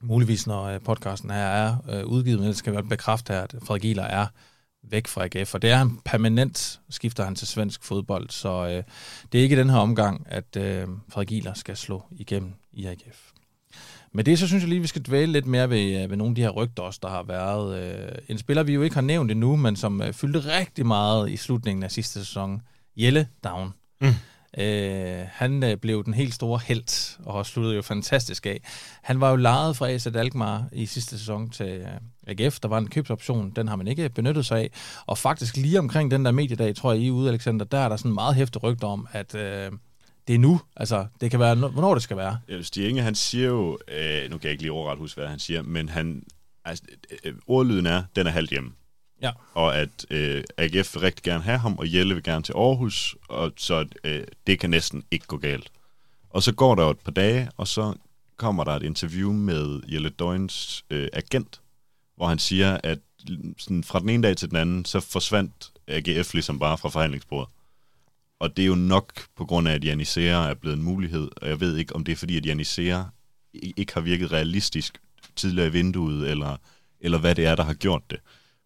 Muligvis, 0.00 0.46
når 0.46 0.64
øh, 0.64 0.80
podcasten 0.80 1.30
her 1.30 1.46
er 1.46 1.76
øh, 1.90 2.04
udgivet, 2.04 2.38
men 2.38 2.48
det 2.48 2.56
skal 2.56 2.72
være 2.72 2.82
bekræfte, 2.82 3.34
at 3.34 3.54
Frederik 3.62 3.82
Gieler 3.82 4.02
er 4.02 4.26
væk 4.82 5.06
fra 5.06 5.24
AGF, 5.24 5.54
og 5.54 5.62
det 5.62 5.70
er 5.70 5.76
han 5.76 5.98
permanent, 6.04 6.80
skifter 6.90 7.24
han 7.24 7.34
til 7.34 7.46
svensk 7.46 7.84
fodbold, 7.84 8.30
så 8.30 8.66
øh, 8.66 8.82
det 9.32 9.38
er 9.38 9.42
ikke 9.42 9.56
den 9.56 9.70
her 9.70 9.78
omgang, 9.78 10.26
at 10.26 10.56
øh, 10.56 10.88
Frederik 11.08 11.28
Gieler 11.28 11.54
skal 11.54 11.76
slå 11.76 12.02
igennem 12.10 12.52
i 12.72 12.86
AGF. 12.86 13.32
Med 14.12 14.24
det, 14.24 14.38
så 14.38 14.46
synes 14.46 14.62
jeg 14.62 14.68
lige, 14.68 14.80
vi 14.80 14.86
skal 14.86 15.02
dvæle 15.02 15.32
lidt 15.32 15.46
mere 15.46 15.70
ved, 15.70 16.08
ved 16.08 16.16
nogle 16.16 16.30
af 16.30 16.34
de 16.34 16.42
her 16.42 16.50
rygter 16.50 16.82
også, 16.82 16.98
der 17.02 17.08
har 17.08 17.22
været. 17.22 17.82
Øh, 17.82 18.18
en 18.28 18.38
spiller, 18.38 18.62
vi 18.62 18.74
jo 18.74 18.82
ikke 18.82 18.94
har 18.94 19.02
nævnt 19.02 19.30
endnu, 19.30 19.56
men 19.56 19.76
som 19.76 20.02
øh, 20.02 20.12
fyldte 20.12 20.58
rigtig 20.58 20.86
meget 20.86 21.30
i 21.30 21.36
slutningen 21.36 21.82
af 21.82 21.90
sidste 21.90 22.24
sæson. 22.24 22.62
Jelle 22.96 23.28
Down. 23.44 23.72
Mm. 24.02 24.14
Øh, 24.58 25.24
han 25.32 25.64
øh, 25.64 25.76
blev 25.76 26.04
den 26.04 26.14
helt 26.14 26.34
store 26.34 26.60
held, 26.64 27.18
og 27.24 27.46
sluttede 27.46 27.76
jo 27.76 27.82
fantastisk 27.82 28.46
af. 28.46 28.60
Han 29.02 29.20
var 29.20 29.30
jo 29.30 29.36
lejet 29.36 29.76
fra 29.76 29.90
AZ 29.90 30.06
Alkmaar 30.06 30.68
i 30.72 30.86
sidste 30.86 31.18
sæson 31.18 31.50
til 31.50 31.66
øh, 31.66 31.86
AGF. 32.26 32.60
Der 32.60 32.68
var 32.68 32.78
en 32.78 32.88
købsoption, 32.88 33.50
den 33.50 33.68
har 33.68 33.76
man 33.76 33.88
ikke 33.88 34.08
benyttet 34.08 34.46
sig 34.46 34.58
af. 34.58 34.70
Og 35.06 35.18
faktisk 35.18 35.56
lige 35.56 35.78
omkring 35.78 36.10
den 36.10 36.24
der 36.24 36.30
mediedag, 36.30 36.76
tror 36.76 36.92
jeg, 36.92 37.02
I 37.02 37.10
ude, 37.10 37.28
Alexander, 37.28 37.64
der 37.64 37.78
er 37.78 37.88
der 37.88 37.96
sådan 37.96 38.14
meget 38.14 38.34
hæfte 38.34 38.58
rygter 38.58 38.86
om, 38.86 39.06
at 39.12 39.34
øh, 39.34 39.72
det 40.28 40.34
er 40.34 40.38
nu. 40.38 40.60
Altså, 40.76 41.06
det 41.20 41.30
kan 41.30 41.40
være, 41.40 41.54
hvornår 41.54 41.94
det 41.94 42.02
skal 42.02 42.16
være. 42.16 42.38
Ja, 42.48 42.62
Stienge, 42.62 43.02
han 43.02 43.14
siger 43.14 43.48
jo, 43.48 43.78
øh, 43.88 44.30
nu 44.30 44.38
kan 44.38 44.44
jeg 44.44 44.50
ikke 44.52 44.62
lige 44.62 44.72
overret 44.72 44.98
huske, 44.98 45.20
hvad 45.20 45.28
han 45.28 45.38
siger, 45.38 45.62
men 45.62 45.88
han, 45.88 46.22
altså, 46.64 46.84
øh, 47.24 47.34
ordlyden 47.46 47.86
er, 47.86 48.02
den 48.16 48.26
er 48.26 48.30
halvt 48.30 48.50
hjemme. 48.50 48.72
Ja. 49.22 49.30
Og 49.54 49.78
at 49.78 50.06
øh, 50.10 50.44
AGF 50.56 50.94
vil 50.94 51.00
rigtig 51.00 51.22
gerne 51.22 51.44
have 51.44 51.58
ham, 51.58 51.78
og 51.78 51.94
Jelle 51.94 52.14
vil 52.14 52.22
gerne 52.22 52.42
til 52.42 52.52
Aarhus, 52.52 53.16
og 53.28 53.52
så 53.56 53.86
øh, 54.04 54.24
det 54.46 54.60
kan 54.60 54.70
næsten 54.70 55.04
ikke 55.10 55.26
gå 55.26 55.36
galt. 55.36 55.70
Og 56.30 56.42
så 56.42 56.52
går 56.52 56.74
der 56.74 56.84
jo 56.84 56.90
et 56.90 56.98
par 56.98 57.12
dage, 57.12 57.50
og 57.56 57.68
så 57.68 57.94
kommer 58.36 58.64
der 58.64 58.72
et 58.72 58.82
interview 58.82 59.32
med 59.32 59.80
Jelle 59.88 60.08
Døgns 60.08 60.84
øh, 60.90 61.08
agent, 61.12 61.60
hvor 62.16 62.26
han 62.26 62.38
siger, 62.38 62.78
at 62.82 62.98
sådan, 63.58 63.84
fra 63.84 64.00
den 64.00 64.08
ene 64.08 64.22
dag 64.22 64.36
til 64.36 64.48
den 64.48 64.56
anden, 64.56 64.84
så 64.84 65.00
forsvandt 65.00 65.72
AGF 65.88 66.34
ligesom 66.34 66.58
bare 66.58 66.78
fra 66.78 66.88
forhandlingsbordet. 66.88 67.48
Og 68.38 68.56
det 68.56 68.62
er 68.62 68.66
jo 68.66 68.74
nok 68.74 69.12
på 69.36 69.44
grund 69.44 69.68
af, 69.68 69.74
at 69.74 69.84
Janisera 69.84 70.50
er 70.50 70.54
blevet 70.54 70.76
en 70.76 70.82
mulighed, 70.82 71.30
og 71.36 71.48
jeg 71.48 71.60
ved 71.60 71.76
ikke, 71.76 71.96
om 71.96 72.04
det 72.04 72.12
er 72.12 72.16
fordi, 72.16 72.36
at 72.36 72.46
Janisera 72.46 73.08
ikke 73.52 73.94
har 73.94 74.00
virket 74.00 74.32
realistisk 74.32 75.00
tidligere 75.36 75.68
i 75.68 75.72
vinduet, 75.72 76.30
eller, 76.30 76.56
eller 77.00 77.18
hvad 77.18 77.34
det 77.34 77.46
er, 77.46 77.54
der 77.54 77.62
har 77.62 77.74
gjort 77.74 78.02
det. 78.10 78.20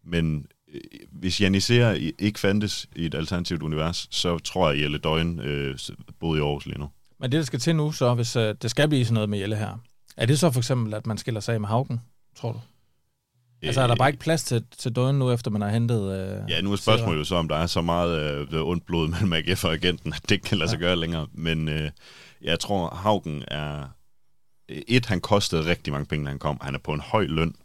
Men 0.07 0.45
øh, 0.73 0.81
hvis 1.11 1.41
Janisera 1.41 1.91
ikke 2.19 2.39
fandtes 2.39 2.87
i 2.95 3.05
et 3.05 3.15
alternativt 3.15 3.63
univers, 3.63 4.07
så 4.11 4.37
tror 4.39 4.67
jeg, 4.69 4.77
at 4.77 4.81
Jelle 4.83 4.97
Døgn 4.97 5.39
øh, 5.39 5.79
boede 6.19 6.39
i 6.39 6.41
Aarhus 6.43 6.65
lige 6.65 6.79
nu. 6.79 6.89
Men 7.19 7.31
det, 7.31 7.37
der 7.37 7.43
skal 7.45 7.59
til 7.59 7.75
nu, 7.75 7.91
så 7.91 8.13
hvis 8.13 8.35
øh, 8.35 8.55
det 8.61 8.71
skal 8.71 8.87
blive 8.89 9.05
sådan 9.05 9.13
noget 9.13 9.29
med 9.29 9.39
Jelle 9.39 9.55
her, 9.55 9.77
er 10.17 10.25
det 10.25 10.39
så 10.39 10.51
for 10.51 10.59
eksempel, 10.59 10.93
at 10.93 11.07
man 11.07 11.17
skiller 11.17 11.39
sig 11.41 11.53
af 11.53 11.59
med 11.59 11.67
Haugen, 11.69 12.01
tror 12.35 12.51
du? 12.51 12.59
Altså 13.63 13.81
er 13.81 13.87
der 13.87 13.95
bare 13.95 14.09
ikke 14.09 14.19
plads 14.19 14.43
til, 14.43 14.63
til 14.77 14.95
døden 14.95 15.19
nu, 15.19 15.31
efter 15.31 15.51
man 15.51 15.61
har 15.61 15.69
hentet... 15.69 16.19
Øh, 16.19 16.49
Ja, 16.49 16.61
nu 16.61 16.71
er 16.71 16.75
spørgsmålet 16.75 17.19
jo 17.19 17.23
så, 17.23 17.35
om 17.35 17.47
der 17.47 17.55
er 17.55 17.67
så 17.67 17.81
meget 17.81 18.47
øh, 18.53 18.61
ondt 18.67 18.85
blod 18.85 19.07
mellem 19.07 19.33
AGF 19.33 19.63
og 19.65 19.73
agenten, 19.73 20.13
at 20.13 20.21
det 20.21 20.31
ikke 20.31 20.43
kan 20.43 20.57
lade 20.57 20.69
sig 20.69 20.77
Ja. 20.77 20.85
gøre 20.85 20.95
længere. 20.95 21.27
Men 21.33 21.67
øh, 21.67 21.89
jeg 22.41 22.59
tror, 22.59 22.89
Haugen 22.95 23.43
er... 23.47 23.83
Et, 24.69 25.05
han 25.05 25.21
kostede 25.21 25.65
rigtig 25.65 25.93
mange 25.93 26.05
penge, 26.05 26.25
da 26.25 26.29
han 26.29 26.39
kom. 26.39 26.57
Han 26.61 26.75
er 26.75 26.79
på 26.79 26.93
en 26.93 26.99
høj 26.99 27.25
løn, 27.25 27.55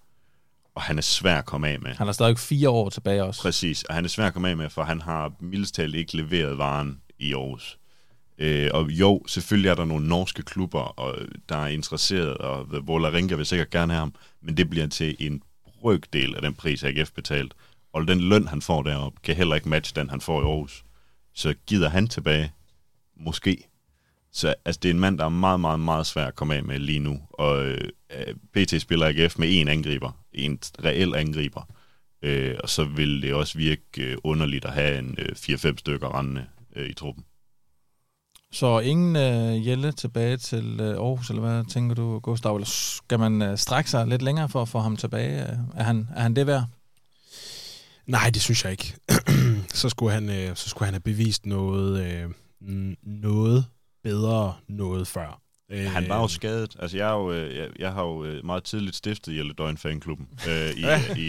og 0.74 0.82
han 0.82 0.98
er 0.98 1.02
svær 1.02 1.38
at 1.38 1.44
komme 1.44 1.68
af 1.68 1.80
med. 1.80 1.90
Han 1.90 2.06
har 2.06 2.12
stadig 2.12 2.38
fire 2.38 2.70
år 2.70 2.90
tilbage 2.90 3.24
også. 3.24 3.42
Præcis, 3.42 3.84
og 3.84 3.94
han 3.94 4.04
er 4.04 4.08
svær 4.08 4.26
at 4.26 4.32
komme 4.32 4.48
af 4.48 4.56
med, 4.56 4.70
for 4.70 4.82
han 4.82 5.00
har 5.00 5.32
mildest 5.40 5.74
talt 5.74 5.94
ikke 5.94 6.16
leveret 6.16 6.58
varen 6.58 7.00
i 7.18 7.32
Aarhus. 7.32 7.78
Øh, 8.38 8.70
og 8.74 8.90
jo, 8.90 9.22
selvfølgelig 9.26 9.68
er 9.68 9.74
der 9.74 9.84
nogle 9.84 10.08
norske 10.08 10.42
klubber, 10.42 10.80
og 10.80 11.18
der 11.48 11.56
er 11.56 11.66
interesseret, 11.66 12.38
og 12.38 12.86
Volaringa 12.86 13.34
vil 13.34 13.46
sikkert 13.46 13.70
gerne 13.70 13.92
have 13.92 14.00
ham, 14.00 14.14
men 14.42 14.56
det 14.56 14.70
bliver 14.70 14.86
til 14.86 15.16
en 15.18 15.42
brøkdel 15.80 16.36
af 16.36 16.42
den 16.42 16.54
pris, 16.54 16.84
AGF 16.84 17.12
betalt. 17.12 17.54
Og 17.92 18.08
den 18.08 18.20
løn, 18.20 18.46
han 18.46 18.62
får 18.62 18.82
deroppe, 18.82 19.20
kan 19.22 19.36
heller 19.36 19.54
ikke 19.54 19.68
matche 19.68 20.00
den, 20.00 20.10
han 20.10 20.20
får 20.20 20.40
i 20.40 20.44
Aarhus. 20.44 20.84
Så 21.34 21.54
gider 21.66 21.88
han 21.88 22.08
tilbage? 22.08 22.52
Måske. 23.16 23.68
Så 24.32 24.54
altså, 24.64 24.80
det 24.82 24.88
er 24.88 24.94
en 24.94 25.00
mand, 25.00 25.18
der 25.18 25.24
er 25.24 25.28
meget, 25.28 25.60
meget, 25.60 25.80
meget 25.80 26.06
svær 26.06 26.26
at 26.26 26.34
komme 26.34 26.54
af 26.54 26.64
med 26.64 26.78
lige 26.78 26.98
nu. 26.98 27.20
Og 27.30 27.66
øh, 27.66 27.90
PT 28.54 28.82
spiller 28.82 29.06
AGF 29.06 29.38
med 29.38 29.48
en 29.60 29.68
angriber. 29.68 30.21
En 30.34 30.58
reel 30.84 31.14
angriber. 31.14 31.62
Øh, 32.22 32.56
og 32.62 32.68
så 32.68 32.84
vil 32.84 33.22
det 33.22 33.34
også 33.34 33.58
virke 33.58 33.82
øh, 33.98 34.16
underligt 34.24 34.64
at 34.64 34.72
have 34.72 34.98
en 34.98 35.14
øh, 35.18 35.28
4-5 35.36 35.76
stykker 35.76 36.18
rendende 36.18 36.46
øh, 36.76 36.90
i 36.90 36.94
truppen. 36.94 37.24
Så 38.52 38.78
ingen 38.78 39.16
øh, 39.16 39.66
Jelle 39.68 39.92
tilbage 39.92 40.36
til 40.36 40.80
øh, 40.80 40.88
Aarhus, 40.88 41.30
eller 41.30 41.42
hvad 41.42 41.64
tænker 41.64 41.94
du, 41.94 42.18
Gustav? 42.18 42.54
Eller 42.54 42.66
skal 42.66 43.18
man 43.18 43.42
øh, 43.42 43.58
strække 43.58 43.90
sig 43.90 44.06
lidt 44.06 44.22
længere 44.22 44.48
for 44.48 44.62
at 44.62 44.68
få 44.68 44.78
ham 44.78 44.96
tilbage? 44.96 45.42
Øh, 45.42 45.58
Er 45.76 45.82
han, 45.82 46.08
er 46.16 46.22
han 46.22 46.36
det 46.36 46.46
værd? 46.46 46.64
Nej, 48.06 48.30
det 48.30 48.42
synes 48.42 48.64
jeg 48.64 48.72
ikke. 48.72 48.94
så, 49.80 49.88
skulle 49.88 50.12
han, 50.12 50.30
øh, 50.30 50.56
så 50.56 50.68
skulle 50.68 50.86
han 50.86 50.94
have 50.94 51.00
bevist 51.00 51.46
noget, 51.46 52.04
øh, 52.06 52.30
noget 53.02 53.66
bedre 54.02 54.54
noget 54.68 55.08
før. 55.08 55.41
Øh, 55.72 55.90
Han 55.90 56.08
var 56.08 56.20
jo 56.20 56.28
skadet. 56.28 56.76
Altså, 56.78 56.96
jeg, 56.96 57.08
er 57.08 57.12
jo, 57.14 57.32
øh, 57.32 57.56
jeg, 57.56 57.68
jeg 57.78 57.92
har 57.92 58.02
jo 58.02 58.24
øh, 58.24 58.44
meget 58.44 58.64
tidligt 58.64 58.96
stiftet 58.96 59.36
Jelle 59.36 59.52
Døgn 59.58 59.76
fanklubben 59.76 60.28
øh, 60.48 60.70
i, 60.70 60.84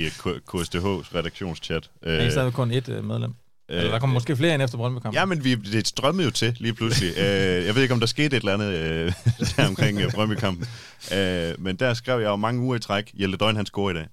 i 0.06 0.08
K- 0.08 0.40
KSDH's 0.54 1.16
redaktionschat. 1.16 1.90
Øh, 2.04 2.14
er 2.14 2.30
stadig 2.30 2.54
kun 2.54 2.72
et 2.72 2.90
øh, 2.90 3.04
medlem. 3.04 3.34
Eller 3.70 3.92
der 3.92 4.00
kommer 4.00 4.14
måske 4.14 4.36
flere 4.36 4.54
ind 4.54 4.62
efter 4.62 4.78
brøndby 4.78 5.06
Ja, 5.14 5.26
men 5.26 5.44
vi, 5.44 5.56
det 5.56 5.88
strømmede 5.88 6.26
jo 6.26 6.32
til 6.32 6.56
lige 6.60 6.74
pludselig. 6.74 7.10
øh, 7.24 7.66
jeg 7.66 7.76
ved 7.76 7.82
ikke, 7.82 7.94
om 7.94 8.00
der 8.00 8.08
skete 8.08 8.26
et 8.38 8.42
eller 8.42 8.54
andet 8.54 8.74
øh, 8.74 9.14
der 9.58 9.68
omkring 9.68 10.00
øh, 10.02 10.12
Brøndby-kampen. 10.12 10.68
Øh, 11.14 11.54
men 11.60 11.76
der 11.76 11.94
skrev 11.94 12.20
jeg 12.20 12.28
jo 12.28 12.36
mange 12.36 12.62
uger 12.62 12.76
i 12.76 12.80
træk, 12.80 13.12
Jelle 13.14 13.38
Døgn, 13.38 13.56
han 13.56 13.66
scorer 13.66 13.92
i 13.92 13.94
dag. 13.94 14.08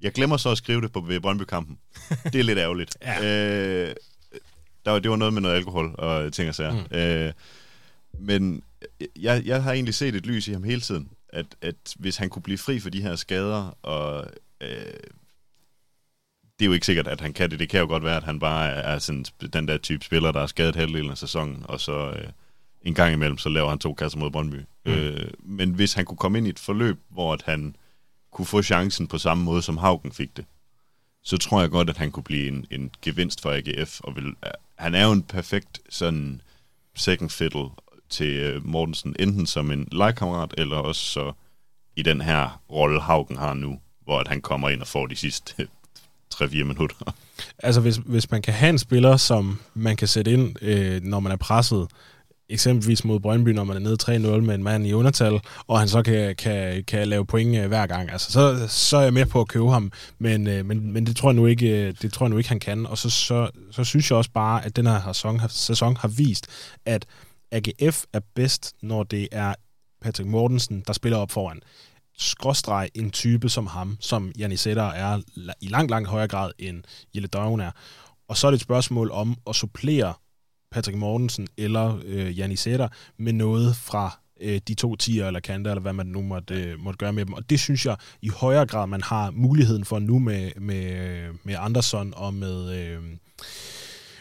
Jeg 0.00 0.12
glemmer 0.12 0.36
så 0.36 0.48
at 0.50 0.58
skrive 0.58 0.80
det 0.80 0.92
på 0.92 1.00
ved 1.00 1.20
Brøndby-kampen. 1.20 1.78
Det 2.24 2.34
er 2.34 2.42
lidt 2.44 2.58
ærgerligt. 2.58 2.96
Ja. 3.02 3.24
øh, 3.88 3.94
der 4.84 4.90
var, 4.90 4.98
det 4.98 5.10
var 5.10 5.16
noget 5.16 5.34
med 5.34 5.42
noget 5.42 5.56
alkohol 5.56 5.94
og 5.98 6.32
ting 6.32 6.48
og 6.48 6.54
sager. 6.54 6.72
Mm. 6.90 6.96
Øh, 6.96 7.32
men 8.18 8.62
jeg, 9.20 9.42
jeg 9.44 9.62
har 9.62 9.72
egentlig 9.72 9.94
set 9.94 10.14
et 10.14 10.26
lys 10.26 10.48
i 10.48 10.52
ham 10.52 10.64
hele 10.64 10.80
tiden. 10.80 11.08
at, 11.28 11.46
at 11.60 11.94
hvis 11.98 12.16
han 12.16 12.30
kunne 12.30 12.42
blive 12.42 12.58
fri 12.58 12.80
for 12.80 12.90
de 12.90 13.02
her 13.02 13.16
skader, 13.16 13.78
og 13.82 14.26
øh, 14.60 15.00
det 16.58 16.64
er 16.64 16.66
jo 16.66 16.72
ikke 16.72 16.86
sikkert, 16.86 17.08
at 17.08 17.20
han 17.20 17.32
kan 17.32 17.50
det. 17.50 17.58
Det 17.58 17.68
kan 17.68 17.80
jo 17.80 17.86
godt 17.86 18.04
være, 18.04 18.16
at 18.16 18.22
han 18.22 18.38
bare 18.38 18.68
er 18.70 18.98
sådan, 18.98 19.24
den 19.52 19.68
der 19.68 19.78
type 19.78 20.04
spiller, 20.04 20.32
der 20.32 20.40
er 20.40 20.46
skadet 20.46 20.76
halvdelen 20.76 21.10
af 21.10 21.18
sæsonen, 21.18 21.62
og 21.64 21.80
så 21.80 22.10
øh, 22.10 22.28
en 22.82 22.94
gang 22.94 23.12
imellem, 23.12 23.38
så 23.38 23.48
laver 23.48 23.68
han 23.68 23.78
to 23.78 23.94
kasser 23.94 24.18
mod 24.18 24.30
Brøndby. 24.30 24.60
Mm. 24.86 24.92
Øh, 24.92 25.30
men 25.38 25.74
hvis 25.74 25.92
han 25.92 26.04
kunne 26.04 26.16
komme 26.16 26.38
ind 26.38 26.46
i 26.46 26.50
et 26.50 26.58
forløb, 26.58 26.98
hvor 27.08 27.32
at 27.32 27.42
han 27.42 27.76
kunne 28.30 28.46
få 28.46 28.62
chancen 28.62 29.06
på 29.06 29.18
samme 29.18 29.44
måde, 29.44 29.62
som 29.62 29.76
Haugen 29.76 30.12
fik 30.12 30.36
det, 30.36 30.44
så 31.22 31.36
tror 31.36 31.60
jeg 31.60 31.70
godt, 31.70 31.90
at 31.90 31.96
han 31.96 32.10
kunne 32.10 32.24
blive 32.24 32.48
en, 32.48 32.66
en 32.70 32.90
gevinst 33.02 33.40
for 33.42 33.50
AGF. 33.52 34.00
Og 34.00 34.16
vil, 34.16 34.34
han 34.78 34.94
er 34.94 35.04
jo 35.04 35.12
en 35.12 35.22
perfekt 35.22 35.80
sådan 35.88 36.40
second 36.94 37.30
fiddle 37.30 37.68
til 38.12 38.36
øh, 38.36 38.66
Mortensen, 38.66 39.16
enten 39.18 39.46
som 39.46 39.70
en 39.70 39.88
legekammerat, 39.92 40.54
eller 40.58 40.76
også 40.76 41.04
så 41.04 41.32
i 41.96 42.02
den 42.02 42.20
her 42.20 42.60
rolle, 42.70 43.00
Haugen 43.00 43.36
har 43.36 43.54
nu, 43.54 43.78
hvor 44.04 44.18
at 44.18 44.28
han 44.28 44.40
kommer 44.40 44.68
ind 44.68 44.80
og 44.80 44.86
får 44.86 45.06
de 45.06 45.16
sidste 45.16 45.54
øh, 45.58 45.66
3-4 46.34 46.64
minutter. 46.64 47.14
Altså, 47.58 47.80
hvis, 47.80 47.96
hvis 47.96 48.30
man 48.30 48.42
kan 48.42 48.54
have 48.54 48.70
en 48.70 48.78
spiller, 48.78 49.16
som 49.16 49.58
man 49.74 49.96
kan 49.96 50.08
sætte 50.08 50.32
ind, 50.32 50.62
øh, 50.62 51.02
når 51.02 51.20
man 51.20 51.32
er 51.32 51.36
presset, 51.36 51.88
eksempelvis 52.48 53.04
mod 53.04 53.20
Brøndby, 53.20 53.48
når 53.48 53.64
man 53.64 53.76
er 53.76 53.80
nede 53.80 53.96
3-0 54.02 54.40
med 54.40 54.54
en 54.54 54.62
mand 54.62 54.86
i 54.86 54.92
undertal, 54.92 55.40
og 55.66 55.78
han 55.78 55.88
så 55.88 56.02
kan, 56.02 56.36
kan, 56.36 56.84
kan 56.84 57.08
lave 57.08 57.26
point 57.26 57.56
øh, 57.56 57.68
hver 57.68 57.86
gang. 57.86 58.10
Altså, 58.10 58.32
så, 58.32 58.68
så 58.68 58.96
er 58.96 59.02
jeg 59.02 59.12
med 59.12 59.26
på 59.26 59.40
at 59.40 59.48
købe 59.48 59.70
ham, 59.70 59.92
men, 60.18 60.44
men, 60.44 60.92
men 60.92 61.06
det, 61.06 61.16
tror 61.16 61.30
jeg 61.30 61.36
nu 61.36 61.46
ikke, 61.46 61.92
det 61.92 62.12
tror 62.12 62.26
jeg 62.26 62.30
nu 62.30 62.38
ikke, 62.38 62.48
han 62.48 62.60
kan. 62.60 62.86
Og 62.86 62.98
så, 62.98 63.10
så, 63.10 63.50
så 63.70 63.84
synes 63.84 64.10
jeg 64.10 64.18
også 64.18 64.30
bare, 64.30 64.64
at 64.64 64.76
den 64.76 64.86
her 64.86 65.12
sæson, 65.12 65.40
sæson 65.48 65.96
har 65.96 66.08
vist, 66.08 66.46
at 66.86 67.06
AGF 67.52 68.04
er 68.12 68.20
bedst, 68.34 68.74
når 68.82 69.02
det 69.02 69.28
er 69.32 69.54
Patrick 70.00 70.28
Mortensen, 70.28 70.82
der 70.86 70.92
spiller 70.92 71.18
op 71.18 71.30
foran 71.30 71.62
skråstreg 72.18 72.88
en 72.94 73.10
type 73.10 73.48
som 73.48 73.66
ham, 73.66 73.96
som 74.00 74.32
Janisetta 74.38 74.80
er 74.80 75.20
i 75.60 75.68
langt, 75.68 75.90
langt 75.90 76.08
højere 76.08 76.28
grad 76.28 76.50
end 76.58 76.82
Jelle 77.14 77.28
Døven 77.28 77.60
er. 77.60 77.70
Og 78.28 78.36
så 78.36 78.46
er 78.46 78.50
det 78.50 78.56
et 78.56 78.62
spørgsmål 78.62 79.10
om 79.10 79.36
at 79.48 79.54
supplere 79.54 80.14
Patrick 80.70 80.98
Mortensen 80.98 81.48
eller 81.56 81.98
øh, 82.04 82.38
Janisetta 82.38 82.88
med 83.18 83.32
noget 83.32 83.76
fra 83.76 84.18
øh, 84.40 84.60
de 84.68 84.74
to 84.74 84.96
tiger 84.96 85.26
eller 85.26 85.40
kanter, 85.40 85.70
eller 85.70 85.82
hvad 85.82 85.92
man 85.92 86.06
nu 86.06 86.22
måtte, 86.22 86.54
øh, 86.54 86.78
måtte 86.78 86.98
gøre 86.98 87.12
med 87.12 87.26
dem. 87.26 87.34
Og 87.34 87.50
det 87.50 87.60
synes 87.60 87.86
jeg 87.86 87.96
i 88.22 88.28
højere 88.28 88.66
grad, 88.66 88.86
man 88.86 89.02
har 89.02 89.30
muligheden 89.30 89.84
for 89.84 89.98
nu 89.98 90.18
med, 90.18 90.50
med, 90.60 91.26
med 91.44 91.56
Andersson 91.58 92.12
og 92.16 92.34
med, 92.34 92.78
øh, 92.80 93.02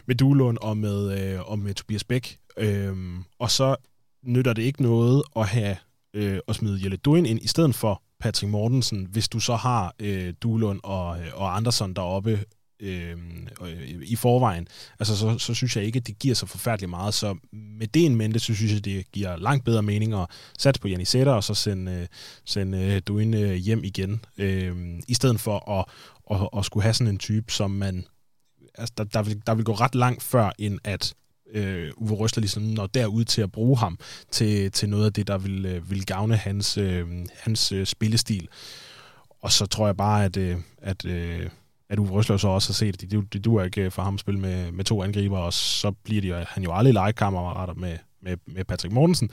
med 0.06 0.16
Duelund 0.16 0.58
og 0.62 0.78
med, 0.78 1.20
øh, 1.20 1.50
og 1.50 1.60
med 1.60 1.74
Tobias 1.74 2.04
Bæk. 2.04 2.38
Øhm, 2.62 3.24
og 3.39 3.51
så 3.51 3.76
nytter 4.24 4.53
det 4.53 4.62
ikke 4.62 4.82
noget 4.82 5.24
at 5.36 5.47
have 5.47 5.78
øh, 6.14 6.39
at 6.47 6.55
smide 6.55 6.80
Jelle 6.84 6.97
Duin 6.97 7.26
ind 7.26 7.39
i 7.41 7.47
stedet 7.47 7.76
for 7.76 8.03
Patrick 8.20 8.51
Mortensen, 8.51 9.07
hvis 9.12 9.30
du 9.30 9.39
så 9.39 9.55
har 9.55 9.95
øh, 9.99 10.34
Duelund 10.41 10.80
og, 10.84 11.20
øh, 11.20 11.28
og 11.34 11.55
Andersson 11.55 11.93
deroppe 11.93 12.45
øhm, 12.80 13.47
øh, 13.62 14.01
i 14.03 14.16
forvejen, 14.16 14.68
altså 14.99 15.18
så, 15.18 15.38
så 15.38 15.53
synes 15.53 15.76
jeg 15.76 15.86
ikke, 15.86 15.97
at 15.97 16.07
det 16.07 16.20
giver 16.20 16.36
så 16.36 16.45
forfærdeligt 16.45 16.89
meget. 16.89 17.14
Så 17.14 17.38
med 17.53 17.88
det 17.88 18.05
en 18.05 18.16
mente, 18.16 18.39
så 18.39 18.53
synes 18.53 18.74
jeg, 18.74 18.86
det 18.86 19.12
giver 19.12 19.38
langt 19.38 19.66
bedre 19.66 19.84
mening 19.84 20.14
at 20.14 20.28
satse 20.59 20.82
på 20.82 20.88
Janisetta 20.88 21.32
og 21.32 21.43
så 21.43 21.53
sende, 21.53 21.91
øh, 21.91 22.07
sende 22.45 22.78
øh, 22.78 23.01
Duin 23.07 23.34
øh, 23.34 23.53
hjem 23.53 23.84
igen, 23.84 24.26
øh, 24.38 24.99
i 25.07 25.14
stedet 25.14 25.39
for 25.39 25.70
at, 25.70 25.86
at, 26.32 26.49
at 26.57 26.66
skulle 26.66 26.84
have 26.84 26.93
sådan 26.93 27.14
en 27.14 27.20
type, 27.20 27.51
som 27.51 27.72
man 27.72 28.05
altså 28.76 28.93
der, 28.97 29.03
der, 29.03 29.24
vil, 29.24 29.41
der 29.47 29.55
vil 29.55 29.66
gå 29.66 29.74
ret 29.74 29.95
langt 29.95 30.24
før, 30.24 30.51
end 30.59 30.80
at 30.84 31.14
øh, 31.54 31.91
Uwe 31.97 32.12
Røsler 32.12 32.41
ligesom 32.41 32.64
når 32.64 32.88
derud 32.88 33.24
til 33.24 33.41
at 33.41 33.52
bruge 33.52 33.78
ham 33.78 33.99
til, 34.32 34.72
til 34.72 34.89
noget 34.89 35.06
af 35.06 35.14
det, 35.14 35.28
der 35.28 35.38
vil, 35.38 35.66
øh, 35.66 35.91
vil 35.91 36.06
gavne 36.06 36.36
hans, 36.36 36.78
øh, 36.78 37.08
hans 37.39 37.72
øh, 37.72 37.86
spillestil. 37.86 38.47
Og 39.41 39.52
så 39.52 39.66
tror 39.66 39.86
jeg 39.86 39.97
bare, 39.97 40.26
at, 40.26 40.38
øh, 40.38 40.58
at, 40.82 41.06
øh, 41.06 41.49
at 41.89 41.99
Uwe 41.99 42.10
Røsler 42.10 42.38
så 42.38 42.47
også 42.47 42.70
har 42.70 42.74
set, 42.74 43.04
at 43.04 43.12
det, 43.12 43.34
det, 43.34 43.45
duer 43.45 43.64
ikke 43.64 43.91
for 43.91 44.02
ham 44.02 44.14
at 44.14 44.20
spille 44.20 44.39
med, 44.39 44.72
med 44.72 44.86
to 44.86 45.04
angriber, 45.04 45.38
og 45.38 45.54
så 45.54 45.91
bliver 45.91 46.22
de, 46.22 46.45
han 46.49 46.64
jo 46.64 46.74
aldrig 46.74 46.93
legekammerater 46.93 47.74
med, 47.74 47.97
med, 48.22 48.38
med 48.47 48.66
Patrick 48.66 48.93
Mortensen, 48.93 49.30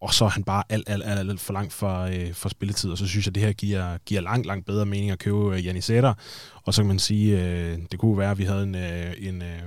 og 0.00 0.14
så 0.14 0.24
er 0.24 0.28
han 0.28 0.44
bare 0.44 0.62
alt, 0.68 0.88
alt, 0.90 1.04
alt, 1.04 1.30
alt 1.30 1.40
for 1.40 1.52
langt 1.52 1.72
for, 1.72 2.00
øh, 2.00 2.32
for 2.34 2.48
spilletid, 2.48 2.90
og 2.90 2.98
så 2.98 3.06
synes 3.06 3.26
jeg, 3.26 3.30
at 3.30 3.34
det 3.34 3.42
her 3.42 3.52
giver, 3.52 3.98
giver 3.98 4.20
langt, 4.20 4.46
langt 4.46 4.66
bedre 4.66 4.86
mening 4.86 5.10
at 5.10 5.18
købe 5.18 5.56
øh, 5.56 5.66
Janisetta, 5.66 6.12
og 6.62 6.74
så 6.74 6.82
kan 6.82 6.88
man 6.88 6.98
sige, 6.98 7.42
øh, 7.42 7.78
det 7.92 7.98
kunne 7.98 8.18
være, 8.18 8.30
at 8.30 8.38
vi 8.38 8.44
havde 8.44 8.62
en, 8.62 8.74
øh, 8.74 9.14
en, 9.18 9.42
øh, 9.42 9.62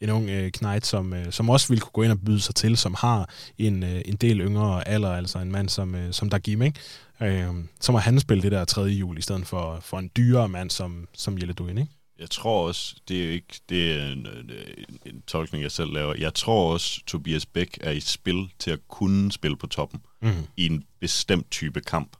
en 0.00 0.10
ung 0.10 0.30
øh, 0.30 0.50
knægt, 0.50 0.86
som, 0.86 1.12
øh, 1.12 1.32
som 1.32 1.50
også 1.50 1.68
ville 1.68 1.80
kunne 1.80 1.92
gå 1.92 2.02
ind 2.02 2.12
og 2.12 2.20
byde 2.20 2.40
sig 2.40 2.54
til, 2.54 2.76
som 2.76 2.94
har 2.98 3.30
en, 3.58 3.82
øh, 3.82 4.02
en 4.04 4.16
del 4.16 4.40
yngre 4.40 4.88
alder, 4.88 5.12
altså 5.12 5.38
en 5.38 5.52
mand 5.52 5.68
som, 5.68 5.94
øh, 5.94 6.12
som 6.12 6.30
Dagim, 6.30 6.62
ikke? 6.62 6.80
Øh, 7.22 7.54
så 7.80 7.92
må 7.92 7.98
han 7.98 8.20
spille 8.20 8.42
det 8.42 8.52
der 8.52 8.64
tredje 8.64 8.92
jul, 8.92 9.18
i 9.18 9.22
stedet 9.22 9.46
for, 9.46 9.78
for 9.80 9.98
en 9.98 10.10
dyrere 10.16 10.48
mand 10.48 10.70
som, 10.70 11.08
som 11.14 11.38
Jelle 11.38 11.54
Duin, 11.54 11.78
ikke? 11.78 11.92
Jeg 12.18 12.30
tror 12.30 12.66
også, 12.68 12.96
det 13.08 13.24
er 13.24 13.32
ikke 13.32 13.60
det 13.68 13.92
er 13.92 14.12
en, 14.12 14.26
en, 14.88 14.98
en 15.06 15.22
tolkning, 15.26 15.62
jeg 15.62 15.70
selv 15.70 15.92
laver. 15.92 16.14
Jeg 16.18 16.34
tror 16.34 16.72
også, 16.72 17.00
Tobias 17.06 17.46
Bæk 17.46 17.78
er 17.80 17.90
i 17.90 18.00
spil 18.00 18.48
til 18.58 18.70
at 18.70 18.78
kunne 18.88 19.32
spille 19.32 19.56
på 19.56 19.66
toppen 19.66 20.00
mm. 20.22 20.30
i 20.56 20.66
en 20.66 20.84
bestemt 21.00 21.50
type 21.50 21.80
kamp. 21.80 22.16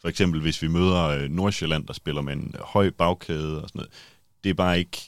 For 0.00 0.08
eksempel, 0.08 0.40
hvis 0.40 0.62
vi 0.62 0.68
møder 0.68 1.04
øh, 1.04 1.28
Nordsjælland, 1.28 1.86
der 1.86 1.92
spiller 1.92 2.22
med 2.22 2.32
en 2.32 2.54
høj 2.60 2.90
bagkæde 2.90 3.62
og 3.62 3.68
sådan 3.68 3.78
noget. 3.78 3.92
Det 4.44 4.50
er 4.50 4.54
bare 4.54 4.78
ikke 4.78 4.98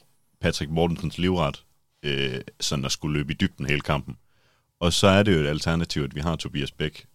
Patrick 0.40 0.70
Mortensens 0.70 1.18
livret 1.18 1.64
øh, 2.02 2.40
sådan 2.60 2.84
at 2.84 2.92
skulle 2.92 3.18
løbe 3.18 3.32
i 3.32 3.36
dybden 3.40 3.66
hele 3.66 3.80
kampen. 3.80 4.16
Og 4.80 4.92
så 4.92 5.06
er 5.06 5.22
det 5.22 5.34
jo 5.34 5.40
et 5.40 5.46
alternativ, 5.46 6.02
at 6.02 6.14
vi 6.14 6.20
har 6.20 6.36
Tobias 6.36 6.72
Bæk, 6.72 7.06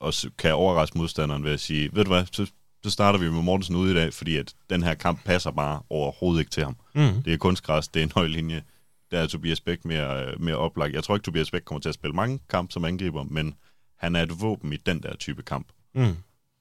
og 0.00 0.14
så 0.14 0.30
kan 0.38 0.48
jeg 0.48 0.54
overraske 0.54 0.98
modstanderen 0.98 1.44
ved 1.44 1.52
at 1.52 1.60
sige, 1.60 1.90
ved 1.92 2.04
du 2.04 2.10
hvad, 2.10 2.24
så, 2.32 2.46
så 2.84 2.90
starter 2.90 3.18
vi 3.18 3.30
med 3.30 3.42
Mortensen 3.42 3.76
ud 3.76 3.90
i 3.90 3.94
dag, 3.94 4.14
fordi 4.14 4.36
at 4.36 4.54
den 4.70 4.82
her 4.82 4.94
kamp 4.94 5.24
passer 5.24 5.50
bare 5.50 5.82
overhovedet 5.90 6.40
ikke 6.40 6.50
til 6.50 6.64
ham. 6.64 6.76
Mm. 6.94 7.22
Det 7.22 7.32
er 7.32 7.36
kunstgræs, 7.36 7.88
det 7.88 8.00
er 8.00 8.04
en 8.04 8.12
høj 8.14 8.26
linje. 8.26 8.62
Der 9.10 9.20
er 9.20 9.26
Tobias 9.26 9.60
Bæk 9.60 9.84
mere, 9.84 10.36
mere 10.38 10.56
oplagt. 10.56 10.94
Jeg 10.94 11.04
tror 11.04 11.14
ikke, 11.14 11.24
Tobias 11.24 11.50
Bæk 11.50 11.62
kommer 11.64 11.80
til 11.80 11.88
at 11.88 11.94
spille 11.94 12.16
mange 12.16 12.40
kampe 12.48 12.72
som 12.72 12.84
angriber, 12.84 13.22
men 13.22 13.54
han 13.98 14.16
er 14.16 14.22
et 14.22 14.40
våben 14.40 14.72
i 14.72 14.76
den 14.76 15.02
der 15.02 15.16
type 15.16 15.42
kamp. 15.42 15.68
Mm. 15.94 16.16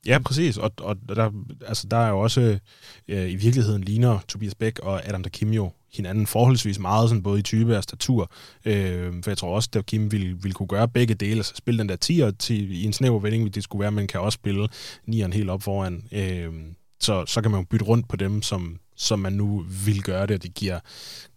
Ja, 0.06 0.20
præcis. 0.20 0.58
Og, 0.58 0.72
og 0.78 0.98
der, 1.10 1.32
altså, 1.66 1.88
der 1.88 1.98
er 1.98 2.10
jo 2.10 2.20
også, 2.20 2.60
øh, 3.08 3.30
i 3.30 3.36
virkeligheden 3.36 3.84
ligner 3.84 4.20
Tobias 4.28 4.56
Bæk 4.56 4.80
og 4.80 5.08
Adam 5.08 5.24
Kim 5.24 5.54
jo 5.54 5.72
hinanden 5.96 6.28
forholdsvis 6.28 6.80
meget, 6.80 7.10
sådan 7.10 7.24
både 7.24 7.40
i 7.40 7.44
type 7.44 7.78
og 7.78 7.84
statur. 7.84 8.32
Øh, 8.66 9.14
for 9.24 9.32
jeg 9.32 9.38
tror 9.38 9.56
også, 9.56 9.70
at 9.76 9.86
Kim 9.86 10.12
ville, 10.12 10.38
ville 10.42 10.54
kunne 10.54 10.68
gøre 10.68 10.88
begge 10.88 11.14
dele, 11.14 11.36
altså 11.36 11.54
spille 11.56 11.80
den 11.80 11.90
der 11.90 11.96
10'er 12.06 12.36
til, 12.40 12.72
i 12.72 12.84
en 12.86 12.94
snæver 12.94 13.20
vending, 13.20 13.56
det 13.56 13.64
skulle 13.64 13.82
være, 13.82 13.92
men 13.92 14.08
kan 14.08 14.20
også 14.20 14.36
spille 14.36 14.68
9'eren 15.10 15.34
helt 15.34 15.50
op 15.50 15.64
foran. 15.64 16.04
Øh, 16.12 16.54
så, 17.00 17.26
så 17.26 17.42
kan 17.42 17.52
man 17.52 17.60
jo 17.60 17.66
bytte 17.70 17.86
rundt 17.86 18.10
på 18.10 18.16
dem, 18.16 18.42
som, 18.42 18.80
som 18.96 19.20
man 19.20 19.34
nu 19.34 19.66
vil 19.86 20.04
gøre 20.04 20.28
det, 20.28 20.36
og 20.36 20.44
det 20.44 20.54
giver, 20.54 20.80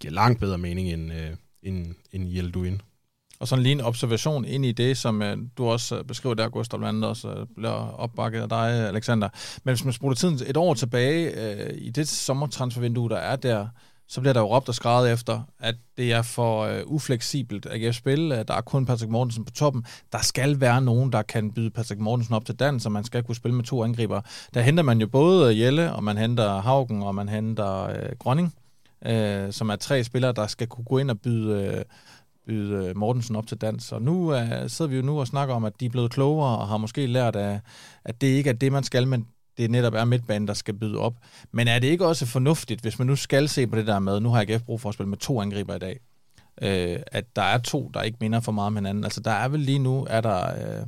giver 0.00 0.14
langt 0.14 0.40
bedre 0.40 0.58
mening 0.58 0.88
end, 0.88 1.12
øh, 1.12 1.30
end, 1.62 1.94
end 2.12 2.24
Yelduin. 2.36 2.80
Og 3.40 3.48
sådan 3.48 3.62
lige 3.62 3.72
en 3.72 3.80
observation 3.80 4.44
ind 4.44 4.66
i 4.66 4.72
det, 4.72 4.96
som 4.96 5.22
øh, 5.22 5.38
du 5.58 5.66
også 5.66 5.98
øh, 5.98 6.04
beskriver 6.04 6.34
der, 6.34 6.48
Gustav, 6.48 6.78
blandt 6.78 6.96
andet 6.96 7.10
også 7.10 7.28
uh, 7.28 7.46
bliver 7.56 7.90
opbakket 7.90 8.40
af 8.40 8.48
dig, 8.48 8.88
Alexander. 8.88 9.28
Men 9.64 9.74
hvis 9.74 9.84
man 9.84 9.92
spoler 9.92 10.14
tiden 10.14 10.40
et 10.46 10.56
år 10.56 10.74
tilbage, 10.74 11.30
øh, 11.30 11.74
i 11.78 11.90
det 11.90 12.08
sommertransfervindue, 12.08 13.08
der 13.08 13.16
er 13.16 13.36
der, 13.36 13.66
så 14.08 14.20
bliver 14.20 14.32
der 14.32 14.40
jo 14.40 14.56
råbt 14.56 14.68
og 14.68 14.74
skrevet 14.74 15.12
efter, 15.12 15.42
at 15.60 15.74
det 15.96 16.12
er 16.12 16.22
for 16.22 16.62
øh, 16.62 16.82
ufleksibelt 16.86 17.66
at 17.66 17.94
spil. 17.94 18.30
Der 18.30 18.54
er 18.54 18.60
kun 18.60 18.86
Patrick 18.86 19.10
Mortensen 19.10 19.44
på 19.44 19.52
toppen. 19.52 19.84
Der 20.12 20.18
skal 20.18 20.60
være 20.60 20.82
nogen, 20.82 21.12
der 21.12 21.22
kan 21.22 21.52
byde 21.52 21.70
Patrick 21.70 22.00
Mortensen 22.00 22.34
op 22.34 22.44
til 22.44 22.54
dans, 22.54 22.82
så 22.82 22.88
man 22.88 23.04
skal 23.04 23.22
kunne 23.22 23.34
spille 23.34 23.54
med 23.54 23.64
to 23.64 23.84
angriber. 23.84 24.20
Der 24.54 24.60
henter 24.60 24.82
man 24.82 25.00
jo 25.00 25.06
både 25.06 25.58
Jelle, 25.60 25.92
og 25.92 26.04
man 26.04 26.16
henter 26.16 26.60
Haugen, 26.60 27.02
og 27.02 27.14
man 27.14 27.28
henter 27.28 27.82
øh, 27.82 28.16
Grønning, 28.18 28.54
øh, 29.06 29.52
som 29.52 29.68
er 29.68 29.76
tre 29.76 30.04
spillere, 30.04 30.32
der 30.32 30.46
skal 30.46 30.66
kunne 30.66 30.84
gå 30.84 30.98
ind 30.98 31.10
og 31.10 31.20
byde... 31.20 31.62
Øh, 31.62 31.84
byde 32.46 32.86
øh, 32.86 32.96
Mortensen 32.96 33.36
op 33.36 33.46
til 33.46 33.56
dans. 33.56 33.92
Og 33.92 34.02
nu 34.02 34.34
uh, 34.34 34.40
sidder 34.66 34.86
vi 34.86 34.96
jo 34.96 35.02
nu 35.02 35.20
og 35.20 35.26
snakker 35.26 35.54
om, 35.54 35.64
at 35.64 35.80
de 35.80 35.86
er 35.86 35.90
blevet 35.90 36.10
klogere 36.10 36.58
og 36.58 36.68
har 36.68 36.76
måske 36.76 37.06
lært, 37.06 37.36
at, 37.36 37.60
at 38.04 38.20
det 38.20 38.26
ikke 38.26 38.50
er 38.50 38.54
det, 38.54 38.72
man 38.72 38.84
skal, 38.84 39.08
men 39.08 39.26
det 39.58 39.70
netop 39.70 39.94
er 39.94 40.04
midtbanen, 40.04 40.48
der 40.48 40.54
skal 40.54 40.74
byde 40.74 40.98
op. 40.98 41.14
Men 41.52 41.68
er 41.68 41.78
det 41.78 41.86
ikke 41.88 42.06
også 42.06 42.26
fornuftigt, 42.26 42.80
hvis 42.80 42.98
man 42.98 43.06
nu 43.06 43.16
skal 43.16 43.48
se 43.48 43.66
på 43.66 43.76
det 43.76 43.86
der 43.86 43.98
med, 43.98 44.20
nu 44.20 44.30
har 44.30 44.44
jeg 44.48 44.62
brug 44.64 44.80
for 44.80 44.88
at 44.88 44.94
spille 44.94 45.08
med 45.08 45.18
to 45.18 45.40
angriber 45.40 45.74
i 45.74 45.78
dag, 45.78 46.00
øh, 46.62 46.98
at 47.06 47.24
der 47.36 47.42
er 47.42 47.58
to, 47.58 47.90
der 47.94 48.02
ikke 48.02 48.18
minder 48.20 48.40
for 48.40 48.52
meget 48.52 48.66
om 48.66 48.76
hinanden. 48.76 49.04
Altså 49.04 49.20
der 49.20 49.30
er 49.30 49.48
vel 49.48 49.60
lige 49.60 49.78
nu, 49.78 50.06
er 50.10 50.20
der... 50.20 50.78
Øh, 50.80 50.86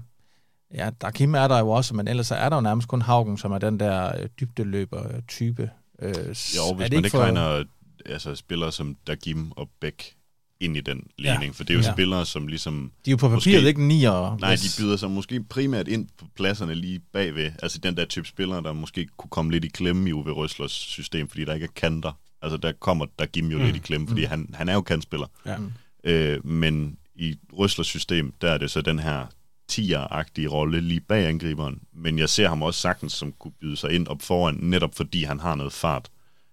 Ja, 0.74 0.90
der 1.00 1.10
Kim 1.10 1.34
er 1.34 1.48
der 1.48 1.58
jo 1.58 1.68
også, 1.68 1.94
men 1.94 2.08
ellers 2.08 2.30
er 2.30 2.48
der 2.48 2.56
jo 2.56 2.60
nærmest 2.60 2.88
kun 2.88 3.02
Haugen, 3.02 3.38
som 3.38 3.52
er 3.52 3.58
den 3.58 3.80
der 3.80 4.20
øh, 4.20 4.28
dybdeløber-type. 4.40 5.70
Øh, 6.02 6.14
jo, 6.16 6.22
hvis 6.22 6.56
man 6.56 6.84
ikke, 6.84 6.96
ikke 6.96 7.10
for... 7.10 7.18
regner 7.18 7.64
altså, 8.06 8.34
spillere 8.34 8.72
som 8.72 8.96
Dagim 9.06 9.52
og 9.52 9.68
Bæk 9.80 10.17
ind 10.60 10.76
i 10.76 10.80
den 10.80 11.06
ligning, 11.18 11.44
ja. 11.44 11.50
for 11.50 11.64
det 11.64 11.70
er 11.70 11.78
jo 11.78 11.84
ja. 11.84 11.92
spillere, 11.92 12.26
som 12.26 12.46
ligesom... 12.46 12.92
De 13.04 13.10
er 13.10 13.12
jo 13.12 13.16
på 13.16 13.28
papiret 13.28 13.54
måske, 13.54 13.68
ikke 13.68 13.82
nier. 13.82 14.36
Nej, 14.40 14.50
hvis... 14.50 14.74
de 14.74 14.82
byder 14.82 14.96
sig 14.96 15.10
måske 15.10 15.42
primært 15.42 15.88
ind 15.88 16.08
på 16.18 16.24
pladserne 16.36 16.74
lige 16.74 17.00
bagved. 17.12 17.52
Altså 17.62 17.78
den 17.78 17.96
der 17.96 18.04
type 18.04 18.28
spillere, 18.28 18.62
der 18.62 18.72
måske 18.72 19.08
kunne 19.16 19.30
komme 19.30 19.50
lidt 19.50 19.64
i 19.64 19.68
klemme 19.68 20.08
i 20.08 20.12
Uwe 20.12 20.32
Røslers 20.32 20.72
system, 20.72 21.28
fordi 21.28 21.44
der 21.44 21.54
ikke 21.54 21.64
er 21.64 21.80
kanter. 21.80 22.12
Altså 22.42 22.56
der 22.56 22.72
kommer 22.72 23.06
der 23.18 23.26
Gim 23.26 23.50
jo 23.50 23.58
mm. 23.58 23.64
lidt 23.64 23.76
i 23.76 23.78
klemme, 23.78 24.08
fordi 24.08 24.20
mm. 24.20 24.28
han, 24.28 24.50
han 24.54 24.68
er 24.68 24.74
jo 24.74 24.80
kantspiller. 24.80 25.26
Ja. 25.46 25.56
Øh, 26.04 26.46
men 26.46 26.98
i 27.16 27.36
Røslers 27.52 27.86
system, 27.86 28.32
der 28.40 28.50
er 28.50 28.58
det 28.58 28.70
så 28.70 28.80
den 28.80 28.98
her 28.98 29.26
tier-agtig 29.68 30.52
rolle 30.52 30.80
lige 30.80 31.00
bag 31.00 31.26
angriberen, 31.26 31.80
men 31.92 32.18
jeg 32.18 32.28
ser 32.28 32.48
ham 32.48 32.62
også 32.62 32.80
sagtens 32.80 33.12
som 33.12 33.32
kunne 33.32 33.52
byde 33.60 33.76
sig 33.76 33.92
ind 33.92 34.08
op 34.08 34.22
foran, 34.22 34.54
netop 34.54 34.94
fordi 34.94 35.24
han 35.24 35.40
har 35.40 35.54
noget 35.54 35.72
fart, 35.72 36.08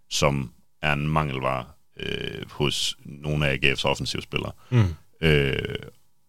som 0.10 0.52
er 0.82 0.94
en 0.94 1.08
mangelvare 1.08 1.66
øh, 1.98 2.50
hos 2.52 2.98
nogle 3.06 3.48
af 3.48 3.58
AGF's 3.58 3.86
offensivspillere. 3.86 4.52
Mm. 4.70 4.96
Øh, 5.22 5.76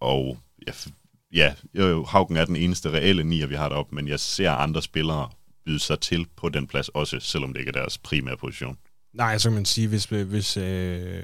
og 0.01 0.39
ja, 0.67 0.73
ja, 1.33 1.55
jo, 1.75 2.05
Haugen 2.05 2.37
er 2.37 2.45
den 2.45 2.57
eneste 2.57 2.91
reelle 2.91 3.25
nier, 3.25 3.47
vi 3.47 3.55
har 3.55 3.69
deroppe, 3.69 3.95
men 3.95 4.09
jeg 4.09 4.21
ser 4.21 4.51
andre 4.51 4.83
spillere 4.83 5.31
byde 5.67 5.79
sig 5.79 6.01
til 6.01 6.27
på 6.37 6.49
den 6.49 6.67
plads 6.67 6.89
også, 6.89 7.21
selvom 7.21 7.53
det 7.53 7.61
ikke 7.61 7.69
er 7.69 7.81
deres 7.81 7.99
primære 7.99 8.37
position. 8.37 8.79
Nej, 9.15 9.39
så 9.39 9.49
kan 9.49 9.55
man 9.55 9.65
sige, 9.65 9.89
hvis, 9.89 10.05
hvis 10.05 10.57
øh, 10.57 11.23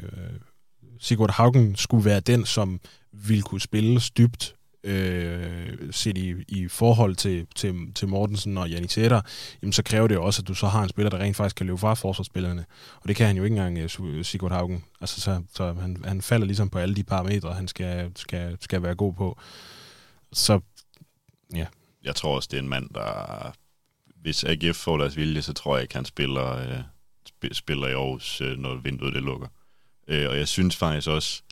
Sigurd 1.00 1.30
Haugen 1.30 1.76
skulle 1.76 2.04
være 2.04 2.20
den, 2.20 2.46
som 2.46 2.80
ville 3.12 3.42
kunne 3.42 3.60
spille 3.60 4.00
dybt 4.18 4.54
øh, 4.84 5.92
set 5.92 6.18
i, 6.18 6.34
i 6.48 6.68
forhold 6.68 7.16
til, 7.16 7.46
til, 7.54 7.92
til 7.94 8.08
Mortensen 8.08 8.58
og 8.58 8.70
Janik 8.70 8.90
Sætter, 8.90 9.20
jamen 9.62 9.72
så 9.72 9.82
kræver 9.82 10.08
det 10.08 10.14
jo 10.14 10.24
også, 10.24 10.42
at 10.42 10.48
du 10.48 10.54
så 10.54 10.66
har 10.66 10.82
en 10.82 10.88
spiller, 10.88 11.10
der 11.10 11.18
rent 11.18 11.36
faktisk 11.36 11.56
kan 11.56 11.66
løbe 11.66 11.78
fra 11.78 11.94
forsvarsspillerne. 11.94 12.64
Og 13.00 13.08
det 13.08 13.16
kan 13.16 13.26
han 13.26 13.36
jo 13.36 13.44
ikke 13.44 13.56
engang, 13.56 13.78
øh, 13.78 14.16
øh, 14.16 14.24
Sigurd 14.24 14.52
Haugen. 14.52 14.84
Altså, 15.00 15.20
så, 15.20 15.42
så 15.54 15.72
han, 15.72 16.04
han 16.04 16.22
falder 16.22 16.46
ligesom 16.46 16.70
på 16.70 16.78
alle 16.78 16.94
de 16.94 17.04
parametre, 17.04 17.54
han 17.54 17.68
skal, 17.68 18.12
skal, 18.16 18.56
skal 18.60 18.82
være 18.82 18.94
god 18.94 19.14
på. 19.14 19.38
Så, 20.32 20.60
ja. 21.54 21.66
Jeg 22.04 22.14
tror 22.16 22.36
også, 22.36 22.48
det 22.50 22.56
er 22.56 22.62
en 22.62 22.68
mand, 22.68 22.90
der... 22.94 23.52
Hvis 24.22 24.44
AGF 24.44 24.76
får 24.76 24.96
deres 24.96 25.16
vilje, 25.16 25.42
så 25.42 25.52
tror 25.52 25.76
jeg 25.76 25.82
ikke, 25.82 25.94
han 25.94 26.04
spiller, 26.04 26.56
øh, 27.42 27.50
spiller 27.52 27.88
i 27.88 27.92
Aarhus, 27.92 28.40
øh, 28.40 28.58
når 28.58 28.74
vinduet 28.74 29.14
det 29.14 29.22
lukker. 29.22 29.48
Øh, 30.08 30.28
og 30.28 30.38
jeg 30.38 30.48
synes 30.48 30.76
faktisk 30.76 31.08
også, 31.08 31.42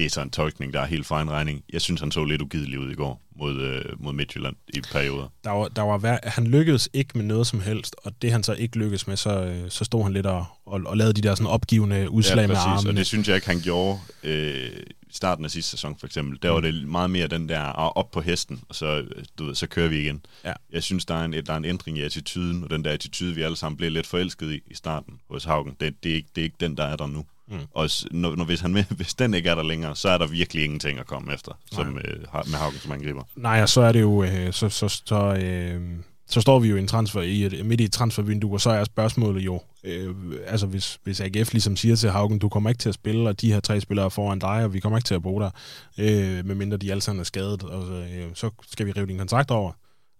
det 0.00 0.06
er 0.06 0.10
så 0.10 0.22
en 0.22 0.30
tolkning, 0.30 0.72
der 0.72 0.80
er 0.80 0.86
helt 0.86 1.10
en 1.10 1.30
regning. 1.30 1.64
Jeg 1.72 1.80
synes, 1.80 2.00
han 2.00 2.10
så 2.10 2.24
lidt 2.24 2.42
ugidelig 2.42 2.78
ud 2.78 2.90
i 2.90 2.94
går 2.94 3.22
mod, 3.36 3.60
øh, 3.60 3.84
mod 3.98 4.12
Midtjylland 4.12 4.56
i 4.74 4.80
perioder. 4.92 5.28
Der 5.44 5.50
var, 5.50 5.68
der 5.68 5.82
var 5.82 5.98
vær- 5.98 6.28
han 6.28 6.46
lykkedes 6.46 6.88
ikke 6.92 7.18
med 7.18 7.24
noget 7.24 7.46
som 7.46 7.60
helst, 7.60 7.96
og 8.04 8.22
det 8.22 8.32
han 8.32 8.42
så 8.42 8.52
ikke 8.52 8.78
lykkedes 8.78 9.06
med, 9.06 9.16
så, 9.16 9.44
øh, 9.44 9.70
så 9.70 9.84
stod 9.84 10.02
han 10.02 10.12
lidt 10.12 10.26
og, 10.26 10.44
og, 10.66 10.80
og 10.86 10.96
lavede 10.96 11.12
de 11.12 11.20
der 11.20 11.34
sådan 11.34 11.46
opgivende 11.46 12.10
udslag 12.10 12.40
ja, 12.42 12.46
præcis, 12.46 12.64
med 12.66 12.72
armene. 12.72 12.90
og 12.90 12.96
det 12.96 13.06
synes 13.06 13.28
jeg 13.28 13.34
ikke, 13.36 13.46
han 13.46 13.60
gjorde 13.60 13.98
øh, 14.22 14.70
starten 15.10 15.44
af 15.44 15.50
sidste 15.50 15.70
sæson 15.70 15.96
for 16.00 16.06
eksempel. 16.06 16.38
Der 16.42 16.48
mm. 16.48 16.54
var 16.54 16.60
det 16.60 16.88
meget 16.88 17.10
mere 17.10 17.26
den 17.26 17.48
der 17.48 17.62
op 17.72 18.10
på 18.10 18.20
hesten, 18.20 18.60
og 18.68 18.74
så, 18.74 19.04
du 19.38 19.44
ved, 19.44 19.54
så 19.54 19.66
kører 19.66 19.88
vi 19.88 20.00
igen. 20.00 20.24
Ja. 20.44 20.52
Jeg 20.72 20.82
synes, 20.82 21.04
der 21.04 21.14
er, 21.14 21.24
en, 21.24 21.32
der 21.32 21.52
er 21.52 21.56
en 21.56 21.64
ændring 21.64 21.98
i 21.98 22.02
attituden, 22.02 22.64
og 22.64 22.70
den 22.70 22.84
der 22.84 22.90
attitude, 22.90 23.34
vi 23.34 23.42
alle 23.42 23.56
sammen 23.56 23.76
blev 23.76 23.90
lidt 23.90 24.06
forelsket 24.06 24.52
i 24.52 24.60
i 24.70 24.74
starten 24.74 25.20
hos 25.30 25.44
Haugen, 25.44 25.76
det, 25.80 25.94
det, 26.04 26.12
er, 26.12 26.16
ikke, 26.16 26.28
det 26.34 26.40
er 26.40 26.44
ikke 26.44 26.56
den, 26.60 26.76
der 26.76 26.84
er 26.84 26.96
der 26.96 27.06
nu. 27.06 27.24
Mm. 27.50 27.58
Og 27.74 27.90
når, 28.10 28.36
når, 28.36 28.44
hvis, 28.44 28.60
han, 28.60 28.84
hvis 28.96 29.14
den 29.14 29.34
ikke 29.34 29.48
er 29.48 29.54
der 29.54 29.62
længere, 29.62 29.96
så 29.96 30.08
er 30.08 30.18
der 30.18 30.26
virkelig 30.26 30.64
ingenting 30.64 30.98
at 30.98 31.06
komme 31.06 31.34
efter 31.34 31.52
som, 31.72 31.98
øh, 31.98 32.20
med 32.46 32.58
Haugen 32.58 32.78
som 32.78 32.92
angriber. 32.92 33.22
Nej, 33.36 33.62
og 33.62 33.68
så 33.68 33.80
er 33.80 33.92
det 33.92 34.00
jo, 34.00 34.22
øh, 34.22 34.52
så, 34.52 34.68
så, 34.68 34.88
så, 34.88 35.34
øh, 35.34 35.80
så 36.30 36.40
står 36.40 36.58
vi 36.58 36.68
jo 36.68 36.76
i 36.76 36.78
en 36.78 36.88
transfer, 36.88 37.22
i 37.22 37.42
et, 37.44 37.66
midt 37.66 37.80
i 37.80 37.84
et 37.84 37.92
transfervindue, 37.92 38.52
og 38.52 38.60
så 38.60 38.70
er 38.70 38.84
spørgsmålet 38.84 39.40
jo, 39.40 39.60
øh, 39.84 40.14
altså 40.46 40.66
hvis, 40.66 40.98
hvis 41.04 41.20
AGF 41.20 41.52
ligesom 41.52 41.76
siger 41.76 41.96
til 41.96 42.10
Haugen, 42.10 42.38
du 42.38 42.48
kommer 42.48 42.70
ikke 42.70 42.78
til 42.78 42.88
at 42.88 42.94
spille, 42.94 43.28
og 43.28 43.40
de 43.40 43.52
her 43.52 43.60
tre 43.60 43.80
spillere 43.80 44.04
er 44.04 44.08
foran 44.08 44.38
dig, 44.38 44.64
og 44.64 44.74
vi 44.74 44.80
kommer 44.80 44.98
ikke 44.98 45.06
til 45.06 45.14
at 45.14 45.22
bruge 45.22 45.42
dig, 45.42 45.50
øh, 45.98 46.46
medmindre 46.46 46.76
de 46.76 46.90
alle 46.90 47.00
sammen 47.00 47.20
er 47.20 47.24
skadet, 47.24 47.62
og 47.62 48.00
øh, 48.00 48.26
så 48.34 48.50
skal 48.70 48.86
vi 48.86 48.92
rive 48.92 49.06
din 49.06 49.18
kontrakt 49.18 49.50
over. 49.50 49.72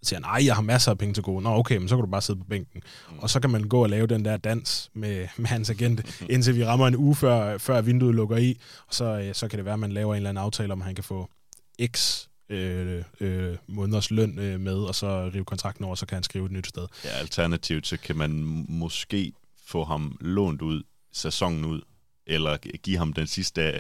Så 0.03 0.09
siger 0.09 0.21
nej, 0.21 0.47
jeg 0.47 0.55
har 0.55 0.63
masser 0.63 0.91
af 0.91 0.99
penge 0.99 1.15
til 1.15 1.23
gode. 1.23 1.43
Nå, 1.43 1.51
okay, 1.51 1.77
men 1.77 1.89
så 1.89 1.97
kan 1.97 2.05
du 2.05 2.11
bare 2.11 2.23
sidde 2.23 2.39
på 2.39 2.45
bænken. 2.45 2.83
Mm. 3.11 3.19
Og 3.19 3.31
så 3.31 3.41
kan 3.41 3.51
man 3.51 3.65
gå 3.65 3.83
og 3.83 3.91
lave 3.91 4.07
den 4.07 4.25
der 4.25 4.37
dans 4.37 4.91
med, 4.95 5.29
med 5.37 5.47
hans 5.47 5.71
agent, 5.71 6.21
mm. 6.21 6.27
indtil 6.35 6.57
vi 6.57 6.65
rammer 6.65 6.87
en 6.87 6.97
uge 6.97 7.17
før, 7.17 7.59
før 7.59 7.81
vinduet 7.81 8.15
lukker 8.15 8.37
i. 8.37 8.59
Og 8.87 8.95
så, 8.95 9.05
øh, 9.05 9.35
så 9.35 9.49
kan 9.49 9.57
det 9.57 9.65
være, 9.65 9.75
at 9.75 9.81
man 9.81 9.93
laver 9.93 10.15
en 10.15 10.17
eller 10.17 10.31
anden 10.31 10.45
aftale 10.45 10.73
om, 10.73 10.81
at 10.81 10.87
han 10.87 10.95
kan 10.95 11.05
få 11.05 11.29
x 11.87 12.27
øh, 12.51 13.03
øh, 13.21 13.57
måneders 13.67 14.11
løn 14.11 14.39
øh, 14.39 14.61
med, 14.61 14.75
og 14.75 14.95
så 14.95 15.31
rive 15.35 15.45
kontrakten 15.45 15.85
over, 15.85 15.95
så 15.95 16.07
kan 16.07 16.17
han 16.17 16.23
skrive 16.23 16.47
et 16.47 16.53
nyt 16.53 16.67
sted. 16.67 16.87
Ja, 17.05 17.11
alternativt 17.11 17.87
så 17.87 17.97
kan 17.97 18.17
man 18.17 18.65
måske 18.69 19.33
få 19.67 19.85
ham 19.85 20.19
lånt 20.21 20.63
ud, 20.63 20.83
sæsonen 21.13 21.65
ud, 21.65 21.81
eller 22.27 22.57
give 22.57 22.99
ham 22.99 23.13
den 23.13 23.27
sidste... 23.27 23.73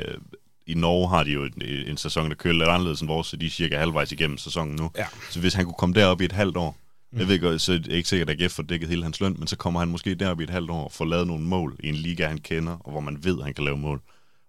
I 0.66 0.74
Norge 0.74 1.08
har 1.08 1.24
de 1.24 1.30
jo 1.30 1.44
en, 1.44 1.62
en 1.62 1.96
sæson, 1.96 2.30
der 2.30 2.36
kører 2.36 2.54
lidt 2.54 2.68
anderledes 2.68 3.00
end 3.00 3.08
vores, 3.08 3.26
så 3.26 3.36
de 3.36 3.46
er 3.46 3.50
cirka 3.50 3.78
halvvejs 3.78 4.12
igennem 4.12 4.38
sæsonen 4.38 4.76
nu. 4.76 4.90
Ja. 4.98 5.06
Så 5.30 5.40
hvis 5.40 5.54
han 5.54 5.64
kunne 5.64 5.74
komme 5.78 5.94
derop 5.94 6.20
i 6.20 6.24
et 6.24 6.32
halvt 6.32 6.56
år, 6.56 6.76
mm. 7.12 7.18
jeg 7.18 7.28
ved 7.28 7.38
godt, 7.38 7.60
så 7.60 7.72
er 7.72 7.78
det 7.78 7.92
ikke 7.92 8.08
sikkert, 8.08 8.30
at 8.30 8.42
AGF 8.42 8.52
får 8.52 8.62
dækket 8.62 8.88
hele 8.88 9.02
hans 9.02 9.20
løn, 9.20 9.36
men 9.38 9.46
så 9.46 9.56
kommer 9.56 9.80
han 9.80 9.88
måske 9.88 10.14
derop 10.14 10.40
i 10.40 10.44
et 10.44 10.50
halvt 10.50 10.70
år 10.70 10.84
og 10.84 10.92
får 10.92 11.04
lavet 11.04 11.26
nogle 11.26 11.44
mål 11.44 11.76
i 11.80 11.88
en 11.88 11.94
liga, 11.94 12.26
han 12.26 12.38
kender, 12.38 12.76
og 12.80 12.90
hvor 12.90 13.00
man 13.00 13.24
ved, 13.24 13.38
at 13.38 13.44
han 13.44 13.54
kan 13.54 13.64
lave 13.64 13.78
mål. 13.78 14.00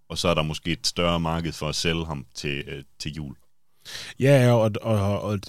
Og 0.09 0.17
så 0.17 0.27
er 0.27 0.33
der 0.33 0.41
måske 0.41 0.71
et 0.71 0.87
større 0.87 1.19
marked 1.19 1.51
for 1.51 1.69
at 1.69 1.75
sælge 1.75 2.05
ham 2.05 2.25
til, 2.35 2.63
øh, 2.67 2.83
til 2.99 3.13
jul. 3.13 3.35
Ja, 4.19 4.51
og, 4.53 4.71
og, 4.81 5.21
og 5.21 5.39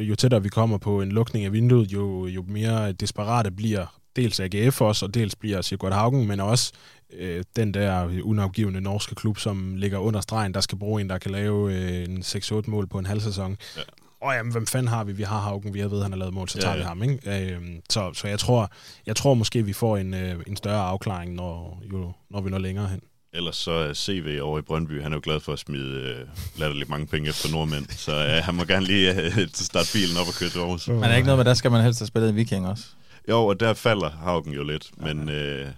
jo 0.00 0.14
tættere 0.14 0.42
vi 0.42 0.48
kommer 0.48 0.78
på 0.78 1.02
en 1.02 1.12
lukning 1.12 1.44
af 1.44 1.52
vinduet, 1.52 1.92
jo, 1.92 2.26
jo 2.26 2.44
mere 2.48 2.92
desperate 2.92 3.50
bliver 3.50 4.00
dels 4.16 4.40
AGF 4.40 4.80
også, 4.80 5.06
og 5.06 5.14
dels 5.14 5.36
bliver 5.36 5.62
Sigurd 5.62 5.92
Haugen, 5.92 6.28
men 6.28 6.40
også 6.40 6.72
øh, 7.18 7.44
den 7.56 7.74
der 7.74 8.20
unafgivende 8.22 8.80
norske 8.80 9.14
klub, 9.14 9.38
som 9.38 9.76
ligger 9.76 9.98
under 9.98 10.20
stregen, 10.20 10.54
der 10.54 10.60
skal 10.60 10.78
bruge 10.78 11.00
en, 11.00 11.10
der 11.10 11.18
kan 11.18 11.30
lave 11.30 11.74
øh, 11.74 12.04
en 12.04 12.18
6-8 12.18 12.62
mål 12.66 12.86
på 12.86 12.98
en 12.98 13.06
halv 13.06 13.20
sæson. 13.20 13.56
Ja. 13.76 13.82
Og 14.22 14.34
jamen, 14.34 14.52
hvem 14.52 14.66
fanden 14.66 14.88
har 14.88 15.04
vi? 15.04 15.12
Vi 15.12 15.22
har 15.22 15.38
Haugen, 15.38 15.74
vi 15.74 15.80
har 15.80 15.88
ved, 15.88 15.98
at 15.98 16.04
han 16.04 16.12
har 16.12 16.18
lavet 16.18 16.34
mål, 16.34 16.48
så 16.48 16.58
tager 16.58 16.74
ja, 16.74 16.78
ja. 16.78 16.82
vi 16.82 16.88
ham. 16.88 17.02
Ikke? 17.02 17.52
Øh, 17.54 17.60
så 17.90 18.10
så 18.14 18.28
jeg, 18.28 18.38
tror, 18.38 18.72
jeg 19.06 19.16
tror 19.16 19.34
måske, 19.34 19.64
vi 19.64 19.72
får 19.72 19.96
en, 19.96 20.14
øh, 20.14 20.36
en 20.46 20.56
større 20.56 20.82
afklaring, 20.82 21.34
når, 21.34 21.82
jo, 21.92 22.12
når 22.30 22.40
vi 22.40 22.50
når 22.50 22.58
længere 22.58 22.88
hen. 22.88 23.00
Ellers 23.32 23.56
så 23.56 23.70
er 23.70 23.94
CV 23.94 24.38
over 24.42 24.58
i 24.58 24.62
Brøndby, 24.62 25.02
han 25.02 25.12
er 25.12 25.16
jo 25.16 25.20
glad 25.24 25.40
for 25.40 25.52
at 25.52 25.58
smide 25.58 26.00
øh, 26.00 26.26
latterligt 26.58 26.90
mange 26.90 27.06
penge 27.06 27.28
efter 27.28 27.52
nordmænd, 27.52 27.86
så 27.88 28.12
øh, 28.12 28.44
han 28.44 28.54
må 28.54 28.64
gerne 28.64 28.86
lige 28.86 29.22
øh, 29.22 29.48
starte 29.54 29.88
bilen 29.92 30.16
op 30.20 30.26
og 30.28 30.34
køre 30.34 30.50
til 30.50 30.58
Aarhus. 30.58 30.88
Men 30.88 31.04
er 31.04 31.16
ikke 31.16 31.26
noget 31.26 31.38
med, 31.38 31.44
der 31.44 31.54
skal 31.54 31.70
man 31.70 31.84
helst 31.84 32.00
have 32.00 32.06
spillet 32.06 32.30
en 32.30 32.36
Viking 32.36 32.66
også? 32.66 32.84
Jo, 33.28 33.46
og 33.46 33.60
der 33.60 33.74
falder 33.74 34.10
Haugen 34.10 34.52
jo 34.52 34.64
lidt, 34.64 34.90
ja. 35.00 35.14
men 35.14 35.28
øh, 35.28 35.68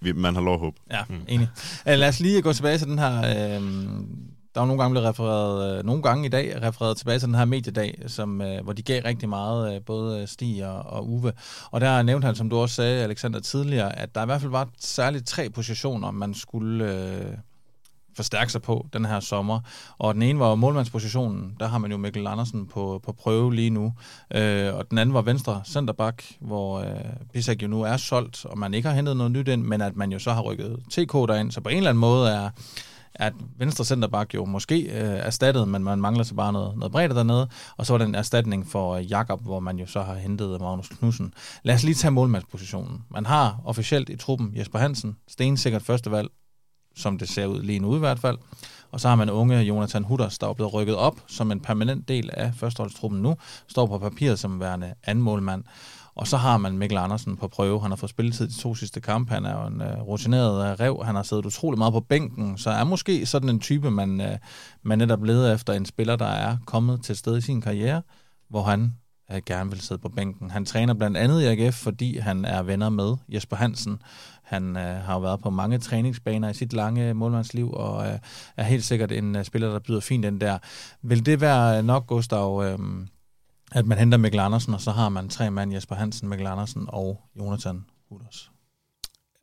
vi, 0.00 0.12
man 0.12 0.34
har 0.34 0.42
lov 0.42 0.54
at 0.54 0.60
håbe. 0.60 0.76
Ja, 0.90 1.00
mm. 1.08 1.20
enig. 1.28 1.48
Øh, 1.88 1.98
lad 1.98 2.08
os 2.08 2.20
lige 2.20 2.42
gå 2.42 2.52
tilbage 2.52 2.78
til 2.78 2.86
den 2.86 2.98
her 2.98 3.18
øh, 3.18 3.62
der 4.58 4.62
er 4.62 4.66
nogle 4.66 4.82
gange 4.82 4.94
blevet 4.94 5.08
refereret, 5.08 5.78
øh, 5.78 5.84
nogle 5.84 6.02
gange 6.02 6.26
i 6.26 6.28
dag 6.28 6.62
refereret 6.62 6.96
tilbage 6.96 7.18
til 7.18 7.26
den 7.28 7.34
her 7.34 7.44
mediedag, 7.44 8.02
som, 8.06 8.42
øh, 8.42 8.64
hvor 8.64 8.72
de 8.72 8.82
gav 8.82 9.02
rigtig 9.04 9.28
meget, 9.28 9.74
øh, 9.74 9.80
både 9.86 10.26
Stig 10.26 10.66
og, 10.66 10.82
og 10.82 11.08
Uwe. 11.08 11.32
Og 11.70 11.80
der 11.80 12.02
nævnte 12.02 12.26
han, 12.26 12.34
som 12.34 12.50
du 12.50 12.56
også 12.56 12.74
sagde, 12.74 13.04
Alexander, 13.04 13.40
tidligere, 13.40 13.98
at 13.98 14.14
der 14.14 14.22
i 14.22 14.26
hvert 14.26 14.40
fald 14.40 14.50
var 14.50 14.68
særligt 14.78 15.26
tre 15.26 15.50
positioner, 15.50 16.10
man 16.10 16.34
skulle 16.34 16.92
øh, 16.92 17.36
forstærke 18.18 18.52
sig 18.52 18.62
på 18.62 18.86
den 18.92 19.04
her 19.04 19.20
sommer. 19.20 19.60
Og 19.98 20.14
den 20.14 20.22
ene 20.22 20.38
var 20.38 20.54
målmandspositionen, 20.54 21.56
der 21.60 21.66
har 21.68 21.78
man 21.78 21.90
jo 21.90 21.96
Mikkel 21.96 22.26
Andersen 22.26 22.66
på, 22.66 23.00
på 23.04 23.12
prøve 23.12 23.54
lige 23.54 23.70
nu. 23.70 23.92
Øh, 24.34 24.74
og 24.74 24.90
den 24.90 24.98
anden 24.98 25.14
var 25.14 25.22
venstre 25.22 25.62
centerback, 25.66 26.36
hvor 26.40 26.80
øh, 26.80 26.86
Pisak 27.32 27.62
jo 27.62 27.68
nu 27.68 27.82
er 27.82 27.96
solgt, 27.96 28.44
og 28.44 28.58
man 28.58 28.74
ikke 28.74 28.88
har 28.88 28.96
hentet 28.96 29.16
noget 29.16 29.32
nyt 29.32 29.48
ind, 29.48 29.62
men 29.62 29.80
at 29.80 29.96
man 29.96 30.12
jo 30.12 30.18
så 30.18 30.32
har 30.32 30.42
rykket 30.42 30.78
TK 30.90 31.12
derind. 31.12 31.50
Så 31.50 31.60
på 31.60 31.68
en 31.68 31.76
eller 31.76 31.90
anden 31.90 32.00
måde 32.00 32.30
er 32.30 32.50
at 33.14 33.32
venstre 33.58 33.84
centerback 33.84 34.34
jo 34.34 34.44
måske 34.44 34.82
øh, 34.82 35.18
erstattet, 35.18 35.68
men 35.68 35.84
man 35.84 36.00
mangler 36.00 36.24
så 36.24 36.34
bare 36.34 36.52
noget, 36.52 36.78
noget 36.78 36.92
bredt 36.92 37.14
dernede. 37.14 37.48
Og 37.76 37.86
så 37.86 37.92
var 37.92 37.98
den 37.98 38.14
erstatning 38.14 38.66
for 38.66 38.94
øh, 38.94 39.10
Jakob, 39.10 39.42
hvor 39.42 39.60
man 39.60 39.78
jo 39.78 39.86
så 39.86 40.02
har 40.02 40.14
hentet 40.14 40.60
Magnus 40.60 40.88
Knudsen. 40.88 41.34
Lad 41.62 41.74
os 41.74 41.84
lige 41.84 41.94
tage 41.94 42.10
målmandspositionen. 42.10 43.02
Man 43.10 43.26
har 43.26 43.60
officielt 43.64 44.08
i 44.08 44.16
truppen 44.16 44.52
Jesper 44.56 44.78
Hansen, 44.78 45.16
stensikkert 45.28 45.82
førstevalg, 45.82 46.28
som 46.98 47.18
det 47.18 47.28
ser 47.28 47.46
ud 47.46 47.62
lige 47.62 47.78
nu 47.78 47.96
i 47.96 47.98
hvert 47.98 48.18
fald. 48.18 48.38
Og 48.92 49.00
så 49.00 49.08
har 49.08 49.16
man 49.16 49.30
unge 49.30 49.60
Jonathan 49.60 50.04
Hutters, 50.04 50.38
der 50.38 50.48
er 50.48 50.52
blevet 50.52 50.74
rykket 50.74 50.96
op 50.96 51.20
som 51.26 51.52
en 51.52 51.60
permanent 51.60 52.08
del 52.08 52.30
af 52.32 52.54
førsteholdstruppen 52.54 53.22
nu, 53.22 53.36
står 53.68 53.86
på 53.86 53.98
papiret 53.98 54.38
som 54.38 54.60
værende 54.60 54.94
anden 55.04 55.24
målmand. 55.24 55.64
Og 56.18 56.26
så 56.26 56.36
har 56.36 56.56
man 56.56 56.78
Mikkel 56.78 56.98
Andersen 56.98 57.36
på 57.36 57.48
prøve. 57.48 57.80
Han 57.80 57.90
har 57.90 57.96
fået 57.96 58.10
spilletid 58.10 58.48
de 58.48 58.58
to 58.58 58.74
sidste 58.74 59.00
kampe. 59.00 59.34
Han 59.34 59.44
er 59.44 59.60
jo 59.60 59.66
en 59.66 59.80
uh, 59.80 60.08
rutineret 60.08 60.72
uh, 60.72 60.80
rev. 60.80 61.02
Han 61.04 61.14
har 61.14 61.22
siddet 61.22 61.46
utrolig 61.46 61.78
meget 61.78 61.92
på 61.92 62.00
bænken. 62.00 62.58
Så 62.58 62.70
er 62.70 62.84
måske 62.84 63.26
sådan 63.26 63.48
en 63.48 63.60
type, 63.60 63.90
man, 63.90 64.20
uh, 64.20 64.26
man 64.82 64.98
netop 64.98 65.24
leder 65.24 65.54
efter 65.54 65.72
en 65.72 65.86
spiller, 65.86 66.16
der 66.16 66.26
er 66.26 66.56
kommet 66.66 67.02
til 67.02 67.12
et 67.12 67.18
sted 67.18 67.36
i 67.36 67.40
sin 67.40 67.60
karriere, 67.60 68.02
hvor 68.50 68.62
han 68.62 68.94
uh, 69.32 69.36
gerne 69.46 69.70
vil 69.70 69.80
sidde 69.80 70.00
på 70.00 70.08
bænken. 70.08 70.50
Han 70.50 70.64
træner 70.64 70.94
blandt 70.94 71.16
andet 71.16 71.42
i 71.42 71.44
AGF, 71.44 71.74
fordi 71.74 72.18
han 72.18 72.44
er 72.44 72.62
venner 72.62 72.88
med 72.88 73.16
Jesper 73.28 73.56
Hansen. 73.56 74.02
Han 74.48 74.76
øh, 74.76 75.04
har 75.04 75.14
jo 75.14 75.20
været 75.20 75.40
på 75.40 75.50
mange 75.50 75.78
træningsbaner 75.78 76.50
i 76.50 76.54
sit 76.54 76.72
lange 76.72 77.14
målmandsliv, 77.14 77.72
og 77.72 78.06
øh, 78.06 78.18
er 78.56 78.62
helt 78.62 78.84
sikkert 78.84 79.12
en 79.12 79.36
øh, 79.36 79.44
spiller, 79.44 79.70
der 79.72 79.78
byder 79.78 80.00
fint 80.00 80.24
den 80.24 80.40
der. 80.40 80.58
Vil 81.02 81.26
det 81.26 81.40
være 81.40 81.82
nok, 81.82 82.06
Gustav, 82.06 82.62
øh, 82.64 82.78
at 83.72 83.86
man 83.86 83.98
henter 83.98 84.18
Mikkel 84.18 84.40
Andersen, 84.40 84.74
og 84.74 84.80
så 84.80 84.90
har 84.90 85.08
man 85.08 85.28
tre 85.28 85.50
mand, 85.50 85.72
Jesper 85.72 85.94
Hansen, 85.94 86.28
Mikkel 86.28 86.46
Andersen 86.46 86.84
og 86.88 87.20
Jonathan 87.36 87.84
Hutters. 88.08 88.50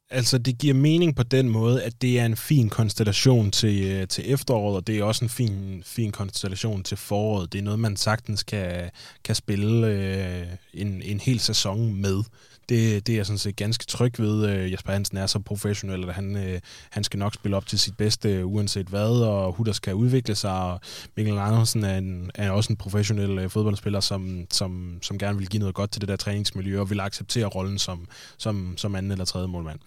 Altså, 0.10 0.38
det 0.38 0.58
giver 0.58 0.74
mening 0.74 1.16
på 1.16 1.24
den 1.24 1.50
måde, 1.50 1.84
at 1.84 2.02
det 2.02 2.20
er 2.20 2.26
en 2.26 2.36
fin 2.36 2.70
konstellation 2.70 3.52
til, 3.52 3.84
øh, 3.84 4.08
til 4.08 4.34
efteråret, 4.34 4.76
og 4.76 4.88
det 4.88 4.98
er 4.98 5.04
også 5.04 5.26
en 5.26 5.30
fin, 5.30 5.84
fin 5.86 6.12
konstellation 6.12 6.84
til 6.84 6.98
foråret. 6.98 7.54
Det 7.54 7.60
er 7.60 7.64
noget, 7.64 7.80
man 7.80 7.96
sagtens 7.96 8.44
kan, 8.44 8.90
kan 9.24 9.36
spille 9.36 9.88
øh, 9.88 10.48
en, 10.74 10.88
en 10.88 11.02
en 11.04 11.20
hel 11.20 11.40
sæson 11.40 12.02
med. 12.02 12.24
Det, 12.70 13.08
det 13.08 13.14
er 13.14 13.18
jeg 13.18 13.26
sådan 13.26 13.38
set 13.38 13.56
ganske 13.56 13.86
tryg 13.86 14.20
ved. 14.20 14.50
Øh, 14.50 14.72
Jesper 14.72 14.92
Hansen 14.92 15.18
er 15.18 15.26
så 15.26 15.40
professionel, 15.40 16.10
at 16.10 16.16
han, 16.16 16.38
øh, 16.38 16.60
han 16.90 17.04
skal 17.04 17.20
nok 17.20 17.34
spille 17.34 17.58
op 17.58 17.66
til 17.66 17.80
sit 17.80 17.98
bedste, 17.98 18.34
øh, 18.34 18.48
uanset 18.48 18.88
hvad, 18.88 19.10
og 19.10 19.54
Hudders 19.54 19.80
kan 19.80 19.94
udvikle 19.94 20.36
sig, 20.36 20.52
og 20.52 20.80
Mikkel 21.16 21.38
Andersen 21.38 21.84
er, 21.84 21.98
en, 21.98 22.32
er 22.36 22.52
også 22.52 22.74
en 22.74 22.78
professionel 22.78 23.50
fodboldspiller, 23.50 24.00
som, 24.00 24.46
som, 24.52 24.98
som 25.02 25.18
gerne 25.18 25.38
vil 25.38 25.48
give 25.48 25.60
noget 25.60 25.76
godt 25.76 25.92
til 25.92 26.02
det 26.02 26.10
der 26.10 26.16
træningsmiljø, 26.16 26.80
og 26.80 26.90
vil 26.90 27.00
acceptere 27.00 27.46
rollen 27.46 27.80
som, 27.80 28.08
som, 28.38 28.74
som 28.78 28.96
anden 28.96 29.12
eller 29.12 29.26
tredje 29.26 29.48
målmand. 29.48 29.80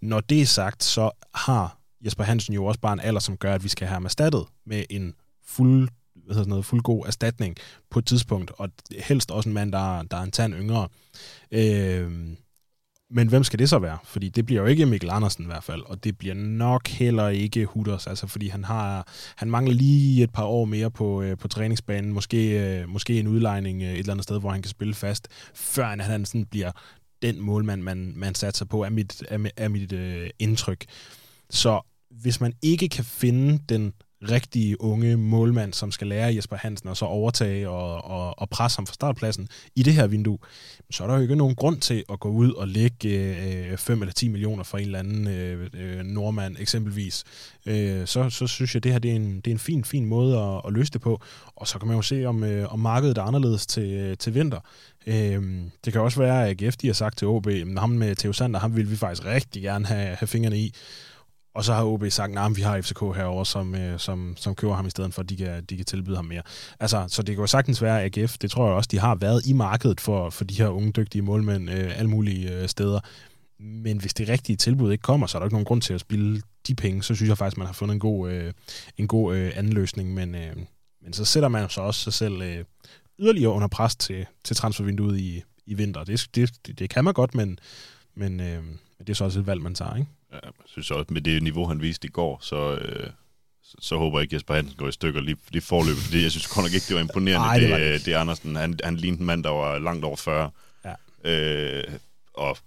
Når 0.00 0.20
det 0.20 0.42
er 0.42 0.46
sagt, 0.46 0.84
så 0.84 1.10
har 1.34 1.78
Jesper 2.04 2.24
Hansen 2.24 2.54
jo 2.54 2.64
også 2.64 2.80
bare 2.80 2.92
en 2.92 3.00
alder, 3.00 3.20
som 3.20 3.36
gør, 3.36 3.54
at 3.54 3.64
vi 3.64 3.68
skal 3.68 3.86
have 3.86 3.94
ham 3.94 4.04
erstattet 4.04 4.44
med 4.66 4.84
en 4.90 5.14
fuld 5.46 5.88
hvad 6.14 6.34
hedder 6.34 6.42
sådan 6.42 6.50
noget, 6.50 6.64
fuld 6.64 6.82
god 6.82 7.06
erstatning 7.06 7.56
på 7.90 7.98
et 7.98 8.06
tidspunkt, 8.06 8.52
og 8.58 8.68
helst 8.98 9.30
også 9.30 9.48
en 9.48 9.54
mand, 9.54 9.72
der, 9.72 10.02
der 10.02 10.16
er 10.16 10.22
en 10.22 10.30
tand 10.30 10.54
yngre. 10.54 10.88
Øh, 11.50 12.10
men 13.14 13.28
hvem 13.28 13.44
skal 13.44 13.58
det 13.58 13.68
så 13.68 13.78
være? 13.78 13.98
Fordi 14.04 14.28
det 14.28 14.46
bliver 14.46 14.60
jo 14.60 14.66
ikke 14.66 14.86
Mikkel 14.86 15.10
Andersen 15.10 15.44
i 15.44 15.46
hvert 15.46 15.64
fald, 15.64 15.82
og 15.86 16.04
det 16.04 16.18
bliver 16.18 16.34
nok 16.34 16.88
heller 16.88 17.28
ikke 17.28 17.64
Hutters, 17.64 18.06
altså 18.06 18.26
fordi 18.26 18.48
han 18.48 18.64
har 18.64 19.08
han 19.36 19.50
mangler 19.50 19.74
lige 19.74 20.22
et 20.22 20.32
par 20.32 20.44
år 20.44 20.64
mere 20.64 20.90
på, 20.90 21.22
øh, 21.22 21.38
på 21.38 21.48
træningsbanen, 21.48 22.12
måske, 22.12 22.78
øh, 22.80 22.88
måske 22.88 23.20
en 23.20 23.26
udlejning 23.26 23.82
øh, 23.82 23.88
et 23.92 23.98
eller 23.98 24.12
andet 24.12 24.24
sted, 24.24 24.40
hvor 24.40 24.50
han 24.50 24.62
kan 24.62 24.70
spille 24.70 24.94
fast, 24.94 25.28
før 25.54 25.86
han, 25.86 26.00
han 26.00 26.24
sådan 26.24 26.46
bliver 26.46 26.72
den 27.22 27.40
målmand, 27.40 27.82
man, 27.82 28.12
man 28.16 28.34
satser 28.34 28.64
på, 28.64 28.82
er 28.82 28.90
mit, 28.90 29.22
er, 29.28 29.50
er 29.56 29.68
mit 29.68 29.92
øh, 29.92 30.30
indtryk. 30.38 30.84
Så 31.50 31.80
hvis 32.10 32.40
man 32.40 32.52
ikke 32.62 32.88
kan 32.88 33.04
finde 33.04 33.58
den 33.68 33.92
rigtige 34.30 34.80
unge 34.80 35.16
målmand, 35.16 35.72
som 35.72 35.92
skal 35.92 36.06
lære 36.06 36.34
Jesper 36.34 36.56
Hansen 36.56 36.88
og 36.88 36.96
så 36.96 37.04
overtage 37.04 37.68
og, 37.68 38.04
og, 38.04 38.38
og 38.38 38.50
presse 38.50 38.78
ham 38.78 38.86
fra 38.86 38.94
startpladsen 38.94 39.48
i 39.76 39.82
det 39.82 39.92
her 39.92 40.06
vindue, 40.06 40.38
så 40.90 41.02
er 41.02 41.06
der 41.06 41.14
jo 41.14 41.22
ikke 41.22 41.36
nogen 41.36 41.54
grund 41.54 41.80
til 41.80 42.04
at 42.12 42.20
gå 42.20 42.28
ud 42.28 42.52
og 42.52 42.68
lægge 42.68 43.08
øh, 43.72 43.76
5 43.76 44.02
eller 44.02 44.12
10 44.12 44.28
millioner 44.28 44.64
for 44.64 44.78
en 44.78 44.84
eller 44.84 44.98
anden 44.98 45.28
øh, 45.28 45.70
øh, 45.74 46.02
nordmand 46.02 46.56
eksempelvis. 46.58 47.24
Øh, 47.66 48.06
så, 48.06 48.30
så 48.30 48.46
synes 48.46 48.74
jeg, 48.74 48.84
det 48.84 48.92
her 48.92 48.98
det 48.98 49.10
er, 49.10 49.16
en, 49.16 49.36
det 49.36 49.46
er 49.46 49.54
en 49.54 49.58
fin, 49.58 49.84
fin 49.84 50.06
måde 50.06 50.38
at, 50.38 50.60
at 50.66 50.72
løse 50.72 50.92
det 50.92 51.00
på. 51.00 51.20
Og 51.56 51.68
så 51.68 51.78
kan 51.78 51.88
man 51.88 51.96
jo 51.96 52.02
se, 52.02 52.24
om, 52.24 52.44
øh, 52.44 52.72
om 52.72 52.78
markedet 52.78 53.18
er 53.18 53.22
anderledes 53.22 53.66
til, 53.66 53.92
øh, 53.92 54.16
til 54.16 54.34
vinter. 54.34 54.60
Øh, 55.06 55.42
det 55.84 55.92
kan 55.92 56.02
også 56.02 56.18
være, 56.18 56.48
at 56.48 56.62
AGF 56.62 56.76
de 56.76 56.86
har 56.86 56.94
sagt 56.94 57.18
til 57.18 57.28
OB, 57.28 57.46
at 57.46 57.78
ham 57.78 57.90
med 57.90 58.16
Theo 58.16 58.32
Sander, 58.32 58.60
ham 58.60 58.76
vil 58.76 58.90
vi 58.90 58.96
faktisk 58.96 59.26
rigtig 59.26 59.62
gerne 59.62 59.86
have, 59.86 60.16
have 60.16 60.26
fingrene 60.26 60.58
i. 60.58 60.74
Og 61.54 61.64
så 61.64 61.72
har 61.72 61.84
OB 61.84 62.04
sagt, 62.10 62.38
at 62.38 62.56
vi 62.56 62.62
har 62.62 62.80
FCK 62.80 63.00
herover 63.00 63.44
som, 63.44 63.74
øh, 63.74 63.98
som, 63.98 64.34
som 64.36 64.54
køber 64.54 64.74
ham 64.74 64.86
i 64.86 64.90
stedet 64.90 65.14
for, 65.14 65.22
at 65.22 65.28
de 65.28 65.36
kan, 65.36 65.64
de 65.64 65.76
kan 65.76 65.84
tilbyde 65.84 66.16
ham 66.16 66.24
mere. 66.24 66.42
Altså, 66.80 67.04
så 67.08 67.22
det 67.22 67.34
kan 67.34 67.42
jo 67.42 67.46
sagtens 67.46 67.82
være, 67.82 68.02
at 68.02 68.18
AGF, 68.18 68.38
det 68.38 68.50
tror 68.50 68.66
jeg 68.66 68.74
også, 68.74 68.88
de 68.92 68.98
har 68.98 69.14
været 69.14 69.46
i 69.46 69.52
markedet 69.52 70.00
for, 70.00 70.30
for 70.30 70.44
de 70.44 70.54
her 70.54 70.68
unge, 70.68 70.92
dygtige 70.92 71.22
målmænd 71.22 71.70
øh, 71.70 71.98
alle 71.98 72.10
mulige 72.10 72.52
øh, 72.52 72.68
steder. 72.68 73.00
Men 73.58 74.00
hvis 74.00 74.14
det 74.14 74.28
rigtige 74.28 74.56
tilbud 74.56 74.92
ikke 74.92 75.02
kommer, 75.02 75.26
så 75.26 75.38
er 75.38 75.40
der 75.40 75.46
ikke 75.46 75.54
nogen 75.54 75.64
grund 75.64 75.82
til 75.82 75.94
at 75.94 76.00
spille 76.00 76.42
de 76.66 76.74
penge. 76.74 77.02
Så 77.02 77.14
synes 77.14 77.28
jeg 77.28 77.38
faktisk, 77.38 77.58
man 77.58 77.66
har 77.66 77.74
fundet 77.74 77.94
en 77.94 78.00
god, 78.00 78.30
øh, 78.30 78.52
en 78.98 79.08
god 79.08 79.36
øh, 79.36 79.52
anden 79.54 79.72
løsning. 79.72 80.14
Men, 80.14 80.34
øh, 80.34 80.56
men 81.02 81.12
så 81.12 81.24
sætter 81.24 81.48
man 81.48 81.68
så 81.68 81.80
også 81.80 82.00
sig 82.00 82.12
selv 82.12 82.42
øh, 82.42 82.64
yderligere 83.18 83.52
under 83.52 83.68
pres 83.68 83.96
til, 83.96 84.26
til 84.44 84.56
transfervinduet 84.56 85.18
i, 85.18 85.42
i 85.66 85.74
vinter. 85.74 86.04
Det, 86.04 86.28
det, 86.34 86.78
det 86.78 86.90
kan 86.90 87.04
man 87.04 87.14
godt, 87.14 87.34
men, 87.34 87.58
men 88.14 88.40
øh, 88.40 88.62
det 89.06 89.10
er 89.10 89.14
så 89.14 89.24
også 89.24 89.40
et 89.40 89.46
valg, 89.46 89.62
man 89.62 89.74
tager, 89.74 89.96
ikke? 89.96 90.10
Ja, 90.32 90.38
jeg 90.42 90.52
synes 90.66 90.90
også, 90.90 91.12
med 91.12 91.20
det 91.20 91.42
niveau, 91.42 91.66
han 91.66 91.82
viste 91.82 92.08
i 92.08 92.10
går, 92.10 92.38
så, 92.42 92.76
øh, 92.76 93.10
så, 93.62 93.76
så 93.80 93.98
håber 93.98 94.18
jeg 94.18 94.22
ikke, 94.22 94.34
Jesper 94.34 94.54
Hansen 94.54 94.76
går 94.76 94.88
i 94.88 94.92
stykker 94.92 95.20
lige, 95.20 95.36
lige 95.50 95.62
forløbet, 95.62 96.02
fordi 96.02 96.22
jeg 96.22 96.30
synes 96.30 96.46
godt 96.46 96.64
nok 96.64 96.74
ikke, 96.74 96.86
det 96.88 96.94
var 96.94 97.00
imponerende, 97.00 97.46
Ej, 97.46 97.58
det, 97.58 97.68
det, 97.68 97.78
det, 97.78 98.06
det 98.06 98.14
Andersen. 98.14 98.56
Han, 98.56 98.78
han 98.84 98.96
lignede 98.96 99.20
en 99.20 99.26
mand, 99.26 99.44
der 99.44 99.50
var 99.50 99.78
langt 99.78 100.04
over 100.04 100.16
40. 100.16 100.50
Ja. 100.84 100.94
Øh, 101.30 101.84
og 102.34 102.58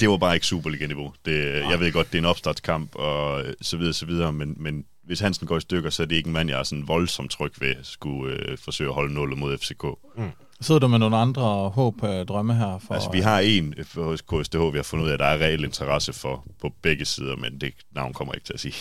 det 0.00 0.08
var 0.08 0.16
bare 0.16 0.34
ikke 0.34 0.46
Superliga-niveau. 0.46 1.14
Det, 1.24 1.44
jeg 1.70 1.80
ved 1.80 1.92
godt, 1.92 2.06
det 2.06 2.14
er 2.14 2.22
en 2.22 2.24
opstartskamp, 2.24 2.94
og 2.94 3.44
så 3.60 3.76
videre, 3.76 3.92
så 3.92 4.06
videre, 4.06 4.32
men, 4.32 4.54
men 4.58 4.84
hvis 5.06 5.20
Hansen 5.20 5.46
går 5.46 5.56
i 5.56 5.60
stykker, 5.60 5.90
så 5.90 6.02
er 6.02 6.06
det 6.06 6.16
ikke 6.16 6.26
en 6.26 6.32
mand, 6.32 6.50
jeg 6.50 6.58
er 6.58 6.62
sådan 6.62 6.88
voldsomt 6.88 7.30
tryg 7.30 7.52
ved, 7.60 7.74
skulle 7.82 8.36
øh, 8.36 8.58
forsøge 8.58 8.88
at 8.88 8.94
holde 8.94 9.14
nullet 9.14 9.38
mod 9.38 9.58
FCK. 9.58 9.84
Mm. 10.16 10.30
Sidder 10.60 10.78
du 10.78 10.88
med 10.88 10.98
nogle 10.98 11.16
andre 11.16 11.68
håb 11.68 12.04
øh, 12.04 12.26
drømme 12.26 12.54
her? 12.54 12.78
For, 12.78 12.94
altså, 12.94 13.10
vi 13.12 13.20
har 13.20 13.38
en 13.40 13.74
hos 13.94 14.20
KSDH, 14.20 14.72
vi 14.72 14.78
har 14.78 14.82
fundet 14.82 15.04
ud 15.04 15.10
af, 15.10 15.14
at 15.14 15.20
der 15.20 15.26
er 15.26 15.38
reel 15.38 15.64
interesse 15.64 16.12
for 16.12 16.46
på 16.60 16.72
begge 16.82 17.04
sider, 17.04 17.36
men 17.36 17.60
det 17.60 17.74
navn 17.94 18.12
kommer 18.12 18.34
ikke 18.34 18.46
til 18.46 18.52
at 18.54 18.60
sige. 18.60 18.74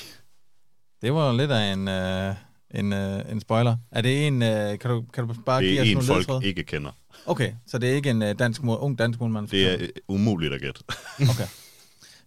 Det 1.01 1.13
var 1.13 1.33
lidt 1.33 1.51
af 1.51 1.73
en, 1.73 1.87
øh, 1.87 2.33
en, 2.75 2.93
øh, 2.93 3.31
en 3.31 3.41
spoiler. 3.41 3.77
Er 3.91 4.01
det 4.01 4.27
en, 4.27 4.41
øh, 4.41 4.79
kan, 4.79 4.91
du, 4.91 5.03
kan 5.13 5.27
du 5.27 5.33
bare 5.45 5.61
det 5.61 5.69
give 5.69 5.81
os 5.81 5.87
en, 5.87 5.93
nogle 5.93 6.07
folk 6.07 6.19
ledtråd? 6.19 6.43
ikke 6.43 6.63
kender. 6.63 6.91
Okay, 7.25 7.51
så 7.67 7.77
det 7.77 7.91
er 7.91 7.93
ikke 7.95 8.09
en 8.09 8.21
øh, 8.21 8.39
dansk 8.39 8.61
ung 8.63 8.99
dansk 8.99 9.19
målmand? 9.19 9.47
Det 9.47 9.73
er 9.73 9.77
øh, 9.79 9.89
umuligt 10.07 10.53
at 10.53 10.61
gætte. 10.61 10.81
Okay, 11.31 11.47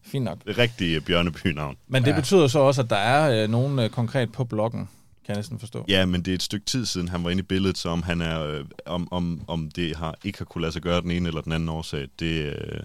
fint 0.03 0.25
nok. 0.25 0.39
Det 0.47 0.59
rigtige 0.59 1.01
Bjørneby-navn. 1.01 1.77
Men 1.87 2.03
det 2.03 2.11
ja. 2.11 2.17
betyder 2.17 2.47
så 2.47 2.59
også, 2.59 2.83
at 2.83 2.91
der 2.91 2.97
er 2.97 3.43
øh, 3.43 3.51
nogen 3.51 3.79
øh, 3.79 3.91
konkret 3.91 4.33
på 4.33 4.45
bloggen, 4.45 4.89
kan 5.27 5.29
jeg 5.29 5.37
næsten 5.37 5.59
forstå. 5.59 5.85
Ja, 5.89 6.07
men 6.07 6.23
det 6.23 6.31
er 6.31 6.35
et 6.35 6.43
stykke 6.43 6.67
tid 6.67 6.87
siden, 6.87 7.09
han 7.09 7.25
var 7.25 7.31
inde 7.31 7.41
i 7.41 7.45
billedet, 7.45 7.79
så 7.79 7.89
om, 7.89 8.03
han 8.03 8.21
er, 8.21 8.45
øh, 8.45 8.65
om, 8.87 9.13
om, 9.13 9.43
om 9.47 9.71
det 9.71 9.97
har, 9.97 10.15
ikke 10.25 10.39
har 10.39 10.45
kunne 10.45 10.63
lade 10.63 10.73
sig 10.73 10.83
gøre 10.83 11.01
den 11.01 11.11
ene 11.11 11.29
eller 11.29 11.41
den 11.41 11.53
anden 11.53 11.69
årsag, 11.69 12.09
det, 12.19 12.45
øh, 12.45 12.81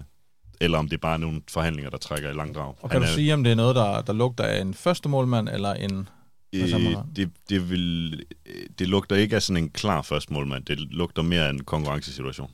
eller 0.60 0.78
om 0.78 0.88
det 0.88 0.96
er 0.96 1.00
bare 1.00 1.18
nogle 1.18 1.42
forhandlinger, 1.48 1.90
der 1.90 1.98
trækker 1.98 2.30
i 2.30 2.34
langdrag. 2.34 2.74
Og 2.80 2.90
kan 2.90 2.90
han 2.90 3.02
du 3.02 3.06
er, 3.06 3.14
sige, 3.14 3.34
om 3.34 3.44
det 3.44 3.50
er 3.50 3.56
noget, 3.56 3.76
der, 3.76 4.02
der 4.02 4.12
lugter 4.12 4.44
af 4.44 4.60
en 4.60 4.74
første 4.74 5.08
målmand, 5.08 5.48
eller 5.48 5.74
en... 5.74 6.08
øh, 6.52 6.96
det, 7.16 7.30
det, 7.48 7.70
vil, 7.70 8.14
øh, 8.46 8.66
det 8.78 8.88
lugter 8.88 9.16
ikke 9.16 9.36
af 9.36 9.42
sådan 9.42 9.62
en 9.62 9.70
klar 9.70 10.02
første 10.02 10.32
målmand, 10.32 10.64
det 10.64 10.78
lugter 10.78 11.22
mere 11.22 11.46
af 11.46 11.50
en 11.50 11.64
konkurrencesituation. 11.64 12.50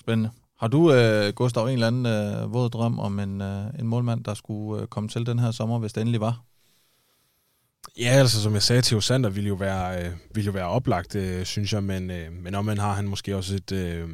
Spændende. 0.00 0.30
Har 0.62 0.68
du, 0.68 0.92
øh, 0.92 1.32
Gustav, 1.34 1.64
en 1.66 1.72
eller 1.72 1.86
anden 1.86 2.06
øh, 2.06 2.52
våd 2.52 2.70
drøm 2.70 2.98
om 2.98 3.18
en, 3.18 3.40
øh, 3.40 3.64
en 3.78 3.86
målmand, 3.86 4.24
der 4.24 4.34
skulle 4.34 4.82
øh, 4.82 4.88
komme 4.88 5.08
til 5.08 5.26
den 5.26 5.38
her 5.38 5.50
sommer, 5.50 5.78
hvis 5.78 5.92
det 5.92 6.00
endelig 6.00 6.20
var? 6.20 6.40
Ja, 7.98 8.08
altså 8.08 8.42
som 8.42 8.54
jeg 8.54 8.62
sagde, 8.62 8.82
Theo 8.82 9.00
Sander 9.00 9.30
ville 9.30 9.48
jo 9.48 9.54
være, 9.54 10.04
øh, 10.06 10.12
ville 10.34 10.46
jo 10.46 10.52
være 10.52 10.66
oplagt, 10.66 11.14
øh, 11.14 11.44
synes 11.44 11.72
jeg, 11.72 11.82
men, 11.82 12.10
øh, 12.10 12.32
men 12.32 12.54
om 12.54 12.64
man 12.64 12.78
har 12.78 12.92
han 12.94 13.08
måske 13.08 13.36
også 13.36 13.54
et, 13.54 13.72
øh, 13.72 14.08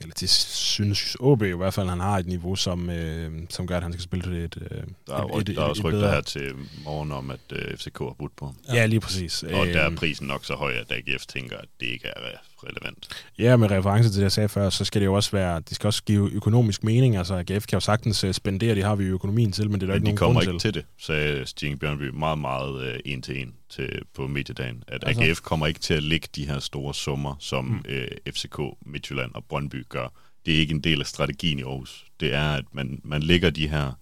eller 0.00 0.14
det 0.20 0.30
synes 0.30 1.16
OB 1.20 1.42
i 1.42 1.50
hvert 1.50 1.74
fald, 1.74 1.88
han 1.88 2.00
har 2.00 2.18
et 2.18 2.26
niveau, 2.26 2.56
som, 2.56 2.90
øh, 2.90 3.32
som 3.50 3.66
gør, 3.66 3.76
at 3.76 3.82
han 3.82 3.92
skal 3.92 4.02
spille 4.02 4.24
til 4.24 4.44
et, 4.44 4.56
øh, 4.70 4.82
Der 5.06 5.14
er, 5.14 5.36
et, 5.36 5.48
et, 5.48 5.56
der 5.56 5.62
er 5.62 5.66
også 5.66 5.82
rygter 5.82 6.10
her 6.10 6.20
til 6.20 6.52
morgen 6.84 7.12
om, 7.12 7.30
at 7.30 7.40
øh, 7.52 7.76
FCK 7.76 7.98
har 7.98 8.16
budt 8.18 8.36
på 8.36 8.46
ham. 8.46 8.56
Ja, 8.68 8.74
ja 8.74 8.86
lige 8.86 9.00
præcis. 9.00 9.42
Og 9.42 9.50
der 9.50 9.80
er 9.80 9.86
Øhm, 9.86 9.96
prisen 9.96 10.26
nok 10.26 10.44
så 10.44 10.54
høj, 10.54 10.72
at 10.72 10.92
AGF 10.92 11.26
tænker, 11.26 11.56
at 11.56 11.68
det 11.80 11.86
ikke 11.86 12.08
er 12.08 12.20
re- 12.20 12.51
relevant. 12.64 13.08
Ja, 13.38 13.56
med 13.56 13.70
reference 13.70 14.10
til 14.10 14.16
det, 14.16 14.22
jeg 14.22 14.32
sagde 14.32 14.48
før, 14.48 14.70
så 14.70 14.84
skal 14.84 15.00
det 15.00 15.06
jo 15.06 15.14
også 15.14 15.30
være, 15.30 15.60
det 15.60 15.74
skal 15.74 15.86
også 15.86 16.02
give 16.04 16.30
økonomisk 16.32 16.84
mening. 16.84 17.16
Altså, 17.16 17.34
AGF 17.34 17.66
kan 17.66 17.76
jo 17.76 17.80
sagtens 17.80 18.24
øh, 18.24 18.34
spendere, 18.34 18.74
det 18.74 18.84
har 18.84 18.94
vi 18.96 19.04
jo 19.04 19.14
økonomien 19.14 19.52
til, 19.52 19.70
men 19.70 19.80
det 19.80 19.82
er 19.82 19.92
der 19.92 20.00
Men 20.00 20.06
ikke 20.06 20.16
de 20.16 20.20
nogen 20.20 20.34
kommer 20.34 20.40
ikke 20.40 20.52
til. 20.52 20.60
til 20.60 20.74
det, 20.74 20.84
sagde 20.98 21.46
Stine 21.46 21.76
Bjørnby 21.76 22.08
meget, 22.08 22.38
meget 22.38 22.82
øh, 22.82 22.98
en 23.04 23.22
til 23.22 23.40
en 23.40 23.54
til, 23.70 24.02
på 24.14 24.26
mediedagen. 24.26 24.84
At 24.88 25.04
Altså- 25.06 25.22
AGF 25.22 25.40
kommer 25.40 25.66
ikke 25.66 25.80
til 25.80 25.94
at 25.94 26.02
lægge 26.02 26.28
de 26.36 26.46
her 26.46 26.58
store 26.58 26.94
summer, 26.94 27.36
som 27.40 27.64
mm. 27.64 27.82
øh, 27.88 28.08
FCK, 28.28 28.58
Midtjylland 28.86 29.30
og 29.34 29.44
Brøndby 29.44 29.86
gør. 29.88 30.08
Det 30.46 30.54
er 30.54 30.58
ikke 30.58 30.74
en 30.74 30.80
del 30.80 31.00
af 31.00 31.06
strategien 31.06 31.58
i 31.58 31.62
Aarhus. 31.62 32.04
Det 32.20 32.34
er, 32.34 32.50
at 32.52 32.64
man, 32.72 33.00
man 33.04 33.22
lægger 33.22 33.50
de 33.50 33.68
her 33.68 33.92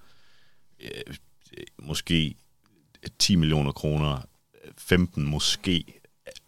øh, 0.80 1.14
måske 1.82 2.34
10 3.18 3.36
millioner 3.36 3.72
kroner, 3.72 4.18
15 4.78 5.24
måske, 5.26 5.99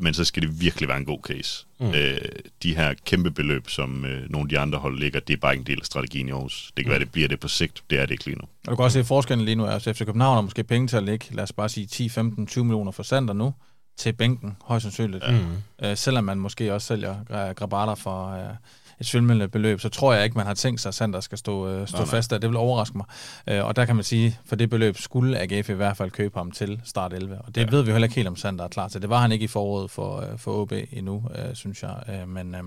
men 0.03 0.14
så 0.14 0.24
skal 0.24 0.42
det 0.42 0.61
virkelig 0.61 0.88
være 0.88 0.98
en 0.98 1.05
god 1.05 1.18
case. 1.22 1.66
Mm. 1.80 1.86
Øh, 1.94 2.18
de 2.62 2.76
her 2.76 2.94
kæmpe 3.07 3.30
beløb, 3.30 3.68
som 3.70 4.05
øh, 4.05 4.30
nogle 4.30 4.44
af 4.44 4.48
de 4.48 4.59
andre 4.59 4.78
hold 4.78 4.98
ligger, 4.98 5.20
det 5.20 5.32
er 5.34 5.36
bare 5.36 5.53
ikke 5.53 5.61
en 5.62 5.66
del 5.66 5.78
af 5.80 5.86
strategien 5.86 6.28
i 6.28 6.30
Aarhus. 6.30 6.72
Det 6.76 6.84
kan 6.84 6.88
Mm. 6.88 6.90
være, 6.90 7.00
det 7.00 7.12
bliver 7.12 7.28
det 7.28 7.40
på 7.40 7.48
sigt. 7.48 7.82
Det 7.90 7.98
er 7.98 8.03
det 8.07 8.11
ikke 8.11 8.24
lige 8.24 8.36
nu. 8.38 8.42
Og 8.42 8.70
du 8.70 8.76
kan 8.76 8.84
også 8.84 8.98
se 8.98 9.05
forskellen 9.05 9.44
lige 9.44 9.55
nu. 9.55 9.66
Altså, 9.66 9.92
FC 9.92 9.98
København 9.98 10.34
har 10.34 10.42
måske 10.42 10.64
penge 10.64 10.88
til 10.88 10.96
at 10.96 11.03
lægge, 11.03 11.26
lad 11.30 11.42
os 11.42 11.53
bare 11.53 11.68
sige 11.68 11.86
10, 11.86 12.09
15, 12.09 12.46
20 12.46 12.64
millioner 12.64 12.92
for 12.92 13.03
Sander 13.03 13.34
nu, 13.34 13.55
til 13.98 14.12
bænken, 14.12 14.57
højst 14.64 14.82
sandsynligt. 14.82 15.24
Mm. 15.30 15.86
Øh, 15.86 15.96
selvom 15.96 16.24
man 16.24 16.38
måske 16.38 16.74
også 16.74 16.86
sælger 16.86 17.16
øh, 17.30 17.55
Grabata 17.55 17.92
for 17.94 18.28
øh, 18.30 18.55
et 19.03 19.07
svimlende 19.07 19.48
beløb, 19.48 19.80
så 19.80 19.88
tror 19.88 20.12
jeg 20.14 20.24
ikke, 20.24 20.36
man 20.36 20.46
har 20.46 20.55
tænkt 20.55 20.80
sig, 20.80 20.88
at 20.88 20.94
Sander 20.94 21.20
skal 21.20 21.38
stå, 21.38 21.68
øh, 21.68 21.88
stå 21.88 21.98
Nej, 21.98 22.07
fast 22.07 22.30
der. 22.30 22.38
Det 22.38 22.48
vil 22.50 22.57
overraske 22.57 22.96
mig. 22.96 23.07
Øh, 23.48 23.64
og 23.64 23.76
der 23.76 23.84
kan 23.84 23.96
man 23.96 24.05
sige, 24.05 24.38
for 24.44 24.57
det 24.57 24.70
beløb 24.70 24.96
skulle 24.98 25.38
AGF 25.38 25.68
i 25.68 25.72
hvert 25.72 25.96
fald 25.96 26.11
købe 26.11 26.38
ham 26.38 26.50
til 26.50 26.80
start 26.84 27.12
11. 27.12 27.38
Og 27.38 27.55
det 27.55 27.61
ja. 27.61 27.66
Ved 27.70 27.82
vi 27.82 27.90
heller 27.90 28.07
ikke 28.07 28.16
helt, 28.16 28.28
om 28.28 28.36
Sander 28.36 28.64
er 28.64 28.68
klar 28.68 28.88
til. 28.88 29.03
Det 29.03 29.11
var 29.11 29.20
han 29.20 29.32
ikke 29.32 29.44
i 29.44 29.48
foråret 29.48 29.90
for, 29.90 30.20
øh, 30.20 30.38
for 30.38 30.53
OB 30.53 30.72
endnu, 30.92 31.24
øh, 31.34 31.55
synes 31.55 31.82
jeg. 31.82 31.96
Øh, 32.09 32.28
men 32.28 32.55
øh, 32.55 32.62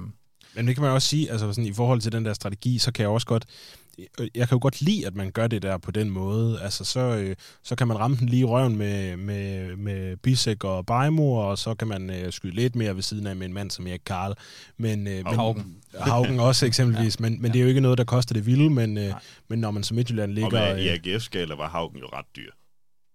Men 0.55 0.67
det 0.67 0.75
kan 0.75 0.83
man 0.83 0.91
også 0.91 1.07
sige, 1.07 1.31
altså 1.31 1.53
sådan, 1.53 1.65
i 1.65 1.73
forhold 1.73 2.01
til 2.01 2.11
den 2.11 2.25
der 2.25 2.33
strategi, 2.33 2.77
så 2.77 2.91
kan 2.91 3.03
jeg 3.03 3.09
også 3.09 3.27
godt, 3.27 3.45
jeg 4.19 4.47
kan 4.47 4.55
jo 4.55 4.59
godt 4.61 4.81
lide, 4.81 5.07
at 5.07 5.15
man 5.15 5.31
gør 5.31 5.47
det 5.47 5.61
der 5.61 5.77
på 5.77 5.91
den 5.91 6.09
måde. 6.09 6.61
Altså, 6.61 6.83
så, 6.83 6.99
øh, 6.99 7.35
så 7.63 7.75
kan 7.75 7.87
man 7.87 7.99
ramme 7.99 8.17
den 8.17 8.29
lige 8.29 8.39
i 8.39 8.43
røven 8.45 8.77
med, 8.77 9.17
med, 9.17 9.75
med 9.75 10.17
Bisek 10.17 10.63
og 10.63 10.85
Bajmo, 10.85 11.31
og 11.33 11.57
så 11.57 11.75
kan 11.75 11.87
man 11.87 12.09
øh, 12.09 12.31
skyde 12.31 12.55
lidt 12.55 12.75
mere 12.75 12.95
ved 12.95 13.01
siden 13.03 13.27
af 13.27 13.35
med 13.35 13.47
en 13.47 13.53
mand 13.53 13.71
som 13.71 13.87
Erik 13.87 14.01
Karl. 14.05 14.33
Men, 14.77 15.07
øh, 15.07 15.23
men, 15.25 15.35
Haugen. 15.35 15.77
Haugen 15.99 16.39
også 16.39 16.65
eksempelvis, 16.71 17.20
ja. 17.20 17.21
men, 17.21 17.41
men 17.41 17.51
det 17.51 17.59
er 17.59 17.63
jo 17.63 17.67
ikke 17.67 17.82
noget, 17.82 17.97
der 17.97 18.03
koster 18.03 18.33
det 18.33 18.45
vilde, 18.45 18.70
men, 18.70 18.97
øh, 18.97 19.13
men 19.47 19.59
når 19.59 19.71
man 19.71 19.83
som 19.83 19.95
Midtjylland 19.95 20.32
Og 20.32 20.36
ligger... 20.36 20.75
med, 20.75 20.83
i 20.83 20.87
øh, 20.89 20.93
AGF-skala 21.13 21.55
var 21.55 21.70
Haugen 21.70 21.97
jo 21.99 22.05
ret 22.13 22.25
dyr. 22.36 22.51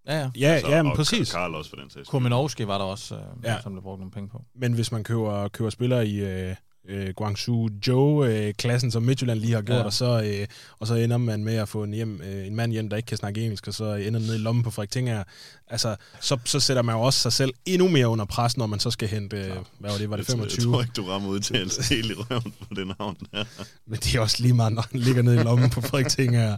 ja, 0.07 0.19
ja. 0.19 0.29
Ja, 0.39 0.47
Altså, 0.47 0.71
ja, 0.71 0.83
men 0.83 0.91
og 0.91 0.97
præcis. 0.97 1.31
Karl 1.31 1.55
også 1.55 1.69
for 1.69 1.77
den 1.77 1.89
sags 1.89 1.93
skyld. 1.93 2.05
Kuminovski 2.11 2.67
var 2.67 2.77
der 2.77 2.85
også, 2.85 3.15
øh, 3.15 3.21
Ja. 3.43 3.51
ja. 3.53 3.61
som 3.61 3.71
blev 3.71 3.83
brugt 3.83 3.99
nogle 3.99 4.11
penge 4.11 4.29
på. 4.29 4.41
Men 4.55 4.73
hvis 4.73 4.91
man 4.91 5.03
køber, 5.03 5.47
køber 5.47 5.69
spillere 5.69 6.07
i, 6.07 6.19
øh, 6.19 6.55
øh, 6.91 7.13
Guangzhou 7.15 7.69
Joe-klassen, 7.87 8.91
som 8.91 9.03
Midtjylland 9.03 9.39
lige 9.39 9.53
har 9.53 9.61
gjort, 9.61 9.77
ja. 9.77 9.83
og, 9.83 9.93
så, 9.93 10.23
øh, 10.23 10.47
og 10.79 10.87
så 10.87 10.95
ender 10.95 11.17
man 11.17 11.43
med 11.43 11.55
at 11.55 11.69
få 11.69 11.83
en, 11.83 11.93
hjem, 11.93 12.21
øh, 12.21 12.47
en 12.47 12.55
mand 12.55 12.71
hjem, 12.71 12.89
der 12.89 12.97
ikke 12.97 13.07
kan 13.07 13.17
snakke 13.17 13.41
engelsk, 13.41 13.67
og 13.67 13.73
så 13.73 13.93
ender 13.93 14.19
ned 14.19 14.35
i 14.35 14.37
lommen 14.37 14.63
på 14.63 14.71
Frederik 14.71 14.89
Tinger. 14.89 15.23
Altså, 15.67 15.95
så, 16.21 16.37
så 16.45 16.59
sætter 16.59 16.83
man 16.83 16.95
jo 16.95 17.01
også 17.01 17.19
sig 17.19 17.33
selv 17.33 17.53
endnu 17.65 17.87
mere 17.87 18.07
under 18.07 18.25
pres, 18.25 18.57
når 18.57 18.65
man 18.65 18.79
så 18.79 18.91
skal 18.91 19.07
hente, 19.07 19.37
øh, 19.37 19.55
hvad 19.79 19.91
var 19.91 19.97
det, 19.97 20.09
var 20.09 20.17
det 20.17 20.25
25? 20.25 20.55
Jeg 20.57 20.73
tror 20.73 20.81
ikke, 20.81 20.93
du 20.93 21.05
rammer 21.05 21.29
udtalelse 21.29 21.95
helt 21.95 22.11
i 22.11 22.13
røven 22.13 22.53
på 22.59 22.73
den 22.75 22.91
navn 22.99 23.17
her. 23.33 23.43
Men 23.89 23.99
det 23.99 24.15
er 24.15 24.19
også 24.19 24.37
lige 24.39 24.53
meget, 24.53 24.73
når 24.73 24.85
han 24.91 24.99
ligger 24.99 25.21
ned 25.21 25.33
i 25.33 25.43
lommen 25.43 25.69
på 25.69 25.81
Frederik 25.81 26.07
Tinger. 26.07 26.57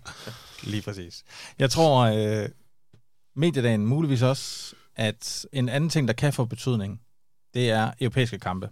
Lige 0.63 0.81
præcis. 0.81 1.23
Jeg 1.59 1.69
tror, 1.69 2.01
øh, 2.01 2.49
mediedagen 3.35 3.85
muligvis 3.85 4.21
også, 4.21 4.75
at 4.95 5.45
en 5.53 5.69
anden 5.69 5.89
ting, 5.89 6.07
der 6.07 6.13
kan 6.13 6.33
få 6.33 6.45
betydning, 6.45 6.99
det 7.53 7.69
er 7.69 7.91
europæiske 8.01 8.39
kampe 8.39 8.69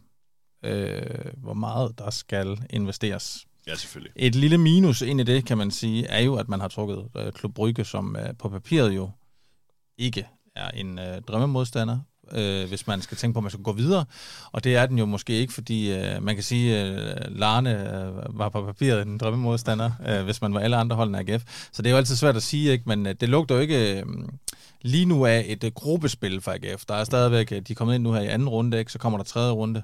øh, 0.63 1.01
hvor 1.37 1.53
meget 1.53 1.99
der 1.99 2.09
skal 2.09 2.57
investeres. 2.69 3.45
Ja, 3.67 3.75
selvfølgelig. 3.75 4.11
Et 4.15 4.35
lille 4.35 4.57
minus 4.57 5.01
ind 5.01 5.21
i 5.21 5.23
det, 5.23 5.45
kan 5.45 5.57
man 5.57 5.71
sige, 5.71 6.07
er 6.07 6.21
jo, 6.21 6.35
at 6.35 6.49
man 6.49 6.59
har 6.59 6.67
trukket 6.67 7.07
øh, 7.17 7.31
Klub 7.31 7.53
Brygge, 7.53 7.85
som 7.85 8.15
øh, 8.15 8.37
på 8.39 8.49
papiret 8.49 8.95
jo 8.95 9.09
ikke 9.97 10.27
er 10.55 10.69
en 10.69 10.99
øh, 10.99 11.21
drømmemodstander, 11.21 11.99
øh, 12.31 12.67
hvis 12.67 12.87
man 12.87 13.01
skal 13.01 13.17
tænke 13.17 13.33
på, 13.33 13.39
at 13.39 13.43
man 13.43 13.51
skal 13.51 13.63
gå 13.63 13.71
videre. 13.71 14.05
Og 14.51 14.63
det 14.63 14.75
er 14.75 14.85
den 14.85 14.97
jo 14.97 15.05
måske 15.05 15.33
ikke, 15.33 15.53
fordi 15.53 15.93
øh, 15.93 16.23
man 16.23 16.35
kan 16.35 16.43
sige, 16.43 16.77
at 16.77 16.99
øh, 16.99 17.39
Larne 17.39 17.71
øh, 17.71 18.39
var 18.39 18.49
på 18.49 18.65
papiret 18.65 19.07
en 19.07 19.17
drømmemodstander, 19.17 19.91
øh, 20.07 20.23
hvis 20.23 20.41
man 20.41 20.53
var 20.53 20.59
alle 20.59 20.77
andre 20.77 20.95
hold 20.95 21.15
end 21.15 21.29
AGF. 21.29 21.43
Så 21.71 21.81
det 21.81 21.89
er 21.89 21.91
jo 21.91 21.97
altid 21.97 22.15
svært 22.15 22.35
at 22.35 22.43
sige, 22.43 22.71
ikke? 22.71 22.83
men 22.87 23.07
øh, 23.07 23.15
det 23.19 23.29
lugter 23.29 23.55
jo 23.55 23.61
ikke 23.61 23.99
øh, 23.99 24.05
lige 24.81 25.05
nu 25.05 25.25
af 25.25 25.45
et 25.47 25.63
øh, 25.63 25.71
gruppespil 25.71 26.41
for 26.41 26.51
AGF. 26.51 26.85
Der 26.85 26.95
er 26.95 27.03
stadigvæk, 27.03 27.51
øh, 27.51 27.61
de 27.61 27.73
er 27.73 27.75
kommet 27.75 27.95
ind 27.95 28.03
nu 28.03 28.13
her 28.13 28.21
i 28.21 28.27
anden 28.27 28.49
runde, 28.49 28.79
ikke? 28.79 28.91
så 28.91 28.99
kommer 28.99 29.17
der 29.19 29.23
tredje 29.23 29.51
runde. 29.51 29.83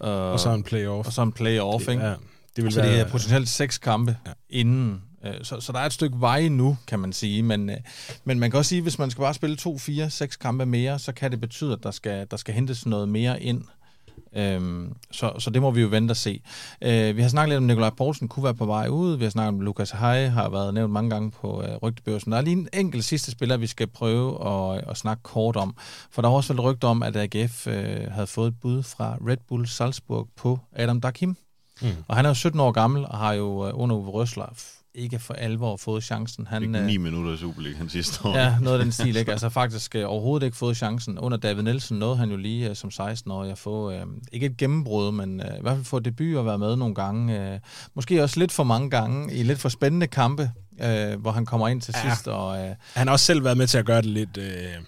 Og 0.00 0.40
så 0.40 0.50
en 0.50 0.62
playoff. 0.62 1.06
Og 1.06 1.12
så 1.12 1.22
en 1.22 1.32
playoff, 1.32 1.88
ikke? 1.88 2.02
Ja, 2.02 2.14
det 2.56 2.64
vil 2.64 2.72
så 2.72 2.80
være, 2.80 2.92
det 2.92 3.00
er 3.00 3.08
potentielt 3.08 3.48
seks 3.48 3.78
kampe 3.78 4.16
ja. 4.26 4.32
inden. 4.50 5.02
Øh, 5.24 5.34
så, 5.42 5.60
så 5.60 5.72
der 5.72 5.78
er 5.78 5.86
et 5.86 5.92
stykke 5.92 6.20
vej 6.20 6.48
nu, 6.48 6.76
kan 6.86 6.98
man 6.98 7.12
sige. 7.12 7.42
Men, 7.42 7.70
øh, 7.70 7.76
men 8.24 8.38
man 8.38 8.50
kan 8.50 8.58
også 8.58 8.68
sige, 8.68 8.78
at 8.78 8.82
hvis 8.82 8.98
man 8.98 9.10
skal 9.10 9.22
bare 9.22 9.34
spille 9.34 9.56
to, 9.56 9.78
fire, 9.78 10.10
seks 10.10 10.36
kampe 10.36 10.66
mere, 10.66 10.98
så 10.98 11.12
kan 11.12 11.30
det 11.30 11.40
betyde, 11.40 11.72
at 11.72 11.82
der 11.82 11.90
skal, 11.90 12.26
der 12.30 12.36
skal 12.36 12.54
hentes 12.54 12.86
noget 12.86 13.08
mere 13.08 13.42
ind. 13.42 13.64
Øhm, 14.36 14.92
så, 15.10 15.32
så 15.38 15.50
det 15.50 15.62
må 15.62 15.70
vi 15.70 15.80
jo 15.80 15.88
vente 15.88 16.12
og 16.12 16.16
se. 16.16 16.40
Øh, 16.82 17.16
vi 17.16 17.22
har 17.22 17.28
snakket 17.28 17.48
lidt 17.48 17.56
om, 17.56 17.62
Nikolaj 17.62 17.90
Poulsen 17.90 18.28
kunne 18.28 18.44
være 18.44 18.54
på 18.54 18.66
vej 18.66 18.88
ud. 18.88 19.16
Vi 19.16 19.24
har 19.24 19.30
snakket 19.30 19.48
om, 19.48 19.60
Lukas 19.60 19.90
Hej 19.90 20.26
har 20.26 20.48
været 20.48 20.74
nævnt 20.74 20.92
mange 20.92 21.10
gange 21.10 21.30
på 21.30 21.62
øh, 21.62 21.76
rygtebørsen. 21.76 22.32
Der 22.32 22.38
er 22.38 22.42
lige 22.42 22.56
en 22.56 22.68
enkelt 22.72 23.04
sidste 23.04 23.30
spiller, 23.30 23.56
vi 23.56 23.66
skal 23.66 23.86
prøve 23.86 24.48
at, 24.48 24.84
at 24.90 24.96
snakke 24.96 25.22
kort 25.22 25.56
om. 25.56 25.76
For 26.10 26.22
der 26.22 26.28
har 26.28 26.36
også 26.36 26.52
været 26.52 26.64
rygter 26.64 26.88
om, 26.88 27.02
at 27.02 27.16
AGF 27.16 27.66
øh, 27.66 28.12
havde 28.12 28.26
fået 28.26 28.48
et 28.48 28.60
bud 28.60 28.82
fra 28.82 29.16
Red 29.28 29.36
Bull 29.48 29.66
Salzburg 29.66 30.28
på 30.36 30.58
Adam 30.72 31.00
Dakim. 31.00 31.36
Mm. 31.82 31.88
Og 32.08 32.16
han 32.16 32.24
er 32.24 32.30
jo 32.30 32.34
17 32.34 32.60
år 32.60 32.72
gammel 32.72 33.04
og 33.04 33.18
har 33.18 33.32
jo 33.32 33.68
øh, 33.68 33.72
under 33.74 33.96
Uwe 33.96 34.10
Røsler 34.10 34.46
ikke 34.94 35.18
for 35.18 35.34
alvor 35.34 35.76
fået 35.76 36.04
chancen. 36.04 36.46
Han, 36.46 36.62
ikke 36.62 36.86
9 36.86 36.94
øh, 36.94 37.00
minutter 37.00 37.34
i 37.34 37.36
Superligaen 37.36 37.88
sidste 37.98 38.24
år. 38.24 38.36
Ja, 38.36 38.58
noget 38.60 38.78
af 38.78 38.84
den 38.84 38.92
stil. 38.92 39.16
Ikke? 39.16 39.32
Altså 39.32 39.48
faktisk 39.48 39.94
øh, 39.94 40.04
overhovedet 40.06 40.44
ikke 40.46 40.56
fået 40.56 40.76
chancen. 40.76 41.18
Under 41.18 41.38
David 41.38 41.62
Nielsen 41.62 41.98
nåede 41.98 42.16
han 42.16 42.30
jo 42.30 42.36
lige 42.36 42.70
uh, 42.70 42.76
som 42.76 42.90
16-årig 42.94 43.50
at 43.50 43.58
få, 43.58 43.90
uh, 43.90 44.00
ikke 44.32 44.46
et 44.46 44.56
gennembrud, 44.56 45.12
men 45.12 45.40
uh, 45.40 45.46
i 45.46 45.62
hvert 45.62 45.74
fald 45.74 45.84
få 45.84 45.98
debut 45.98 46.36
og 46.36 46.46
være 46.46 46.58
med 46.58 46.76
nogle 46.76 46.94
gange. 46.94 47.52
Uh, 47.52 47.58
måske 47.94 48.22
også 48.22 48.40
lidt 48.40 48.52
for 48.52 48.64
mange 48.64 48.90
gange 48.90 49.34
i 49.34 49.42
lidt 49.42 49.58
for 49.58 49.68
spændende 49.68 50.06
kampe, 50.06 50.50
uh, 50.72 51.20
hvor 51.20 51.30
han 51.30 51.46
kommer 51.46 51.68
ind 51.68 51.80
til 51.80 51.94
ja. 51.96 52.10
sidst. 52.10 52.28
Og, 52.28 52.48
uh, 52.48 52.68
han 52.94 53.06
har 53.06 53.12
også 53.12 53.26
selv 53.26 53.44
været 53.44 53.56
med 53.56 53.66
til 53.66 53.78
at 53.78 53.86
gøre 53.86 54.02
det 54.02 54.10
lidt... 54.10 54.36
Uh 54.36 54.84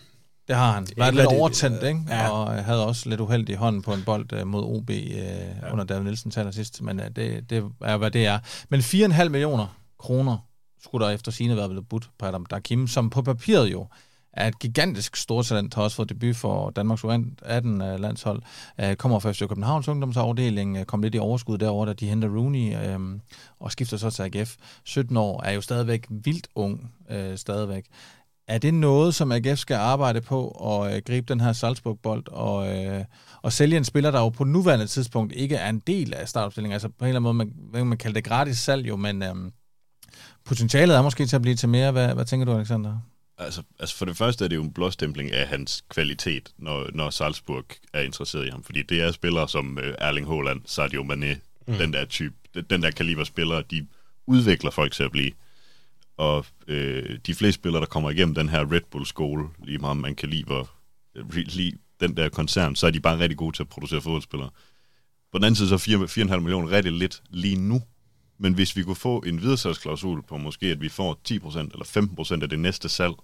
det 0.49 0.57
har 0.57 0.73
han. 0.73 0.87
Var 0.97 1.11
lidt 1.11 1.27
overtændt, 1.27 1.83
ikke? 1.83 2.01
Ja. 2.09 2.29
Og 2.29 2.65
havde 2.65 2.87
også 2.87 3.09
lidt 3.09 3.21
uheldig 3.21 3.53
i 3.53 3.57
hånden 3.57 3.83
på 3.83 3.95
en 3.95 4.03
bold 4.07 4.33
uh, 4.33 4.47
mod 4.47 4.63
OB 4.63 4.91
uh, 4.91 5.17
ja. 5.17 5.73
under 5.73 5.85
David 5.85 6.05
Nielsen 6.05 6.31
taler 6.31 6.51
sidst. 6.51 6.83
Men 6.83 7.01
uh, 7.01 7.07
det, 7.17 7.51
det 7.51 7.65
er, 7.81 7.97
hvad 7.97 8.11
det 8.11 8.27
er. 8.27 8.39
Men 8.69 8.81
4,5 8.81 9.29
millioner 9.29 9.67
kroner 9.99 10.39
skulle 10.83 11.07
der 11.07 11.13
efter 11.13 11.33
sine 11.33 11.57
være 11.57 11.69
blevet 11.69 11.89
budt 11.89 12.11
på 12.19 12.27
Adam 12.27 12.47
Dakim, 12.47 12.87
som 12.87 13.11
på 13.11 13.23
papiret 13.23 13.73
jo 13.73 13.87
er 14.37 14.49
et 14.49 14.59
gigantisk 14.59 15.17
stortalent, 15.17 15.75
har 15.75 15.83
også 15.83 15.97
fået 15.97 16.09
debut 16.09 16.37
for 16.37 16.71
Danmarks 16.71 17.05
U18-landshold, 17.05 18.43
øh, 18.81 18.97
kommer 18.97 19.19
fra 19.19 19.33
FC 19.33 19.39
Københavns 19.39 19.89
ungdomsafdeling, 19.89 20.77
øh, 20.77 20.85
kom 20.85 21.03
lidt 21.03 21.15
i 21.15 21.19
overskud 21.19 21.59
derovre, 21.59 21.89
da 21.89 21.93
de 21.93 22.09
henter 22.09 22.29
Rooney, 22.29 22.97
uh, 22.97 23.21
og 23.61 23.73
skifter 23.73 23.97
så 23.97 24.11
til 24.11 24.23
AGF. 24.23 24.57
17 24.85 25.17
år, 25.17 25.43
er 25.43 25.53
jo 25.53 25.61
stadigvæk 25.61 26.07
vildt 26.11 26.49
ung, 26.55 26.93
stadigvæk. 27.37 27.85
Er 28.49 28.59
det 28.59 28.75
noget, 28.75 29.15
som 29.15 29.33
AGF 29.33 29.59
skal 29.59 29.75
arbejde 29.75 30.21
på, 30.21 30.51
at 30.51 31.05
gribe 31.05 31.33
den 31.33 31.41
her 31.41 31.53
Salzburg-bold 31.53 32.29
og, 32.29 32.69
og 33.43 33.53
sælge 33.53 33.77
en 33.77 33.85
spiller, 33.85 34.11
der 34.11 34.21
jo 34.21 34.29
på 34.29 34.45
nuværende 34.45 34.87
tidspunkt 34.87 35.33
ikke 35.33 35.57
er 35.57 35.69
en 35.69 35.79
del 35.79 36.15
af 36.15 36.29
startopstillingen? 36.29 36.73
Altså 36.73 36.89
på 36.89 37.05
en 37.05 37.09
eller 37.09 37.21
anden 37.21 37.37
måde, 37.37 37.51
man, 37.73 37.87
man 37.87 37.99
kalder 37.99 38.15
det 38.15 38.25
gratis 38.25 38.59
salg 38.59 38.89
jo, 38.89 38.97
men 38.97 39.23
um, 39.23 39.53
potentialet 40.47 40.97
er 40.97 41.03
måske 41.03 41.27
til 41.27 41.37
at 41.37 41.43
blive 41.43 41.57
til 41.57 41.69
mere. 41.69 41.93
Hvad, 41.93 42.15
hvad 42.15 42.25
tænker 42.25 42.45
du, 42.45 42.53
Alexander? 42.53 42.99
Altså, 43.39 43.63
altså 43.79 43.97
for 43.97 44.05
det 44.05 44.17
første 44.17 44.45
er 44.45 44.49
det 44.49 44.57
jo 44.57 44.63
en 44.63 44.73
blåstempling 44.73 45.33
af 45.33 45.49
hans 45.49 45.85
kvalitet, 45.89 46.53
når, 46.59 46.91
når 46.95 47.11
Salzburg 47.11 47.65
er 47.93 48.01
interesseret 48.01 48.47
i 48.47 48.51
ham. 48.51 48.63
Fordi 48.63 48.83
det 48.83 49.01
er 49.03 49.13
spillere 49.13 49.49
som 49.49 49.79
uh, 49.79 49.95
Erling 49.99 50.27
Haaland, 50.27 50.61
Sadio 50.65 51.03
Mane, 51.03 51.39
mm. 51.67 51.75
den 51.75 51.93
der 51.93 52.05
type, 52.05 52.35
den 52.71 52.83
der 52.83 52.91
kaliber 52.91 53.25
spillere, 53.25 53.63
de 53.71 53.87
udvikler 54.27 54.71
folk 54.71 54.93
til 54.93 55.03
at 55.03 55.13
blive. 55.13 55.33
Og 56.17 56.47
øh, 56.69 57.19
de 57.27 57.35
fleste 57.35 57.61
spillere, 57.61 57.81
der 57.81 57.87
kommer 57.87 58.11
igennem 58.11 58.35
den 58.35 58.49
her 58.49 58.73
Red 58.73 58.81
Bull-skole, 58.91 59.49
lige 59.65 59.79
meget 59.79 59.97
man 59.97 60.15
kan 60.15 60.29
lide, 60.29 60.45
hvor, 60.45 60.71
lige 61.35 61.73
den 62.01 62.17
der 62.17 62.29
koncern, 62.29 62.77
så 62.77 62.87
er 62.87 62.91
de 62.91 63.01
bare 63.01 63.19
rigtig 63.19 63.39
gode 63.39 63.57
til 63.57 63.63
at 63.63 63.69
producere 63.69 64.01
fodboldspillere. 64.01 64.51
På 65.33 65.39
den 65.39 65.45
anden 65.45 65.57
side 65.57 65.69
så 65.69 65.75
er 65.75 66.35
4,5 66.35 66.37
millioner 66.37 66.71
rigtig 66.71 66.93
lidt 66.93 67.23
lige 67.31 67.57
nu. 67.57 67.83
Men 68.39 68.55
hvis 68.55 68.77
vi 68.77 68.83
kunne 68.83 68.97
få 68.97 69.19
en 69.19 69.43
videresalgsklausul 69.43 70.23
på 70.23 70.37
måske, 70.37 70.67
at 70.67 70.81
vi 70.81 70.89
får 70.89 71.21
10% 71.29 71.59
eller 71.59 72.37
15% 72.39 72.43
af 72.43 72.49
det 72.49 72.59
næste 72.59 72.89
salg, 72.89 73.15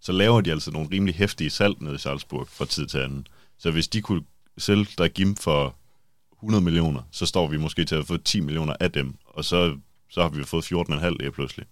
så 0.00 0.12
laver 0.12 0.40
de 0.40 0.50
altså 0.50 0.70
nogle 0.70 0.88
rimelig 0.92 1.14
hæftige 1.14 1.50
salg 1.50 1.82
nede 1.82 1.94
i 1.94 1.98
Salzburg 1.98 2.48
fra 2.48 2.64
tid 2.64 2.86
til 2.86 2.98
anden. 2.98 3.26
Så 3.58 3.70
hvis 3.70 3.88
de 3.88 4.02
kunne 4.02 4.22
sælge 4.58 4.86
der 4.98 5.08
Gim 5.08 5.36
for 5.36 5.76
100 6.38 6.64
millioner, 6.64 7.02
så 7.10 7.26
står 7.26 7.46
vi 7.46 7.58
måske 7.58 7.84
til 7.84 7.94
at 7.94 8.06
få 8.06 8.16
10 8.16 8.40
millioner 8.40 8.74
af 8.80 8.92
dem, 8.92 9.14
og 9.24 9.44
så, 9.44 9.76
så 10.08 10.22
har 10.22 10.28
vi 10.28 10.44
fået 10.44 10.72
14,5 10.72 11.16
lige 11.20 11.32
pludselig. 11.32 11.66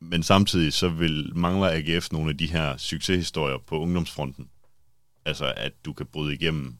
Men 0.00 0.22
samtidig 0.22 0.72
så 0.72 0.88
vil 0.88 1.36
mangler 1.36 1.68
AGF 1.68 2.12
nogle 2.12 2.30
af 2.30 2.38
de 2.38 2.46
her 2.46 2.76
succeshistorier 2.76 3.58
på 3.58 3.80
ungdomsfronten. 3.80 4.48
Altså 5.24 5.52
at 5.56 5.72
du 5.84 5.92
kan 5.92 6.06
bryde 6.06 6.34
igennem 6.34 6.78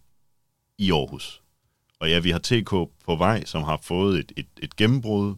i 0.79 0.93
Aarhus. 0.93 1.42
Og 2.03 2.11
ja, 2.11 2.19
vi 2.19 2.31
har 2.31 2.39
TK 2.39 2.71
på 3.05 3.17
vej, 3.17 3.45
som 3.45 3.63
har 3.63 3.79
fået 3.83 4.19
et, 4.19 4.33
et, 4.37 4.47
et 4.63 4.77
gennembrud, 4.77 5.35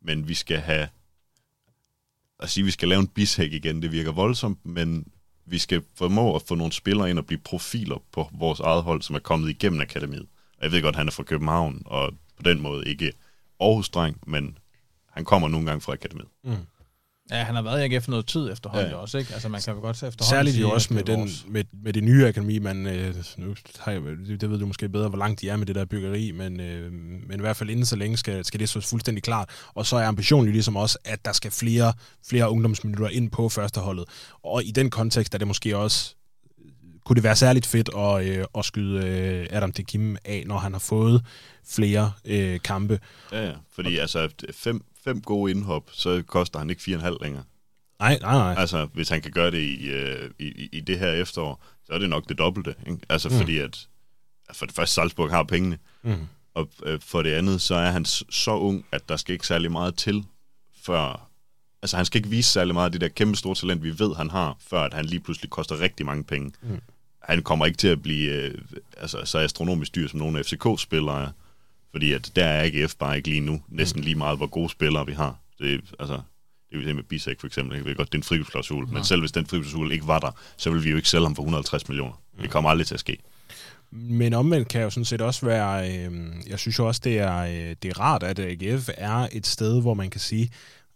men 0.00 0.28
vi 0.28 0.34
skal 0.34 0.58
have... 0.58 0.88
At 2.40 2.50
sige, 2.50 2.64
vi 2.64 2.70
skal 2.70 2.88
lave 2.88 3.00
en 3.00 3.06
bishæk 3.06 3.52
igen, 3.52 3.82
det 3.82 3.92
virker 3.92 4.12
voldsomt, 4.12 4.66
men 4.66 5.06
vi 5.44 5.58
skal 5.58 5.82
formå 5.94 6.36
at 6.36 6.42
få 6.42 6.54
nogle 6.54 6.72
spillere 6.72 7.10
ind 7.10 7.18
og 7.18 7.26
blive 7.26 7.38
profiler 7.38 8.02
på 8.12 8.28
vores 8.32 8.60
eget 8.60 8.82
hold, 8.82 9.02
som 9.02 9.16
er 9.16 9.20
kommet 9.20 9.50
igennem 9.50 9.80
akademiet. 9.80 10.26
Og 10.58 10.62
jeg 10.62 10.72
ved 10.72 10.82
godt, 10.82 10.94
at 10.94 10.98
han 10.98 11.08
er 11.08 11.12
fra 11.12 11.22
København, 11.22 11.82
og 11.86 12.12
på 12.36 12.42
den 12.42 12.60
måde 12.60 12.88
ikke 12.88 13.12
Aarhus-dreng, 13.60 14.16
men 14.26 14.58
han 15.10 15.24
kommer 15.24 15.48
nogle 15.48 15.66
gange 15.66 15.80
fra 15.80 15.92
akademiet. 15.92 16.28
Mm. 16.44 16.56
Ja, 17.32 17.42
han 17.44 17.54
har 17.54 17.62
været 17.62 17.80
i 17.80 17.94
AGF 17.94 18.08
noget 18.08 18.26
tid 18.26 18.52
efterhånden 18.52 18.90
ja. 18.90 18.96
også, 18.96 19.18
ikke? 19.18 19.32
Altså 19.32 19.48
man 19.48 19.60
kan 19.60 19.74
jo 19.74 19.80
godt 19.80 19.96
se 19.96 20.06
efterhånden 20.06 20.36
Særligt 20.36 20.60
jo 20.60 20.70
også 20.70 20.94
med, 20.94 21.04
den, 21.04 21.30
med, 21.46 21.64
med 21.84 21.92
det 21.92 22.04
nye 22.04 22.26
akademi, 22.26 22.58
man, 22.58 22.86
øh, 22.86 23.14
nu 23.36 23.54
har 23.80 23.92
jeg, 23.92 24.02
det 24.40 24.50
ved 24.50 24.58
du 24.58 24.66
måske 24.66 24.88
bedre, 24.88 25.08
hvor 25.08 25.18
langt 25.18 25.40
de 25.40 25.48
er 25.48 25.56
med 25.56 25.66
det 25.66 25.74
der 25.74 25.84
byggeri, 25.84 26.30
men, 26.30 26.60
øh, 26.60 26.92
men 27.28 27.32
i 27.36 27.40
hvert 27.40 27.56
fald 27.56 27.70
inden 27.70 27.86
så 27.86 27.96
længe 27.96 28.16
skal, 28.16 28.44
skal 28.44 28.60
det 28.60 28.68
så 28.68 28.80
fuldstændig 28.80 29.22
klart. 29.22 29.50
Og 29.74 29.86
så 29.86 29.96
er 29.96 30.06
ambitionen 30.06 30.46
jo 30.46 30.52
ligesom 30.52 30.76
også, 30.76 30.98
at 31.04 31.24
der 31.24 31.32
skal 31.32 31.50
flere, 31.50 31.92
flere 32.28 32.50
ungdomsminutter 32.50 33.08
ind 33.08 33.30
på 33.30 33.48
førsteholdet. 33.48 34.04
Og 34.44 34.64
i 34.64 34.70
den 34.70 34.90
kontekst 34.90 35.34
er 35.34 35.38
det 35.38 35.46
måske 35.46 35.76
også 35.76 36.14
kunne 37.04 37.14
det 37.14 37.24
være 37.24 37.36
særligt 37.36 37.66
fedt 37.66 37.90
at, 37.96 38.26
øh, 38.26 38.44
at 38.58 38.64
skyde 38.64 39.06
øh, 39.06 39.46
Adam 39.50 39.72
de 39.72 39.84
Kim 39.84 40.16
af, 40.24 40.44
når 40.46 40.58
han 40.58 40.72
har 40.72 40.80
fået 40.80 41.24
flere 41.68 42.12
øh, 42.24 42.60
kampe. 42.60 43.00
Ja, 43.32 43.46
ja, 43.46 43.52
fordi 43.72 43.96
altså 43.96 44.28
fem, 44.52 44.84
fem 45.04 45.20
gode 45.20 45.50
indhop, 45.50 45.90
så 45.92 46.22
koster 46.26 46.58
han 46.58 46.70
ikke 46.70 46.82
4,5 46.82 47.16
længere. 47.22 47.44
Nej, 47.98 48.18
nej, 48.20 48.34
nej. 48.34 48.54
Altså, 48.58 48.88
hvis 48.94 49.08
han 49.08 49.22
kan 49.22 49.32
gøre 49.32 49.50
det 49.50 49.58
i, 49.58 49.90
øh, 49.90 50.30
i, 50.38 50.68
i 50.72 50.80
det 50.80 50.98
her 50.98 51.12
efterår, 51.12 51.64
så 51.86 51.92
er 51.92 51.98
det 51.98 52.10
nok 52.10 52.28
det 52.28 52.38
dobbelte. 52.38 52.74
Ikke? 52.86 52.98
Altså, 53.08 53.28
mm. 53.28 53.34
fordi 53.34 53.58
at 53.58 53.88
for 54.52 54.66
det 54.66 54.74
første, 54.74 54.94
Salzburg 54.94 55.30
har 55.30 55.42
pengene, 55.42 55.78
mm. 56.02 56.26
og 56.54 56.68
øh, 56.84 57.00
for 57.00 57.22
det 57.22 57.32
andet, 57.32 57.60
så 57.60 57.74
er 57.74 57.90
han 57.90 58.04
så 58.04 58.50
ung, 58.50 58.86
at 58.92 59.08
der 59.08 59.16
skal 59.16 59.32
ikke 59.32 59.46
særlig 59.46 59.72
meget 59.72 59.94
til, 59.94 60.24
før... 60.82 61.28
Altså, 61.82 61.96
han 61.96 62.06
skal 62.06 62.18
ikke 62.18 62.28
vise 62.28 62.50
særlig 62.50 62.74
meget 62.74 62.84
af 62.84 62.92
det 62.92 63.00
der 63.00 63.08
kæmpe 63.08 63.36
store 63.36 63.54
talent, 63.54 63.82
vi 63.82 63.98
ved, 63.98 64.14
han 64.16 64.30
har, 64.30 64.56
før 64.60 64.80
at 64.80 64.94
han 64.94 65.04
lige 65.04 65.20
pludselig 65.20 65.50
koster 65.50 65.80
rigtig 65.80 66.06
mange 66.06 66.24
penge. 66.24 66.52
Mm. 66.62 66.80
Han 67.24 67.42
kommer 67.42 67.66
ikke 67.66 67.76
til 67.76 67.88
at 67.88 68.02
blive 68.02 68.30
øh, 68.30 68.54
altså, 68.96 69.24
så 69.24 69.38
astronomisk 69.38 69.94
dyr, 69.94 70.08
som 70.08 70.18
nogle 70.18 70.38
af 70.38 70.44
FCK-spillere 70.44 71.22
er. 71.22 71.28
Fordi 71.90 72.12
at 72.12 72.32
der 72.36 72.44
er 72.44 72.64
AGF 72.64 72.94
bare 72.94 73.16
ikke 73.16 73.28
lige 73.28 73.40
nu 73.40 73.62
næsten 73.68 74.00
mm. 74.00 74.04
lige 74.04 74.14
meget, 74.14 74.36
hvor 74.38 74.46
gode 74.46 74.68
spillere 74.68 75.06
vi 75.06 75.12
har. 75.12 75.36
Det, 75.58 75.80
altså, 75.98 76.14
det 76.70 76.78
vil 76.78 76.84
sige 76.84 76.94
med 76.94 77.02
Bisek 77.02 77.40
for 77.40 77.46
eksempel. 77.46 77.76
Jeg 77.76 77.84
ved 77.84 77.94
godt, 77.94 78.12
det 78.12 78.14
er 78.14 78.18
en 78.18 78.22
frikøbsklausul, 78.22 78.86
ja. 78.88 78.92
men 78.94 79.04
selv 79.04 79.20
hvis 79.20 79.32
den 79.32 79.46
frikøbsklausul 79.46 79.92
ikke 79.92 80.06
var 80.06 80.18
der, 80.18 80.30
så 80.56 80.70
ville 80.70 80.84
vi 80.84 80.90
jo 80.90 80.96
ikke 80.96 81.08
sælge 81.08 81.24
ham 81.24 81.34
for 81.36 81.42
150 81.42 81.88
millioner. 81.88 82.22
Det 82.42 82.50
kommer 82.50 82.70
aldrig 82.70 82.86
til 82.86 82.94
at 82.94 83.00
ske. 83.00 83.18
Men 83.90 84.34
omvendt 84.34 84.68
kan 84.68 84.82
jo 84.82 84.90
sådan 84.90 85.04
set 85.04 85.20
også 85.20 85.46
være, 85.46 85.90
øh, 85.90 86.12
jeg 86.46 86.58
synes 86.58 86.78
jo 86.78 86.86
også, 86.86 87.00
det 87.04 87.18
er, 87.18 87.38
øh, 87.38 87.76
det 87.82 87.84
er 87.84 88.00
rart, 88.00 88.22
at 88.22 88.38
AGF 88.38 88.88
er 88.96 89.28
et 89.32 89.46
sted, 89.46 89.80
hvor 89.80 89.94
man 89.94 90.10
kan 90.10 90.20
sige, 90.20 90.50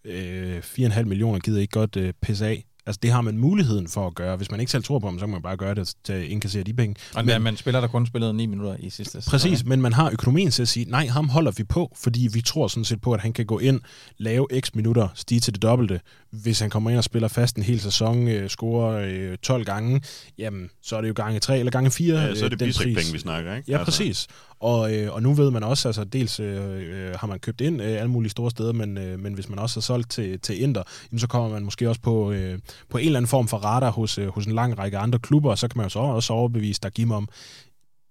øh, 0.05 0.63
4,5 0.63 1.03
millioner 1.05 1.39
gider 1.39 1.61
ikke 1.61 1.73
godt 1.73 1.97
øh, 1.97 2.13
pisse 2.23 2.47
af. 2.47 2.65
Altså, 2.87 3.01
det 3.03 3.11
har 3.11 3.21
man 3.21 3.39
muligheden 3.39 3.89
for 3.89 4.07
at 4.07 4.15
gøre. 4.15 4.37
Hvis 4.37 4.51
man 4.51 4.61
ikke 4.61 4.73
selv 4.73 4.85
tror 4.85 4.99
på 4.99 5.09
dem, 5.09 5.19
så 5.19 5.27
kan 5.27 5.33
man 5.33 5.43
bare 5.43 5.57
gøre 5.57 5.75
det 5.75 5.95
til 6.05 6.13
at 6.13 6.23
indkassere 6.23 6.63
de 6.63 6.75
penge. 6.75 6.97
Og 7.15 7.25
men, 7.25 7.43
man 7.43 7.57
spiller 7.57 7.81
der 7.81 7.89
kun 7.89 8.07
spillet 8.07 8.35
9 8.35 8.47
minutter 8.47 8.77
i 8.79 8.91
sidste 8.91 9.23
Præcis, 9.29 9.65
men 9.65 9.81
man 9.83 9.93
har 9.93 10.11
økonomien 10.11 10.51
til 10.51 10.63
at 10.63 10.69
sige, 10.69 10.91
nej, 10.91 11.07
ham 11.07 11.29
holder 11.29 11.51
vi 11.57 11.65
på, 11.65 11.97
fordi 12.03 12.29
vi 12.33 12.41
tror 12.41 12.69
sådan 12.69 12.85
set 12.85 13.01
på, 13.01 13.13
at 13.13 13.21
han 13.21 13.33
kan 13.33 13.47
gå 13.47 13.59
ind, 13.59 13.81
lave 14.19 14.47
x 14.61 14.75
minutter, 14.75 15.09
stige 15.15 15.41
til 15.41 15.55
det 15.55 15.63
dobbelte. 15.63 16.01
Hvis 16.31 16.61
han 16.61 16.71
kommer 16.71 16.91
ind 16.91 16.99
og 16.99 17.05
spiller 17.05 17.29
fast 17.29 17.57
en 17.57 17.63
hel 17.63 17.81
sæson, 17.81 18.29
øh, 18.29 18.49
scorer 18.49 19.07
øh, 19.33 19.39
12 19.39 19.65
gange, 19.65 20.01
jamen, 20.39 20.71
så 20.83 20.97
er 20.97 21.01
det 21.01 21.09
jo 21.09 21.15
gange 21.17 21.41
3 21.41 21.59
eller 21.59 21.73
gange 21.73 21.91
4. 21.91 22.21
Ja, 22.21 22.35
så 22.35 22.45
er 22.45 22.49
det 22.49 22.63
øh, 22.63 22.85
penge, 22.85 23.13
vi 23.13 23.19
snakker, 23.19 23.57
ikke? 23.57 23.71
Ja, 23.73 23.79
altså. 23.79 23.85
præcis. 23.85 24.27
Og, 24.61 24.95
øh, 24.95 25.15
og 25.15 25.23
nu 25.23 25.33
ved 25.33 25.51
man 25.51 25.63
også, 25.63 25.89
altså 25.89 26.05
dels 26.05 26.41
øh, 26.41 27.09
øh, 27.09 27.15
har 27.15 27.27
man 27.27 27.39
købt 27.39 27.61
ind 27.61 27.83
øh, 27.83 27.89
alle 27.89 28.11
mulige 28.11 28.31
store 28.31 28.51
steder, 28.51 28.73
men, 28.73 28.99
øh, 28.99 29.19
men 29.19 29.35
hvis 29.35 29.49
man 29.49 29.59
også 29.59 29.77
har 29.77 29.83
solgt 29.83 30.11
til, 30.11 30.41
til 30.41 30.63
Inter, 30.63 30.83
jamen, 31.11 31.19
så 31.19 31.27
kommer 31.27 31.49
man 31.49 31.65
måske 31.65 31.89
også 31.89 32.01
på, 32.01 32.33
øh, 32.33 32.59
på 32.91 32.99
en 32.99 33.07
eller 33.07 33.19
anden 33.19 33.29
form 33.29 33.49
for 33.49 33.57
radar 33.57 33.91
hos, 33.91 34.19
øh, 34.19 34.29
hos 34.29 34.47
en 34.47 34.53
lang 34.53 34.79
række 34.79 34.99
andre 34.99 35.19
klubber, 35.19 35.51
og 35.51 35.59
så 35.59 35.69
kan 35.69 35.79
man 35.79 35.85
jo 35.85 35.91
så 35.91 35.99
også 35.99 36.33
overbevise 36.33 36.81
der 36.83 36.89
Dagim 36.89 37.11
om, 37.11 37.29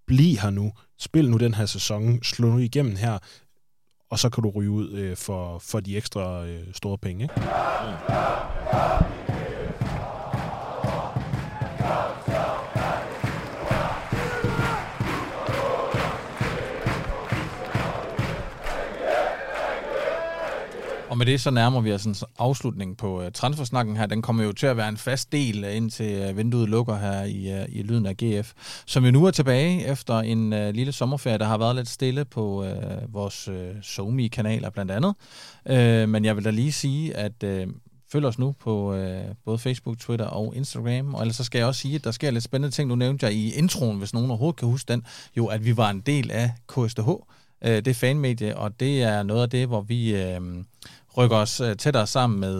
bliv 0.08 0.38
her 0.38 0.50
nu, 0.50 0.72
spil 1.00 1.32
nu 1.32 1.38
den 1.38 1.54
her 1.54 1.66
sæson, 1.66 2.24
slå 2.24 2.48
nu 2.48 2.58
igennem 2.58 2.96
her, 2.96 3.18
og 4.12 4.20
så 4.20 4.30
kan 4.30 4.44
du 4.44 4.50
ryge 4.50 4.70
ud 4.70 4.92
øh, 4.92 5.18
for, 5.18 5.60
for 5.60 5.80
de 5.80 5.98
ekstra 5.98 6.46
øh, 6.46 6.64
store 6.74 6.98
penge. 6.98 7.24
Ikke? 7.24 7.34
Mm. 7.38 9.25
Og 21.16 21.20
med 21.20 21.26
det 21.26 21.42
så 21.42 21.52
nærmer 21.52 21.82
vi 21.82 21.94
os 21.94 22.06
en 22.06 22.16
afslutning 22.40 22.98
på 22.98 23.22
uh, 23.22 23.32
transfersnakken 23.34 23.98
her. 23.98 24.06
Den 24.06 24.22
kommer 24.22 24.44
jo 24.44 24.52
til 24.52 24.68
at 24.68 24.78
være 24.78 24.90
en 24.90 24.98
fast 24.98 25.32
del, 25.32 25.64
øh, 25.64 25.76
indtil 25.76 26.22
uh, 26.22 26.30
øh, 26.30 26.38
vinduet 26.38 26.70
lukker 26.70 26.98
her 26.98 27.24
i, 27.24 27.62
uh, 27.62 27.76
i 27.76 27.84
lyden 27.84 28.06
af 28.06 28.18
GF. 28.18 28.54
Som 28.86 29.06
jo 29.06 29.12
nu 29.12 29.26
er 29.26 29.32
tilbage 29.32 29.88
efter 29.88 30.20
en 30.20 30.54
uh, 30.54 30.70
lille 30.70 30.92
sommerferie, 30.92 31.38
der 31.38 31.46
har 31.46 31.58
været 31.58 31.76
lidt 31.76 31.90
stille 31.90 32.26
på 32.26 32.64
uh, 32.64 33.14
vores 33.14 33.48
uh, 33.48 33.56
SoMe-kanaler 33.82 34.70
blandt 34.70 34.92
andet. 34.92 35.16
Uh, 35.70 36.10
men 36.10 36.26
jeg 36.26 36.36
vil 36.36 36.46
da 36.46 36.50
lige 36.50 36.72
sige, 36.72 37.18
at 37.18 37.44
uh, 37.44 37.74
følg 38.12 38.26
os 38.26 38.40
nu 38.40 38.52
på 38.52 38.94
uh, 38.94 39.02
både 39.46 39.58
Facebook, 39.58 39.98
Twitter 39.98 40.26
og 40.26 40.56
Instagram. 40.56 41.14
Og 41.14 41.22
ellers 41.22 41.36
så 41.36 41.44
skal 41.44 41.60
jeg 41.60 41.68
også 41.68 41.82
sige, 41.82 41.96
at 41.96 42.04
der 42.04 42.12
sker 42.12 42.32
lidt 42.32 42.44
spændende 42.44 42.76
ting. 42.76 42.90
Nu 42.90 42.96
nævnte 42.96 43.26
jeg 43.26 43.36
i 43.36 43.54
introen, 43.54 43.98
hvis 43.98 44.14
nogen 44.14 44.30
overhovedet 44.30 44.60
kan 44.60 44.68
huske 44.68 44.94
den, 44.94 45.04
jo 45.38 45.46
at 45.46 45.66
vi 45.66 45.78
var 45.78 45.90
en 45.90 46.02
del 46.02 46.32
af 46.32 46.52
KSDH, 46.68 47.10
det 47.62 47.88
er 47.88 47.94
fanmedie, 47.94 48.58
og 48.58 48.80
det 48.80 49.04
er 49.04 49.24
noget 49.24 49.42
af 49.42 49.50
det, 49.50 49.68
hvor 49.68 49.82
vi 49.82 50.16
øh, 50.16 50.42
rykker 51.18 51.38
os 51.38 51.62
øh, 51.62 51.76
tættere 51.76 52.08
sammen 52.08 52.40
med, 52.40 52.58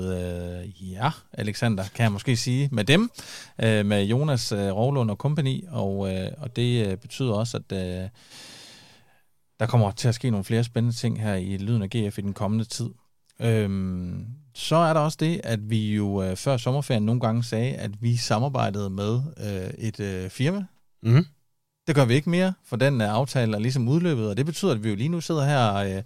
øh, 0.64 0.92
ja, 0.92 1.12
Alexander, 1.34 1.84
kan 1.96 2.04
jeg 2.04 2.12
måske 2.12 2.36
sige, 2.36 2.70
med 2.72 2.84
dem, 2.84 3.10
øh, 3.64 3.86
med 3.86 4.04
Jonas 4.04 4.52
øh, 4.52 4.72
Rovlund 4.72 5.12
og 5.12 5.18
company, 5.18 5.64
og, 5.68 6.14
øh, 6.14 6.32
og 6.38 6.56
det 6.56 6.88
øh, 6.88 6.98
betyder 6.98 7.34
også, 7.34 7.58
at 7.58 7.78
øh, 7.78 8.10
der 9.60 9.66
kommer 9.66 9.92
til 9.92 10.08
at 10.08 10.16
ske 10.16 10.30
nogle 10.30 10.44
flere 10.44 10.64
spændende 10.64 10.96
ting 10.96 11.22
her 11.22 11.36
i 11.36 11.58
Lyden 11.58 11.82
af 11.82 11.90
GF 11.90 12.18
i 12.18 12.22
den 12.22 12.34
kommende 12.34 12.66
tid. 12.66 12.90
Øhm, 13.40 14.26
så 14.56 14.76
er 14.76 14.94
der 14.94 15.00
også 15.00 15.18
det, 15.20 15.42
at 15.44 15.70
vi 15.70 15.96
jo 15.96 16.24
øh, 16.24 16.36
før 16.36 16.58
sommerferien 16.58 17.04
nogle 17.04 17.22
gange 17.22 17.44
sagde, 17.44 17.74
at 17.76 17.92
vi 18.02 18.18
samarbejdede 18.18 18.90
med 18.90 19.22
øh, 19.38 19.74
et 19.78 20.00
øh, 20.00 20.30
firma. 20.30 20.66
Mm-hmm. 21.04 21.26
Det 21.88 21.96
gør 21.96 22.06
vi 22.06 22.14
ikke 22.14 22.30
mere, 22.30 22.54
for 22.66 22.76
den 22.76 23.02
øh, 23.02 23.14
aftale 23.14 23.56
er 23.56 23.60
ligesom 23.60 23.88
udløbet, 23.88 24.30
og 24.30 24.38
det 24.38 24.46
betyder, 24.46 24.72
at 24.72 24.84
vi 24.84 24.90
jo 24.90 24.96
lige 24.96 25.10
nu 25.10 25.22
sidder 25.22 25.46
her 25.46 25.74
øh, 25.76 26.04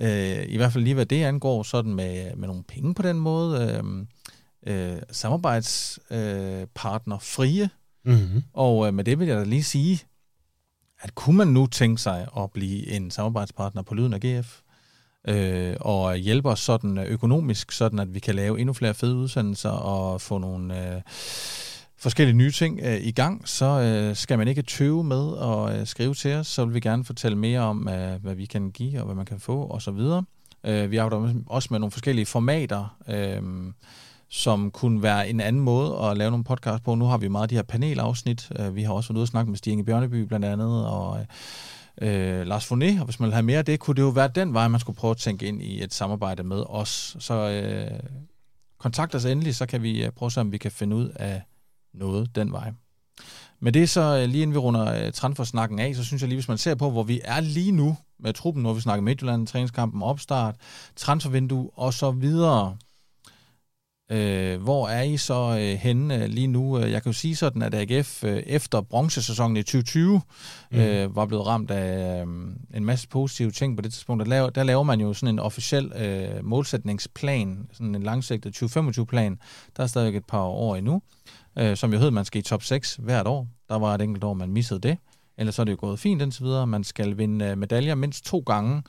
Øh, 0.00 0.44
I 0.48 0.56
hvert 0.56 0.72
fald 0.72 0.84
lige 0.84 0.94
hvad 0.94 1.06
det 1.06 1.24
angår, 1.24 1.62
sådan 1.62 1.94
med, 1.94 2.36
med 2.36 2.48
nogle 2.48 2.62
penge 2.62 2.94
på 2.94 3.02
den 3.02 3.20
måde. 3.20 3.62
Øh, 3.62 3.84
øh, 4.66 4.98
samarbejdspartner 5.10 7.16
øh, 7.16 7.22
frie. 7.22 7.70
Mm-hmm. 8.04 8.42
Og 8.52 8.86
øh, 8.86 8.94
med 8.94 9.04
det 9.04 9.18
vil 9.18 9.28
jeg 9.28 9.36
da 9.36 9.44
lige 9.44 9.64
sige, 9.64 10.02
at 11.00 11.14
kunne 11.14 11.36
man 11.36 11.48
nu 11.48 11.66
tænke 11.66 12.02
sig 12.02 12.28
at 12.36 12.50
blive 12.50 12.86
en 12.86 13.10
samarbejdspartner 13.10 13.82
på 13.82 13.94
Lyden 13.94 14.14
af 14.14 14.20
GF, 14.20 14.60
øh, 15.28 15.76
og 15.80 16.16
hjælpe 16.16 16.50
os 16.50 16.60
sådan 16.60 16.98
økonomisk, 16.98 17.72
sådan 17.72 17.98
at 17.98 18.14
vi 18.14 18.18
kan 18.18 18.34
lave 18.34 18.60
endnu 18.60 18.72
flere 18.72 18.94
fede 18.94 19.16
udsendelser 19.16 19.70
og 19.70 20.20
få 20.20 20.38
nogle... 20.38 20.94
Øh, 20.94 21.02
forskellige 21.98 22.36
nye 22.36 22.50
ting 22.50 22.80
øh, 22.82 22.96
i 23.00 23.10
gang, 23.10 23.48
så 23.48 23.64
øh, 23.64 24.16
skal 24.16 24.38
man 24.38 24.48
ikke 24.48 24.62
tøve 24.62 25.04
med 25.04 25.38
at 25.38 25.80
øh, 25.80 25.86
skrive 25.86 26.14
til 26.14 26.34
os. 26.34 26.46
Så 26.46 26.64
vil 26.64 26.74
vi 26.74 26.80
gerne 26.80 27.04
fortælle 27.04 27.38
mere 27.38 27.60
om, 27.60 27.88
øh, 27.88 28.22
hvad 28.22 28.34
vi 28.34 28.44
kan 28.44 28.70
give 28.70 28.98
og 28.98 29.04
hvad 29.04 29.14
man 29.14 29.26
kan 29.26 29.40
få 29.40 29.70
osv. 29.70 30.00
Øh, 30.64 30.90
vi 30.90 30.96
arbejder 30.96 31.34
også 31.46 31.68
med 31.70 31.78
nogle 31.78 31.90
forskellige 31.90 32.26
formater, 32.26 32.96
øh, 33.08 33.42
som 34.28 34.70
kunne 34.70 35.02
være 35.02 35.28
en 35.28 35.40
anden 35.40 35.62
måde 35.62 35.98
at 35.98 36.16
lave 36.16 36.30
nogle 36.30 36.44
podcast 36.44 36.84
på. 36.84 36.94
Nu 36.94 37.04
har 37.04 37.18
vi 37.18 37.28
meget 37.28 37.42
af 37.42 37.48
de 37.48 37.54
her 37.54 37.62
panelafsnit. 37.62 38.52
Øh, 38.58 38.76
vi 38.76 38.82
har 38.82 38.92
også 38.92 39.08
været 39.08 39.16
ude 39.16 39.24
og 39.24 39.28
snakke 39.28 39.50
med 39.50 39.58
Stig 39.58 39.86
Bjørneby 39.86 40.20
blandt 40.20 40.46
andet, 40.46 40.86
og 40.86 41.18
øh, 42.00 42.38
øh 42.40 42.46
Lars 42.46 42.72
Foné, 42.72 43.00
og 43.00 43.04
hvis 43.04 43.20
man 43.20 43.26
vil 43.26 43.34
have 43.34 43.42
mere 43.42 43.58
af 43.58 43.64
det, 43.64 43.80
kunne 43.80 43.96
det 43.96 44.02
jo 44.02 44.08
være 44.08 44.28
den 44.34 44.54
vej, 44.54 44.68
man 44.68 44.80
skulle 44.80 44.96
prøve 44.96 45.10
at 45.10 45.16
tænke 45.16 45.46
ind 45.46 45.62
i 45.62 45.82
et 45.82 45.94
samarbejde 45.94 46.42
med 46.42 46.64
os. 46.68 47.16
Så 47.18 47.50
øh, 47.50 48.00
kontakt 48.78 49.14
os 49.14 49.24
endelig, 49.24 49.54
så 49.54 49.66
kan 49.66 49.82
vi 49.82 50.04
øh, 50.04 50.10
prøve 50.10 50.26
at 50.26 50.32
se, 50.32 50.40
om 50.40 50.52
vi 50.52 50.58
kan 50.58 50.70
finde 50.70 50.96
ud 50.96 51.08
af 51.08 51.42
noget 51.94 52.34
den 52.34 52.52
vej. 52.52 52.72
Med 53.60 53.72
det 53.72 53.90
så, 53.90 54.00
øh, 54.00 54.28
lige 54.28 54.42
inden 54.42 54.54
vi 54.54 54.58
runder 54.58 55.06
øh, 55.06 55.12
transfersnakken 55.12 55.78
af, 55.78 55.96
så 55.96 56.04
synes 56.04 56.22
jeg 56.22 56.28
lige, 56.28 56.36
hvis 56.36 56.48
man 56.48 56.58
ser 56.58 56.74
på, 56.74 56.90
hvor 56.90 57.02
vi 57.02 57.20
er 57.24 57.40
lige 57.40 57.72
nu 57.72 57.96
med 58.18 58.32
truppen, 58.32 58.64
har 58.64 58.72
vi 58.72 58.80
snakket 58.80 59.04
Midtjylland, 59.04 59.46
træningskampen, 59.46 60.02
opstart, 60.02 60.56
transfervindue 60.96 61.70
og 61.74 61.94
så 61.94 62.10
videre. 62.10 62.76
Øh, 64.10 64.62
hvor 64.62 64.88
er 64.88 65.02
I 65.02 65.16
så 65.16 65.58
øh, 65.60 65.78
henne 65.78 66.22
øh, 66.22 66.28
lige 66.28 66.46
nu? 66.46 66.78
Jeg 66.78 67.02
kan 67.02 67.12
jo 67.12 67.18
sige 67.18 67.36
sådan, 67.36 67.62
at 67.62 67.74
AGF 67.74 68.24
øh, 68.24 68.42
efter 68.46 68.80
bronzesæsonen 68.80 69.56
i 69.56 69.62
2020 69.62 70.20
mm. 70.70 70.78
øh, 70.78 71.16
var 71.16 71.26
blevet 71.26 71.46
ramt 71.46 71.70
af 71.70 72.20
øh, 72.20 72.26
en 72.74 72.84
masse 72.84 73.08
positive 73.08 73.50
ting 73.50 73.76
på 73.76 73.82
det 73.82 73.92
tidspunkt. 73.92 74.24
Der 74.24 74.30
laver, 74.30 74.50
der 74.50 74.62
laver 74.62 74.82
man 74.82 75.00
jo 75.00 75.12
sådan 75.12 75.34
en 75.34 75.38
officiel 75.38 75.92
øh, 75.96 76.44
målsætningsplan, 76.44 77.68
sådan 77.72 77.94
en 77.94 78.02
langsigtet 78.02 78.62
2025-plan. 78.62 79.38
Der 79.76 79.82
er 79.82 79.86
stadig 79.86 80.16
et 80.16 80.24
par 80.24 80.42
år 80.42 80.76
endnu 80.76 81.02
øh, 81.58 81.76
som 81.76 81.92
jo 81.92 81.98
hed, 81.98 82.06
at 82.06 82.12
man 82.12 82.24
skal 82.24 82.38
i 82.38 82.42
top 82.42 82.62
6 82.62 82.96
hvert 83.02 83.26
år. 83.26 83.48
Der 83.68 83.78
var 83.78 83.94
et 83.94 84.00
enkelt 84.00 84.24
år, 84.24 84.34
man 84.34 84.52
missede 84.52 84.80
det. 84.80 84.98
Ellers 85.38 85.54
så 85.54 85.62
er 85.62 85.64
det 85.64 85.72
jo 85.72 85.76
gået 85.80 85.98
fint 85.98 86.22
indtil 86.22 86.44
videre. 86.44 86.66
Man 86.66 86.84
skal 86.84 87.18
vinde 87.18 87.44
øh, 87.44 87.58
medaljer 87.58 87.94
mindst 87.94 88.24
to 88.24 88.42
gange, 88.46 88.82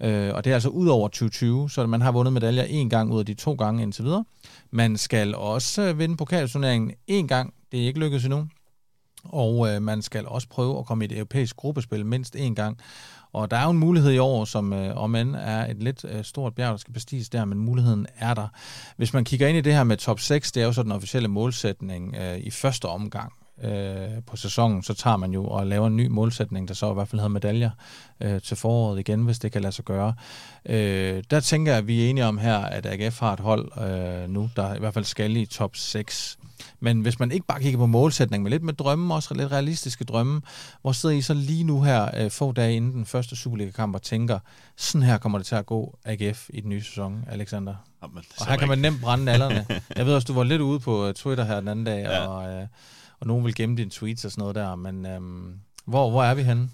øh, 0.00 0.34
og 0.34 0.44
det 0.44 0.50
er 0.50 0.54
altså 0.54 0.68
ud 0.68 0.88
over 0.88 1.08
2020, 1.08 1.70
så 1.70 1.86
man 1.86 2.00
har 2.00 2.12
vundet 2.12 2.32
medaljer 2.32 2.62
en 2.62 2.90
gang 2.90 3.12
ud 3.12 3.18
af 3.18 3.26
de 3.26 3.34
to 3.34 3.52
gange 3.52 3.82
indtil 3.82 4.04
videre. 4.04 4.24
Man 4.70 4.96
skal 4.96 5.34
også 5.34 5.82
øh, 5.82 5.98
vinde 5.98 6.16
pokalturneringen 6.16 6.92
en 7.06 7.28
gang. 7.28 7.54
Det 7.72 7.82
er 7.82 7.86
ikke 7.86 8.00
lykkedes 8.00 8.24
endnu. 8.24 8.46
Og 9.24 9.68
øh, 9.68 9.82
man 9.82 10.02
skal 10.02 10.26
også 10.26 10.48
prøve 10.48 10.78
at 10.78 10.86
komme 10.86 11.04
i 11.04 11.06
et 11.06 11.16
europæisk 11.16 11.56
gruppespil 11.56 12.06
mindst 12.06 12.36
en 12.36 12.54
gang. 12.54 12.78
Og 13.32 13.50
der 13.50 13.56
er 13.56 13.64
jo 13.64 13.70
en 13.70 13.78
mulighed 13.78 14.12
i 14.12 14.18
år, 14.18 14.44
som 14.44 14.72
øh, 14.72 14.96
om 14.96 15.14
end 15.14 15.36
er 15.36 15.70
et 15.70 15.82
lidt 15.82 16.04
øh, 16.04 16.24
stort 16.24 16.54
bjerg, 16.54 16.70
der 16.70 16.76
skal 16.76 16.94
bestiges 16.94 17.28
der, 17.28 17.44
men 17.44 17.58
muligheden 17.58 18.06
er 18.18 18.34
der. 18.34 18.48
Hvis 18.96 19.12
man 19.12 19.24
kigger 19.24 19.48
ind 19.48 19.58
i 19.58 19.60
det 19.60 19.74
her 19.74 19.84
med 19.84 19.96
top 19.96 20.20
6, 20.20 20.52
det 20.52 20.62
er 20.62 20.66
jo 20.66 20.72
så 20.72 20.82
den 20.82 20.92
officielle 20.92 21.28
målsætning 21.28 22.16
øh, 22.16 22.38
i 22.38 22.50
første 22.50 22.86
omgang 22.86 23.32
øh, 23.64 24.22
på 24.26 24.36
sæsonen, 24.36 24.82
så 24.82 24.94
tager 24.94 25.16
man 25.16 25.32
jo 25.32 25.46
og 25.46 25.66
laver 25.66 25.86
en 25.86 25.96
ny 25.96 26.06
målsætning, 26.06 26.68
der 26.68 26.74
så 26.74 26.90
i 26.90 26.94
hvert 26.94 27.08
fald 27.08 27.20
hedder 27.20 27.32
medaljer 27.32 27.70
øh, 28.20 28.40
til 28.42 28.56
foråret 28.56 28.98
igen, 29.00 29.24
hvis 29.24 29.38
det 29.38 29.52
kan 29.52 29.62
lade 29.62 29.72
sig 29.72 29.84
gøre. 29.84 30.14
Øh, 30.66 31.22
der 31.30 31.40
tænker 31.40 31.72
jeg, 31.72 31.78
at 31.78 31.86
vi 31.86 32.04
er 32.04 32.10
enige 32.10 32.26
om 32.26 32.38
her, 32.38 32.58
at 32.58 32.86
AGF 32.86 33.20
har 33.20 33.32
et 33.32 33.40
hold 33.40 33.68
øh, 33.80 34.30
nu, 34.30 34.50
der 34.56 34.74
i 34.74 34.78
hvert 34.78 34.94
fald 34.94 35.04
skal 35.04 35.36
i 35.36 35.46
top 35.46 35.76
6. 35.76 36.38
Men 36.80 37.00
hvis 37.00 37.18
man 37.18 37.32
ikke 37.32 37.46
bare 37.46 37.60
kigger 37.60 37.78
på 37.78 37.86
målsætningen, 37.86 38.42
men 38.44 38.50
lidt 38.50 38.62
med 38.62 38.74
drømme, 38.74 39.14
også 39.14 39.34
lidt 39.34 39.52
realistiske 39.52 40.04
drømme, 40.04 40.42
hvor 40.82 40.92
sidder 40.92 41.14
I 41.14 41.22
så 41.22 41.34
lige 41.34 41.64
nu 41.64 41.82
her, 41.82 42.10
øh, 42.16 42.30
få 42.30 42.52
dage 42.52 42.76
inden 42.76 42.92
den 42.92 43.06
første 43.06 43.36
Superliga-kamp, 43.36 43.94
og 43.94 44.02
tænker, 44.02 44.38
sådan 44.76 45.02
her 45.02 45.18
kommer 45.18 45.38
det 45.38 45.46
til 45.46 45.54
at 45.54 45.66
gå 45.66 45.98
AGF 46.04 46.50
i 46.54 46.60
den 46.60 46.68
nye 46.68 46.82
sæson, 46.82 47.24
Alexander? 47.30 47.74
Jamen, 48.02 48.24
og 48.40 48.46
her 48.46 48.56
kan 48.56 48.68
man 48.68 48.78
nemt 48.78 49.00
brænde 49.00 49.32
allerne. 49.32 49.66
Jeg 49.96 50.06
ved 50.06 50.14
også, 50.14 50.26
du 50.26 50.32
var 50.32 50.44
lidt 50.44 50.62
ude 50.62 50.80
på 50.80 51.06
øh, 51.06 51.14
Twitter 51.14 51.44
her 51.44 51.60
den 51.60 51.68
anden 51.68 51.84
dag, 51.84 52.02
ja. 52.02 52.26
og, 52.26 52.52
øh, 52.52 52.66
og 53.20 53.26
nogen 53.26 53.44
vil 53.44 53.54
gemme 53.54 53.76
dine 53.76 53.90
tweets 53.90 54.24
og 54.24 54.30
sådan 54.30 54.42
noget 54.42 54.54
der, 54.54 54.74
men 54.76 55.06
øh, 55.06 55.20
hvor, 55.84 56.10
hvor 56.10 56.22
er 56.22 56.34
vi 56.34 56.42
henne? 56.42 56.70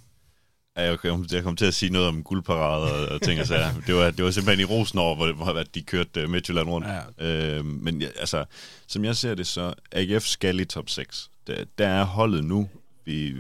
jeg 0.83 0.99
kom, 0.99 1.27
jeg 1.33 1.43
kom 1.43 1.57
til 1.57 1.65
at 1.65 1.75
sige 1.75 1.93
noget 1.93 2.09
om 2.09 2.23
guldparade 2.23 3.09
og 3.09 3.23
ting 3.23 3.41
og 3.41 3.47
sager. 3.47 3.73
Det 3.87 3.95
var, 3.95 4.11
det 4.11 4.25
var 4.25 4.31
simpelthen 4.31 4.69
i 4.69 4.73
rosen 4.73 4.99
over, 4.99 5.17
hvor, 5.17 5.33
hvor 5.33 5.63
de 5.75 5.83
kørte 5.83 6.25
uh, 6.25 6.31
Midtjylland 6.31 6.69
rundt. 6.69 6.87
Ja. 7.19 7.59
Øh, 7.59 7.65
men 7.65 8.03
ja, 8.03 8.09
altså, 8.19 8.45
som 8.87 9.05
jeg 9.05 9.17
ser 9.17 9.35
det, 9.35 9.47
så 9.47 9.75
AGF 9.93 10.25
skal 10.25 10.61
i 10.61 10.65
top 10.65 10.91
6. 10.91 11.31
Der, 11.47 11.65
der 11.79 11.89
er 11.89 12.05
holdet 12.05 12.45
nu. 12.45 12.69
Vi, 13.05 13.35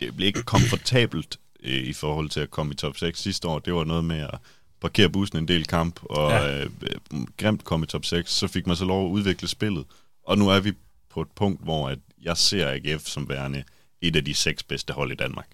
det 0.00 0.16
bliver 0.16 0.26
ikke 0.26 0.42
komfortabelt 0.42 1.38
uh, 1.64 1.70
i 1.70 1.92
forhold 1.92 2.30
til 2.30 2.40
at 2.40 2.50
komme 2.50 2.72
i 2.72 2.76
top 2.76 2.96
6 2.96 3.20
sidste 3.20 3.48
år. 3.48 3.58
Det 3.58 3.74
var 3.74 3.84
noget 3.84 4.04
med 4.04 4.20
at 4.20 4.38
parkere 4.80 5.08
bussen 5.08 5.38
en 5.38 5.48
del 5.48 5.66
kamp, 5.66 6.00
og 6.02 6.30
ja. 6.30 6.64
uh, 6.64 7.26
grimt 7.36 7.64
komme 7.64 7.84
i 7.84 7.86
top 7.86 8.04
6. 8.04 8.32
Så 8.32 8.48
fik 8.48 8.66
man 8.66 8.76
så 8.76 8.84
lov 8.84 9.06
at 9.06 9.10
udvikle 9.10 9.48
spillet. 9.48 9.84
Og 10.26 10.38
nu 10.38 10.48
er 10.48 10.60
vi 10.60 10.72
på 11.10 11.22
et 11.22 11.30
punkt, 11.36 11.62
hvor 11.62 11.88
at 11.88 11.98
jeg 12.22 12.36
ser 12.36 12.68
AGF 12.68 13.06
som 13.06 13.28
værende 13.28 13.64
et 14.00 14.16
af 14.16 14.24
de 14.24 14.34
seks 14.34 14.62
bedste 14.62 14.92
hold 14.92 15.12
i 15.12 15.14
Danmark. 15.14 15.48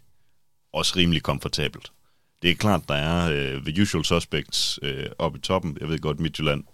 Også 0.73 0.93
rimelig 0.97 1.23
komfortabelt. 1.23 1.93
Det 2.43 2.51
er 2.51 2.55
klart, 2.55 2.89
der 2.89 2.95
er 2.95 3.31
øh, 3.31 3.63
The 3.63 3.83
Usual 3.83 4.05
Suspects 4.05 4.79
øh, 4.83 5.07
oppe 5.19 5.39
i 5.39 5.41
toppen. 5.41 5.77
Jeg 5.81 5.89
ved 5.89 5.99
godt, 5.99 6.21
Midtjylland 6.21 6.65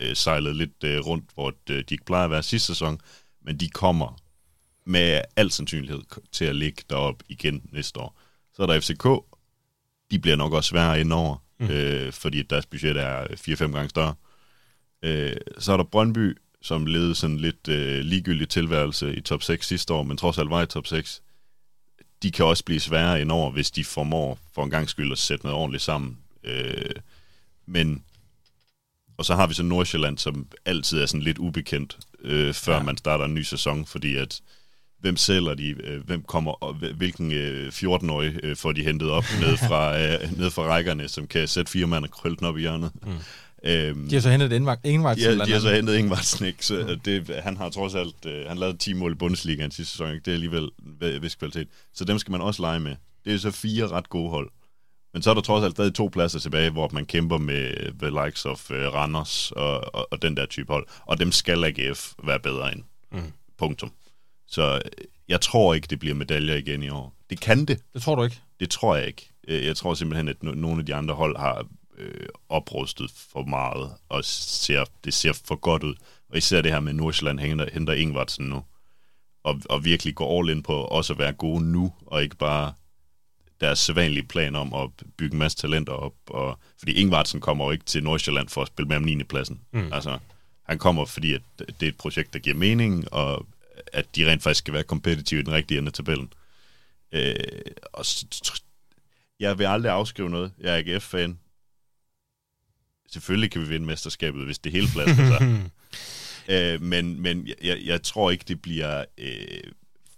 øh, 0.00 0.16
sejlede 0.16 0.54
lidt 0.54 0.84
øh, 0.84 1.00
rundt, 1.00 1.24
hvor 1.34 1.52
øh, 1.70 1.76
de 1.76 1.94
ikke 1.94 2.04
plejer 2.04 2.24
at 2.24 2.30
være 2.30 2.42
sidste 2.42 2.66
sæson, 2.66 3.00
men 3.42 3.56
de 3.56 3.68
kommer 3.68 4.18
med 4.84 5.22
al 5.36 5.50
sandsynlighed 5.50 6.00
til 6.32 6.44
at 6.44 6.56
ligge 6.56 6.82
deroppe 6.90 7.24
igen 7.28 7.62
næste 7.72 8.00
år. 8.00 8.20
Så 8.54 8.62
er 8.62 8.66
der 8.66 8.80
FCK. 8.80 9.04
De 10.10 10.18
bliver 10.18 10.36
nok 10.36 10.52
også 10.52 10.68
sværere 10.68 11.00
indover, 11.00 11.36
mm. 11.60 11.66
øh, 11.66 12.12
fordi 12.12 12.42
deres 12.42 12.66
budget 12.66 12.96
er 12.96 13.24
4-5 13.24 13.72
gange 13.72 13.88
større. 13.88 14.14
Øh, 15.02 15.36
så 15.58 15.72
er 15.72 15.76
der 15.76 15.84
Brøndby, 15.84 16.36
som 16.68 16.86
levede 16.86 17.14
sådan 17.14 17.38
lidt 17.38 17.68
øh, 17.68 18.00
ligegyldig 18.00 18.48
tilværelse 18.48 19.16
i 19.16 19.20
top 19.20 19.42
6 19.42 19.66
sidste 19.66 19.94
år, 19.94 20.02
men 20.02 20.16
trods 20.16 20.38
alt 20.38 20.50
var 20.50 20.62
i 20.62 20.66
top 20.66 20.86
6. 20.86 21.22
De 22.22 22.30
kan 22.30 22.44
også 22.44 22.64
blive 22.64 22.80
sværere 22.80 23.20
indover, 23.20 23.50
hvis 23.50 23.70
de 23.70 23.84
formår 23.84 24.38
for 24.54 24.64
en 24.64 24.70
gang 24.70 24.88
skyld 24.88 25.12
at 25.12 25.18
sætte 25.18 25.46
noget 25.46 25.58
ordentligt 25.58 25.82
sammen. 25.82 26.18
Øh, 26.44 26.94
men 27.66 28.02
og 29.18 29.24
så 29.24 29.34
har 29.34 29.46
vi 29.46 29.54
så 29.54 29.62
Nordsjælland, 29.62 30.18
som 30.18 30.46
altid 30.64 31.00
er 31.00 31.06
sådan 31.06 31.22
lidt 31.22 31.38
ubekendt, 31.38 31.98
øh, 32.22 32.54
før 32.54 32.76
ja. 32.76 32.82
man 32.82 32.96
starter 32.96 33.24
en 33.24 33.34
ny 33.34 33.42
sæson, 33.42 33.86
fordi 33.86 34.16
at 34.16 34.40
hvem 35.00 35.16
sælger 35.16 35.54
de, 35.54 35.68
øh, 35.68 36.06
hvem 36.06 36.22
kommer, 36.22 36.52
og 36.52 36.74
hvilken 36.74 37.32
øh, 37.32 37.68
14-årig 37.68 38.40
øh, 38.42 38.56
får 38.56 38.72
de 38.72 38.82
hentet 38.82 39.10
op 39.10 39.24
ned 39.40 39.56
fra, 39.56 39.98
øh, 40.00 40.38
ned 40.38 40.50
fra 40.50 40.62
rækkerne, 40.62 41.08
som 41.08 41.26
kan 41.26 41.48
sætte 41.48 41.72
fire 41.72 41.86
mand 41.86 42.04
og 42.04 42.10
krølle 42.10 42.36
den 42.36 42.46
op 42.46 42.56
i 42.56 42.60
hjørnet. 42.60 42.90
Mm. 43.02 43.12
Øhm, 43.64 44.08
de 44.08 44.14
har 44.14 44.20
så 44.20 44.30
hentet 44.30 44.52
Ingvartsen. 44.52 45.38
Ja, 45.38 45.44
de 45.44 45.52
har 45.52 45.60
så 45.60 45.74
hentet 45.74 45.96
Ingvartsen, 45.96 46.46
ikke? 46.46 46.66
Så 46.66 46.86
mm. 46.88 47.00
det, 47.00 47.40
han 47.42 47.56
har 47.56 47.70
trods 47.70 47.94
alt, 47.94 48.26
øh, 48.26 48.46
han 48.48 48.58
lavede 48.58 48.76
10 48.76 48.92
mål 48.92 49.12
i 49.12 49.14
Bundesligaen 49.14 49.70
sidste 49.70 49.92
sæson, 49.92 50.10
ikke? 50.10 50.24
Det 50.24 50.30
er 50.30 50.34
alligevel 50.34 50.70
vis 51.20 51.34
kvalitet. 51.34 51.68
Så 51.94 52.04
dem 52.04 52.18
skal 52.18 52.32
man 52.32 52.40
også 52.40 52.62
lege 52.62 52.80
med. 52.80 52.96
Det 53.24 53.34
er 53.34 53.38
så 53.38 53.50
fire 53.50 53.88
ret 53.88 54.08
gode 54.08 54.30
hold. 54.30 54.50
Men 55.12 55.22
så 55.22 55.30
er 55.30 55.34
der 55.34 55.40
trods 55.40 55.64
alt 55.64 55.72
stadig 55.72 55.94
to 55.94 56.08
pladser 56.12 56.38
tilbage, 56.38 56.70
hvor 56.70 56.90
man 56.92 57.06
kæmper 57.06 57.38
med 57.38 57.92
the 57.98 58.24
likes 58.24 58.44
of 58.44 58.70
uh, 58.70 58.76
Randers 58.76 59.52
og, 59.52 59.94
og, 59.94 60.08
og 60.10 60.22
den 60.22 60.36
der 60.36 60.46
type 60.46 60.72
hold. 60.72 60.86
Og 61.06 61.20
dem 61.20 61.32
skal 61.32 61.64
AGF 61.64 62.12
være 62.24 62.40
bedre 62.40 62.72
end. 62.72 62.82
Mm. 63.12 63.32
Punktum. 63.58 63.92
Så 64.46 64.74
øh, 64.74 65.04
jeg 65.28 65.40
tror 65.40 65.74
ikke, 65.74 65.86
det 65.90 65.98
bliver 65.98 66.14
medaljer 66.14 66.54
igen 66.54 66.82
i 66.82 66.88
år. 66.88 67.14
Det 67.30 67.40
kan 67.40 67.64
det. 67.64 67.80
Det 67.94 68.02
tror 68.02 68.14
du 68.14 68.24
ikke? 68.24 68.40
Det 68.60 68.70
tror 68.70 68.96
jeg 68.96 69.06
ikke. 69.06 69.30
Øh, 69.48 69.66
jeg 69.66 69.76
tror 69.76 69.94
simpelthen, 69.94 70.28
at 70.28 70.42
nogle 70.42 70.80
af 70.80 70.86
de 70.86 70.94
andre 70.94 71.14
hold 71.14 71.36
har 71.36 71.66
øh, 71.98 72.28
oprustet 72.48 73.10
for 73.32 73.42
meget, 73.42 73.92
og 74.08 74.24
ser, 74.24 74.84
det 75.04 75.14
ser 75.14 75.32
for 75.32 75.56
godt 75.56 75.82
ud. 75.82 75.94
Og 76.30 76.38
især 76.38 76.60
det 76.60 76.72
her 76.72 76.80
med 76.80 76.92
Nordsjælland 76.92 77.40
henter, 77.40 77.68
henter 77.72 77.92
Ingvartsen 77.92 78.46
nu, 78.46 78.64
og, 79.44 79.60
og 79.68 79.84
virkelig 79.84 80.14
går 80.14 80.40
all 80.40 80.50
in 80.50 80.62
på 80.62 80.74
også 80.74 81.12
at 81.12 81.18
være 81.18 81.32
gode 81.32 81.64
nu, 81.64 81.92
og 82.06 82.22
ikke 82.22 82.36
bare 82.36 82.72
deres 83.60 83.78
sædvanlige 83.78 84.26
plan 84.26 84.56
om 84.56 84.74
at 84.74 84.90
bygge 85.16 85.32
en 85.32 85.38
masse 85.38 85.58
talenter 85.58 85.92
op. 85.92 86.14
Og, 86.26 86.58
fordi 86.78 86.92
Ingvartsen 86.92 87.40
kommer 87.40 87.64
jo 87.64 87.70
ikke 87.70 87.84
til 87.84 88.02
Nordsjælland 88.02 88.48
for 88.48 88.62
at 88.62 88.68
spille 88.68 88.88
med 88.88 88.96
om 88.96 89.02
9. 89.02 89.22
pladsen. 89.22 89.60
Mm. 89.72 89.92
Altså, 89.92 90.18
han 90.62 90.78
kommer, 90.78 91.04
fordi 91.04 91.34
at 91.34 91.42
det 91.58 91.82
er 91.82 91.88
et 91.88 91.96
projekt, 91.96 92.32
der 92.32 92.38
giver 92.38 92.56
mening, 92.56 93.12
og 93.12 93.46
at 93.92 94.16
de 94.16 94.30
rent 94.30 94.42
faktisk 94.42 94.58
skal 94.58 94.74
være 94.74 94.82
kompetitive 94.82 95.40
i 95.40 95.44
den 95.44 95.52
rigtige 95.52 95.78
ende 95.78 95.88
af 95.88 95.92
tabellen. 95.92 96.32
Øh, 97.12 97.34
og 97.92 98.04
jeg 99.40 99.58
vil 99.58 99.64
aldrig 99.64 99.92
afskrive 99.92 100.30
noget. 100.30 100.52
Jeg 100.60 100.74
er 100.78 100.94
AGF-fan. 100.94 101.38
Selvfølgelig 103.12 103.50
kan 103.50 103.62
vi 103.62 103.68
vinde 103.68 103.86
mesterskabet, 103.86 104.44
hvis 104.44 104.58
det 104.58 104.72
hele 104.72 104.88
pladser 104.92 105.38
sig. 105.38 105.70
øh, 106.74 106.82
men 106.82 107.20
men 107.20 107.48
jeg, 107.62 107.78
jeg 107.84 108.02
tror 108.02 108.30
ikke, 108.30 108.44
det 108.48 108.62
bliver 108.62 109.04
øh, 109.18 109.72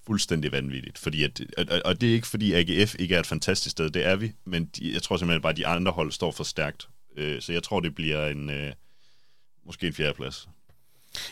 fuldstændig 0.07 0.53
vanvittigt. 0.53 0.99
Fordi 0.99 1.25
at, 1.25 1.41
og, 1.59 1.83
og 1.85 2.01
det 2.01 2.09
er 2.09 2.15
ikke, 2.15 2.27
fordi 2.27 2.53
AGF 2.53 2.95
ikke 2.99 3.15
er 3.15 3.21
et 3.21 3.27
fantastisk 3.27 3.73
sted. 3.73 3.91
Det 3.91 4.07
er 4.07 4.17
vi. 4.17 4.33
Men 4.45 4.65
de, 4.65 4.93
jeg 4.93 5.03
tror 5.03 5.17
simpelthen 5.17 5.43
bare, 5.43 5.53
at 5.53 5.57
de 5.57 5.67
andre 5.67 5.93
hold 5.93 6.13
står 6.13 6.33
for 6.33 6.45
stærkt. 6.45 6.89
Øh, 7.17 7.41
så 7.43 7.53
jeg 7.53 7.63
tror, 7.63 7.81
det 7.81 7.95
bliver 7.95 8.27
en... 8.27 8.51
Øh, 8.51 8.73
måske 9.67 9.87
en 9.87 9.93
fjerdeplads. 9.93 10.49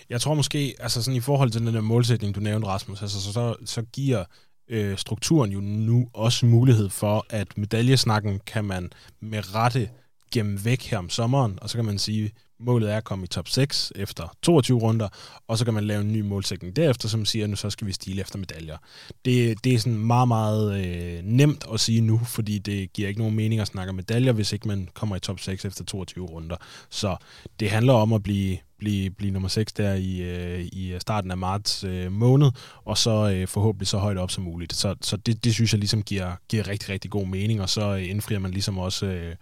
Jeg 0.08 0.20
tror 0.20 0.34
måske, 0.34 0.74
altså 0.78 1.02
sådan 1.02 1.16
i 1.16 1.20
forhold 1.20 1.50
til 1.50 1.60
den 1.60 1.74
der 1.74 1.80
målsætning, 1.80 2.34
du 2.34 2.40
nævnte, 2.40 2.68
Rasmus, 2.68 3.02
altså 3.02 3.22
så, 3.22 3.32
så, 3.32 3.56
så 3.64 3.82
giver 3.82 4.24
øh, 4.68 4.98
strukturen 4.98 5.52
jo 5.52 5.60
nu 5.60 6.08
også 6.12 6.46
mulighed 6.46 6.88
for, 6.88 7.26
at 7.30 7.58
medaljesnakken 7.58 8.40
kan 8.46 8.64
man 8.64 8.90
med 9.20 9.54
rette 9.54 9.90
gemme 10.30 10.64
væk 10.64 10.82
her 10.82 10.98
om 10.98 11.10
sommeren, 11.10 11.58
og 11.62 11.70
så 11.70 11.78
kan 11.78 11.84
man 11.84 11.98
sige, 11.98 12.32
målet 12.60 12.92
er 12.92 12.96
at 12.96 13.04
komme 13.04 13.24
i 13.24 13.28
top 13.28 13.48
6 13.48 13.92
efter 13.96 14.36
22 14.42 14.78
runder, 14.78 15.08
og 15.48 15.58
så 15.58 15.64
kan 15.64 15.74
man 15.74 15.84
lave 15.84 16.00
en 16.00 16.12
ny 16.12 16.20
målsætning 16.20 16.76
derefter, 16.76 17.08
som 17.08 17.24
siger, 17.24 17.44
at 17.44 17.50
nu 17.50 17.56
så 17.56 17.70
skal 17.70 17.86
vi 17.86 17.92
stile 17.92 18.20
efter 18.20 18.38
medaljer. 18.38 18.76
Det, 19.24 19.64
det 19.64 19.74
er 19.74 19.78
sådan 19.78 19.98
meget, 19.98 20.28
meget 20.28 20.86
øh, 20.86 21.24
nemt 21.24 21.64
at 21.72 21.80
sige 21.80 22.00
nu, 22.00 22.20
fordi 22.24 22.58
det 22.58 22.92
giver 22.92 23.08
ikke 23.08 23.20
nogen 23.20 23.36
mening 23.36 23.60
at 23.60 23.66
snakke 23.66 23.90
om 23.90 23.96
medaljer, 23.96 24.32
hvis 24.32 24.52
ikke 24.52 24.68
man 24.68 24.88
kommer 24.94 25.16
i 25.16 25.20
top 25.20 25.40
6 25.40 25.64
efter 25.64 25.84
22 25.84 26.26
runder. 26.26 26.56
Så 26.90 27.16
det 27.60 27.70
handler 27.70 27.92
om 27.92 28.12
at 28.12 28.22
blive, 28.22 28.58
blive, 28.78 29.10
blive 29.10 29.32
nummer 29.32 29.48
6 29.48 29.72
der 29.72 29.94
i, 29.94 30.20
øh, 30.20 30.60
i 30.60 30.94
starten 30.98 31.30
af 31.30 31.38
marts 31.38 31.84
øh, 31.84 32.12
måned, 32.12 32.50
og 32.84 32.98
så 32.98 33.30
øh, 33.34 33.48
forhåbentlig 33.48 33.88
så 33.88 33.98
højt 33.98 34.18
op 34.18 34.30
som 34.30 34.44
muligt. 34.44 34.74
Så, 34.74 34.94
så 35.00 35.16
det, 35.16 35.44
det 35.44 35.54
synes 35.54 35.72
jeg 35.72 35.78
ligesom 35.78 36.02
giver, 36.02 36.32
giver 36.48 36.68
rigtig, 36.68 36.88
rigtig 36.88 37.10
god 37.10 37.26
mening, 37.26 37.62
og 37.62 37.68
så 37.68 37.94
øh, 37.94 38.10
indfrier 38.10 38.38
man 38.38 38.50
ligesom 38.50 38.78
også... 38.78 39.06
Øh, 39.06 39.34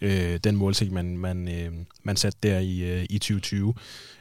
øh, 0.00 0.38
den 0.44 0.56
målsætning, 0.56 0.94
man, 0.94 1.18
man, 1.18 1.48
øh, 1.48 1.72
man 2.02 2.16
satte 2.16 2.38
der 2.42 2.58
i, 2.58 2.80
øh, 2.80 3.06
i 3.10 3.18
2020. 3.18 3.74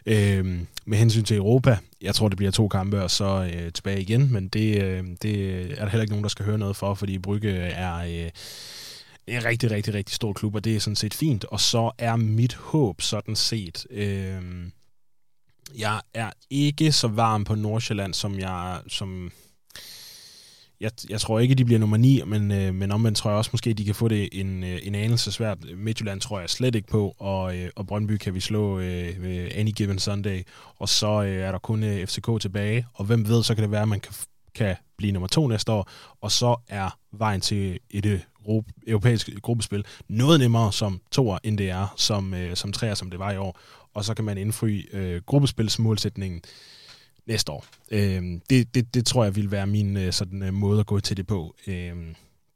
Øh, 0.06 0.60
med 0.86 0.98
hensyn 0.98 1.24
til 1.24 1.38
Europa, 1.38 1.78
jeg 2.02 2.16
tror, 2.16 2.30
det 2.30 2.38
bliver 2.38 2.52
to 2.52 2.68
kampe, 2.68 3.04
og 3.04 3.12
så 3.12 3.52
øh, 3.54 3.72
tilbage 3.72 4.02
igen, 4.02 4.34
men 4.34 4.48
det, 4.48 4.84
øh, 4.84 5.04
det 5.22 5.62
er 5.72 5.76
der 5.76 5.90
heller 5.90 6.02
ikke 6.02 6.14
nogen, 6.14 6.24
der 6.24 6.30
skal 6.30 6.46
høre 6.46 6.58
noget 6.58 6.76
for, 6.76 6.94
fordi 6.94 7.20
Brygge 7.20 7.52
er... 7.52 8.26
Øh, 8.26 8.32
en 9.28 9.46
rigtig, 9.46 9.72
rigtig, 9.72 9.94
rigtig 9.94 10.16
stor 10.16 10.34
klub, 10.34 10.56
og 10.56 10.64
det 10.64 10.76
er 10.76 10.80
sådan 10.80 10.96
set 10.96 11.14
fint. 11.14 11.46
Og 11.46 11.60
så 11.60 11.92
er 11.98 12.16
mit 12.16 12.54
håb 12.54 13.02
sådan 13.02 13.36
set... 13.36 13.88
Øh, 13.90 14.42
jeg 15.78 16.02
er 16.14 16.32
ikke 16.50 16.92
så 16.92 17.08
varm 17.08 17.44
på 17.44 17.56
Nordsjælland, 17.56 18.14
som 18.14 18.40
jeg... 18.40 18.82
Som, 18.88 19.32
jeg, 20.84 20.92
jeg 21.10 21.22
tror 21.22 21.40
ikke, 21.40 21.56
de 21.56 21.66
bliver 21.66 21.80
nummer 21.80 21.98
9, 21.98 22.22
men, 22.26 22.52
øh, 22.52 22.76
men 22.76 22.92
omvendt 22.92 23.18
tror 23.18 23.30
jeg 23.30 23.38
også 23.38 23.50
måske, 23.54 23.74
de 23.74 23.86
kan 23.86 23.96
få 23.96 24.08
det 24.08 24.30
en, 24.32 24.64
øh, 24.64 24.80
en 24.84 24.96
anelse 24.96 25.32
svært. 25.32 25.58
Midtjylland 25.78 26.22
tror 26.22 26.40
jeg 26.40 26.50
slet 26.50 26.76
ikke 26.76 26.88
på, 26.88 27.16
og, 27.20 27.58
øh, 27.58 27.70
og 27.76 27.88
Brøndby 27.88 28.18
kan 28.18 28.34
vi 28.34 28.40
slå 28.40 28.80
øh, 28.80 29.50
any 29.56 29.72
given 29.72 30.00
Sunday, 30.00 30.44
og 30.80 30.90
så 30.90 31.24
øh, 31.24 31.38
er 31.38 31.52
der 31.52 31.60
kun 31.60 31.84
øh, 31.84 32.08
FCK 32.08 32.42
tilbage, 32.42 32.86
og 32.94 33.06
hvem 33.06 33.28
ved, 33.28 33.44
så 33.44 33.56
kan 33.56 33.62
det 33.62 33.72
være, 33.72 33.82
at 33.82 33.88
man 33.88 34.00
kan, 34.00 34.14
kan 34.56 34.76
blive 34.98 35.12
nummer 35.12 35.28
2 35.28 35.48
næste 35.48 35.72
år, 35.72 35.90
og 36.22 36.32
så 36.32 36.56
er 36.68 36.98
vejen 37.12 37.42
til 37.42 37.80
et 37.90 38.06
øh, 38.06 38.20
europæisk 38.88 39.30
gruppespil 39.42 39.86
noget 40.08 40.40
nemmere 40.40 40.74
som 40.74 41.02
toer, 41.12 41.38
end 41.44 41.58
det 41.58 41.70
er 41.70 41.94
som, 41.98 42.34
øh, 42.34 42.56
som 42.56 42.72
træer, 42.72 42.94
som 42.94 43.10
det 43.10 43.20
var 43.20 43.32
i 43.32 43.38
år, 43.38 43.60
og 43.94 44.06
så 44.06 44.14
kan 44.14 44.26
man 44.26 44.38
indfri 44.38 44.86
øh, 44.94 45.22
gruppespilsmålsætningen 45.26 46.42
næste 47.26 47.52
år. 47.52 47.66
Øh, 47.92 48.24
det, 48.50 48.76
det, 48.76 48.94
det 48.94 49.06
tror 49.06 49.24
jeg 49.24 49.36
vil 49.36 49.52
være 49.52 49.68
min 49.68 49.98
øh, 49.98 50.14
sådan, 50.14 50.44
øh, 50.44 50.54
måde 50.54 50.80
at 50.80 50.86
gå 50.86 51.00
til 51.00 51.18
det 51.18 51.28
på. 51.28 51.56
Øh, 51.68 51.96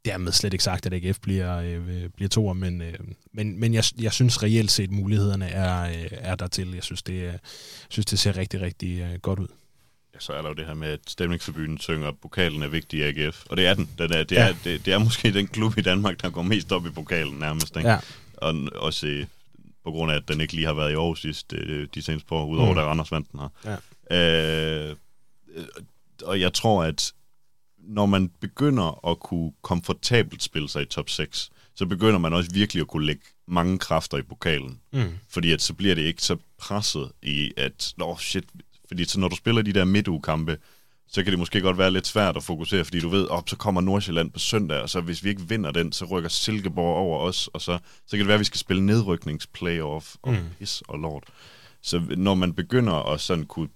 dermed 0.04 0.32
slet 0.32 0.52
ikke 0.52 0.64
sagt, 0.64 0.86
at 0.86 0.92
AGF 0.94 1.18
bliver, 1.20 1.56
øh, 1.56 2.08
bliver 2.16 2.28
toer, 2.28 2.52
men, 2.52 2.82
øh, 2.82 2.94
men, 3.32 3.60
men 3.60 3.74
jeg, 3.74 3.84
jeg 4.00 4.12
synes 4.12 4.42
reelt 4.42 4.70
set, 4.70 4.90
mulighederne 4.90 5.46
er, 5.48 5.82
øh, 5.82 6.08
er 6.10 6.34
der 6.34 6.46
til. 6.46 6.74
Jeg 6.74 6.82
synes, 6.82 7.02
det, 7.02 7.22
jeg 7.22 7.38
synes, 7.88 8.06
det 8.06 8.18
ser 8.18 8.36
rigtig, 8.36 8.60
rigtig 8.60 9.00
øh, 9.00 9.18
godt 9.18 9.38
ud. 9.38 9.48
Ja, 10.14 10.18
så 10.20 10.32
er 10.32 10.42
der 10.42 10.48
jo 10.48 10.54
det 10.54 10.66
her 10.66 10.74
med, 10.74 10.88
at 10.88 11.00
stemningsforbyen 11.06 11.78
synger, 11.78 12.08
at 12.08 12.14
pokalen 12.22 12.62
er 12.62 12.68
vigtig 12.68 12.98
i 12.98 13.02
AGF. 13.02 13.44
Og 13.50 13.56
det 13.56 13.66
er 13.66 13.74
den. 13.74 13.88
den 13.98 14.12
er, 14.12 14.24
det, 14.24 14.38
er, 14.38 14.46
ja. 14.46 14.54
det, 14.64 14.86
det 14.86 14.94
er 14.94 14.98
måske 14.98 15.32
den 15.32 15.46
klub 15.46 15.78
i 15.78 15.82
Danmark, 15.82 16.22
der 16.22 16.30
går 16.30 16.42
mest 16.42 16.72
op 16.72 16.86
i 16.86 16.90
pokalen 16.90 17.38
nærmest. 17.38 17.76
Ikke? 17.76 17.88
Ja. 17.88 17.98
Og 18.36 18.54
også 18.74 19.26
på 19.84 19.90
grund 19.90 20.12
af, 20.12 20.16
at 20.16 20.28
den 20.28 20.40
ikke 20.40 20.52
lige 20.52 20.66
har 20.66 20.74
været 20.74 20.90
i 20.90 20.94
Aarhus 20.94 21.20
sidst, 21.20 21.50
de, 21.94 22.02
seneste 22.02 22.28
par 22.28 22.36
år, 22.36 22.46
udover 22.46 22.70
mm. 22.70 22.76
da 22.76 22.82
Randers 22.82 23.12
vandt 23.12 23.32
den 23.32 23.40
her. 23.40 23.48
Ja. 23.64 23.76
Øh, 24.10 24.96
og 26.22 26.40
jeg 26.40 26.52
tror, 26.52 26.84
at 26.84 27.12
når 27.78 28.06
man 28.06 28.30
begynder 28.40 29.08
at 29.10 29.20
kunne 29.20 29.52
komfortabelt 29.62 30.42
spille 30.42 30.68
sig 30.68 30.82
i 30.82 30.86
top 30.86 31.10
6, 31.10 31.50
så 31.74 31.86
begynder 31.86 32.18
man 32.18 32.32
også 32.32 32.50
virkelig 32.52 32.80
at 32.80 32.86
kunne 32.86 33.06
lægge 33.06 33.22
mange 33.48 33.78
kræfter 33.78 34.18
i 34.18 34.22
pokalen. 34.22 34.80
Mm. 34.92 35.18
Fordi 35.28 35.52
at 35.52 35.62
så 35.62 35.74
bliver 35.74 35.94
det 35.94 36.02
ikke 36.02 36.22
så 36.22 36.36
presset 36.58 37.12
i, 37.22 37.52
at, 37.56 37.94
oh 38.00 38.18
shit, 38.18 38.44
fordi 38.88 39.04
så 39.04 39.20
når 39.20 39.28
du 39.28 39.36
spiller 39.36 39.62
de 39.62 39.72
der 39.72 39.84
midtugekampe, 39.84 40.58
så 41.10 41.22
kan 41.22 41.30
det 41.30 41.38
måske 41.38 41.60
godt 41.60 41.78
være 41.78 41.90
lidt 41.90 42.06
svært 42.06 42.36
at 42.36 42.42
fokusere, 42.42 42.84
fordi 42.84 43.00
du 43.00 43.08
ved, 43.08 43.26
op 43.26 43.38
oh, 43.38 43.42
så 43.46 43.56
kommer 43.56 43.80
Nordsjælland 43.80 44.30
på 44.30 44.38
søndag, 44.38 44.80
og 44.80 44.90
så 44.90 45.00
hvis 45.00 45.24
vi 45.24 45.28
ikke 45.28 45.48
vinder 45.48 45.70
den, 45.70 45.92
så 45.92 46.04
rykker 46.04 46.28
Silkeborg 46.28 46.96
over 46.96 47.18
os, 47.18 47.46
og 47.46 47.60
så, 47.60 47.78
så 48.06 48.10
kan 48.10 48.18
det 48.18 48.26
være, 48.26 48.34
at 48.34 48.40
vi 48.40 48.44
skal 48.44 48.58
spille 48.58 48.86
nedrykningsplayoff 48.86 50.14
og 50.22 50.32
mm. 50.32 50.38
pis 50.58 50.82
og 50.88 50.98
lort. 50.98 51.24
Så 51.82 52.02
når 52.16 52.34
man 52.34 52.52
begynder 52.52 53.12
at 53.12 53.20
sådan 53.20 53.46
kunne 53.46 53.68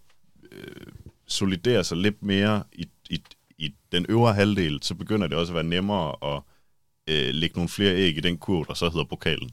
soliderer 1.27 1.83
solidere 1.83 1.85
sig 1.85 1.97
lidt 1.97 2.23
mere 2.23 2.63
i, 2.73 2.87
i, 3.11 3.23
i 3.59 3.75
den 3.93 4.07
øvre 4.09 4.35
halvdel, 4.35 4.79
så 4.83 4.95
begynder 4.95 5.27
det 5.27 5.39
også 5.39 5.53
at 5.53 5.55
være 5.55 5.65
nemmere 5.65 6.35
at 6.35 6.43
øh, 7.09 7.35
lægge 7.35 7.55
nogle 7.55 7.69
flere 7.69 7.95
æg 7.95 8.17
i 8.17 8.21
den 8.21 8.39
kurv, 8.39 8.67
der 8.69 8.75
så 8.75 8.91
hedder 8.91 9.05
pokalen. 9.05 9.51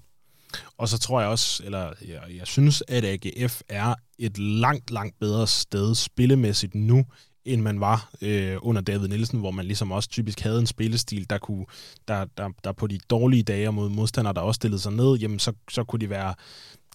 Og 0.77 0.89
så 0.89 0.97
tror 0.97 1.21
jeg 1.21 1.29
også, 1.29 1.63
eller 1.65 1.93
jeg, 2.07 2.21
jeg 2.37 2.47
synes, 2.47 2.83
at 2.87 3.05
AGF 3.05 3.61
er 3.69 3.95
et 4.19 4.37
langt, 4.37 4.91
langt 4.91 5.19
bedre 5.19 5.47
sted 5.47 5.95
spillemæssigt 5.95 6.75
nu, 6.75 7.05
end 7.45 7.61
man 7.61 7.79
var 7.79 8.09
øh, 8.21 8.57
under 8.61 8.81
David 8.81 9.07
Nielsen, 9.07 9.39
hvor 9.39 9.51
man 9.51 9.65
ligesom 9.65 9.91
også 9.91 10.09
typisk 10.09 10.39
havde 10.39 10.59
en 10.59 10.67
spillestil, 10.67 11.29
der 11.29 11.37
kunne, 11.37 11.65
der, 12.07 12.25
der, 12.37 12.49
der 12.63 12.71
på 12.71 12.87
de 12.87 12.99
dårlige 13.09 13.43
dage 13.43 13.71
mod 13.71 13.89
modstandere, 13.89 14.33
der 14.33 14.41
også 14.41 14.57
stillede 14.57 14.81
sig 14.81 14.91
ned, 14.91 15.17
jamen 15.17 15.39
så, 15.39 15.53
så 15.71 15.83
kunne 15.83 15.99
de 15.99 16.09
være 16.09 16.33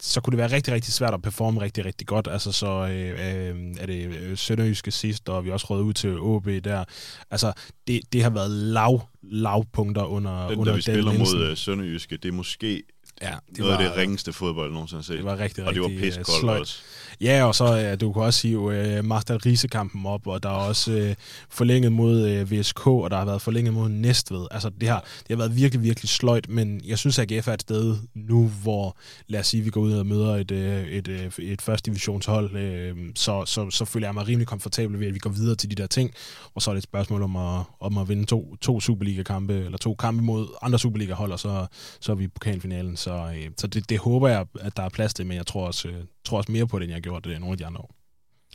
så 0.00 0.20
kunne 0.20 0.30
det 0.30 0.38
være 0.38 0.52
rigtig, 0.52 0.74
rigtig 0.74 0.92
svært 0.92 1.14
at 1.14 1.22
performe 1.22 1.60
rigtig, 1.60 1.84
rigtig 1.84 2.06
godt. 2.06 2.28
Altså, 2.30 2.52
så 2.52 2.66
øh, 2.66 3.10
øh, 3.10 3.74
er 3.80 3.86
det 3.86 4.16
øh, 4.16 4.36
Sønderjyske 4.38 4.90
sidst, 4.90 5.28
og 5.28 5.44
vi 5.44 5.50
også 5.50 5.66
røget 5.70 5.82
ud 5.82 5.92
til 5.92 6.18
OB 6.20 6.46
der. 6.64 6.84
Altså, 7.30 7.52
det, 7.86 8.00
det 8.12 8.22
har 8.22 8.30
været 8.30 8.50
lav, 8.50 9.08
lavpunkter 9.22 10.02
under, 10.02 10.48
Den, 10.48 10.58
under 10.58 10.72
der 10.72 10.76
vi 10.76 10.82
spiller 10.82 11.12
Nielsen. 11.12 11.38
mod 11.38 11.50
uh, 11.50 11.56
Sønderjyske, 11.56 12.16
det 12.16 12.28
er 12.28 12.32
måske 12.32 12.82
Ja, 13.22 13.34
det 13.50 13.58
noget 13.58 13.72
var, 13.72 13.78
af 13.78 13.90
det 13.90 13.96
ringeste 13.96 14.32
fodbold, 14.32 14.72
nogensinde 14.72 15.02
set. 15.02 15.16
Det 15.16 15.24
var 15.24 15.38
rigtig, 15.38 15.64
og 15.64 15.74
det 15.74 15.82
var 15.82 15.88
rigtig, 15.88 16.18
øh, 16.18 16.24
sløjt. 16.40 16.60
også. 16.60 16.78
Ja, 17.20 17.44
og 17.44 17.54
så 17.54 17.64
ja, 17.64 17.96
du 17.96 18.12
kan 18.12 18.22
også 18.22 18.40
sige 18.40 18.58
uh, 18.58 19.04
Marstal 19.04 19.36
Riese-kampen 19.36 20.06
op, 20.06 20.26
og 20.26 20.42
der 20.42 20.48
er 20.48 20.52
også 20.52 20.92
uh, 20.92 21.14
forlænget 21.50 21.92
mod 21.92 22.40
uh, 22.40 22.52
VSK, 22.52 22.86
og 22.86 23.10
der 23.10 23.16
har 23.16 23.24
været 23.24 23.42
forlænget 23.42 23.74
mod 23.74 23.88
Næstved. 23.88 24.46
Altså 24.50 24.70
det 24.80 24.88
har, 24.88 25.00
det 25.00 25.28
har 25.28 25.36
været 25.36 25.56
virkelig, 25.56 25.82
virkelig 25.82 26.08
sløjt, 26.08 26.48
men 26.48 26.80
jeg 26.84 26.98
synes, 26.98 27.18
at 27.18 27.32
AGF 27.32 27.48
er 27.48 27.52
et 27.52 27.60
sted 27.60 27.96
nu, 28.14 28.48
hvor 28.62 28.96
lad 29.28 29.40
os 29.40 29.46
sige, 29.46 29.62
vi 29.62 29.70
går 29.70 29.80
ud 29.80 29.92
og 29.92 30.06
møder 30.06 30.36
et, 30.36 30.50
et, 30.50 31.08
et, 31.08 31.38
et 31.38 31.62
første 31.62 31.90
divisionshold, 31.90 32.50
uh, 32.50 32.98
så, 33.14 33.44
så, 33.46 33.70
så 33.70 33.84
føler 33.84 34.06
jeg 34.06 34.14
mig 34.14 34.28
rimelig 34.28 34.46
komfortabel 34.46 35.00
ved, 35.00 35.06
at 35.06 35.14
vi 35.14 35.18
går 35.18 35.30
videre 35.30 35.56
til 35.56 35.70
de 35.70 35.74
der 35.74 35.86
ting, 35.86 36.10
og 36.54 36.62
så 36.62 36.70
er 36.70 36.74
det 36.74 36.78
et 36.78 36.84
spørgsmål 36.84 37.22
om 37.22 37.36
at, 37.36 37.62
om 37.80 37.98
at 37.98 38.08
vinde 38.08 38.24
to, 38.24 38.56
to 38.56 38.80
Superliga-kampe, 38.80 39.54
eller 39.64 39.78
to 39.78 39.94
kampe 39.94 40.22
mod 40.22 40.48
andre 40.62 40.78
Superliga-hold, 40.78 41.32
og 41.32 41.40
så, 41.40 41.66
så 42.00 42.12
er 42.12 42.16
vi 42.16 42.24
i 42.24 42.28
pokalfinalen. 42.28 42.96
Så, 43.04 43.14
uh, 43.14 43.52
så 43.56 43.66
det, 43.66 43.90
det 43.90 43.98
håber 43.98 44.28
jeg, 44.28 44.46
at 44.60 44.76
der 44.76 44.82
er 44.82 44.88
plads 44.88 45.14
til, 45.14 45.26
men 45.26 45.36
jeg 45.36 45.46
tror 45.46 45.66
også, 45.66 45.88
uh, 45.88 45.94
tror 46.24 46.38
også 46.38 46.52
mere 46.52 46.66
på 46.66 46.78
det, 46.78 46.84
end 46.84 46.90
jeg 46.90 46.96
har 46.96 47.00
gjort 47.00 47.24
det 47.24 47.40
nogle 47.40 47.52
af 47.52 47.58
de 47.58 47.66
andre 47.66 47.80
år. 47.80 47.94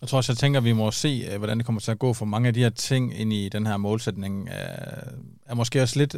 Jeg 0.02 0.10
tror 0.10 0.18
også, 0.18 0.32
jeg 0.32 0.38
tænker, 0.38 0.60
at 0.60 0.64
vi 0.64 0.74
må 0.74 0.92
se, 0.92 1.28
øh, 1.32 1.38
hvordan 1.38 1.58
det 1.58 1.66
kommer 1.66 1.80
til 1.80 1.92
at 1.92 2.00
gå 2.00 2.14
for 2.14 2.26
mange 2.26 2.48
af 2.48 2.54
de 2.54 2.60
her 2.60 2.70
ting 2.70 3.20
ind 3.20 3.34
i 3.34 3.50
den 3.50 3.68
her 3.68 3.78
målsætning. 3.78 4.50
Er 5.46 5.56
måske 5.56 5.82
også 5.82 6.00
lidt, 6.00 6.16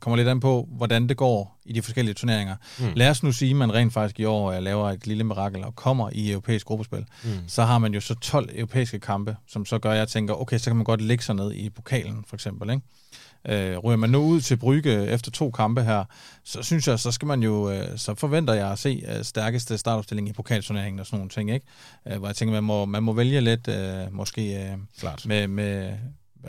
kommer 0.00 0.16
lidt 0.16 0.28
an 0.28 0.40
på, 0.40 0.68
hvordan 0.70 1.08
det 1.08 1.16
går 1.16 1.60
i 1.64 1.72
de 1.72 1.82
forskellige 1.82 2.14
turneringer. 2.14 2.56
Mm. 2.78 2.86
Lad 2.96 3.10
os 3.10 3.22
nu 3.22 3.32
sige, 3.32 3.50
at 3.50 3.56
man 3.56 3.74
rent 3.74 3.92
faktisk 3.92 4.20
i 4.20 4.24
år 4.24 4.60
laver 4.60 4.90
et 4.90 5.06
lille 5.06 5.24
mirakel 5.24 5.64
og 5.64 5.76
kommer 5.76 6.10
i 6.12 6.30
europæisk 6.30 6.66
gruppespil. 6.66 7.04
Mm. 7.24 7.30
Så 7.46 7.62
har 7.62 7.78
man 7.78 7.94
jo 7.94 8.00
så 8.00 8.14
12 8.14 8.50
europæiske 8.54 8.98
kampe, 8.98 9.36
som 9.46 9.66
så 9.66 9.78
gør, 9.78 9.90
at 9.90 9.98
jeg 9.98 10.08
tænker, 10.08 10.34
okay, 10.34 10.58
så 10.58 10.70
kan 10.70 10.76
man 10.76 10.84
godt 10.84 11.00
lægge 11.00 11.24
sig 11.24 11.34
ned 11.34 11.52
i 11.52 11.70
pokalen, 11.70 12.24
for 12.28 12.36
eksempel, 12.36 12.70
ikke? 12.70 12.82
Øh, 13.48 13.78
ryger 13.78 13.96
man 13.96 14.10
nu 14.10 14.18
ud 14.18 14.40
til 14.40 14.56
Brygge 14.56 15.06
efter 15.06 15.30
to 15.30 15.50
kampe 15.50 15.82
her, 15.82 16.04
så 16.44 16.62
synes 16.62 16.88
jeg, 16.88 16.98
så 16.98 17.12
skal 17.12 17.28
man 17.28 17.42
jo, 17.42 17.70
øh, 17.70 17.98
så 17.98 18.14
forventer 18.14 18.54
jeg 18.54 18.72
at 18.72 18.78
se 18.78 19.02
øh, 19.08 19.24
stærkeste 19.24 19.78
startopstilling 19.78 20.28
i 20.28 20.32
pokalturneringen 20.32 21.00
og 21.00 21.06
sådan 21.06 21.18
nogle 21.18 21.30
ting, 21.30 21.50
ikke? 21.50 21.66
Øh, 22.08 22.18
hvor 22.18 22.26
jeg 22.26 22.36
tænker, 22.36 22.52
man 22.52 22.64
må, 22.64 22.84
man 22.84 23.02
må 23.02 23.12
vælge 23.12 23.40
lidt, 23.40 23.68
øh, 23.68 24.12
måske 24.14 24.64
øh, 24.64 24.76
Klart. 24.98 25.26
med, 25.26 25.48
med 25.48 25.92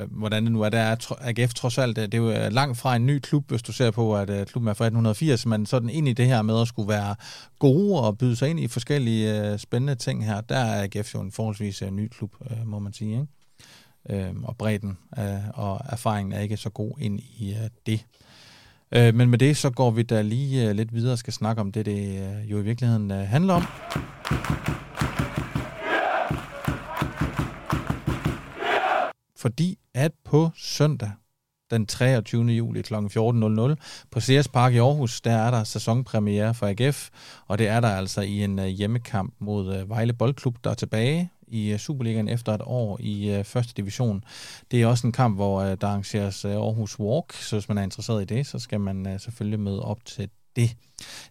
hvordan 0.08 0.44
det 0.44 0.52
nu 0.52 0.62
er. 0.62 0.70
Der 0.70 0.80
er 0.80 1.14
AGF 1.22 1.54
trods 1.54 1.78
alt, 1.78 1.96
det 1.96 2.14
er 2.14 2.18
jo 2.18 2.50
langt 2.50 2.78
fra 2.78 2.96
en 2.96 3.06
ny 3.06 3.20
klub, 3.20 3.50
hvis 3.50 3.62
du 3.62 3.72
ser 3.72 3.92
på, 3.92 4.16
at 4.16 4.28
klubben 4.48 4.68
er 4.68 4.74
fra 4.74 4.86
1880, 4.86 5.46
men 5.46 5.66
sådan 5.66 5.90
ind 5.90 6.08
i 6.08 6.14
det 6.14 6.26
her 6.26 6.42
med 6.42 6.62
at 6.62 6.68
skulle 6.68 6.90
være 6.90 7.16
gode 7.60 8.02
og 8.02 8.18
byde 8.18 8.36
sig 8.36 8.50
ind 8.50 8.60
i 8.60 8.68
forskellige 8.68 9.58
spændende 9.58 9.96
ting 9.96 10.26
her, 10.26 10.42
der 10.42 10.58
er 10.58 10.84
AGF 10.84 11.14
jo 11.14 11.22
en 11.22 11.32
forholdsvis 11.32 11.84
ny 11.92 12.08
klub, 12.08 12.36
må 12.66 12.80
man 12.80 12.94
sige, 12.94 13.12
ikke? 13.12 13.28
Øh, 14.10 14.36
og 14.44 14.58
bredden 14.58 14.98
øh, 15.20 15.50
og 15.54 15.82
erfaringen 15.90 16.34
er 16.34 16.40
ikke 16.40 16.58
så 16.58 16.70
god 16.70 16.92
ind 17.00 17.20
i 17.20 17.56
øh, 17.64 17.70
det. 17.86 18.06
Øh, 18.92 19.16
men 19.16 19.30
med 19.30 19.38
det, 19.38 19.58
så 19.58 19.70
går 19.70 19.92
vi 19.92 20.04
da 20.04 20.22
lige 20.22 20.70
øh, 20.70 20.76
lidt 20.76 20.94
videre 20.94 21.14
og 21.14 21.18
skal 21.18 21.34
snakke 21.34 21.62
om 21.62 21.72
det, 21.72 21.86
det 21.86 22.22
øh, 22.22 22.52
jo 22.52 22.60
i 22.60 22.64
virkeligheden 22.64 23.12
øh, 23.12 23.28
handler 23.28 23.54
om. 23.54 23.64
Fordi 29.38 29.80
at 29.94 30.12
på 30.26 30.50
søndag, 30.56 31.12
den 31.72 31.86
23. 31.86 32.46
juli 32.46 32.82
kl. 32.82 32.94
14.00 32.94 33.00
på 34.12 34.20
CS 34.20 34.48
Park 34.48 34.74
i 34.74 34.78
Aarhus, 34.78 35.22
der 35.22 35.32
er 35.32 35.52
der 35.52 35.64
sæsonpremiere 35.64 36.54
for 36.54 36.68
AGF, 36.68 37.10
og 37.48 37.58
det 37.58 37.68
er 37.68 37.80
der 37.80 37.88
altså 37.88 38.22
i 38.22 38.44
en 38.44 38.60
øh, 38.60 38.66
hjemmekamp 38.66 39.34
mod 39.40 39.76
øh, 39.76 39.90
Vejle 39.90 40.14
Boldklub, 40.14 40.56
der 40.64 40.70
er 40.70 40.74
tilbage 40.74 41.32
i 41.50 41.72
øh, 41.72 41.80
Superligaen 41.80 42.30
efter 42.30 42.54
et 42.54 42.62
år 42.64 42.98
i 43.02 43.30
øh, 43.30 43.44
første 43.44 43.74
division. 43.78 44.24
Det 44.72 44.82
er 44.82 44.88
også 44.88 45.08
en 45.08 45.14
kamp, 45.14 45.36
hvor 45.36 45.62
øh, 45.62 45.78
der 45.82 45.88
arrangeres 45.88 46.46
Aarhus 46.46 47.00
Walk, 47.00 47.34
så 47.34 47.56
hvis 47.56 47.70
man 47.70 47.78
er 47.78 47.84
interesseret 47.84 48.22
i 48.22 48.36
det, 48.36 48.48
så 48.48 48.60
skal 48.60 48.80
man 48.80 49.20
selvfølgelig 49.20 49.60
møde 49.60 49.82
op 49.82 50.06
til 50.06 50.30
det. 50.56 50.76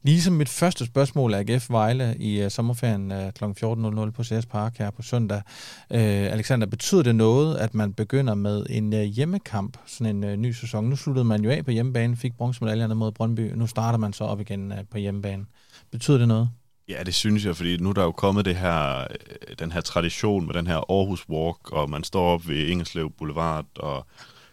Ligesom 0.02 0.32
mit 0.32 0.48
første 0.48 0.86
spørgsmål 0.86 1.34
er 1.34 1.38
AGF 1.38 1.70
Vejle 1.70 2.16
i 2.18 2.44
uh, 2.44 2.50
sommerferien 2.50 3.12
uh, 3.12 3.30
kl. 3.30 3.44
14.00 3.44 4.10
på 4.10 4.24
CS 4.24 4.46
Park 4.46 4.78
her 4.78 4.90
på 4.90 5.02
søndag. 5.02 5.42
Uh, 5.90 5.98
Alexander, 6.34 6.66
betyder 6.66 7.02
det 7.02 7.14
noget, 7.14 7.56
at 7.56 7.74
man 7.74 7.92
begynder 7.94 8.34
med 8.34 8.66
en 8.70 8.92
uh, 8.92 9.00
hjemmekamp, 9.00 9.76
sådan 9.86 10.16
en 10.16 10.32
uh, 10.32 10.38
ny 10.38 10.52
sæson? 10.52 10.84
Nu 10.84 10.96
sluttede 10.96 11.24
man 11.24 11.44
jo 11.44 11.50
af 11.50 11.64
på 11.64 11.70
hjemmebane, 11.70 12.16
fik 12.16 12.36
bronzemedaljerne 12.36 12.94
mod 12.94 13.12
Brøndby, 13.12 13.52
nu 13.54 13.66
starter 13.66 13.98
man 13.98 14.12
så 14.12 14.24
op 14.24 14.40
igen 14.40 14.72
uh, 14.72 14.78
på 14.90 14.98
hjemmebane. 14.98 15.44
Betyder 15.90 16.18
det 16.18 16.28
noget? 16.28 16.50
Ja, 16.88 17.02
det 17.02 17.14
synes 17.14 17.44
jeg, 17.44 17.56
fordi 17.56 17.76
nu 17.76 17.88
er 17.88 17.92
der 17.92 18.02
jo 18.02 18.12
kommet 18.12 18.44
det 18.44 18.56
her, 18.56 19.00
øh, 19.00 19.56
den 19.58 19.72
her 19.72 19.80
tradition 19.80 20.46
med 20.46 20.54
den 20.54 20.66
her 20.66 20.76
Aarhus 20.76 21.28
Walk, 21.28 21.72
og 21.72 21.90
man 21.90 22.04
står 22.04 22.34
op 22.34 22.48
ved 22.48 22.66
Ingerslev 22.66 23.12
Boulevard 23.18 23.66
og 23.76 24.06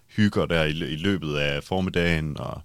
hygger 0.08 0.46
der 0.46 0.64
i, 0.64 0.70
i 0.70 0.96
løbet 0.96 1.36
af 1.36 1.64
formiddagen, 1.64 2.38
og, 2.38 2.62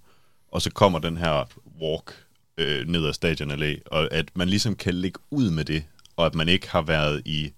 og 0.51 0.61
så 0.61 0.71
kommer 0.71 0.99
den 0.99 1.17
her 1.17 1.45
walk 1.81 2.25
øh, 2.57 2.87
ned 2.87 3.05
ad 3.07 3.13
Stadion 3.13 3.51
Allé, 3.51 3.81
og 3.85 4.13
at 4.13 4.25
man 4.33 4.49
ligesom 4.49 4.75
kan 4.75 4.93
ligge 4.93 5.19
ud 5.29 5.49
med 5.49 5.65
det, 5.65 5.83
og 6.15 6.25
at 6.25 6.35
man 6.35 6.49
ikke 6.49 6.69
har 6.69 6.81
været 6.81 7.21
i 7.25 7.51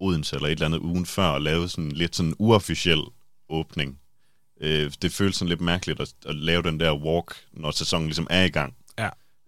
Odense 0.00 0.36
eller 0.36 0.48
et 0.48 0.52
eller 0.52 0.66
andet 0.66 0.78
ugen 0.78 1.06
før 1.06 1.26
og 1.28 1.42
lavet 1.42 1.70
sådan 1.70 1.92
lidt 1.92 2.16
sådan 2.16 2.34
uofficiel 2.38 3.02
åbning. 3.48 3.98
Øh, 4.60 4.92
det 5.02 5.12
føles 5.12 5.36
sådan 5.36 5.48
lidt 5.48 5.60
mærkeligt 5.60 6.00
at, 6.00 6.14
at 6.26 6.34
lave 6.34 6.62
den 6.62 6.80
der 6.80 6.94
walk, 6.94 7.36
når 7.52 7.70
sæsonen 7.70 8.06
ligesom 8.06 8.26
er 8.30 8.44
i 8.44 8.48
gang. 8.48 8.74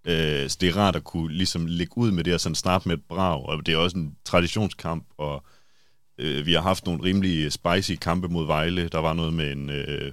Øh, 0.08 0.50
så 0.50 0.56
det 0.60 0.68
er 0.68 0.76
rart 0.76 0.96
at 0.96 1.04
kunne 1.04 1.32
ligesom 1.32 1.66
lægge 1.66 1.98
ud 1.98 2.10
med 2.10 2.24
det 2.24 2.34
og 2.34 2.40
sådan 2.40 2.54
starte 2.54 2.88
med 2.88 2.96
et 2.96 3.04
brag, 3.08 3.46
og 3.46 3.66
det 3.66 3.74
er 3.74 3.78
også 3.78 3.96
en 3.96 4.16
traditionskamp, 4.24 5.04
og 5.18 5.44
øh, 6.18 6.46
vi 6.46 6.52
har 6.52 6.60
haft 6.60 6.86
nogle 6.86 7.02
rimelig 7.02 7.52
spicy 7.52 7.92
kampe 8.00 8.28
mod 8.28 8.46
Vejle. 8.46 8.88
Der 8.88 8.98
var 8.98 9.12
noget 9.12 9.32
med 9.32 9.52
en, 9.52 9.70
øh, 9.70 10.12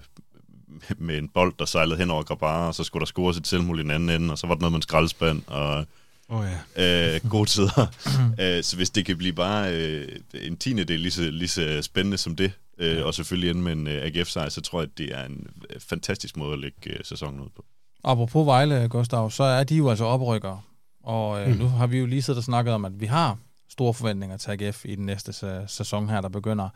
med 0.98 1.18
en 1.18 1.30
bold, 1.30 1.54
der 1.60 1.66
sejlede 1.66 1.98
hen 1.98 2.12
over 2.12 2.24
Grabara, 2.24 2.68
og 2.68 2.76
så 2.76 2.84
skulle 2.84 3.02
der 3.02 3.06
scores 3.06 3.38
et 3.38 3.48
selvmål 3.48 3.80
i 3.80 3.82
den 3.82 3.92
anden 3.92 4.10
ende, 4.10 4.32
og 4.32 4.38
så 4.38 4.48
var 4.48 4.56
der 4.56 4.62
noget 4.62 4.72
med 4.72 4.78
en 4.78 4.82
skraldespand, 4.82 5.42
og 5.48 5.86
oh, 6.30 6.46
ja. 6.78 7.16
øh, 7.16 7.30
gode 7.30 7.50
tider. 7.50 7.88
øh, 8.42 8.64
så 8.64 8.76
hvis 8.76 8.90
det 8.90 9.06
kan 9.06 9.18
blive 9.18 9.34
bare 9.34 9.74
øh, 9.76 10.20
en 10.34 10.58
tiende 10.58 10.84
del 10.84 11.00
lige 11.00 11.12
så, 11.12 11.22
lige 11.22 11.48
så 11.48 11.82
spændende 11.82 12.18
som 12.18 12.36
det, 12.36 12.52
øh, 12.78 13.06
og 13.06 13.14
selvfølgelig 13.14 13.50
ende 13.50 13.62
med 13.62 13.72
en 13.72 13.88
øh, 13.88 14.06
AGF-sejr, 14.06 14.50
så 14.50 14.62
tror 14.62 14.82
jeg, 14.82 14.90
at 14.92 14.98
det 14.98 15.14
er 15.14 15.26
en 15.26 15.48
fantastisk 15.80 16.38
måde 16.38 16.54
at 16.54 16.60
lægge 16.60 16.90
øh, 16.90 17.00
sæsonen 17.04 17.40
ud 17.40 17.50
på. 17.56 17.66
Apropos 18.08 18.46
Vejle, 18.46 18.88
Gustav, 18.90 19.32
så 19.32 19.44
er 19.44 19.64
de 19.64 19.76
jo 19.76 19.90
altså 19.90 20.06
oprykker. 20.06 20.66
Og 21.04 21.42
øh, 21.42 21.48
mm. 21.48 21.58
nu 21.58 21.68
har 21.68 21.88
vi 21.88 21.98
jo 21.98 22.06
lige 22.06 22.22
siddet 22.22 22.38
og 22.38 22.44
snakket 22.44 22.74
om, 22.74 22.86
at 22.86 23.02
vi 23.02 23.06
har 23.06 23.38
store 23.70 23.94
forventninger 23.94 24.38
til 24.38 24.52
AGF 24.52 24.86
i 24.86 24.96
den 24.96 25.06
næste 25.06 25.34
sæson 25.68 26.10
her, 26.10 26.22
der 26.22 26.30
begynder. 26.30 26.70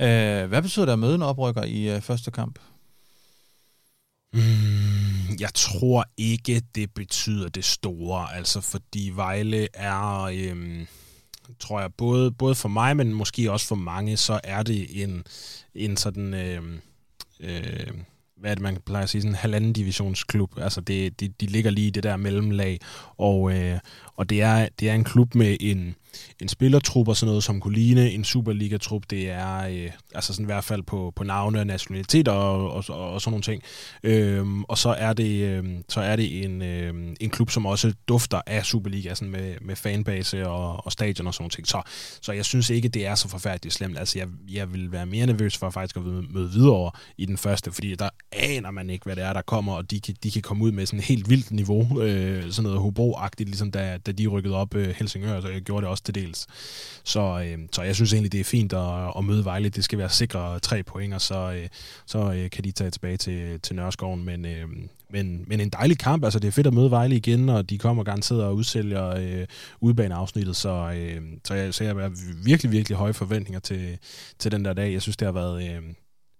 Øh, 0.00 0.48
hvad 0.48 0.62
betyder 0.62 0.86
det 0.86 0.92
at 0.92 0.98
møde 0.98 1.14
en 1.14 1.22
oprykker 1.22 1.62
i 1.62 1.94
øh, 1.94 2.00
første 2.00 2.30
kamp? 2.30 2.58
Mm, 4.32 5.36
jeg 5.40 5.54
tror 5.54 6.04
ikke, 6.16 6.62
det 6.74 6.94
betyder 6.94 7.48
det 7.48 7.64
store, 7.64 8.34
altså 8.34 8.60
fordi 8.60 9.12
Vejle 9.14 9.68
er, 9.74 10.22
øhm, 10.22 10.86
tror 11.60 11.80
jeg, 11.80 11.94
både, 11.94 12.32
både 12.32 12.54
for 12.54 12.68
mig, 12.68 12.96
men 12.96 13.14
måske 13.14 13.52
også 13.52 13.66
for 13.66 13.74
mange, 13.74 14.16
så 14.16 14.40
er 14.44 14.62
det 14.62 15.02
en, 15.02 15.24
en 15.74 15.96
sådan... 15.96 16.34
Øhm, 16.34 16.80
øh, 17.40 17.92
hvad 18.36 18.50
er 18.50 18.54
det, 18.54 18.62
man 18.62 18.78
plejer 18.86 19.02
at 19.02 19.10
sige, 19.10 19.22
sådan 19.22 19.32
en 19.32 19.36
halvanden 19.36 19.72
divisionsklub. 19.72 20.58
Altså, 20.58 20.80
det, 20.80 21.20
de, 21.20 21.28
de 21.28 21.46
ligger 21.46 21.70
lige 21.70 21.86
i 21.86 21.90
det 21.90 22.02
der 22.02 22.16
mellemlag, 22.16 22.80
og, 23.16 23.52
øh, 23.52 23.78
og 24.16 24.30
det, 24.30 24.42
er, 24.42 24.68
det 24.80 24.90
er 24.90 24.94
en 24.94 25.04
klub 25.04 25.34
med 25.34 25.56
en, 25.60 25.94
en 26.40 26.48
spillertrup 26.48 27.08
og 27.08 27.16
sådan 27.16 27.30
noget, 27.30 27.44
som 27.44 27.60
kunne 27.60 27.74
ligne 27.74 28.10
en 28.10 28.24
Superliga-trup. 28.24 29.02
Det 29.10 29.30
er 29.30 29.58
øh, 29.58 29.90
altså 30.14 30.32
sådan 30.32 30.44
i 30.44 30.46
hvert 30.46 30.64
fald 30.64 30.82
på, 30.82 31.12
på 31.16 31.24
navne 31.24 31.60
og 31.60 31.66
nationalitet 31.66 32.28
og, 32.28 32.70
og, 32.72 32.84
og, 32.88 33.10
og 33.10 33.20
sådan 33.20 33.30
nogle 33.30 33.42
ting. 33.42 33.62
Øhm, 34.02 34.64
og 34.64 34.78
så 34.78 34.88
er 34.88 35.12
det, 35.12 35.42
øh, 35.42 35.64
så 35.88 36.00
er 36.00 36.16
det 36.16 36.44
en, 36.44 36.62
øh, 36.62 36.94
en 37.20 37.30
klub, 37.30 37.50
som 37.50 37.66
også 37.66 37.92
dufter 38.08 38.40
af 38.46 38.64
Superliga 38.64 39.14
sådan 39.14 39.32
med, 39.32 39.54
med 39.60 39.76
fanbase 39.76 40.48
og, 40.48 40.86
og 40.86 40.92
stadion 40.92 41.26
og 41.26 41.34
sådan 41.34 41.42
nogle 41.42 41.50
ting. 41.50 41.66
Så, 41.66 41.82
så 42.22 42.32
jeg 42.32 42.44
synes 42.44 42.70
ikke, 42.70 42.88
det 42.88 43.06
er 43.06 43.14
så 43.14 43.28
forfærdeligt 43.28 43.74
slemt. 43.74 43.98
Altså, 43.98 44.18
jeg, 44.18 44.28
jeg 44.48 44.72
vil 44.72 44.92
være 44.92 45.06
mere 45.06 45.26
nervøs 45.26 45.56
for 45.56 45.70
faktisk 45.70 45.96
at 45.96 46.02
møde 46.02 46.50
videre 46.52 46.90
i 47.18 47.26
den 47.26 47.38
første, 47.38 47.72
fordi 47.72 47.94
der 47.94 48.08
aner 48.32 48.70
man 48.70 48.90
ikke, 48.90 49.04
hvad 49.04 49.16
det 49.16 49.24
er, 49.24 49.32
der 49.32 49.42
kommer, 49.42 49.72
og 49.72 49.90
de 49.90 50.00
kan, 50.00 50.14
de 50.22 50.30
kan 50.30 50.42
komme 50.42 50.64
ud 50.64 50.72
med 50.72 50.86
sådan 50.86 50.98
et 50.98 51.04
helt 51.04 51.30
vildt 51.30 51.50
niveau, 51.50 52.02
øh, 52.02 52.50
sådan 52.50 52.70
noget 52.70 52.80
Hobro-agtigt, 52.80 53.44
ligesom 53.44 53.70
da, 53.70 53.98
da 54.06 54.12
de 54.12 54.26
rykkede 54.26 54.54
op 54.54 54.74
øh, 54.74 54.88
Helsingør, 54.88 55.40
så 55.40 55.48
jeg 55.48 55.60
gjorde 55.60 55.82
det 55.82 55.90
også 55.90 56.02
til 56.06 56.14
dels. 56.14 56.46
Så, 57.04 57.44
øh, 57.46 57.58
så 57.72 57.82
jeg 57.82 57.94
synes 57.94 58.12
egentlig, 58.12 58.32
det 58.32 58.40
er 58.40 58.44
fint 58.44 58.72
at, 58.72 59.12
at 59.18 59.24
møde 59.24 59.44
Vejle. 59.44 59.68
Det 59.68 59.84
skal 59.84 59.98
være 59.98 60.10
sikre 60.10 60.58
tre 60.58 60.82
point, 60.82 61.14
og 61.14 61.20
så, 61.20 61.52
øh, 61.52 61.68
så 62.06 62.32
øh, 62.32 62.50
kan 62.50 62.64
de 62.64 62.72
tage 62.72 62.90
tilbage 62.90 63.16
til, 63.16 63.60
til 63.60 63.76
Nørreskoven. 63.76 64.24
Men, 64.24 64.44
øh, 64.44 64.68
men, 65.10 65.44
men 65.46 65.60
en 65.60 65.68
dejlig 65.68 65.98
kamp. 65.98 66.24
Altså, 66.24 66.38
det 66.38 66.48
er 66.48 66.52
fedt 66.52 66.66
at 66.66 66.74
møde 66.74 66.90
Vejle 66.90 67.16
igen, 67.16 67.48
og 67.48 67.70
de 67.70 67.78
kommer 67.78 68.04
garanteret 68.04 68.44
og 68.44 68.56
udsælger 68.56 69.08
øh, 69.08 69.46
udbaneafsnittet. 69.80 70.56
Så, 70.56 70.92
øh, 70.96 71.22
så, 71.44 71.54
jeg, 71.54 71.74
så 71.74 72.10
virkelig, 72.44 72.72
virkelig 72.72 72.98
høje 72.98 73.14
forventninger 73.14 73.60
til, 73.60 73.98
til 74.38 74.52
den 74.52 74.64
der 74.64 74.72
dag. 74.72 74.92
Jeg 74.92 75.02
synes, 75.02 75.16
det 75.16 75.26
har 75.26 75.32
været... 75.32 75.76
Øh, 75.76 75.82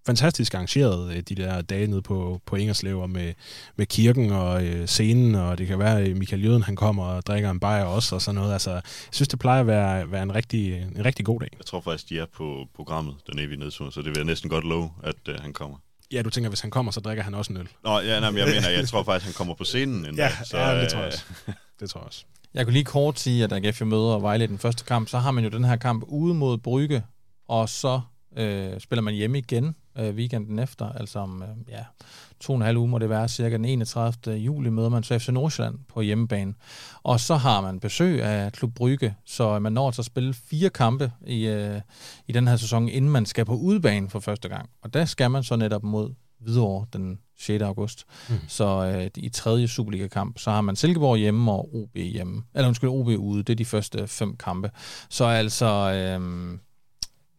fantastisk 0.07 0.55
arrangeret 0.55 1.17
øh, 1.17 1.23
de 1.23 1.35
der 1.35 1.63
dage 1.63 1.87
nede 1.87 2.03
på, 2.03 2.41
på 2.47 2.57
Ingerslev 2.57 3.09
med, 3.09 3.35
med 3.77 3.87
kirken 3.87 4.33
og 4.33 4.65
øh, 4.65 4.87
scenen, 4.87 5.35
og 5.35 5.59
det 5.59 5.67
kan 5.67 5.79
være, 5.79 6.01
at 6.01 6.17
Michael 6.17 6.45
Jøden 6.45 6.63
han 6.63 6.77
kommer 6.77 7.05
og 7.05 7.27
drikker 7.27 7.51
en 7.51 7.61
bajer 7.61 7.85
også 7.85 8.15
og 8.15 8.23
sådan 8.23 8.35
noget. 8.41 8.53
Altså, 8.53 8.71
jeg 8.71 8.83
synes, 9.13 9.29
det 9.29 9.39
plejer 9.39 9.61
at 9.61 9.67
være, 9.67 10.13
være 10.13 10.23
en, 10.23 10.35
rigtig, 10.35 10.75
en 10.97 11.05
rigtig 11.05 11.25
god 11.25 11.41
dag. 11.41 11.49
Jeg 11.59 11.67
tror 11.67 11.81
faktisk, 11.81 12.09
de 12.09 12.19
er 12.19 12.27
på 12.37 12.67
programmet, 12.77 13.15
den 13.31 13.39
evige 13.39 13.59
nedtur, 13.59 13.91
så 13.91 14.03
det 14.03 14.09
vil 14.09 14.17
jeg 14.17 14.25
næsten 14.25 14.51
godt 14.51 14.65
love, 14.65 14.91
at 15.03 15.29
øh, 15.29 15.35
han 15.41 15.53
kommer. 15.53 15.77
Ja, 16.13 16.23
du 16.23 16.31
tænker, 16.31 16.51
hvis 16.51 16.61
han 16.61 16.71
kommer, 16.71 16.93
så 16.93 17.01
drikker 17.01 17.25
han 17.25 17.35
også 17.35 17.53
en 17.53 17.59
øl. 17.59 17.69
Nå, 17.85 18.01
ja, 18.01 18.21
nej, 18.21 18.31
men 18.31 18.39
jeg 18.39 18.47
mener, 18.47 18.69
jeg 18.69 18.89
tror 18.89 19.03
faktisk, 19.03 19.27
han 19.27 19.35
kommer 19.35 19.55
på 19.55 19.65
scenen 19.65 20.07
en 20.07 20.17
ja, 20.17 20.23
dag. 20.23 20.47
Så, 20.47 20.59
ja, 20.59 20.81
det 20.81 20.89
tror 20.89 20.99
jeg 20.99 21.07
også. 21.07 21.25
Det 21.81 21.91
tror 21.91 22.01
jeg 22.01 22.07
også. 22.07 22.25
Jeg 22.55 22.65
kunne 22.65 22.73
lige 22.73 22.85
kort 22.85 23.21
sige, 23.21 23.45
at 23.45 23.53
AGF 23.53 23.83
møder 23.83 24.19
Vejle 24.19 24.45
i 24.45 24.47
den 24.47 24.59
første 24.59 24.85
kamp, 24.85 25.09
så 25.09 25.19
har 25.19 25.31
man 25.31 25.45
jo 25.45 25.51
den 25.51 25.65
her 25.65 25.77
kamp 25.77 26.05
ude 26.09 26.35
mod 26.35 26.59
Brygge, 26.59 27.03
og 27.49 27.69
så 27.69 28.01
øh, 28.37 28.81
spiller 28.81 29.03
man 29.03 29.15
hjemme 29.15 29.39
igen 29.39 29.75
øh, 29.99 30.15
weekenden 30.15 30.59
efter, 30.59 30.93
altså 30.93 31.19
om 31.19 31.43
øh, 31.43 31.49
ja, 31.69 31.85
to 32.41 32.53
og 32.53 32.57
en 32.57 32.63
halv 32.63 32.77
uge 32.77 32.89
må 32.89 32.99
det 32.99 33.11
være, 33.11 33.29
cirka 33.29 33.57
den 33.57 33.65
31. 33.65 34.35
juli 34.37 34.71
møder 34.71 34.89
man 34.89 35.03
så 35.03 35.19
FC 35.19 35.29
Nordsjælland 35.29 35.79
på 35.89 36.01
hjemmebane. 36.01 36.55
Og 37.03 37.21
så 37.21 37.37
har 37.37 37.61
man 37.61 37.81
besøg 37.81 38.23
af 38.23 38.53
Klub 38.53 38.75
Brygge, 38.75 39.15
så 39.25 39.59
man 39.59 39.73
når 39.73 39.91
til 39.91 40.01
at 40.01 40.07
spille 40.07 40.35
fire 40.35 40.71
kampe 40.71 41.13
i, 41.27 41.47
øh, 41.47 41.81
i 42.27 42.33
den 42.33 42.49
her 42.49 42.57
sæson, 42.57 42.89
inden 42.89 43.11
man 43.11 43.27
skal 43.27 43.45
på 43.45 43.55
udebane 43.55 44.11
for 44.11 44.21
første 44.21 44.49
gang. 44.49 44.71
Og 44.83 44.95
der 44.95 45.05
skal 45.05 45.31
man 45.31 45.43
så 45.43 45.57
netop 45.57 45.83
mod 45.83 46.15
Hvidovre 46.41 46.87
den 46.93 47.19
6. 47.39 47.63
august. 47.63 48.05
Mm. 48.29 48.35
Så 48.49 48.65
øh, 48.65 49.11
i 49.17 49.29
tredje 49.29 49.69
Superliga-kamp, 49.69 50.39
så 50.39 50.51
har 50.51 50.61
man 50.61 50.77
Silkeborg 50.77 51.17
hjemme 51.17 51.53
og 51.53 51.75
OB 51.75 51.97
hjemme. 51.97 52.43
Eller 52.55 52.69
undskyld, 52.69 52.91
OB 52.91 53.07
ude. 53.07 53.43
Det 53.43 53.53
er 53.53 53.57
de 53.57 53.65
første 53.65 54.07
fem 54.07 54.37
kampe. 54.37 54.71
Så 55.09 55.25
altså, 55.25 55.67
øh, 55.67 56.59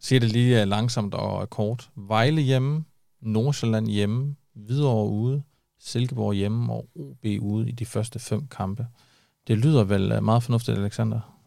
siger 0.00 0.20
det 0.20 0.32
lige 0.32 0.64
langsomt 0.64 1.14
og 1.14 1.50
kort. 1.50 1.90
Vejle 1.96 2.40
hjemme, 2.40 2.84
Nordsjælland 3.20 3.86
hjemme, 3.86 4.36
Hvidovre 4.54 5.10
ude, 5.10 5.42
Silkeborg 5.80 6.34
hjemme 6.34 6.72
og 6.72 6.88
OB 6.94 7.24
ude 7.40 7.68
i 7.68 7.72
de 7.72 7.86
første 7.86 8.18
fem 8.18 8.46
kampe. 8.46 8.86
Det 9.48 9.58
lyder 9.58 9.84
vel 9.84 10.22
meget 10.22 10.42
fornuftigt, 10.42 10.78
Alexander? 10.78 11.38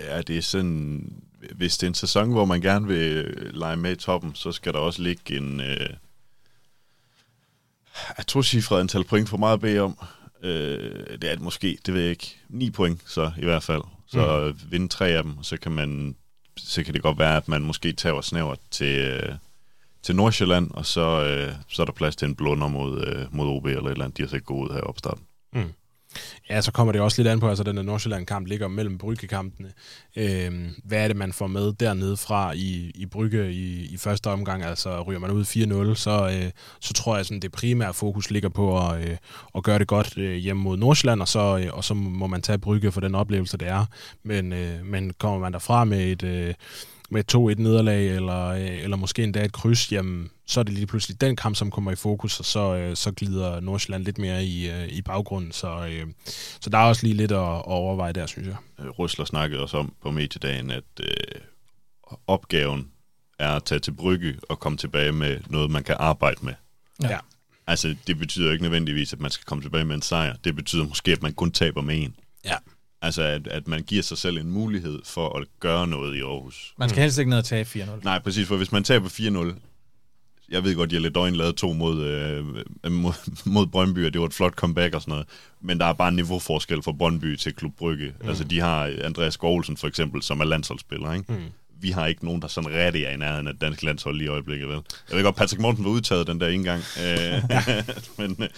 Ja, 0.00 0.22
det 0.22 0.38
er 0.38 0.42
sådan... 0.42 1.12
Hvis 1.54 1.78
det 1.78 1.86
er 1.86 1.90
en 1.90 1.94
sæson, 1.94 2.30
hvor 2.30 2.44
man 2.44 2.60
gerne 2.60 2.86
vil 2.86 3.24
lege 3.54 3.76
med 3.76 3.92
i 3.92 3.96
toppen, 3.96 4.34
så 4.34 4.52
skal 4.52 4.72
der 4.72 4.78
også 4.78 5.02
ligge 5.02 5.36
en... 5.36 5.60
Øh, 5.60 5.90
jeg 8.18 8.26
tror, 8.26 8.42
cifret 8.42 8.80
antal 8.80 9.04
point 9.04 9.28
for 9.28 9.36
meget 9.36 9.54
at 9.54 9.60
bede 9.60 9.80
om. 9.80 9.98
Øh, 10.42 11.06
det 11.06 11.24
er 11.24 11.34
det 11.34 11.40
måske, 11.40 11.78
det 11.86 11.94
ved 11.94 12.00
jeg 12.00 12.10
ikke. 12.10 12.36
9 12.48 12.70
point 12.70 13.02
så 13.06 13.32
i 13.38 13.44
hvert 13.44 13.62
fald. 13.62 13.82
Så 14.06 14.52
mm. 14.54 14.70
vinde 14.70 14.88
tre 14.88 15.08
af 15.08 15.22
dem, 15.22 15.38
og 15.38 15.44
så 15.44 15.56
kan 15.56 15.72
man 15.72 16.16
så 16.58 16.84
kan 16.84 16.94
det 16.94 17.02
godt 17.02 17.18
være, 17.18 17.36
at 17.36 17.48
man 17.48 17.62
måske 17.62 17.92
tager 17.92 18.20
snævert 18.20 18.58
til, 18.70 18.98
øh, 18.98 19.34
til 20.02 20.16
Nordsjælland, 20.16 20.70
og 20.70 20.86
så, 20.86 21.24
øh, 21.24 21.54
så 21.68 21.82
er 21.82 21.86
der 21.86 21.92
plads 21.92 22.16
til 22.16 22.28
en 22.28 22.34
blunder 22.34 22.68
mod, 22.68 23.06
øh, 23.06 23.34
mod 23.34 23.46
OB 23.46 23.66
eller 23.66 23.82
et 23.82 23.90
eller 23.90 24.04
andet. 24.04 24.16
De 24.16 24.22
har 24.22 24.28
set 24.28 24.44
gode 24.44 24.70
ud 24.70 24.74
her 24.74 24.80
opstarten. 24.80 25.24
Mm. 25.52 25.72
Ja, 26.50 26.60
så 26.60 26.72
kommer 26.72 26.92
det 26.92 27.02
også 27.02 27.22
lidt 27.22 27.28
an 27.28 27.40
på, 27.40 27.48
altså 27.48 27.64
den 27.64 27.76
der 27.76 27.82
Nordsjælland-kamp 27.82 28.46
ligger 28.46 28.68
mellem 28.68 28.98
Brygge-kampene. 28.98 29.72
Øhm, 30.16 30.74
hvad 30.84 30.98
er 30.98 31.08
det, 31.08 31.16
man 31.16 31.32
får 31.32 31.46
med 31.46 31.72
dernede 31.72 32.16
fra 32.16 32.52
i, 32.52 32.92
i 32.94 33.06
Brygge 33.06 33.52
i, 33.52 33.94
i 33.94 33.96
første 33.96 34.26
omgang? 34.26 34.64
Altså 34.64 35.02
ryger 35.02 35.20
man 35.20 35.30
ud 35.30 35.44
4-0, 35.92 35.94
så, 35.94 36.30
øh, 36.32 36.50
så 36.80 36.92
tror 36.92 37.16
jeg, 37.16 37.32
at 37.36 37.42
det 37.42 37.52
primære 37.52 37.94
fokus 37.94 38.30
ligger 38.30 38.48
på 38.48 38.88
at, 38.88 39.08
øh, 39.08 39.16
at 39.54 39.62
gøre 39.62 39.78
det 39.78 39.86
godt 39.88 40.18
øh, 40.18 40.34
hjemme 40.34 40.62
mod 40.62 40.76
Nordsjælland, 40.76 41.20
og 41.20 41.28
så, 41.28 41.58
øh, 41.64 41.70
og 41.72 41.84
så 41.84 41.94
må 41.94 42.26
man 42.26 42.42
tage 42.42 42.58
Brygge 42.58 42.92
for 42.92 43.00
den 43.00 43.14
oplevelse, 43.14 43.58
det 43.58 43.68
er. 43.68 43.84
Men, 44.22 44.52
øh, 44.52 44.84
men 44.84 45.12
kommer 45.18 45.38
man 45.38 45.52
derfra 45.52 45.84
med 45.84 46.00
et... 46.00 46.22
Øh, 46.22 46.54
med 47.10 47.34
2-1 47.34 47.62
nederlag, 47.62 48.08
eller, 48.16 48.46
øh, 48.46 48.82
eller 48.82 48.96
måske 48.96 49.24
endda 49.24 49.44
et 49.44 49.52
kryds, 49.52 49.92
jamen, 49.92 50.30
så 50.46 50.60
er 50.60 50.64
det 50.64 50.74
lige 50.74 50.86
pludselig 50.86 51.20
den 51.20 51.36
kamp, 51.36 51.56
som 51.56 51.70
kommer 51.70 51.92
i 51.92 51.96
fokus, 51.96 52.38
og 52.38 52.44
så, 52.44 52.76
øh, 52.76 52.96
så 52.96 53.12
glider 53.12 53.60
Nordsjælland 53.60 54.04
lidt 54.04 54.18
mere 54.18 54.44
i, 54.44 54.70
øh, 54.70 54.88
i 54.88 55.02
baggrunden. 55.02 55.52
Så, 55.52 56.02
så 56.60 56.70
der 56.70 56.78
er 56.78 56.82
også 56.82 57.06
lige 57.06 57.16
lidt 57.16 57.32
at, 57.32 57.38
at 57.38 57.62
overveje 57.64 58.12
der, 58.12 58.26
synes 58.26 58.48
jeg. 58.48 58.56
Røsler 58.78 59.24
snakkede 59.24 59.62
også 59.62 59.76
om 59.76 59.92
på 60.02 60.10
mediedagen, 60.10 60.70
at 60.70 60.84
øh, 61.00 61.40
opgaven 62.26 62.90
er 63.38 63.52
at 63.52 63.64
tage 63.64 63.78
til 63.78 63.92
Brygge 63.92 64.34
og 64.48 64.60
komme 64.60 64.78
tilbage 64.78 65.12
med 65.12 65.40
noget, 65.46 65.70
man 65.70 65.84
kan 65.84 65.96
arbejde 65.98 66.44
med. 66.44 66.54
Ja. 67.02 67.18
Altså, 67.66 67.96
det 68.06 68.18
betyder 68.18 68.52
ikke 68.52 68.62
nødvendigvis, 68.62 69.12
at 69.12 69.20
man 69.20 69.30
skal 69.30 69.44
komme 69.44 69.64
tilbage 69.64 69.84
med 69.84 69.94
en 69.94 70.02
sejr. 70.02 70.36
Det 70.44 70.56
betyder 70.56 70.84
måske, 70.84 71.12
at 71.12 71.22
man 71.22 71.32
kun 71.32 71.50
taber 71.50 71.82
med 71.82 72.02
en. 72.02 72.16
Ja. 72.44 72.56
Altså, 73.02 73.22
at, 73.22 73.46
at 73.46 73.68
man 73.68 73.82
giver 73.82 74.02
sig 74.02 74.18
selv 74.18 74.38
en 74.38 74.50
mulighed 74.50 74.98
for 75.04 75.38
at 75.38 75.46
gøre 75.60 75.86
noget 75.86 76.16
i 76.16 76.20
Aarhus. 76.20 76.74
Man 76.78 76.88
skal 76.88 77.02
helst 77.02 77.18
ikke 77.18 77.30
ned 77.30 77.38
og 77.38 77.44
tage 77.44 77.64
4-0. 77.64 78.04
Nej, 78.04 78.18
præcis, 78.18 78.48
for 78.48 78.56
hvis 78.56 78.72
man 78.72 78.84
taber 78.84 79.08
4-0, 79.08 79.60
jeg 80.50 80.64
ved 80.64 80.74
godt, 80.74 80.92
Jelle 80.92 81.08
Døgn 81.08 81.34
lavede 81.34 81.56
to 81.56 81.72
mod, 81.72 82.04
øh, 82.04 82.92
mod, 82.92 83.12
mod 83.44 83.66
Brøndby, 83.66 84.06
og 84.06 84.12
det 84.12 84.20
var 84.20 84.26
et 84.26 84.34
flot 84.34 84.54
comeback 84.54 84.94
og 84.94 85.00
sådan 85.00 85.12
noget. 85.12 85.26
Men 85.60 85.80
der 85.80 85.86
er 85.86 85.92
bare 85.92 86.08
en 86.08 86.16
niveauforskel 86.16 86.82
fra 86.82 86.92
Brøndby 86.92 87.36
til 87.36 87.54
Klub 87.54 87.72
Brygge. 87.78 88.12
Mm. 88.20 88.28
Altså, 88.28 88.44
de 88.44 88.60
har 88.60 88.94
Andreas 89.04 89.34
Skålsen 89.34 89.76
for 89.76 89.88
eksempel, 89.88 90.22
som 90.22 90.40
er 90.40 90.44
landsholdsspiller, 90.44 91.12
ikke? 91.12 91.32
Mm. 91.32 91.38
Vi 91.80 91.90
har 91.90 92.06
ikke 92.06 92.24
nogen, 92.24 92.42
der 92.42 92.48
sådan 92.48 92.70
rigtig 92.70 93.04
er 93.04 93.10
i 93.10 93.16
nærheden 93.16 93.46
af 93.46 93.54
dansk 93.60 93.82
landshold 93.82 94.16
lige 94.16 94.26
i 94.26 94.28
øjeblikket, 94.28 94.68
vel? 94.68 94.80
Jeg 95.08 95.16
ved 95.16 95.24
godt, 95.24 95.36
Patrick 95.36 95.60
Morten 95.60 95.84
var 95.84 95.90
udtaget 95.90 96.26
den 96.26 96.40
der 96.40 96.48
en 96.48 96.64
gang. 96.64 96.82
Øh, 97.04 97.42
men, 98.18 98.48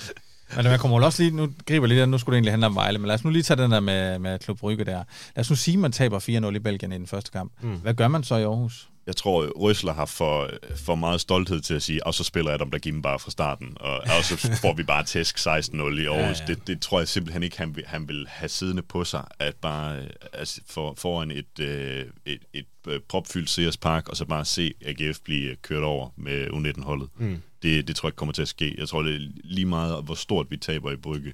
men 0.56 0.64
man 0.64 0.78
kommer 0.78 1.05
også 1.05 1.22
lige, 1.22 1.36
nu 1.36 1.48
griber 1.66 1.86
lige 1.86 2.06
nu 2.06 2.18
skulle 2.18 2.35
det 2.35 2.36
egentlig 2.36 2.52
handle 2.52 2.66
om 2.66 2.74
Vejle, 2.74 2.98
men 2.98 3.06
lad 3.06 3.14
os 3.14 3.24
nu 3.24 3.31
lige 3.31 3.43
tage 3.43 3.62
den 3.62 3.70
der 3.70 3.81
med, 3.81 4.18
med 4.18 4.39
Klub 4.39 4.59
Brygge 4.59 4.85
der. 4.85 5.05
Lad 5.36 5.40
os 5.40 5.51
nu 5.51 5.56
sige, 5.56 5.74
at 5.74 5.81
man 5.81 5.93
taber 5.93 6.48
4-0 6.51 6.56
i 6.56 6.59
Belgien 6.59 6.93
i 6.93 6.98
den 6.98 7.06
første 7.06 7.31
kamp. 7.31 7.52
Mm. 7.60 7.74
Hvad 7.74 7.94
gør 7.94 8.09
man 8.09 8.24
så 8.24 8.36
i 8.36 8.43
Aarhus? 8.43 8.90
jeg 9.10 9.16
tror, 9.16 9.47
Røsler 9.47 9.93
har 9.93 10.06
for, 10.06 10.51
for 10.77 10.94
meget 10.94 11.20
stolthed 11.20 11.60
til 11.60 11.74
at 11.74 11.82
sige, 11.82 12.06
og 12.06 12.14
så 12.14 12.24
spiller 12.24 12.51
jeg 12.51 12.59
dem 12.59 12.70
der 12.70 12.78
giver 12.78 13.01
bare 13.01 13.18
fra 13.18 13.31
starten, 13.31 13.77
og, 13.81 13.98
og 13.98 14.24
så 14.24 14.59
får 14.62 14.74
vi 14.74 14.82
bare 14.82 15.05
tæsk 15.05 15.39
16-0 15.39 15.47
i 15.47 16.06
Aarhus. 16.06 16.40
Ja, 16.40 16.44
ja. 16.48 16.55
Det, 16.55 16.66
det 16.66 16.81
tror 16.81 16.98
jeg 16.98 17.09
simpelthen 17.09 17.43
ikke, 17.43 17.59
han 17.59 17.77
vil, 17.77 17.85
han 17.86 18.09
vil 18.09 18.27
have 18.28 18.48
siddende 18.48 18.82
på 18.82 19.05
sig, 19.05 19.24
at 19.39 19.55
bare 19.55 20.02
altså, 20.32 20.60
for, 20.66 20.94
foran 20.98 21.31
et, 21.31 21.60
øh, 21.60 22.05
et, 22.27 22.40
et, 22.52 22.66
et 22.89 23.02
propfyldt 23.09 23.51
Sears 23.51 23.77
Park, 23.77 24.09
og 24.09 24.16
så 24.16 24.24
bare 24.24 24.44
se 24.44 24.72
AGF 24.86 25.18
blive 25.24 25.56
kørt 25.56 25.82
over 25.82 26.09
med 26.16 26.47
U19-holdet. 26.47 27.09
Mm. 27.18 27.43
Det, 27.62 27.89
det 27.89 27.97
tror 27.97 28.07
jeg 28.07 28.11
ikke 28.11 28.16
kommer 28.16 28.32
til 28.32 28.43
at 28.43 28.49
ske. 28.49 28.74
Jeg 28.78 28.89
tror, 28.89 29.03
det 29.03 29.15
er 29.15 29.28
lige 29.45 29.66
meget, 29.66 30.05
hvor 30.05 30.15
stort 30.15 30.47
vi 30.51 30.57
taber 30.57 30.91
i 30.91 30.97
Brygge, 30.97 31.32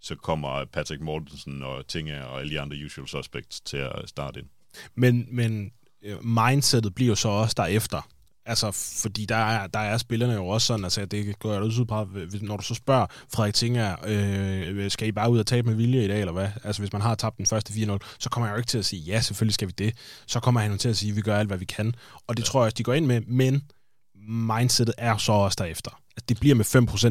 så 0.00 0.14
kommer 0.14 0.64
Patrick 0.64 1.02
Mortensen 1.02 1.62
og 1.62 1.86
Tinge 1.86 2.26
og 2.26 2.40
alle 2.40 2.52
de 2.52 2.60
andre 2.60 2.76
usual 2.86 3.08
suspects 3.08 3.60
til 3.60 3.76
at 3.76 4.02
starte 4.06 4.40
ind. 4.40 4.48
Men, 4.94 5.26
men 5.30 5.72
Øh, 6.02 6.24
mindsetet 6.24 6.94
bliver 6.94 7.08
jo 7.08 7.14
så 7.14 7.28
også 7.28 7.54
derefter. 7.56 8.08
Altså, 8.46 8.70
fordi 9.02 9.24
der 9.24 9.36
er, 9.36 9.66
der 9.66 9.78
er 9.78 9.98
spillerne 9.98 10.32
jo 10.32 10.46
også 10.46 10.66
sådan, 10.66 10.84
altså 10.84 11.06
det 11.06 11.38
går 11.38 11.52
jeg 11.52 11.62
ud 11.62 11.84
på, 11.84 12.06
når 12.40 12.56
du 12.56 12.62
så 12.62 12.74
spørger 12.74 13.06
Frederik 13.34 13.54
Tinger, 13.54 13.96
øh, 14.06 14.90
skal 14.90 15.08
I 15.08 15.12
bare 15.12 15.30
ud 15.30 15.38
og 15.38 15.46
tabe 15.46 15.68
med 15.68 15.76
vilje 15.76 16.04
i 16.04 16.08
dag, 16.08 16.20
eller 16.20 16.32
hvad? 16.32 16.48
Altså, 16.64 16.82
hvis 16.82 16.92
man 16.92 17.02
har 17.02 17.14
tabt 17.14 17.38
den 17.38 17.46
første 17.46 17.72
4-0, 17.72 17.98
så 18.18 18.30
kommer 18.30 18.46
jeg 18.46 18.54
jo 18.54 18.58
ikke 18.58 18.68
til 18.68 18.78
at 18.78 18.84
sige, 18.84 19.02
ja, 19.02 19.20
selvfølgelig 19.20 19.54
skal 19.54 19.68
vi 19.68 19.72
det. 19.78 19.94
Så 20.26 20.40
kommer 20.40 20.60
han 20.60 20.70
jo 20.70 20.76
til 20.76 20.88
at 20.88 20.96
sige, 20.96 21.14
vi 21.14 21.20
gør 21.20 21.36
alt, 21.36 21.48
hvad 21.48 21.58
vi 21.58 21.64
kan. 21.64 21.94
Og 22.26 22.36
det 22.36 22.42
ja. 22.42 22.46
tror 22.46 22.60
jeg 22.60 22.64
også, 22.64 22.74
de 22.74 22.82
går 22.82 22.94
ind 22.94 23.06
med, 23.06 23.20
men 23.20 23.62
mindsetet 24.30 24.94
er 24.98 25.16
så 25.16 25.32
også 25.32 25.56
derefter 25.58 26.00
at 26.16 26.28
det 26.28 26.40
bliver 26.40 26.54
med 26.54 26.64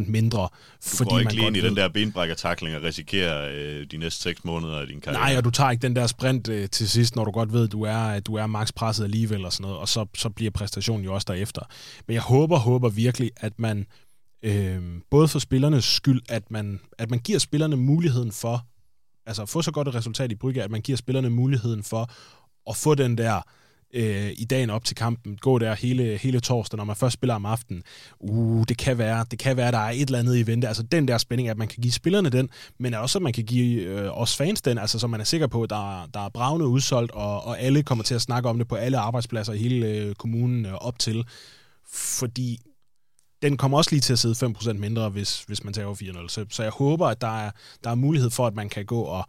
5% 0.05 0.11
mindre. 0.11 0.39
Du 0.39 0.49
fordi 0.79 1.09
går 1.09 1.19
ikke 1.19 1.27
man 1.27 1.35
lige 1.35 1.47
ind 1.47 1.57
i 1.57 1.61
den 1.61 1.75
der 1.75 1.87
benbrækker-takling 1.89 2.75
og 2.75 2.83
risikerer 2.83 3.49
øh, 3.53 3.85
de 3.91 3.97
næste 3.97 4.21
6 4.21 4.43
måneder 4.43 4.79
af 4.79 4.87
din 4.87 5.01
karriere. 5.01 5.21
Nej, 5.21 5.37
og 5.37 5.43
du 5.43 5.49
tager 5.49 5.71
ikke 5.71 5.81
den 5.81 5.95
der 5.95 6.07
sprint 6.07 6.49
øh, 6.49 6.69
til 6.69 6.89
sidst, 6.89 7.15
når 7.15 7.25
du 7.25 7.31
godt 7.31 7.53
ved, 7.53 7.63
at 7.63 7.71
du 7.71 7.83
er, 7.83 7.97
at 7.97 8.27
du 8.27 8.35
er 8.35 8.47
max 8.47 8.73
presset 8.73 9.03
alligevel 9.03 9.45
og 9.45 9.53
sådan 9.53 9.63
noget, 9.63 9.77
og 9.77 9.87
så, 9.87 10.05
så 10.15 10.29
bliver 10.29 10.51
præstationen 10.51 11.05
jo 11.05 11.13
også 11.13 11.25
derefter. 11.27 11.61
Men 12.07 12.13
jeg 12.13 12.21
håber, 12.21 12.57
håber 12.57 12.89
virkelig, 12.89 13.31
at 13.37 13.59
man 13.59 13.85
øh, 14.43 14.81
både 15.11 15.27
for 15.27 15.39
spillernes 15.39 15.85
skyld, 15.85 16.21
at 16.29 16.51
man, 16.51 16.79
at 16.97 17.09
man 17.09 17.19
giver 17.19 17.39
spillerne 17.39 17.75
muligheden 17.75 18.31
for, 18.31 18.65
altså 19.25 19.41
at 19.41 19.49
få 19.49 19.61
så 19.61 19.71
godt 19.71 19.87
et 19.87 19.95
resultat 19.95 20.31
i 20.31 20.35
Brygge, 20.35 20.63
at 20.63 20.71
man 20.71 20.81
giver 20.81 20.97
spillerne 20.97 21.29
muligheden 21.29 21.83
for 21.83 22.11
at 22.69 22.75
få 22.75 22.95
den 22.95 23.17
der 23.17 23.41
øh, 23.94 24.32
i 24.38 24.45
dagen 24.45 24.70
op 24.70 24.86
til 24.86 24.95
kampen, 24.95 25.38
gå 25.38 25.60
der 25.60 25.76
hele, 25.76 26.18
hele 26.18 26.40
torsdag, 26.40 26.78
når 26.78 26.84
man 26.84 26.95
først 26.95 27.14
spiller 27.14 27.36
om 27.36 27.45
aftenen. 27.45 27.84
Uh, 28.20 28.64
det 28.70 28.78
kan 28.78 28.98
være, 28.98 29.26
det 29.32 29.40
kan 29.40 29.57
være, 29.57 29.72
der 29.72 29.78
er 29.78 29.91
et 29.91 30.02
eller 30.02 30.20
andet 30.20 30.38
i 30.38 30.48
vente. 30.48 30.68
Altså 30.68 30.84
den 30.84 31.07
der 31.07 31.18
spænding, 31.18 31.49
at 31.49 31.57
man 31.57 31.68
kan 31.68 31.82
give 31.82 31.91
spillerne 31.91 32.30
den, 32.30 32.49
men 32.78 32.94
også 32.94 33.18
at 33.18 33.22
man 33.22 33.34
kan 33.34 33.44
give 33.44 33.82
øh, 33.82 34.22
os 34.22 34.36
fans 34.36 34.61
den, 34.61 34.78
altså 34.78 34.99
så 34.99 35.07
man 35.07 35.20
er 35.20 35.26
sikker 35.26 35.48
på, 35.48 35.64
at 35.64 35.70
der, 35.70 36.10
der 36.14 36.26
er 36.26 36.30
bravende 36.30 36.68
udsolgt, 36.68 37.11
og, 37.11 37.44
og 37.45 37.60
alle 37.60 37.84
kommer 37.84 38.03
til 38.03 38.16
at 38.16 38.22
snakke 38.22 38.49
om 38.49 38.57
det 38.57 38.68
på 38.68 38.76
alle 38.76 38.98
arbejdspladser 38.98 39.53
i 39.53 39.57
hele 39.57 39.88
øh, 39.88 40.16
kommunen 40.16 40.66
øh, 40.66 40.74
op 40.74 40.99
til. 40.99 41.26
Fordi 41.94 42.60
den 43.41 43.57
kommer 43.57 43.78
også 43.78 43.91
lige 43.91 44.02
til 44.02 44.14
at 44.14 44.20
sidde 44.20 44.45
5% 44.45 44.74
mindre, 44.74 45.10
hvis, 45.10 45.44
hvis 45.44 45.64
man 45.64 45.74
tager 45.74 45.94
4-0. 45.94 46.28
Så, 46.28 46.45
så 46.49 46.64
jeg 46.64 46.72
håber, 46.72 47.07
at 47.07 47.22
der 47.22 47.45
er, 47.45 47.52
der 47.84 47.90
er 47.90 47.95
mulighed 47.95 48.30
for, 48.30 48.48
at 48.48 48.56
man 48.56 48.70
kan 48.70 48.86
gå 48.86 49.02
og 49.02 49.26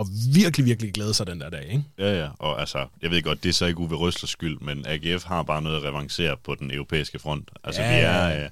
og 0.00 0.06
virkelig, 0.34 0.64
virkelig 0.66 0.92
glæde 0.92 1.14
sig 1.14 1.26
den 1.26 1.40
der 1.40 1.50
dag, 1.50 1.64
ikke? 1.64 1.84
Ja, 1.98 2.20
ja, 2.22 2.28
og 2.38 2.60
altså, 2.60 2.86
jeg 3.02 3.10
ved 3.10 3.22
godt, 3.22 3.42
det 3.42 3.48
er 3.48 3.52
så 3.52 3.66
ikke 3.66 3.78
Uwe 3.80 3.96
Røslers 3.96 4.30
skyld, 4.30 4.58
men 4.60 4.84
AGF 4.86 5.24
har 5.24 5.42
bare 5.42 5.62
noget 5.62 5.76
at 5.76 5.82
revancere 5.82 6.36
på 6.44 6.54
den 6.54 6.70
europæiske 6.70 7.18
front. 7.18 7.50
Altså, 7.64 7.82
Ja, 7.82 7.96
vi 7.96 8.02
er, 8.04 8.44
øh, 8.44 8.50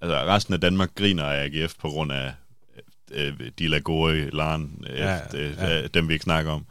altså, 0.00 0.16
resten 0.26 0.54
af 0.54 0.60
Danmark 0.60 0.90
griner 0.94 1.24
af 1.24 1.44
AGF 1.44 1.74
på 1.80 1.88
grund 1.88 2.12
af 2.12 2.32
øh, 3.12 3.32
de 3.58 3.68
Lagore, 3.68 4.30
Laren, 4.30 4.84
øh, 4.90 4.98
Ja, 4.98 5.18
øh, 5.34 5.54
ja. 5.58 5.82
øh, 5.82 5.88
dem 5.94 6.08
vi 6.08 6.12
ikke 6.12 6.22
snakker 6.22 6.52
om. 6.52 6.66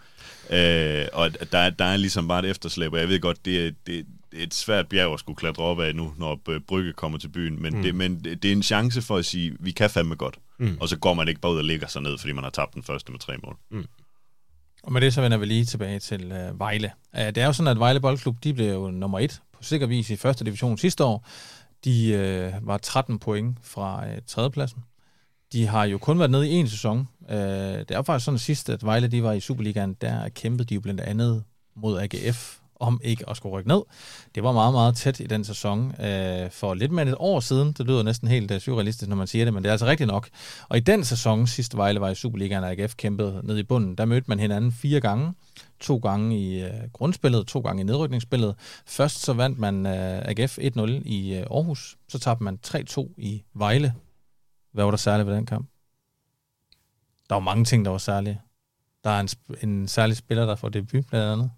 Øh, 0.49 1.06
og 1.14 1.52
der, 1.52 1.57
er- 1.60 1.69
der 1.69 1.85
er 1.85 1.98
ligesom 1.98 2.27
bare 2.27 2.39
et 2.39 2.49
efterslæb, 2.49 2.94
og 2.94 2.99
jeg 2.99 3.10
ved 3.10 3.19
godt, 3.19 3.45
det 3.45 3.68
er, 3.68 3.72
det, 3.88 4.06
det 4.31 4.39
er 4.39 4.44
et 4.44 4.53
svært 4.53 4.88
bjerg 4.88 5.14
at 5.14 5.19
skulle 5.19 5.35
klatre 5.38 5.64
op 5.64 5.80
af 5.80 5.95
nu, 5.95 6.14
når 6.18 6.41
øh, 6.49 6.60
Brygge 6.68 6.94
kommer 6.94 7.18
til 7.18 7.27
byen, 7.30 7.61
men, 7.61 7.76
mm. 7.76 7.84
det, 7.84 7.95
men 7.95 8.23
det, 8.23 8.45
er 8.45 8.52
en 8.52 8.64
chance 8.64 9.02
for 9.02 9.18
at 9.18 9.26
sige, 9.26 9.56
vi 9.60 9.72
kan 9.72 9.89
fandme 9.89 10.15
godt. 10.15 10.38
Mm. 10.60 10.77
Og 10.80 10.89
så 10.89 10.98
går 10.98 11.14
man 11.14 11.27
ikke 11.27 11.41
bare 11.41 11.52
ud 11.52 11.57
og 11.57 11.64
ligger 11.64 11.88
sig 11.88 12.02
ned, 12.02 12.18
fordi 12.18 12.34
man 12.34 12.44
har 12.44 12.52
tabt 12.52 12.73
den 12.73 12.84
første 12.84 13.11
med 13.11 13.19
tre 13.19 13.34
mål. 13.44 13.57
Og 14.88 14.93
med 14.93 15.01
det 15.01 15.14
så 15.14 15.22
vender 15.22 15.38
vi 15.38 15.45
lige 15.45 15.65
tilbage 15.65 15.99
til 15.99 16.31
øh, 16.31 16.59
Vejle. 16.59 16.91
Øh, 17.15 17.26
det 17.26 17.38
er 17.38 17.45
jo 17.45 17.53
sådan, 17.53 17.72
at 17.72 17.80
Vejle 17.80 17.99
Boldklub, 17.99 18.43
de 18.43 18.53
blev 18.53 18.73
jo 18.73 18.91
nummer 18.91 19.19
et 19.19 19.41
på 19.53 19.64
sikker 19.64 19.88
vis 19.88 20.09
i 20.09 20.15
første 20.15 20.45
division 20.45 20.77
sidste 20.77 21.03
år. 21.03 21.27
De 21.85 22.07
øh, 22.07 22.53
var 22.61 22.77
13 22.77 23.19
point 23.19 23.57
fra 23.61 24.07
øh, 24.07 24.18
tredjepladsen. 24.27 24.84
De 25.53 25.68
har 25.68 25.85
jo 25.85 25.97
kun 25.97 26.19
været 26.19 26.31
nede 26.31 26.49
i 26.49 26.51
en 26.51 26.68
sæson. 26.68 27.07
Øh, 27.30 27.38
det 27.38 27.91
er 27.91 27.95
jo 27.95 28.01
faktisk 28.01 28.26
sådan 28.26 28.38
sidst, 28.38 28.69
at 28.69 28.85
Vejle 28.85 29.07
de 29.07 29.23
var 29.23 29.34
i 29.34 29.39
Superligaen, 29.39 29.93
der 30.01 30.30
kæmpede 30.30 30.68
de 30.68 30.76
jo 30.76 30.81
blandt 30.81 31.01
andet 31.01 31.43
mod 31.76 31.99
AGF 31.99 32.57
om 32.80 33.02
ikke 33.04 33.30
at 33.30 33.38
skulle 33.38 33.54
rykke 33.54 33.68
ned. 33.68 33.82
Det 34.36 34.44
var 34.44 34.52
meget, 34.52 34.74
meget 34.74 34.95
tæt 34.95 35.20
i 35.20 35.24
den 35.24 35.44
sæson 35.44 36.02
øh, 36.02 36.52
for 36.52 36.74
lidt 36.74 36.91
mere 36.91 37.02
end 37.02 37.10
et 37.10 37.16
år 37.20 37.40
siden. 37.40 37.72
Det 37.72 37.86
lyder 37.86 38.04
næsten 38.04 38.28
helt 38.28 38.52
øh, 38.52 38.60
surrealistisk, 38.60 39.10
når 39.10 39.16
man 39.16 39.28
siger 39.28 39.45
det, 39.45 39.54
men 39.54 39.64
det 39.64 39.70
er 39.70 39.74
altså 39.74 39.86
rigtigt 39.86 40.08
nok. 40.08 40.30
Og 40.70 40.78
i 40.78 40.80
den 40.80 41.04
sæson, 41.04 41.48
sidste 41.48 41.78
Vejle 41.78 42.02
var 42.02 42.10
i 42.10 42.16
Superligaen, 42.16 42.64
og 42.64 42.72
AGF 42.72 42.95
kæmpede 42.95 43.41
ned 43.44 43.58
i 43.58 43.64
bunden, 43.64 43.95
der 43.95 44.06
mødte 44.06 44.26
man 44.28 44.40
hinanden 44.40 44.72
fire 44.72 44.99
gange. 44.99 45.34
To 45.80 45.98
gange 45.98 46.40
i 46.40 46.64
øh, 46.64 46.72
grundspillet, 46.94 47.48
to 47.48 47.60
gange 47.60 47.82
i 47.82 47.84
nedrykningsspillet. 47.84 48.56
Først 48.86 49.22
så 49.22 49.34
vandt 49.34 49.60
man 49.60 49.86
øh, 49.86 50.22
AGF 50.26 50.58
1-0 50.60 50.82
i 51.06 51.36
øh, 51.36 51.45
Aarhus, 51.52 51.98
så 52.10 52.20
tabte 52.20 52.44
man 52.44 52.60
3-2 52.68 53.14
i 53.18 53.44
Vejle. 53.54 53.94
Hvad 54.74 54.84
var 54.84 54.91
der 54.91 54.98
særligt 54.98 55.28
ved 55.28 55.36
den 55.36 55.45
kamp? 55.45 55.70
Der 57.30 57.36
var 57.36 57.40
mange 57.40 57.66
ting, 57.66 57.86
der 57.86 57.91
var 57.91 57.98
særlige. 57.98 58.41
Der 59.04 59.10
er 59.10 59.20
en, 59.20 59.30
en 59.64 59.88
særlig 59.88 60.18
spiller, 60.18 60.45
der 60.45 60.56
får 60.56 60.70
debut, 60.70 61.06
blandt 61.10 61.32
andet. 61.32 61.52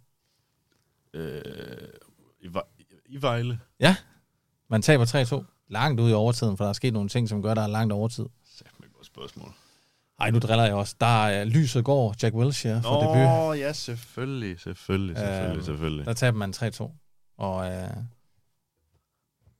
Øh, 1.14 1.41
i, 2.41 2.49
I 3.06 3.22
Vejle? 3.22 3.60
Ja, 3.80 3.95
man 4.69 4.81
taber 4.81 5.06
3-2 5.06 5.44
langt 5.68 5.99
ud 6.02 6.10
i 6.10 6.14
overtiden, 6.14 6.57
for 6.57 6.64
der 6.64 6.69
er 6.69 6.73
sket 6.73 6.94
nogle 6.94 7.10
ting, 7.10 7.30
som 7.30 7.41
gør, 7.41 7.53
der 7.53 7.61
er 7.61 7.68
langt 7.68 7.94
overtid. 7.94 8.26
Sæt 8.57 8.68
med 8.80 8.88
et 8.88 8.94
godt 8.94 9.06
spørgsmål. 9.06 9.52
Ej, 10.19 10.31
nu 10.31 10.40
driller 10.40 10.65
jeg 10.65 10.73
også. 10.73 10.95
Der 10.99 11.26
er 11.26 11.44
lyset 11.45 11.86
går, 11.86 12.15
Jack 12.23 12.36
Wilshere 12.36 12.81
for 12.81 12.99
debut. 12.99 13.49
Åh, 13.49 13.60
ja, 13.60 13.73
selvfølgelig, 13.73 14.60
selvfølgelig, 14.60 15.18
selvfølgelig, 15.18 15.56
Øhm, 15.56 15.65
selvfølgelig. 15.65 16.06
Der 16.06 16.14
taber 16.14 16.38
man 16.38 16.53
3-2, 16.56 16.91
og 17.38 17.65
øh, 17.72 17.90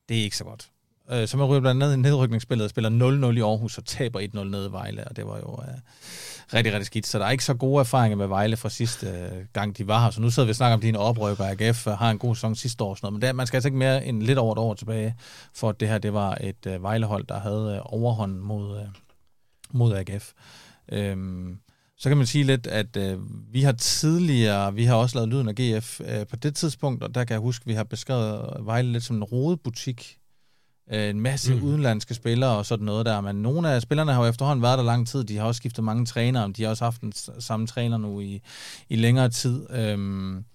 det 0.10 0.20
er 0.20 0.24
ikke 0.24 0.38
så 0.38 0.44
godt. 0.44 0.72
Øh, 1.12 1.28
så 1.28 1.38
man 1.38 1.46
ryger 1.46 1.62
blandt 1.62 1.84
andet 1.84 1.98
i 1.98 2.00
nedrykningsspillet 2.00 2.64
og 2.64 2.70
spiller 2.70 2.90
0-0 3.32 3.38
i 3.38 3.42
Aarhus 3.42 3.78
og 3.78 3.86
taber 3.86 4.20
1-0 4.20 4.44
nede 4.44 4.68
i 4.68 4.72
Vejle, 4.72 5.08
og 5.08 5.16
det 5.16 5.26
var 5.26 5.38
jo 5.38 5.60
øh, 5.62 5.78
rigtig, 6.54 6.74
rigtig 6.74 6.86
skidt. 6.86 7.08
Så 7.08 7.20
der 7.20 7.26
er 7.26 7.32
ikke 7.32 7.44
så 7.44 7.54
gode 7.54 7.80
erfaringer 7.80 8.18
med 8.18 8.28
Vejle 8.28 8.58
fra 8.58 8.70
sidste 8.70 9.08
øh, 9.08 9.46
gang, 9.54 9.78
de 9.78 9.88
var 9.88 10.04
her. 10.04 10.12
Så 10.12 10.22
nu 10.22 10.30
sidder 10.30 10.48
vi 10.48 10.50
og 10.50 10.56
snakker 10.56 10.74
om, 10.74 10.80
at 10.80 10.84
dine 10.84 11.00
oprykker 11.00 11.44
AGF 11.44 11.88
øh, 11.88 11.94
har 11.94 12.12
en 12.12 12.18
god 12.18 12.36
sæson 12.36 12.56
sidste 12.56 12.84
år. 12.84 12.90
og 12.90 12.98
Sådan 12.98 13.06
noget. 13.06 13.22
Men 13.22 13.28
det, 13.28 13.36
man 13.36 13.48
skal 13.48 13.58
altså 13.58 13.68
ikke 13.68 13.78
mere 13.78 14.06
end 14.06 14.22
lidt 14.24 14.38
over 14.38 14.54
et 14.54 14.60
år 14.60 14.74
tilbage, 14.74 15.16
for 15.54 15.70
at 15.70 15.80
det 15.80 15.88
her 15.88 15.98
det 15.98 16.14
var 16.14 16.38
et 16.42 16.66
øh, 16.68 16.84
Vejlehold, 16.84 17.26
der 17.28 17.40
havde 17.40 17.76
øh, 17.76 17.82
overhånd 17.86 18.38
mod, 18.38 18.80
øh, 18.80 18.86
mod 19.72 19.96
AGF. 19.96 20.32
Øhm, 20.92 21.60
så 21.98 22.10
kan 22.10 22.18
man 22.18 22.26
sige 22.26 22.44
lidt, 22.44 22.68
at 22.68 22.98
øh, 22.98 23.18
vi 23.54 23.62
har 23.62 23.72
tidligere, 23.72 24.74
vi 24.74 24.84
har 24.84 24.96
også 24.96 25.18
lavet 25.18 25.30
lyden 25.30 25.50
af 25.50 25.56
GF 25.56 26.02
øh, 26.02 26.28
på 26.28 26.36
det 26.36 26.56
tidspunkt, 26.56 27.04
og 27.04 27.16
der 27.16 27.24
kan 27.24 27.34
jeg 27.34 27.42
huske, 27.42 27.64
at 27.64 27.68
vi 27.68 27.74
har 27.74 27.84
beskrevet 27.84 28.66
Vejle 28.66 28.92
lidt 28.92 29.04
som 29.04 29.16
en 29.16 29.24
rodebutik. 29.24 30.19
Øh, 30.92 31.10
en 31.10 31.20
masse 31.22 31.56
mm. 31.56 31.64
udenlandske 31.64 32.14
spillere 32.14 32.58
og 32.58 32.66
sådan 32.66 32.86
noget 32.86 33.06
der, 33.06 33.22
men 33.22 33.36
nogle 33.36 33.70
af 33.70 33.82
spillerne 33.82 34.14
har 34.14 34.24
jo 34.24 34.30
efterhånden 34.30 34.64
været 34.64 34.78
der 34.78 34.84
lang 34.84 35.08
tid, 35.08 35.24
de 35.24 35.38
har 35.38 35.46
også 35.46 35.58
skiftet 35.58 35.84
mange 35.84 36.06
trænere, 36.06 36.52
de 36.52 36.64
har 36.64 36.70
også 36.70 36.84
haft 36.84 37.02
den 37.02 37.14
samme 37.40 37.68
træner 37.68 37.98
nu 37.98 38.20
i, 38.20 38.42
i 38.90 38.96
længere 38.96 39.30
tid. 39.30 39.66
Øhm, 39.70 40.46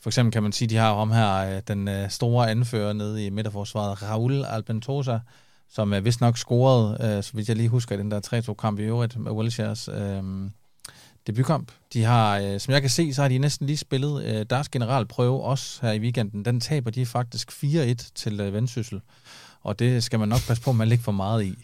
for 0.00 0.10
eksempel 0.10 0.32
kan 0.32 0.42
man 0.42 0.52
sige, 0.52 0.68
de 0.68 0.76
har 0.76 0.90
om 0.90 1.10
her 1.10 1.56
øh, 1.56 1.62
den 1.68 1.88
øh, 1.88 2.10
store 2.10 2.50
anfører 2.50 2.92
nede 2.92 3.26
i 3.26 3.30
midterforsvaret, 3.30 4.02
Raul 4.02 4.44
Albentosa, 4.44 5.18
som 5.70 5.94
øh, 5.94 6.04
vist 6.04 6.20
nok 6.20 6.38
scorede, 6.38 7.16
øh, 7.16 7.22
så 7.22 7.30
vidt 7.34 7.48
jeg 7.48 7.56
lige 7.56 7.68
husker, 7.68 7.96
den 7.96 8.10
der 8.10 8.42
3-2-kamp 8.50 8.78
i 8.78 8.82
øvrigt 8.82 9.18
med 9.18 9.32
Wilshares 9.32 9.88
øh, 9.88 10.22
debutkamp. 11.26 11.72
De 11.92 12.04
har, 12.04 12.38
øh, 12.38 12.60
som 12.60 12.72
jeg 12.74 12.80
kan 12.80 12.90
se, 12.90 13.14
så 13.14 13.22
har 13.22 13.28
de 13.28 13.38
næsten 13.38 13.66
lige 13.66 13.76
spillet 13.76 14.24
øh, 14.24 14.46
deres 14.50 14.68
generalprøve 14.68 15.42
også 15.42 15.78
her 15.82 15.92
i 15.92 15.98
weekenden. 15.98 16.44
Den 16.44 16.60
taber 16.60 16.90
de 16.90 17.06
faktisk 17.06 17.50
4-1 17.50 18.12
til 18.14 18.40
øh, 18.40 18.54
Vendsyssel, 18.54 19.00
og 19.62 19.78
det 19.78 20.04
skal 20.04 20.18
man 20.18 20.28
nok 20.28 20.40
passe 20.48 20.62
på, 20.62 20.70
at 20.70 20.76
man 20.76 20.88
ligger 20.88 21.02
for 21.02 21.12
meget 21.12 21.44
i. 21.44 21.54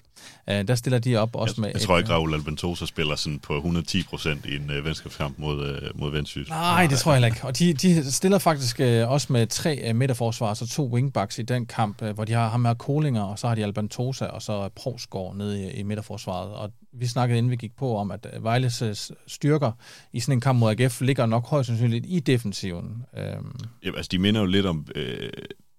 Øh, 0.51 0.69
der 0.69 0.75
stiller 0.75 0.99
de 0.99 1.17
op 1.17 1.37
også 1.37 1.55
jeg, 1.57 1.61
med... 1.63 1.71
jeg 1.75 1.81
tror 1.81 1.99
ikke, 1.99 2.11
øh, 2.11 2.15
Raul 2.15 2.35
Albentosa 2.35 2.87
spiller 2.87 3.17
sådan 3.17 3.39
på 3.39 3.57
110 3.57 4.03
procent 4.03 4.47
i 4.47 4.57
en 4.57 4.71
øh, 4.71 4.85
venskabskamp 4.85 5.39
mod, 5.39 5.67
øh, 5.67 6.01
mod 6.01 6.11
Vendsyssel. 6.11 6.53
Nej, 6.53 6.87
det 6.87 6.99
tror 6.99 7.15
jeg 7.15 7.27
ikke. 7.27 7.41
Og 7.43 7.59
de, 7.59 7.73
de 7.73 8.13
stiller 8.13 8.39
faktisk 8.39 8.81
øh, 8.81 9.11
også 9.11 9.33
med 9.33 9.47
tre 9.47 9.89
øh, 9.89 9.97
midterforsvar, 9.97 10.55
så 10.55 10.69
to 10.69 10.89
wingbacks 10.93 11.39
i 11.39 11.43
den 11.43 11.67
kamp, 11.67 12.03
øh, 12.03 12.15
hvor 12.15 12.25
de 12.25 12.33
har 12.33 12.49
ham 12.49 12.65
her 12.65 12.75
Kolinger, 12.75 13.23
og 13.23 13.39
så 13.39 13.49
har 13.49 13.55
de 13.55 13.63
Albantosa, 13.63 14.25
og 14.25 14.43
så 14.43 14.69
Provsgaard 14.69 15.37
nede 15.37 15.63
i, 15.63 15.71
i 15.71 15.83
midterforsvaret. 15.83 16.53
Og 16.53 16.71
vi 16.93 17.07
snakkede, 17.07 17.39
inden 17.39 17.51
vi 17.51 17.57
gik 17.57 17.77
på, 17.77 17.97
om, 17.97 18.11
at 18.11 18.27
øh, 18.37 18.45
Vejles 18.45 18.83
øh, 18.83 18.95
styrker 19.27 19.73
i 20.13 20.21
sådan 20.21 20.33
en 20.33 20.41
kamp 20.41 20.59
mod 20.59 20.81
AGF 20.81 21.01
ligger 21.01 21.27
nok 21.27 21.47
højst 21.47 21.67
sandsynligt 21.67 22.05
i 22.09 22.21
defensiven. 22.21 23.05
Øhm, 23.19 23.59
Ja, 23.85 23.91
altså, 23.97 24.09
de 24.13 24.19
minder 24.19 24.41
jo 24.41 24.47
lidt 24.47 24.67
om 24.67 24.87
øh, 24.95 25.31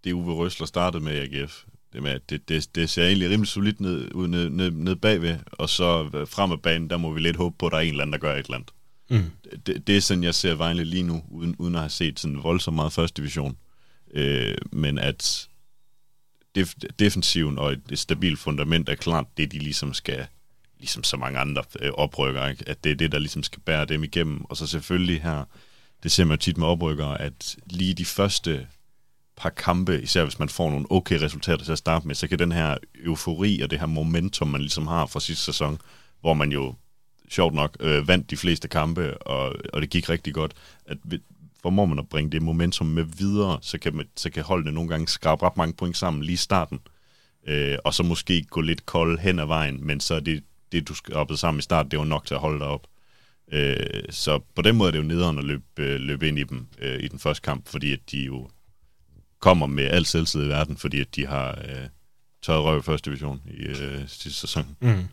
det, 0.04 0.14
Uwe 0.14 0.34
Røsler 0.34 0.68
startede 0.68 1.04
med 1.04 1.14
i 1.14 1.40
AGF. 1.42 1.64
Det, 1.94 2.04
med, 2.04 2.20
det, 2.30 2.50
det, 2.50 2.76
det 2.76 2.90
ser 2.90 3.06
egentlig 3.06 3.30
rimelig 3.30 3.48
solidt 3.48 3.82
ned, 3.82 4.12
ud, 4.14 4.28
ned, 4.28 4.50
ned, 4.50 4.72
ned 4.72 4.96
bagved, 4.96 5.38
og 5.52 5.70
så 5.70 6.10
øh, 6.14 6.28
frem 6.28 6.52
af 6.52 6.62
banen, 6.62 6.90
der 6.90 6.98
må 6.98 7.12
vi 7.12 7.20
lidt 7.20 7.38
håbe 7.38 7.56
på, 7.60 7.66
at 7.66 7.72
der 7.72 7.78
er 7.78 7.82
en 7.82 7.90
eller 7.90 8.02
anden, 8.02 8.14
der 8.14 8.20
gør 8.20 8.34
et 8.34 8.46
eller 8.46 8.56
andet. 8.56 8.72
Mm. 9.10 9.32
Det, 9.66 9.88
det 9.88 9.98
er 9.98 10.02
sådan, 10.02 10.24
jeg 10.24 10.36
ser 10.36 10.56
Vejle 10.56 10.84
lige 10.84 11.04
nu, 11.04 11.24
uden, 11.30 11.56
uden 11.60 11.76
at 11.76 11.82
have 11.82 11.90
set 11.90 12.20
sådan 12.20 12.44
voldsomt 12.44 12.76
meget 12.76 12.94
første 12.94 13.22
division. 13.22 13.58
Øh, 14.14 14.56
men 14.72 14.98
at 14.98 15.48
def, 16.56 16.74
defensiven 17.00 17.58
og 17.58 17.72
et, 17.72 17.82
et 17.92 18.00
stabilt 18.00 18.40
fundament 18.40 18.90
er 18.90 18.96
klart 18.96 19.26
det, 19.38 19.52
de 19.52 19.60
ligesom 19.60 19.94
skal, 19.94 20.28
ligesom 20.80 21.04
så 21.04 21.18
mange 21.18 21.40
andre 21.40 21.64
øh, 21.80 21.92
oprykker, 21.92 22.48
ikke? 22.48 22.70
at 22.70 22.84
det 22.84 22.92
er 22.92 22.96
det, 22.96 23.12
der 23.12 23.20
ligesom 23.20 23.44
skal 23.44 23.62
bære 23.62 23.86
dem 23.86 24.04
igennem. 24.04 24.46
Og 24.46 24.58
så 24.58 24.68
selvfølgelig 24.68 25.22
her, 25.22 25.44
det 26.04 26.12
ser 26.12 26.26
man 26.26 26.38
jo 26.38 26.42
tit 26.42 26.58
med 26.58 26.68
oprykkere, 26.68 27.22
at 27.22 27.56
lige 27.66 27.94
de 27.94 28.06
første 28.06 28.68
par 29.38 29.50
kampe, 29.50 30.02
især 30.02 30.24
hvis 30.24 30.40
man 30.40 30.50
får 30.50 30.70
nogle 30.70 30.92
okay 30.92 31.20
resultater 31.20 31.66
til 31.66 31.72
at 31.72 31.78
starte 31.78 32.08
med, 32.08 32.16
så 32.16 32.28
kan 32.28 32.40
den 32.40 32.52
her 32.52 32.78
eufori 33.06 33.62
og 33.62 33.72
det 33.72 33.80
her 33.80 33.86
momentum, 33.86 34.48
man 34.48 34.62
ligesom 34.62 34.88
har 34.88 35.06
fra 35.06 35.20
sidste 35.20 35.44
sæson, 35.44 35.80
hvor 36.22 36.34
man 36.34 36.52
jo 36.52 36.74
sjovt 37.30 37.54
nok 37.54 37.78
øh, 37.80 38.08
vandt 38.08 38.30
de 38.30 38.38
fleste 38.38 38.68
kampe, 38.68 39.18
og, 39.18 39.56
og 39.74 39.82
det 39.82 39.90
gik 39.90 40.10
rigtig 40.10 40.34
godt, 40.34 40.54
at 40.86 40.98
formår 41.62 41.86
man 41.86 42.00
at 42.00 42.10
bringe 42.10 42.32
det 42.32 42.42
momentum 42.42 42.88
med 42.88 43.04
videre, 43.04 43.58
så 43.62 43.78
kan, 43.80 43.96
man, 43.96 44.06
så 44.16 44.30
kan 44.30 44.44
holdene 44.44 44.72
nogle 44.72 44.90
gange 44.90 45.08
skrabe 45.08 45.46
ret 45.46 45.58
mange 45.58 45.74
point 45.74 45.98
sammen 45.98 46.24
lige 46.24 46.34
i 46.34 46.38
starten, 46.38 46.80
øh, 47.48 47.78
og 47.84 47.94
så 47.94 48.04
måske 48.04 48.44
gå 48.44 48.62
lidt 48.62 48.86
kold 48.86 49.20
hen 49.20 49.40
ad 49.40 49.46
vejen, 49.46 49.88
men 49.88 50.00
så 50.00 50.16
er 50.16 50.20
det, 50.20 50.44
det 50.72 50.88
du 50.88 50.94
skrabede 50.94 51.38
sammen 51.38 51.60
i 51.60 51.62
starten, 51.62 51.92
det 51.92 52.00
var 52.00 52.06
nok 52.06 52.26
til 52.26 52.34
at 52.34 52.40
holde 52.40 52.60
dig 52.60 52.68
op. 52.68 52.88
Øh, 53.52 54.04
så 54.10 54.40
på 54.56 54.62
den 54.62 54.76
måde 54.76 54.88
er 54.88 54.92
det 54.92 55.00
jo 55.00 55.04
nederen 55.04 55.38
at 55.38 55.44
løbe, 55.44 55.64
øh, 55.78 56.00
løbe 56.00 56.28
ind 56.28 56.40
i 56.40 56.44
dem 56.44 56.68
øh, 56.80 57.04
i 57.04 57.08
den 57.08 57.20
første 57.20 57.42
kamp, 57.42 57.68
fordi 57.68 57.94
at 57.94 58.00
de 58.12 58.18
jo 58.18 58.50
kommer 59.48 59.68
med 59.68 59.84
al 59.84 60.06
selvtid 60.06 60.46
i 60.46 60.48
verden, 60.50 60.78
fordi 60.78 61.02
at 61.02 61.16
de 61.16 61.26
har 61.28 61.50
øh, 61.68 61.76
tørret 62.44 62.64
røv 62.64 62.80
i 62.80 62.82
første 62.82 63.10
division 63.10 63.42
i 63.46 63.64
øh, 63.64 64.02
sidste 64.08 64.40
sæson. 64.40 64.66
Mm. 64.80 65.08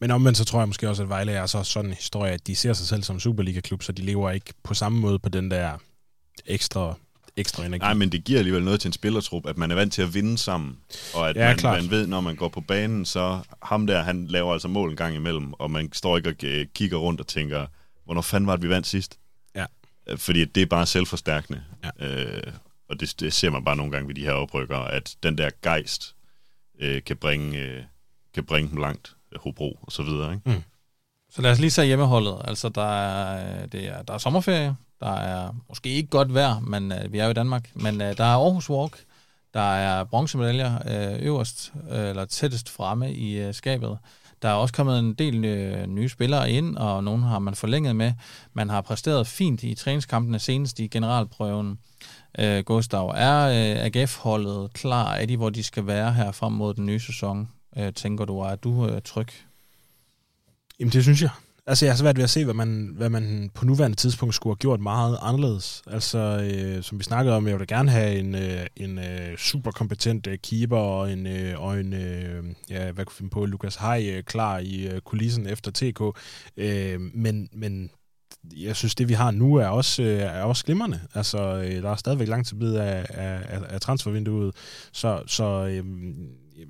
Men 0.00 0.10
omvendt 0.10 0.38
så 0.38 0.44
tror 0.44 0.58
jeg 0.58 0.68
måske 0.68 0.88
også, 0.88 1.02
at 1.02 1.08
Vejle 1.08 1.32
er 1.32 1.46
så 1.46 1.62
sådan 1.62 1.90
en 1.90 1.96
historie, 1.96 2.32
at 2.32 2.46
de 2.46 2.54
ser 2.54 2.72
sig 2.72 2.86
selv 2.86 3.02
som 3.02 3.20
Superliga-klub, 3.20 3.82
så 3.82 3.92
de 3.92 4.02
lever 4.02 4.30
ikke 4.30 4.54
på 4.62 4.74
samme 4.74 4.98
måde 5.00 5.18
på 5.18 5.28
den 5.28 5.50
der 5.50 5.70
ekstra, 6.46 6.94
ekstra 7.36 7.64
energi. 7.64 7.80
Nej, 7.82 7.94
men 7.94 8.12
det 8.12 8.24
giver 8.24 8.38
alligevel 8.38 8.64
noget 8.64 8.80
til 8.80 8.88
en 8.88 8.92
spillertrup, 8.92 9.46
at 9.46 9.58
man 9.58 9.70
er 9.70 9.74
vant 9.74 9.92
til 9.92 10.02
at 10.02 10.14
vinde 10.14 10.38
sammen, 10.38 10.76
og 11.14 11.28
at 11.30 11.36
Ja, 11.36 11.46
man, 11.48 11.56
klart. 11.56 11.82
man 11.82 11.90
ved, 11.90 12.06
når 12.06 12.20
man 12.20 12.36
går 12.36 12.48
på 12.48 12.60
banen, 12.60 13.04
så 13.04 13.40
ham 13.62 13.86
der, 13.86 14.02
han 14.02 14.26
laver 14.26 14.52
altså 14.52 14.68
mål 14.68 14.90
en 14.90 14.96
gang 14.96 15.14
imellem, 15.16 15.52
og 15.52 15.70
man 15.70 15.92
står 15.92 16.16
ikke 16.16 16.28
og 16.28 16.34
øh, 16.44 16.66
kigger 16.74 16.96
rundt 16.96 17.20
og 17.20 17.26
tænker, 17.26 17.66
hvornår 18.04 18.22
fanden 18.22 18.46
var 18.46 18.56
det, 18.56 18.62
vi 18.62 18.68
vandt 18.68 18.86
sidst? 18.86 19.18
Ja. 19.54 19.64
Øh, 20.06 20.18
Fordi 20.18 20.44
det 20.44 20.62
er 20.62 20.66
bare 20.66 20.86
selvforstærkende. 20.86 21.62
Ja. 22.00 22.06
Øh, 22.06 22.52
og 22.92 23.00
det, 23.00 23.20
det 23.20 23.32
ser 23.32 23.50
man 23.50 23.64
bare 23.64 23.76
nogle 23.76 23.92
gange 23.92 24.08
ved 24.08 24.14
de 24.14 24.24
her 24.24 24.32
oprykker, 24.32 24.78
at 24.78 25.16
den 25.22 25.38
der 25.38 25.50
gejst 25.62 26.14
øh, 26.80 27.02
kan, 27.02 27.16
bringe, 27.16 27.58
øh, 27.58 27.82
kan 28.34 28.44
bringe 28.44 28.70
dem 28.70 28.78
langt, 28.78 29.16
øh, 29.32 29.40
Hobro 29.40 29.78
og 29.82 29.92
så 29.92 30.02
videre. 30.02 30.34
Ikke? 30.34 30.50
Mm. 30.50 30.62
Så 31.30 31.42
lad 31.42 31.50
os 31.50 31.58
lige 31.58 31.70
se 31.70 31.84
hjemmeholdet. 31.84 32.36
Altså, 32.44 32.68
der 32.68 33.02
er, 33.02 33.66
det 33.66 33.88
er, 33.88 34.02
der 34.02 34.14
er 34.14 34.18
sommerferie. 34.18 34.76
Der 35.00 35.12
er 35.12 35.52
måske 35.68 35.88
ikke 35.88 36.08
godt 36.08 36.34
vejr, 36.34 36.60
men 36.60 36.92
øh, 36.92 37.12
vi 37.12 37.18
er 37.18 37.24
jo 37.24 37.30
i 37.30 37.34
Danmark. 37.34 37.70
Men 37.74 38.00
øh, 38.00 38.16
der 38.16 38.24
er 38.24 38.36
Aarhus 38.36 38.70
Walk. 38.70 39.04
Der 39.54 39.74
er 39.74 40.04
bronzemedaljer 40.04 40.78
øh, 40.86 41.22
øverst, 41.22 41.72
øh, 41.90 42.08
eller 42.08 42.24
tættest 42.24 42.70
fremme 42.70 43.12
i 43.12 43.38
øh, 43.38 43.54
skabet. 43.54 43.98
Der 44.42 44.48
er 44.48 44.54
også 44.54 44.74
kommet 44.74 44.98
en 44.98 45.14
del 45.14 45.44
øh, 45.44 45.86
nye 45.86 46.08
spillere 46.08 46.50
ind, 46.50 46.76
og 46.76 47.04
nogle 47.04 47.22
har 47.22 47.38
man 47.38 47.54
forlænget 47.54 47.96
med. 47.96 48.12
Man 48.52 48.70
har 48.70 48.80
præsteret 48.80 49.26
fint 49.26 49.62
i 49.62 49.74
træningskampene 49.74 50.38
senest 50.38 50.78
i 50.78 50.86
generalprøven. 50.86 51.78
Øh, 52.38 52.64
Gustav, 52.64 53.12
er 53.16 53.38
øh, 53.44 53.84
AGF-holdet 53.84 54.72
klar? 54.72 55.12
Er 55.14 55.26
de, 55.26 55.36
hvor 55.36 55.50
de 55.50 55.62
skal 55.62 55.86
være 55.86 56.12
her 56.12 56.32
frem 56.32 56.52
mod 56.52 56.74
den 56.74 56.86
nye 56.86 57.00
sæson? 57.00 57.48
Øh, 57.76 57.92
tænker 57.92 58.24
du, 58.24 58.38
er 58.38 58.54
du 58.54 58.88
øh, 58.88 59.02
tryg? 59.04 59.28
Jamen 60.80 60.92
det 60.92 61.02
synes 61.02 61.22
jeg. 61.22 61.30
Altså, 61.66 61.84
jeg 61.84 61.92
har 61.92 61.96
svært 61.96 62.16
ved 62.16 62.24
at 62.24 62.30
se, 62.30 62.44
hvad 62.44 62.54
man, 62.54 62.92
hvad 62.96 63.10
man 63.10 63.50
på 63.54 63.64
nuværende 63.64 63.96
tidspunkt 63.96 64.34
skulle 64.34 64.52
have 64.52 64.58
gjort 64.58 64.80
meget 64.80 65.18
anderledes. 65.22 65.82
Altså, 65.86 66.18
øh, 66.18 66.82
som 66.82 66.98
vi 66.98 67.04
snakkede 67.04 67.36
om, 67.36 67.46
jeg 67.46 67.54
ville 67.54 67.66
gerne 67.66 67.90
have 67.90 68.18
en, 68.18 68.34
øh, 68.34 68.66
en 68.76 68.98
øh, 68.98 69.38
super 69.38 69.70
kompetent 69.70 70.26
øh, 70.26 70.38
keeper 70.38 70.76
og 70.76 71.12
en, 71.12 71.26
øh, 71.26 71.62
og 71.62 71.80
en 71.80 71.92
øh, 71.92 72.44
ja, 72.70 72.92
hvad 72.92 73.04
kunne 73.04 73.14
finde 73.14 73.30
på, 73.30 73.46
Lukas 73.46 73.76
Hej 73.76 74.10
øh, 74.12 74.22
klar 74.22 74.58
i 74.58 74.86
øh, 74.86 75.00
kulissen 75.00 75.46
efter 75.46 75.70
TK. 75.70 76.18
Øh, 76.56 77.00
men, 77.00 77.48
men 77.52 77.90
jeg 78.56 78.76
synes, 78.76 78.94
det 78.94 79.08
vi 79.08 79.14
har 79.14 79.30
nu 79.30 79.54
er 79.54 79.66
også, 79.66 80.02
øh, 80.02 80.18
er 80.18 80.42
også 80.42 80.64
glimrende. 80.64 81.00
Altså, 81.14 81.38
øh, 81.38 81.82
der 81.82 81.90
er 81.90 81.96
stadigvæk 81.96 82.28
lang 82.28 82.46
tid 82.46 82.76
af, 82.76 83.06
af, 83.08 83.60
af 83.68 83.80
transfervinduet, 83.80 84.54
så, 84.92 85.22
så 85.26 85.44
øhm, 85.44 86.14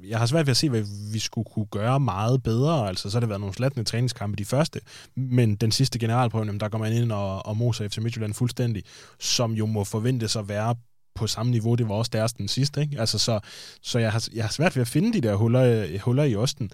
jeg 0.08 0.18
har 0.18 0.26
svært 0.26 0.46
ved 0.46 0.50
at 0.50 0.56
se, 0.56 0.70
hvad 0.70 0.84
vi 1.12 1.18
skulle 1.18 1.44
kunne 1.44 1.66
gøre 1.66 2.00
meget 2.00 2.42
bedre. 2.42 2.88
Altså, 2.88 3.10
så 3.10 3.16
har 3.16 3.20
det 3.20 3.28
været 3.28 3.40
nogle 3.40 3.54
slatne 3.54 3.84
træningskampe 3.84 4.36
de 4.36 4.44
første, 4.44 4.80
men 5.16 5.56
den 5.56 5.72
sidste 5.72 5.98
generalprøve, 5.98 6.58
der 6.58 6.68
går 6.68 6.78
man 6.78 6.92
ind 6.92 7.12
og, 7.12 7.46
og 7.46 7.56
moser 7.56 7.88
FC 7.88 7.98
Midtjylland 7.98 8.34
fuldstændig, 8.34 8.82
som 9.20 9.52
jo 9.52 9.66
må 9.66 9.84
forventes 9.84 10.36
at 10.36 10.48
være 10.48 10.74
på 11.14 11.26
samme 11.26 11.52
niveau, 11.52 11.74
det 11.74 11.88
var 11.88 11.94
også 11.94 12.10
deres 12.12 12.32
den 12.32 12.48
sidste. 12.48 12.80
Ikke? 12.80 13.00
Altså, 13.00 13.18
så 13.18 13.40
så 13.82 13.98
jeg, 13.98 14.12
har, 14.12 14.28
jeg 14.34 14.44
har 14.44 14.50
svært 14.50 14.76
ved 14.76 14.80
at 14.80 14.88
finde 14.88 15.12
de 15.12 15.20
der 15.20 15.34
huller, 15.34 15.62
øh, 15.62 15.98
huller 16.00 16.24
i 16.24 16.36
osten. 16.36 16.70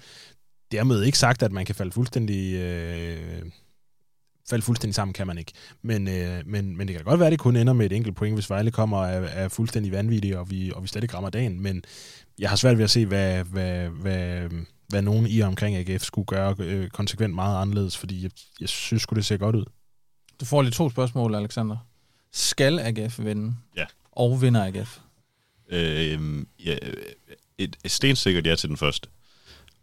Dermed 0.72 1.02
ikke 1.02 1.18
sagt, 1.18 1.42
at 1.42 1.52
man 1.52 1.66
kan 1.66 1.74
falde 1.74 1.92
fuldstændig... 1.92 2.54
Øh, 2.54 3.42
falde 4.48 4.64
fuldstændig 4.64 4.94
sammen 4.94 5.12
kan 5.12 5.26
man 5.26 5.38
ikke. 5.38 5.52
Men, 5.82 6.08
øh, 6.08 6.42
men, 6.46 6.76
men 6.76 6.88
det 6.88 6.96
kan 6.96 7.04
godt 7.04 7.20
være, 7.20 7.26
at 7.26 7.32
det 7.32 7.40
kun 7.40 7.56
ender 7.56 7.72
med 7.72 7.86
et 7.86 7.92
enkelt 7.92 8.16
point, 8.16 8.36
hvis 8.36 8.50
Vejle 8.50 8.70
kommer 8.70 8.98
og 8.98 9.08
er, 9.08 9.20
er 9.20 9.48
fuldstændig 9.48 9.92
vanvittige, 9.92 10.38
og 10.38 10.50
vi, 10.50 10.72
og 10.74 10.82
vi 10.82 10.88
slet 10.88 11.02
ikke 11.02 11.14
rammer 11.14 11.30
dagen. 11.30 11.60
Men 11.60 11.84
jeg 12.38 12.48
har 12.48 12.56
svært 12.56 12.76
ved 12.76 12.84
at 12.84 12.90
se, 12.90 13.06
hvad, 13.06 13.44
hvad, 13.44 13.88
hvad, 13.88 14.48
hvad 14.88 15.02
nogen 15.02 15.26
i 15.26 15.42
omkring 15.42 15.76
AGF 15.76 16.02
skulle 16.02 16.26
gøre 16.26 16.54
øh, 16.58 16.88
konsekvent 16.88 17.34
meget 17.34 17.62
anderledes, 17.62 17.96
fordi 17.96 18.22
jeg, 18.22 18.30
jeg 18.60 18.68
synes 18.68 19.06
det 19.06 19.24
ser 19.24 19.36
godt 19.36 19.56
ud. 19.56 19.64
Du 20.40 20.44
får 20.44 20.62
lige 20.62 20.72
to 20.72 20.90
spørgsmål, 20.90 21.34
Alexander. 21.34 21.76
Skal 22.32 22.78
AGF 22.78 23.18
vinde? 23.18 23.54
Ja. 23.76 23.84
Og 24.12 24.42
vinder 24.42 24.64
AGF? 24.64 24.98
Øh, 25.70 26.44
ja, 26.64 26.76
et, 27.58 27.76
et 27.84 27.90
stensikkert 27.90 28.46
ja 28.46 28.54
til 28.54 28.68
den 28.68 28.76
første, 28.76 29.08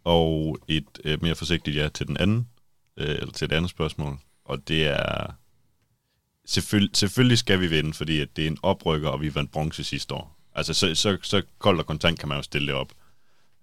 og 0.04 0.58
et 0.68 0.98
øh, 1.04 1.22
mere 1.22 1.34
forsigtigt 1.34 1.76
ja 1.76 1.88
til 1.88 2.06
den 2.06 2.16
anden, 2.16 2.48
øh, 2.96 3.08
eller 3.08 3.32
til 3.32 3.50
det 3.50 3.56
andet 3.56 3.70
spørgsmål. 3.70 4.18
Og 4.46 4.68
det 4.68 4.86
er... 4.86 5.32
Selvfølgelig, 6.48 6.96
selvfølgelig 6.96 7.38
skal 7.38 7.60
vi 7.60 7.66
vinde, 7.66 7.92
fordi 7.94 8.20
at 8.20 8.36
det 8.36 8.42
er 8.42 8.48
en 8.48 8.58
oprykker, 8.62 9.08
og 9.08 9.20
vi 9.20 9.34
vandt 9.34 9.52
bronze 9.52 9.84
sidste 9.84 10.14
år. 10.14 10.38
Altså, 10.54 10.74
så, 10.74 10.94
så, 10.94 11.18
så 11.22 11.42
koldt 11.58 11.80
og 11.80 11.86
kontant 11.86 12.18
kan 12.18 12.28
man 12.28 12.38
jo 12.38 12.42
stille 12.42 12.66
det 12.66 12.74
op. 12.74 12.92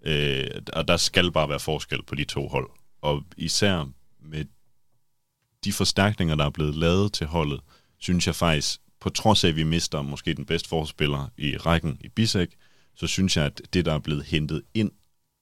Øh, 0.04 0.48
og 0.74 0.88
der 0.88 0.98
skal 0.98 1.32
bare 1.32 1.50
være 1.50 1.60
forskel 1.60 2.04
på 2.04 2.16
de 2.16 2.24
to 2.24 2.48
hold. 2.48 2.70
Og 3.02 3.24
især 3.38 3.90
med 4.22 4.46
de 5.64 5.74
forstærkninger, 5.74 6.36
der 6.36 6.46
er 6.46 6.50
blevet 6.50 6.76
lavet 6.76 7.14
til 7.14 7.28
holdet, 7.28 7.62
synes 7.98 8.28
jeg 8.28 8.36
faktisk, 8.36 8.80
på 9.00 9.10
trods 9.10 9.44
af, 9.44 9.50
at 9.50 9.56
vi 9.56 9.64
mister 9.64 10.02
måske 10.02 10.34
den 10.34 10.46
bedste 10.46 10.70
forspiller 10.70 11.30
i 11.38 11.58
rækken 11.58 11.98
i 12.02 12.10
Bisek, 12.10 12.50
så 12.96 13.08
synes 13.08 13.38
jeg, 13.38 13.46
at 13.46 13.62
det, 13.74 13.86
der 13.86 13.94
er 13.94 14.00
blevet 14.00 14.24
hentet 14.24 14.62
ind, 14.74 14.92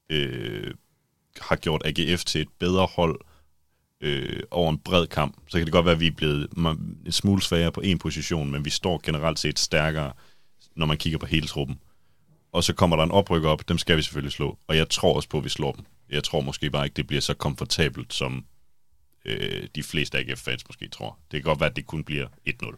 øh, 0.09 0.73
har 1.41 1.55
gjort 1.55 1.81
AGF 1.85 2.25
til 2.25 2.41
et 2.41 2.49
bedre 2.59 2.85
hold 2.85 3.21
øh, 4.01 4.39
over 4.51 4.69
en 4.69 4.77
bred 4.77 5.07
kamp. 5.07 5.37
Så 5.47 5.57
kan 5.57 5.65
det 5.65 5.73
godt 5.73 5.85
være, 5.85 5.95
at 5.95 5.99
vi 5.99 6.07
er 6.07 6.11
blevet 6.11 6.49
en 6.57 7.11
smule 7.11 7.41
svagere 7.41 7.71
på 7.71 7.81
en 7.81 7.97
position, 7.97 8.51
men 8.51 8.65
vi 8.65 8.69
står 8.69 9.01
generelt 9.03 9.39
set 9.39 9.59
stærkere 9.59 10.11
når 10.75 10.85
man 10.85 10.97
kigger 10.97 11.19
på 11.19 11.25
hele 11.25 11.47
truppen. 11.47 11.79
Og 12.51 12.63
så 12.63 12.73
kommer 12.73 12.95
der 12.95 13.03
en 13.03 13.11
oprykker 13.11 13.49
op, 13.49 13.69
dem 13.69 13.77
skal 13.77 13.97
vi 13.97 14.01
selvfølgelig 14.01 14.31
slå. 14.31 14.57
Og 14.67 14.77
jeg 14.77 14.89
tror 14.89 15.15
også 15.15 15.29
på, 15.29 15.37
at 15.37 15.43
vi 15.43 15.49
slår 15.49 15.71
dem. 15.71 15.85
Jeg 16.09 16.23
tror 16.23 16.41
måske 16.41 16.69
bare 16.69 16.85
ikke, 16.85 16.95
det 16.95 17.07
bliver 17.07 17.21
så 17.21 17.33
komfortabelt, 17.33 18.13
som 18.13 18.45
øh, 19.25 19.67
de 19.75 19.83
fleste 19.83 20.17
AGF-fans 20.17 20.67
måske 20.67 20.87
tror. 20.87 21.19
Det 21.31 21.37
kan 21.37 21.49
godt 21.49 21.59
være, 21.59 21.69
at 21.69 21.75
det 21.75 21.85
kun 21.85 22.03
bliver 22.03 22.27
1-0. 22.49 22.75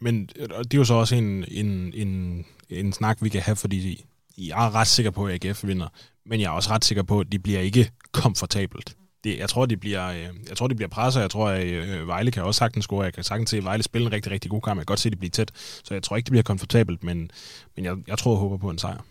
Men 0.00 0.26
det 0.26 0.74
er 0.74 0.78
jo 0.78 0.84
så 0.84 0.94
også 0.94 1.14
en, 1.14 1.44
en, 1.48 1.92
en, 1.94 2.44
en 2.70 2.92
snak, 2.92 3.18
vi 3.20 3.28
kan 3.28 3.42
have, 3.42 3.56
fordi 3.56 4.04
jeg 4.38 4.66
er 4.66 4.74
ret 4.74 4.86
sikker 4.86 5.10
på, 5.10 5.26
at 5.26 5.44
AGF 5.44 5.64
vinder. 5.64 5.88
Men 6.26 6.40
jeg 6.40 6.46
er 6.46 6.50
også 6.50 6.70
ret 6.70 6.84
sikker 6.84 7.02
på, 7.02 7.20
at 7.20 7.32
det 7.32 7.42
bliver 7.42 7.60
ikke 7.60 7.90
komfortabelt 8.12 8.96
det, 9.24 9.38
jeg 9.38 9.48
tror, 9.48 9.66
det 9.66 9.80
bliver, 9.80 10.08
øh, 10.08 10.28
jeg 10.48 10.56
tror, 10.56 10.68
det 10.68 10.76
bliver 10.76 10.88
presset. 10.88 11.20
Jeg 11.20 11.30
tror, 11.30 11.48
at 11.48 11.66
øh, 11.66 12.08
Vejle 12.08 12.30
kan 12.30 12.42
også 12.42 12.58
sagtens 12.58 12.84
score. 12.84 13.04
Jeg 13.04 13.12
kan 13.12 13.24
sagtens 13.24 13.50
se, 13.50 13.56
at 13.56 13.64
Vejle 13.64 13.82
spiller 13.82 14.08
en 14.08 14.12
rigtig, 14.12 14.32
rigtig 14.32 14.50
god 14.50 14.60
kamp. 14.60 14.78
Jeg 14.78 14.86
kan 14.86 14.92
godt 14.92 15.00
se, 15.00 15.08
at 15.08 15.10
det 15.10 15.18
bliver 15.18 15.30
tæt. 15.30 15.50
Så 15.84 15.94
jeg 15.94 16.02
tror 16.02 16.16
ikke, 16.16 16.26
det 16.26 16.32
bliver 16.32 16.42
komfortabelt, 16.42 17.04
men, 17.04 17.30
men 17.76 17.84
jeg, 17.84 17.96
jeg 18.06 18.18
tror 18.18 18.32
og 18.32 18.38
håber 18.38 18.56
på 18.56 18.70
en 18.70 18.78
sejr. 18.78 19.04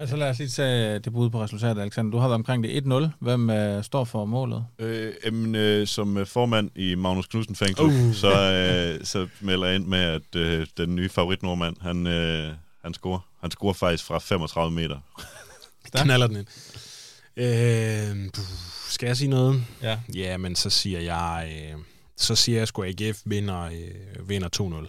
Altså 0.00 0.16
lad 0.16 0.30
os 0.30 0.38
lige 0.38 0.48
tage 0.48 0.98
det 0.98 1.12
bud 1.12 1.30
på 1.30 1.42
resultatet, 1.42 1.82
Alexander. 1.82 2.10
Du 2.10 2.18
har 2.18 2.28
været 2.28 2.34
omkring 2.34 2.64
det 2.64 2.82
1-0. 2.82 3.08
Hvem 3.20 3.50
øh, 3.50 3.84
står 3.84 4.04
for 4.04 4.24
målet? 4.24 4.64
Øh, 4.78 5.12
jamen, 5.24 5.54
øh, 5.54 5.86
som 5.86 6.26
formand 6.26 6.70
i 6.74 6.94
Magnus 6.94 7.26
Knudsen 7.26 7.56
Fængsel, 7.56 7.84
uh. 7.84 8.14
så, 8.14 8.52
øh, 8.52 9.04
så 9.04 9.28
melder 9.40 9.66
jeg 9.66 9.76
ind 9.76 9.86
med, 9.86 9.98
at 9.98 10.36
øh, 10.36 10.66
den 10.76 10.96
nye 10.96 11.08
favorit 11.08 11.42
nordmand, 11.42 11.76
han, 11.80 12.06
øh, 12.06 12.52
han 12.82 12.94
scorer. 12.94 13.20
Han 13.40 13.50
scorer 13.50 13.72
faktisk 13.72 14.04
fra 14.04 14.18
35 14.18 14.74
meter. 14.74 14.98
Knaller 15.92 16.26
den 16.26 16.36
ind. 16.36 16.46
Øh, 17.36 18.30
skal 18.88 19.06
jeg 19.06 19.16
sige 19.16 19.28
noget? 19.28 19.64
Ja. 19.82 19.98
Ja, 20.14 20.36
men 20.36 20.56
så 20.56 20.70
siger 20.70 21.00
jeg, 21.00 21.52
øh, 21.52 21.78
så 22.16 22.34
siger 22.34 22.58
jeg 22.58 22.68
sgu, 22.68 22.82
at 22.82 23.00
AGF 23.00 23.22
vinder, 23.24 23.62
øh, 23.62 24.28
vinder 24.28 24.48
2-0. 24.56 24.88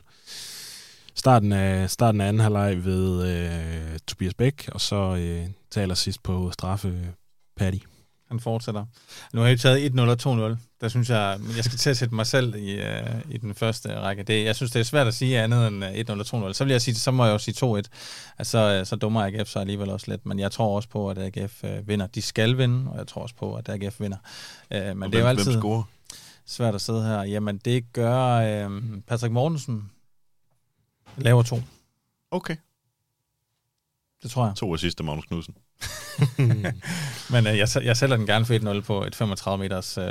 Starten 1.16 1.52
af, 1.52 1.90
starten 1.90 2.22
af 2.22 2.28
anden 2.28 2.40
halvleg 2.40 2.86
ved 2.86 3.28
øh, 3.28 4.00
Tobias 4.08 4.34
Bæk, 4.34 4.70
og 4.72 4.82
så 4.82 5.16
øh, 5.16 5.48
taler 5.72 5.96
sidst 5.96 6.24
på 6.24 6.52
straffe 6.52 7.14
Patty 7.56 7.80
han 8.30 8.40
fortsætter. 8.40 8.86
Nu 9.34 9.42
har 9.42 9.48
jeg 9.48 9.60
taget 9.60 9.92
1-0 9.92 10.28
og 10.28 10.52
2-0. 10.54 10.58
Der 10.82 10.88
synes 10.88 11.10
jeg, 11.10 11.40
jeg 11.56 11.64
skal 11.64 11.78
til 11.78 11.90
at 11.90 11.98
sætte 11.98 12.16
mig 12.16 12.28
selv 12.28 12.56
i, 12.56 12.80
uh, 12.80 13.32
i 13.32 13.38
den 13.38 13.56
første 13.56 14.00
række. 14.00 14.24
Det, 14.24 14.46
jeg 14.46 14.56
synes, 14.56 14.72
det 14.72 14.80
er 14.80 14.84
svært 14.84 15.08
at 15.08 15.14
sige 15.14 15.42
andet 15.42 15.68
end 15.68 15.84
1-0 16.10 16.34
og 16.34 16.50
2-0. 16.50 16.54
Så 16.54 16.64
vil 16.64 16.72
jeg 16.72 16.82
sige, 16.82 16.96
så 16.96 17.12
må 17.12 17.26
jeg 17.26 17.34
jo 17.34 17.38
sige 17.38 17.80
2-1. 17.80 17.82
Altså, 18.38 18.82
så 18.86 18.96
dummer 18.96 19.22
AGF 19.22 19.48
så 19.48 19.60
alligevel 19.60 19.90
også 19.90 20.12
lidt. 20.12 20.26
Men 20.26 20.40
jeg 20.40 20.52
tror 20.52 20.76
også 20.76 20.90
på, 20.90 21.10
at 21.10 21.18
AGF 21.18 21.64
uh, 21.64 21.88
vinder. 21.88 22.08
De 22.08 22.22
skal 22.22 22.58
vinde, 22.58 22.92
og 22.92 22.98
jeg 22.98 23.08
tror 23.08 23.22
også 23.22 23.36
på, 23.36 23.56
at 23.56 23.70
AGF 23.70 24.02
vinder. 24.02 24.18
Uh, 24.76 24.78
men 24.78 25.04
og 25.04 25.12
det 25.12 25.18
er 25.18 25.22
jo 25.22 25.28
altid 25.28 25.52
hvem 25.52 25.62
scorer? 25.62 25.84
svært 26.46 26.76
at 26.76 26.82
sidde 26.82 27.04
her. 27.04 27.24
Jamen, 27.24 27.58
det 27.58 27.94
gør 27.94 28.68
uh, 28.68 28.82
Patrick 29.08 29.34
Mortensen. 29.34 29.92
Laver 31.18 31.44
to. 31.44 31.62
Okay. 32.32 32.56
Det 34.24 34.32
tror 34.32 34.46
jeg. 34.46 34.56
To 34.56 34.74
af 34.74 34.80
sidste 34.80 35.04
Magnus 35.04 35.26
Knudsen. 35.26 35.56
Men 37.34 37.48
øh, 37.48 37.58
jeg, 37.58 37.68
jeg 37.84 37.98
sælger 37.98 38.18
den 38.18 38.26
gerne 38.26 38.46
for 38.46 38.80
1-0 38.80 38.82
på 38.82 39.04
et 39.04 39.16
35 39.16 39.64
meters 39.64 39.98
øh, 39.98 40.06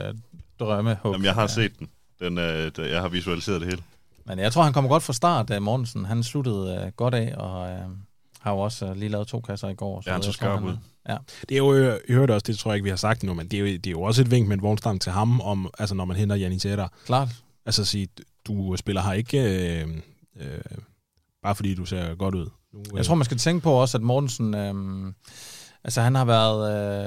drømme. 0.60 0.98
Jamen, 1.04 1.24
jeg 1.24 1.34
har 1.34 1.46
set 1.46 1.78
den. 1.78 1.88
den 2.20 2.38
øh, 2.38 2.72
jeg 2.78 3.00
har 3.00 3.08
visualiseret 3.08 3.60
det 3.60 3.68
hele. 3.68 3.82
Men 4.24 4.38
jeg 4.38 4.52
tror, 4.52 4.62
han 4.62 4.72
kommer 4.72 4.90
godt 4.90 5.02
fra 5.02 5.12
start, 5.12 5.50
uh, 5.50 5.62
Mortensen. 5.62 6.04
Han 6.04 6.22
sluttede 6.22 6.82
uh, 6.86 6.92
godt 6.96 7.14
af, 7.14 7.34
og 7.36 7.60
uh, 7.60 7.92
har 8.40 8.52
jo 8.52 8.58
også 8.58 8.86
uh, 8.86 8.96
lige 8.96 9.08
lavet 9.08 9.28
to 9.28 9.40
kasser 9.40 9.68
i 9.68 9.74
går. 9.74 10.00
Så 10.00 10.10
ja, 10.10 10.14
han 10.14 10.22
så 10.22 10.32
skarp 10.32 10.62
ud. 10.62 10.76
Ja. 11.08 11.16
Det 11.48 11.54
er 11.54 11.58
jo, 11.58 11.84
jeg 11.84 11.98
hørte 12.08 12.34
også, 12.34 12.44
det 12.46 12.58
tror 12.58 12.70
jeg 12.70 12.76
ikke, 12.76 12.84
vi 12.84 12.90
har 12.90 12.96
sagt 12.96 13.22
endnu, 13.22 13.34
men 13.34 13.48
det 13.48 13.56
er 13.56 13.60
jo, 13.60 13.66
det 13.66 13.86
er 13.86 13.90
jo 13.90 14.02
også 14.02 14.22
et 14.22 14.30
vink 14.30 14.48
med 14.48 14.56
en 14.56 14.62
vognstang 14.62 15.00
til 15.00 15.12
ham, 15.12 15.40
om, 15.40 15.70
altså 15.78 15.94
når 15.94 16.04
man 16.04 16.16
henter 16.16 16.36
Janis 16.36 16.64
Etter. 16.64 16.88
Klart. 17.06 17.28
Altså 17.66 17.82
at 17.82 17.88
sige, 17.88 18.08
du 18.46 18.76
spiller 18.76 19.02
her 19.02 19.12
ikke, 19.12 19.38
øh, 19.38 19.88
øh, 20.40 20.58
bare 21.42 21.54
fordi 21.54 21.74
du 21.74 21.84
ser 21.84 22.14
godt 22.14 22.34
ud. 22.34 22.50
Nu, 22.72 22.82
jeg 22.96 23.04
tror, 23.04 23.14
man 23.14 23.24
skal 23.24 23.38
tænke 23.38 23.62
på 23.62 23.72
også, 23.72 23.98
at 23.98 24.02
Mortensen... 24.02 24.54
Øh, 24.54 24.74
Altså 25.88 26.00
han 26.00 26.14
har 26.14 26.24
været 26.24 26.60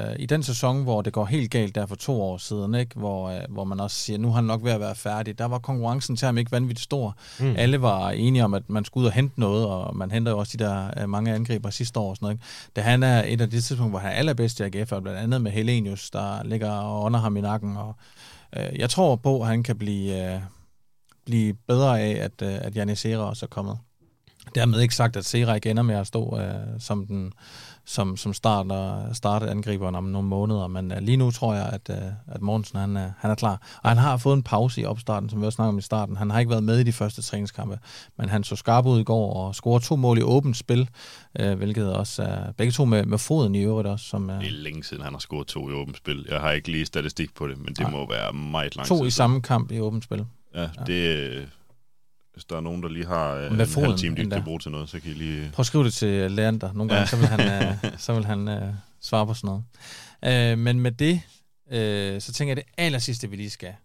øh, 0.09 0.15
i 0.19 0.25
den 0.25 0.43
sæson, 0.43 0.83
hvor 0.83 1.01
det 1.01 1.13
går 1.13 1.25
helt 1.25 1.51
galt 1.51 1.75
der 1.75 1.85
for 1.85 1.95
to 1.95 2.21
år 2.21 2.37
siden, 2.37 2.75
ikke? 2.75 2.99
Hvor, 2.99 3.29
øh, 3.29 3.41
hvor 3.49 3.63
man 3.63 3.79
også 3.79 3.97
siger, 3.97 4.17
nu 4.17 4.27
har 4.27 4.35
han 4.35 4.43
nok 4.43 4.63
ved 4.63 4.71
at 4.71 4.79
være 4.79 4.95
færdig. 4.95 5.37
Der 5.37 5.45
var 5.45 5.59
konkurrencen 5.59 6.15
til 6.15 6.25
ham 6.25 6.37
ikke 6.37 6.51
vanvittigt 6.51 6.83
stor. 6.83 7.17
Mm. 7.39 7.53
Alle 7.57 7.81
var 7.81 8.09
enige 8.09 8.43
om, 8.43 8.53
at 8.53 8.69
man 8.69 8.85
skulle 8.85 9.01
ud 9.01 9.07
og 9.07 9.13
hente 9.13 9.39
noget, 9.39 9.65
og 9.65 9.95
man 9.95 10.11
henter 10.11 10.31
jo 10.31 10.37
også 10.37 10.57
de 10.57 10.63
der 10.63 11.01
øh, 11.01 11.09
mange 11.09 11.33
angriber 11.33 11.69
sidste 11.69 11.99
år. 11.99 12.09
Og 12.09 12.15
sådan 12.15 12.25
noget, 12.25 12.35
ikke? 12.35 12.45
Da 12.75 12.81
han 12.81 13.03
er 13.03 13.23
et 13.27 13.41
af 13.41 13.49
de 13.49 13.61
tidspunkter, 13.61 13.89
hvor 13.89 13.99
han 13.99 14.11
er 14.11 14.15
allerbedst 14.15 14.59
i 14.59 14.63
AGF, 14.63 14.89
blandt 14.89 15.19
andet 15.19 15.41
med 15.41 15.51
Helenius, 15.51 16.09
der 16.09 16.43
ligger 16.43 17.03
under 17.05 17.19
ham 17.19 17.37
i 17.37 17.41
nakken. 17.41 17.77
Og, 17.77 17.95
øh, 18.57 18.79
jeg 18.79 18.89
tror 18.89 19.15
på, 19.15 19.41
at 19.41 19.47
han 19.47 19.63
kan 19.63 19.77
blive, 19.77 20.33
øh, 20.33 20.41
blive 21.25 21.53
bedre 21.53 21.99
af, 21.99 22.11
at, 22.11 22.41
øh, 22.41 22.59
at 22.61 22.75
Janis 22.75 23.05
også 23.05 23.45
er 23.45 23.49
kommet. 23.49 23.77
Dermed 24.55 24.79
ikke 24.79 24.95
sagt, 24.95 25.15
at 25.15 25.25
Serik 25.25 25.65
ender 25.65 25.83
med 25.83 25.95
at 25.95 26.07
stå 26.07 26.39
øh, 26.39 26.79
som 26.79 27.07
den 27.07 27.33
som, 27.85 28.17
som 28.17 28.33
starter, 28.33 29.13
starter 29.13 29.47
angriberen 29.47 29.95
om 29.95 30.03
nogle 30.03 30.27
måneder, 30.27 30.67
men 30.67 30.91
uh, 30.91 30.97
lige 30.97 31.17
nu 31.17 31.31
tror 31.31 31.53
jeg, 31.53 31.69
at, 31.73 31.89
uh, 31.89 32.35
at 32.35 32.41
Mortensen 32.41 32.79
han, 32.79 32.95
uh, 32.95 33.01
han 33.17 33.31
er 33.31 33.35
klar. 33.35 33.79
Og 33.83 33.89
han 33.89 33.97
har 33.97 34.17
fået 34.17 34.35
en 34.35 34.43
pause 34.43 34.81
i 34.81 34.85
opstarten, 34.85 35.29
som 35.29 35.41
vi 35.41 35.45
også 35.45 35.55
snakkede 35.55 35.69
om 35.69 35.77
i 35.77 35.81
starten. 35.81 36.17
Han 36.17 36.29
har 36.29 36.39
ikke 36.39 36.49
været 36.49 36.63
med 36.63 36.79
i 36.79 36.83
de 36.83 36.91
første 36.91 37.21
træningskampe, 37.21 37.79
men 38.17 38.29
han 38.29 38.43
så 38.43 38.55
skarp 38.55 38.85
ud 38.85 38.99
i 38.99 39.03
går 39.03 39.33
og 39.33 39.55
scorede 39.55 39.85
to 39.85 39.95
mål 39.95 40.17
i 40.17 40.21
åbent 40.21 40.57
spil, 40.57 40.89
uh, 41.39 41.51
hvilket 41.51 41.93
også 41.93 42.23
er 42.23 42.47
uh, 42.47 42.53
begge 42.53 42.71
to 42.71 42.85
med, 42.85 43.05
med 43.05 43.17
foden 43.17 43.55
i 43.55 43.63
øvrigt 43.63 43.87
også. 43.87 44.05
Som, 44.05 44.29
uh, 44.29 44.35
det 44.35 44.47
er 44.47 44.51
længe 44.51 44.83
siden, 44.83 45.03
han 45.03 45.13
har 45.13 45.19
scoret 45.19 45.47
to 45.47 45.69
i 45.69 45.73
åbent 45.73 45.97
spil. 45.97 46.25
Jeg 46.29 46.39
har 46.39 46.51
ikke 46.51 46.71
lige 46.71 46.85
statistik 46.85 47.35
på 47.35 47.47
det, 47.47 47.57
men 47.57 47.67
det 47.67 47.79
nej. 47.79 47.91
må 47.91 48.09
være 48.09 48.33
meget 48.33 48.75
lang 48.75 48.87
To 48.87 49.05
i 49.05 49.09
samme 49.09 49.41
kamp 49.41 49.71
i 49.71 49.79
åbent 49.79 50.03
spil. 50.03 50.25
Ja, 50.55 50.61
ja. 50.61 50.67
det 50.87 51.47
hvis 52.41 52.45
der 52.45 52.57
er 52.57 52.61
nogen, 52.61 52.83
der 52.83 52.89
lige 52.89 53.05
har 53.05 53.33
øh, 53.33 53.51
en 53.51 53.59
halv 53.59 53.97
time, 53.97 54.15
de 54.15 54.29
kan 54.29 54.43
bruge 54.43 54.59
til 54.59 54.71
noget, 54.71 54.89
så 54.89 54.99
kan 54.99 55.11
I 55.11 55.13
lige... 55.13 55.49
Prøv 55.53 55.61
at 55.61 55.65
skrive 55.65 55.83
det 55.83 55.93
til 55.93 56.31
Leander. 56.31 56.73
Nogle 56.73 56.89
gange, 56.89 56.99
ja. 56.99 57.05
så 57.05 57.17
vil 57.17 57.27
han, 57.27 57.63
øh, 57.63 57.99
så 58.05 58.13
vil 58.13 58.25
han 58.25 58.47
øh, 58.47 58.73
svare 59.01 59.27
på 59.27 59.33
sådan 59.33 59.61
noget. 60.23 60.51
Øh, 60.51 60.57
men 60.57 60.79
med 60.79 60.91
det, 60.91 61.21
øh, 61.71 62.21
så 62.21 62.33
tænker 62.33 62.49
jeg, 62.49 62.57
det 62.57 62.73
aller 62.77 62.99
sidste, 62.99 63.29
vi 63.29 63.35
lige 63.35 63.49
skal. 63.49 63.75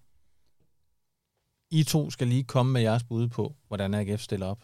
I 1.70 1.82
to 1.82 2.10
skal 2.10 2.26
lige 2.26 2.44
komme 2.44 2.72
med 2.72 2.80
jeres 2.80 3.04
bud 3.04 3.28
på, 3.28 3.54
hvordan 3.68 3.94
AGF 3.94 4.20
stiller 4.20 4.46
op 4.46 4.62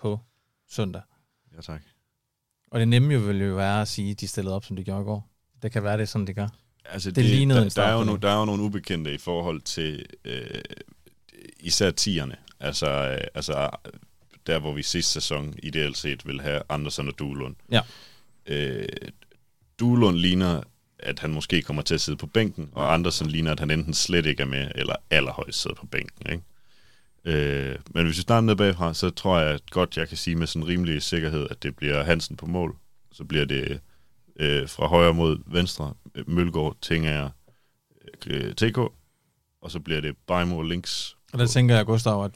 på 0.00 0.20
søndag. 0.70 1.02
Ja, 1.56 1.60
tak. 1.60 1.82
Og 2.70 2.80
det 2.80 2.88
nemme 2.88 3.14
jo 3.14 3.20
vil 3.20 3.42
jo 3.42 3.54
være 3.54 3.80
at 3.80 3.88
sige, 3.88 4.10
at 4.10 4.20
de 4.20 4.28
stillede 4.28 4.56
op, 4.56 4.64
som 4.64 4.76
de 4.76 4.84
gjorde 4.84 5.00
i 5.00 5.04
går. 5.04 5.28
Det 5.62 5.72
kan 5.72 5.82
være, 5.82 5.96
det 5.96 6.02
er 6.02 6.06
sådan, 6.06 6.26
de 6.26 6.34
gør. 6.34 6.48
Altså, 6.84 7.10
det, 7.10 7.16
det 7.16 7.24
lignede 7.24 7.60
der, 7.60 7.68
der, 7.68 7.82
er 7.82 7.98
jo 7.98 8.04
no, 8.04 8.16
der 8.16 8.30
er 8.30 8.38
jo 8.38 8.44
nogle 8.44 8.62
ubekendte 8.62 9.14
i 9.14 9.18
forhold 9.18 9.60
til 9.60 10.06
øh, 10.24 10.60
især 11.60 11.90
tierne. 11.90 12.36
Altså, 12.60 12.86
øh, 12.86 13.26
altså 13.34 13.70
der, 14.46 14.58
hvor 14.58 14.72
vi 14.72 14.82
sidste 14.82 15.12
sæson 15.12 15.54
ideelt 15.62 15.96
set 15.96 16.26
vil 16.26 16.40
have 16.40 16.62
Andersen 16.68 17.08
og 17.08 17.18
Duelund. 17.18 17.56
Ja. 17.72 17.80
Øh, 18.46 18.88
Duelund 19.80 20.16
ligner, 20.16 20.62
at 20.98 21.18
han 21.18 21.30
måske 21.30 21.62
kommer 21.62 21.82
til 21.82 21.94
at 21.94 22.00
sidde 22.00 22.18
på 22.18 22.26
bænken, 22.26 22.68
og 22.72 22.94
Andersen 22.94 23.26
ligner, 23.26 23.52
at 23.52 23.60
han 23.60 23.70
enten 23.70 23.94
slet 23.94 24.26
ikke 24.26 24.42
er 24.42 24.46
med, 24.46 24.70
eller 24.74 24.96
allerhøjst 25.10 25.62
sidder 25.62 25.76
på 25.76 25.86
bænken. 25.86 26.32
Ikke? 26.32 26.42
Øh, 27.24 27.78
men 27.90 28.04
hvis 28.04 28.16
vi 28.16 28.22
starter 28.22 28.46
ned 28.46 28.56
bagfra, 28.56 28.94
så 28.94 29.10
tror 29.10 29.38
jeg 29.38 29.54
at 29.54 29.70
godt, 29.70 29.96
jeg 29.96 30.08
kan 30.08 30.16
sige 30.16 30.36
med 30.36 30.46
sådan 30.46 30.68
rimelig 30.68 31.02
sikkerhed, 31.02 31.46
at 31.50 31.62
det 31.62 31.76
bliver 31.76 32.04
Hansen 32.04 32.36
på 32.36 32.46
mål. 32.46 32.76
Så 33.12 33.24
bliver 33.24 33.44
det 33.44 33.80
øh, 34.36 34.68
fra 34.68 34.86
højre 34.86 35.14
mod 35.14 35.38
venstre, 35.46 35.94
Mølgaard, 36.26 36.76
Tingager, 36.82 37.30
øh, 38.26 38.54
TK, 38.54 38.78
og 39.62 39.70
så 39.70 39.80
bliver 39.80 40.00
det 40.00 40.16
Bajmo 40.26 40.62
links 40.62 41.16
og 41.32 41.38
der 41.38 41.46
tænker 41.46 41.76
jeg, 41.76 41.86
Gustav, 41.86 42.24
at 42.24 42.32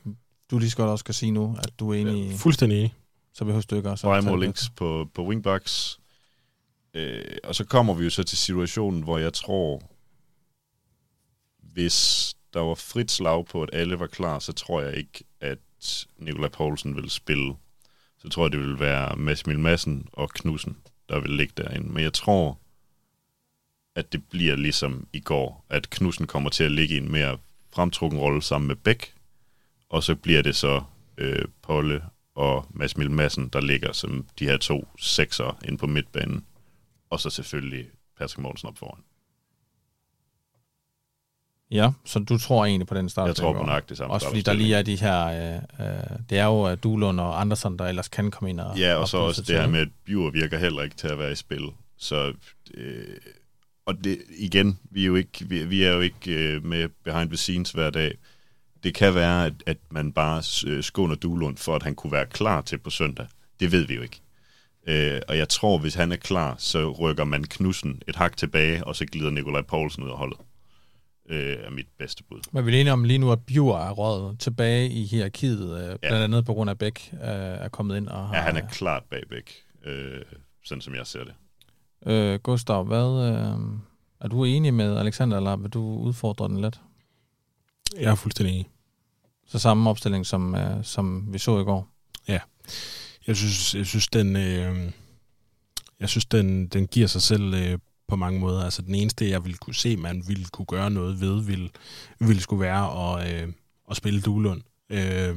du 0.51 0.59
lige 0.59 0.71
så 0.71 0.77
godt 0.77 0.91
også 0.91 1.03
skal 1.03 1.15
sige 1.15 1.33
nu, 1.33 1.57
at 1.59 1.79
du 1.79 1.91
er 1.91 1.95
enig 1.95 2.31
ja, 2.31 2.37
Fuldstændig 2.37 2.79
enig. 2.79 2.95
Så 3.33 3.45
behøver 3.45 3.63
du 3.63 3.77
ikke 3.77 3.91
også... 3.91 4.07
Bajmo 4.07 4.37
links 4.37 4.71
på, 4.77 5.09
på 5.15 5.27
wingbacks. 5.27 6.01
Øh, 6.95 7.37
og 7.45 7.55
så 7.55 7.65
kommer 7.65 7.95
vi 7.95 8.05
jo 8.05 8.11
så 8.11 8.23
til 8.23 8.39
situationen, 8.39 9.03
hvor 9.03 9.19
jeg 9.19 9.33
tror, 9.33 9.83
hvis 11.73 12.31
der 12.55 12.61
var 12.61 12.75
frit 12.75 13.11
slag 13.11 13.47
på, 13.47 13.63
at 13.63 13.71
alle 13.73 13.99
var 13.99 14.07
klar, 14.07 14.39
så 14.39 14.53
tror 14.53 14.81
jeg 14.81 14.97
ikke, 14.97 15.25
at 15.41 15.59
Nikolaj 16.19 16.49
Poulsen 16.49 16.97
vil 16.97 17.11
spille. 17.11 17.55
Så 18.19 18.29
tror 18.29 18.45
jeg, 18.45 18.53
det 18.53 18.61
vil 18.61 18.79
være 18.79 19.17
Masmil 19.17 19.59
Madsen 19.59 20.09
og 20.13 20.31
Knudsen, 20.31 20.77
der 21.09 21.21
vil 21.21 21.31
ligge 21.31 21.53
derinde. 21.57 21.89
Men 21.89 22.03
jeg 22.03 22.13
tror, 22.13 22.59
at 23.97 24.13
det 24.13 24.25
bliver 24.29 24.57
ligesom 24.57 25.09
i 25.13 25.21
går, 25.21 25.65
at 25.71 25.91
Knudsen 25.91 26.27
kommer 26.27 26.51
til 26.51 26.65
at 26.65 26.73
ligge 26.73 26.95
i 26.95 26.99
en 26.99 27.13
mere 27.13 27.39
fremtrukken 27.75 28.21
rolle 28.21 28.43
sammen 28.43 28.69
med 28.69 28.77
Bæk, 28.77 29.15
og 29.89 30.03
så 30.03 30.15
bliver 30.15 30.43
det 30.43 30.57
så 30.57 30.83
øh, 31.19 31.45
Polle 31.63 32.03
og 32.35 32.67
Mads 32.71 32.97
Madsen, 32.97 33.49
der 33.49 33.61
ligger 33.61 33.93
som 33.93 34.27
de 34.39 34.45
her 34.45 34.57
to 34.57 34.89
sekser 34.99 35.59
ind 35.65 35.79
på 35.79 35.87
midtbanen, 35.87 36.45
og 37.11 37.21
så 37.21 37.31
selvfølgelig 37.31 37.87
Patrick 38.19 38.39
Mortensen 38.39 38.69
op 38.69 38.79
foran. 38.79 39.01
Ja, 41.71 41.91
så 42.05 42.19
du 42.19 42.39
tror 42.39 42.65
egentlig 42.65 42.87
på 42.87 42.95
den 42.95 43.09
start? 43.09 43.29
Jeg 43.29 43.37
tror 43.37 43.53
på 43.53 43.81
det 43.89 43.97
samme 43.97 44.15
Også 44.15 44.29
fordi 44.29 44.43
der 44.43 44.53
lige 44.53 44.75
er 44.75 44.83
de 44.83 44.97
her, 44.97 45.27
øh, 45.27 45.87
øh, 45.87 46.19
det 46.31 46.39
er 46.39 46.45
jo 46.45 46.75
Duelund 46.75 47.21
og 47.21 47.41
Andersen, 47.41 47.79
der 47.79 47.87
ellers 47.87 48.09
kan 48.09 48.31
komme 48.31 48.51
ind 48.51 48.61
og... 48.61 48.79
Ja, 48.79 48.95
og 48.95 49.09
så 49.09 49.19
også 49.19 49.43
det 49.43 49.61
her 49.61 49.69
med, 49.69 49.81
at 49.81 49.89
Bjur 50.07 50.31
virker 50.31 50.59
heller 50.59 50.83
ikke 50.83 50.97
til 50.97 51.09
at 51.09 51.19
være 51.19 51.33
i 51.33 51.35
spil. 51.35 51.69
Så, 51.97 52.33
øh, 52.75 53.17
og 53.87 54.05
det, 54.05 54.23
igen, 54.39 54.79
vi 54.91 55.03
er 55.03 55.07
jo 55.07 55.15
ikke, 55.15 55.45
vi, 55.49 55.65
vi 55.65 55.83
er 55.83 55.93
jo 55.93 56.01
ikke 56.01 56.55
øh, 56.55 56.65
med 56.65 56.89
behind 57.05 57.29
the 57.29 57.37
scenes 57.37 57.71
hver 57.71 57.91
dag. 57.91 58.19
Det 58.85 58.95
kan 58.95 59.15
være, 59.15 59.47
at, 59.47 59.53
at 59.67 59.77
man 59.91 60.13
bare 60.13 60.43
øh, 60.67 60.83
skåner 60.83 61.15
Duelund 61.15 61.57
for, 61.57 61.77
at 61.77 61.83
han 61.83 61.95
kunne 61.95 62.13
være 62.13 62.27
klar 62.27 62.61
til 62.61 62.79
på 62.79 62.91
søndag. 62.91 63.27
Det 63.61 63.73
ved 63.73 63.87
vi 63.87 63.95
jo 63.95 64.03
ikke. 64.03 64.21
Øh, 64.87 65.21
og 65.29 65.37
jeg 65.37 65.49
tror, 65.49 65.79
hvis 65.79 65.95
han 65.95 66.13
er 66.13 66.17
klar, 66.17 66.55
så 66.59 66.91
rykker 66.91 67.25
man 67.25 67.45
Knudsen 67.45 68.03
et 68.09 68.17
hak 68.17 68.37
tilbage, 68.37 68.85
og 68.85 68.97
så 68.97 69.07
glider 69.07 69.31
Nikolaj 69.31 69.63
Poulsen 69.63 70.03
ud 70.03 70.11
af 70.11 70.17
holdet 70.17 70.39
øh, 71.29 71.57
er 71.65 71.71
mit 71.71 71.87
bedste 71.99 72.25
bud. 72.25 72.41
Men 72.53 72.67
vi 72.67 72.77
er 72.77 72.81
enige 72.81 72.93
om 72.93 73.05
lige 73.05 73.19
nu, 73.19 73.33
at 73.33 73.39
Bjur 73.47 73.79
er 73.79 73.91
røget 73.91 74.41
tilbage 74.41 74.89
i 74.89 75.05
hierarkiet, 75.05 75.91
øh, 75.91 75.99
blandt 75.99 76.25
andet 76.25 76.45
på 76.45 76.55
grund 76.55 76.71
af 76.71 76.79
Bæk 76.79 77.11
øh, 77.13 77.19
er 77.21 77.69
kommet 77.69 77.97
ind 77.97 78.09
og 78.09 78.29
har... 78.29 78.37
Ja, 78.37 78.43
han 78.43 78.57
er 78.57 78.69
klart 78.69 79.03
bag 79.11 79.23
Bæk, 79.31 79.53
øh, 79.85 80.21
sådan 80.65 80.83
som 80.83 80.95
jeg 80.95 81.07
ser 81.07 81.25
det. 81.25 81.35
Øh, 82.07 82.39
Gustav, 82.41 82.85
hvad, 82.85 83.29
øh, 83.29 83.59
er 84.21 84.29
du 84.29 84.45
enig 84.45 84.75
med 84.75 84.97
Alexander, 84.97 85.37
eller 85.37 85.57
vil 85.57 85.71
du 85.71 85.81
udfordre 85.81 86.49
den 86.49 86.61
lidt? 86.61 86.81
Jeg 88.01 88.11
er 88.11 88.15
fuldstændig 88.15 88.55
enig. 88.55 88.69
Så 89.47 89.59
samme 89.59 89.91
opstilling, 89.91 90.27
som, 90.27 90.55
øh, 90.55 90.85
som 90.85 91.33
vi 91.33 91.39
så 91.39 91.61
i 91.61 91.65
går? 91.65 91.89
Ja. 92.29 92.41
Jeg 93.27 93.37
synes, 93.37 93.75
jeg 93.75 93.87
synes 93.87 94.09
den... 94.09 94.37
Øh, 94.37 94.93
jeg 96.01 96.09
synes, 96.09 96.25
den, 96.25 96.67
den 96.67 96.87
giver 96.87 97.07
sig 97.07 97.23
selv 97.23 97.55
øh, 97.55 97.79
på 98.09 98.17
mange 98.17 98.41
måder. 98.41 98.65
Altså 98.65 98.83
den 98.83 98.95
eneste, 98.95 99.31
jeg 99.31 99.45
ville 99.45 99.57
kunne 99.57 99.75
se, 99.75 99.97
man 99.97 100.25
ville 100.27 100.45
kunne 100.45 100.67
gøre 100.67 100.91
noget 100.91 101.21
ved, 101.21 101.43
ville, 101.43 101.69
ville 102.21 102.43
skulle 102.43 102.61
være 102.61 103.21
at, 103.21 103.43
øh, 103.43 103.53
at 103.91 103.97
spille 103.97 104.21
Duelund. 104.21 104.63
Øh, 104.91 105.37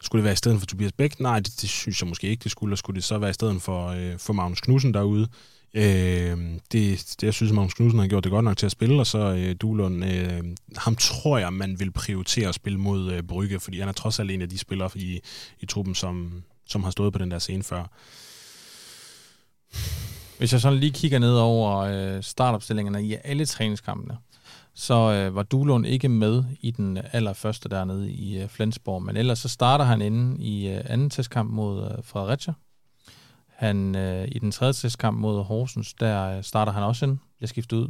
skulle 0.00 0.20
det 0.20 0.24
være 0.24 0.32
i 0.32 0.36
stedet 0.36 0.58
for 0.58 0.66
Tobias 0.66 0.92
Bæk? 0.92 1.20
Nej, 1.20 1.40
det, 1.40 1.60
det 1.60 1.68
synes 1.68 2.02
jeg 2.02 2.08
måske 2.08 2.28
ikke, 2.28 2.42
det 2.42 2.50
skulle. 2.50 2.76
skulle 2.76 2.94
det 2.94 3.04
så 3.04 3.18
være 3.18 3.30
i 3.30 3.32
stedet 3.32 3.62
for, 3.62 3.88
øh, 3.88 4.18
for 4.18 4.32
Magnus 4.32 4.60
Knudsen 4.60 4.94
derude? 4.94 5.28
Øh, 5.76 6.38
det, 6.72 7.14
det, 7.20 7.22
jeg 7.22 7.34
synes, 7.34 7.52
Magnus 7.52 7.74
Knudsen 7.74 8.00
har 8.00 8.06
gjort 8.06 8.24
det 8.24 8.32
godt 8.32 8.44
nok 8.44 8.56
til 8.56 8.66
at 8.66 8.72
spille, 8.72 9.00
og 9.00 9.06
så 9.06 9.18
øh, 9.18 9.56
Duelund, 9.60 10.04
øh, 10.04 10.44
ham 10.76 10.96
tror 10.96 11.38
jeg, 11.38 11.52
man 11.52 11.80
vil 11.80 11.90
prioritere 11.92 12.48
at 12.48 12.54
spille 12.54 12.78
mod 12.78 13.12
øh, 13.12 13.22
Brygge, 13.22 13.60
fordi 13.60 13.80
han 13.80 13.88
er 13.88 13.92
trods 13.92 14.20
alt 14.20 14.30
en 14.30 14.42
af 14.42 14.48
de 14.48 14.58
spillere 14.58 14.90
i, 14.94 15.20
i 15.60 15.66
truppen, 15.66 15.94
som, 15.94 16.42
som 16.66 16.84
har 16.84 16.90
stået 16.90 17.12
på 17.12 17.18
den 17.18 17.30
der 17.30 17.38
scene 17.38 17.62
før. 17.62 17.84
Hvis 20.38 20.52
jeg 20.52 20.60
sådan 20.60 20.78
lige 20.78 20.92
kigger 20.92 21.18
ned 21.18 21.34
over 21.34 21.76
øh, 21.78 22.22
startopstillingerne 22.22 23.04
i 23.04 23.16
alle 23.24 23.46
træningskampene, 23.46 24.16
så 24.74 24.94
øh, 24.94 25.34
var 25.34 25.42
Duelund 25.42 25.86
ikke 25.86 26.08
med 26.08 26.44
i 26.60 26.70
den 26.70 26.98
allerførste 27.12 27.68
dernede 27.68 28.12
i 28.12 28.38
øh, 28.38 28.48
Flensborg, 28.48 29.02
men 29.02 29.16
ellers 29.16 29.38
så 29.38 29.48
starter 29.48 29.84
han 29.84 30.02
inde 30.02 30.42
i 30.42 30.68
øh, 30.68 30.80
anden 30.84 31.10
testkamp 31.10 31.50
mod 31.50 31.84
øh, 31.84 32.04
Fredericia, 32.04 32.52
han 33.56 33.96
øh, 33.96 34.28
i 34.32 34.38
den 34.38 34.50
tredje 34.50 34.72
testkamp 34.72 35.18
mod 35.18 35.44
Horsens, 35.44 35.94
der 35.94 36.36
øh, 36.36 36.42
starter 36.42 36.72
han 36.72 36.82
også 36.82 37.06
ind, 37.06 37.18
bliver 37.38 37.48
skiftet 37.48 37.76
ud 37.76 37.88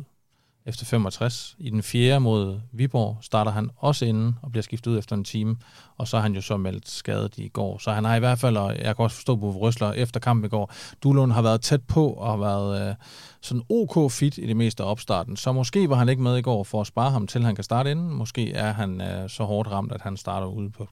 efter 0.67 0.85
65. 0.85 1.57
I 1.59 1.71
den 1.71 1.83
fjerde 1.83 2.21
mod 2.21 2.61
Viborg 2.73 3.19
starter 3.21 3.51
han 3.51 3.71
også 3.77 4.05
inden 4.05 4.39
og 4.43 4.51
bliver 4.51 4.63
skiftet 4.63 4.91
ud 4.91 4.99
efter 4.99 5.17
en 5.17 5.25
time, 5.25 5.57
og 5.97 6.09
så 6.09 6.17
er 6.17 6.21
han 6.21 6.35
jo 6.35 6.41
så 6.41 6.57
meldt 6.57 6.89
skadet 6.89 7.39
i 7.39 7.49
går. 7.49 7.79
Så 7.79 7.93
han 7.93 8.05
har 8.05 8.17
i 8.17 8.19
hvert 8.19 8.39
fald, 8.39 8.57
og 8.57 8.79
jeg 8.79 8.97
kan 8.97 9.03
også 9.03 9.17
forstå 9.17 9.37
på 9.37 9.51
Røsler 9.51 9.93
efter 9.93 10.21
kampen 10.21 10.45
i 10.45 10.49
går, 10.49 10.73
Dulund 11.03 11.33
har 11.33 11.43
været 11.43 11.61
tæt 11.61 11.83
på 11.83 12.13
og 12.13 12.31
har 12.31 12.37
været 12.37 12.89
øh, 12.89 12.95
sådan 13.41 13.63
ok 13.69 14.13
fit 14.13 14.39
i 14.39 14.47
det 14.47 14.57
meste 14.57 14.83
af 14.83 14.91
opstarten. 14.91 15.37
Så 15.37 15.53
måske 15.53 15.89
var 15.89 15.97
han 15.97 16.09
ikke 16.09 16.23
med 16.23 16.37
i 16.37 16.43
går 16.43 16.65
for 16.65 16.81
at 16.81 16.87
spare 16.87 17.11
ham 17.11 17.27
til, 17.27 17.45
han 17.45 17.55
kan 17.55 17.65
starte 17.65 17.91
inden. 17.91 18.11
Måske 18.11 18.53
er 18.53 18.73
han 18.73 19.01
øh, 19.01 19.31
så 19.31 19.45
hårdt 19.45 19.71
ramt, 19.71 19.93
at 19.93 20.01
han 20.01 20.17
starter 20.17 20.47
ude 20.47 20.71
på, 20.71 20.89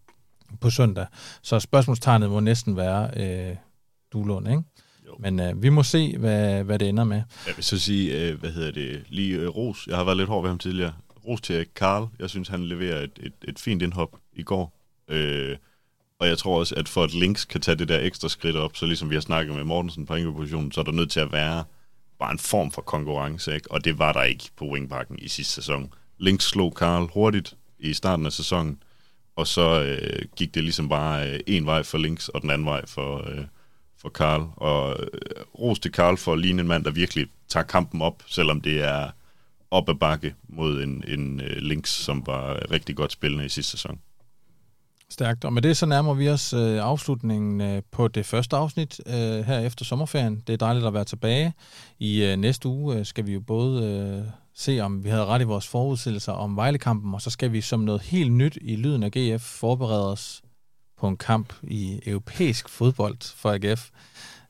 på 0.61 0.71
søndag. 0.71 1.07
Så 1.43 1.61
spørgsmålstegnet 1.61 2.31
må 2.31 2.41
næsten 2.41 2.77
være... 2.77 3.11
Øh, 3.17 3.57
Duelund, 4.13 4.49
ikke? 4.49 4.63
Jo. 5.07 5.17
Men 5.19 5.41
øh, 5.41 5.63
vi 5.63 5.69
må 5.69 5.83
se, 5.83 6.19
hvad, 6.19 6.65
hvad 6.65 6.79
det 6.79 6.89
ender 6.89 7.05
med. 7.05 7.23
Jeg 7.47 7.57
vil 7.57 7.65
så 7.65 7.79
sige, 7.79 8.21
øh, 8.21 8.41
hvad 8.41 8.51
hedder 8.51 8.71
det, 8.71 9.05
lige 9.09 9.37
øh, 9.37 9.49
Ros. 9.49 9.87
Jeg 9.87 9.97
har 9.97 10.05
været 10.05 10.17
lidt 10.17 10.29
hård 10.29 10.43
ved 10.43 10.51
ham 10.51 10.59
tidligere. 10.59 10.93
Ros 11.27 11.41
til 11.41 11.67
Karl. 11.77 12.09
Jeg 12.19 12.31
synes, 12.31 12.49
han 12.49 12.65
leverer 12.65 13.01
et, 13.01 13.19
et, 13.23 13.33
et 13.49 13.59
fint 13.59 13.83
indhop 13.83 14.17
i 14.33 14.43
går. 14.43 14.79
Øh, 15.09 15.57
og 16.19 16.29
jeg 16.29 16.39
tror 16.39 16.59
også, 16.59 16.75
at 16.75 16.89
for 16.89 17.05
at 17.05 17.15
Links 17.15 17.45
kan 17.45 17.61
tage 17.61 17.75
det 17.75 17.89
der 17.89 17.99
ekstra 18.01 18.29
skridt 18.29 18.57
op, 18.57 18.77
så 18.77 18.87
ligesom 18.87 19.11
vi 19.11 19.15
har 19.15 19.21
snakket 19.21 19.55
med 19.55 19.65
Mortensen 19.65 20.07
på 20.07 20.15
positionen, 20.37 20.73
så 20.73 20.81
er 20.81 20.85
der 20.85 20.93
nødt 20.93 21.11
til 21.11 21.21
at 21.21 21.33
være 21.33 21.65
bare 22.19 22.33
en 22.33 22.39
form 22.39 22.71
for 22.71 22.83
konkurrence, 22.83 23.55
ikke? 23.55 23.71
og 23.71 23.85
det 23.85 23.99
var 23.99 24.13
der 24.13 24.23
ikke 24.23 24.51
på 24.57 24.65
wingbacken 24.65 25.19
i 25.19 25.29
sidste 25.29 25.55
sæson. 25.55 25.95
Links 26.19 26.45
slog 26.45 26.75
Karl 26.75 27.09
hurtigt 27.15 27.57
i 27.79 27.93
starten 27.93 28.27
af 28.27 28.33
sæsonen, 28.33 28.83
og 29.37 29.47
så 29.47 29.83
øh, 29.83 30.23
gik 30.37 30.55
det 30.55 30.63
ligesom 30.63 30.89
bare 30.89 31.31
øh, 31.31 31.41
en 31.47 31.67
vej 31.67 31.83
for 31.83 31.99
Links, 31.99 32.29
og 32.29 32.43
den 32.43 32.51
anden 32.51 32.67
vej 32.67 32.87
for, 32.87 33.31
øh, 33.31 33.45
for 34.03 34.09
Karl. 34.09 34.47
Og 34.57 34.97
øh, 35.01 35.09
ros 35.59 35.79
til 35.79 35.93
Karl 35.93 36.17
for 36.17 36.33
at 36.33 36.39
ligne 36.39 36.63
en 36.63 36.69
mand, 36.69 36.85
der 36.85 36.91
virkelig 36.91 37.27
tager 37.49 37.65
kampen 37.65 38.03
op, 38.03 38.23
selvom 38.27 38.61
det 38.61 38.85
er 38.85 39.11
op 39.71 39.89
ad 39.89 39.95
bakke 39.95 40.35
mod 40.49 40.83
en, 40.83 41.05
en 41.09 41.41
uh, 41.41 41.47
Lynx, 41.47 41.89
som 41.89 42.23
var 42.27 42.71
rigtig 42.71 42.97
godt 42.97 43.13
spillende 43.13 43.45
i 43.45 43.49
sidste 43.49 43.71
sæson. 43.71 43.99
Stærkt. 45.11 45.45
Og 45.45 45.53
med 45.53 45.63
det 45.63 45.77
så 45.77 45.87
nærmer 45.87 46.15
vi 46.15 46.29
os 46.29 46.53
øh, 46.53 46.79
afslutningen 46.83 47.61
øh, 47.61 47.83
på 47.91 48.09
det 48.09 48.27
første 48.27 48.57
afsnit 48.57 49.01
øh, 49.07 49.15
her 49.45 49.59
efter 49.59 49.85
sommerferien. 49.85 50.43
Det 50.47 50.53
er 50.53 50.57
dejligt 50.57 50.87
at 50.87 50.95
være 50.95 51.05
tilbage. 51.05 51.55
I 51.99 52.25
øh, 52.25 52.37
næste 52.37 52.69
uge 52.69 52.97
øh, 52.97 53.07
skal 53.07 53.27
vi 53.27 53.33
jo 53.33 53.41
både 53.41 53.85
øh, 53.85 54.31
se, 54.55 54.81
om 54.81 55.05
vi 55.05 55.09
havde 55.09 55.25
ret 55.25 55.41
i 55.41 55.45
vores 55.45 55.69
forudsigelser 55.69 56.33
om 56.33 56.57
Vejlekampen, 56.57 57.15
og 57.15 57.23
så 57.23 57.31
skal 57.31 57.53
vi 57.53 57.61
som 57.61 57.81
noget 57.81 58.03
helt 58.03 58.33
nyt 58.33 58.59
i 58.61 58.77
lyden 58.77 59.03
af 59.03 59.11
GF 59.11 59.43
forberede 59.43 60.13
os 60.13 60.43
på 61.03 61.09
en 61.09 61.17
kamp 61.17 61.53
i 61.63 62.01
europæisk 62.07 62.69
fodbold 62.69 63.37
for 63.37 63.51
AGF. 63.53 63.91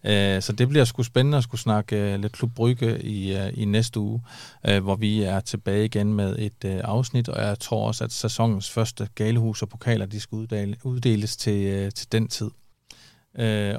Øh, 0.05 0.43
så 0.43 0.53
det 0.53 0.69
bliver 0.69 0.85
sgu 0.85 1.03
spændende 1.03 1.39
at 1.39 1.45
skulle 1.45 1.61
snakke 1.61 1.97
øh, 1.97 2.21
lidt 2.21 2.33
Klub 2.33 2.51
Brygge 2.55 3.03
i, 3.03 3.37
øh, 3.37 3.51
i 3.55 3.65
næste 3.65 4.01
uge, 4.01 4.21
hvor 4.63 4.97
vi 4.97 5.23
er 5.23 5.41
tilbage 5.41 5.85
igen 5.85 6.15
med 6.15 6.37
et 6.39 6.65
afsnit, 6.65 7.29
og 7.29 7.43
jeg 7.43 7.59
tror 7.59 7.87
også, 7.87 8.05
at 8.05 8.13
sæsonens 8.13 8.71
første 8.71 9.09
galehus 9.15 9.63
og 9.63 9.69
pokaler, 9.69 10.07
de 10.07 10.21
skal 10.21 10.49
uddeles 10.85 11.37
til, 11.37 11.93
til 11.93 12.13
den 12.13 12.29
tid. 12.29 12.51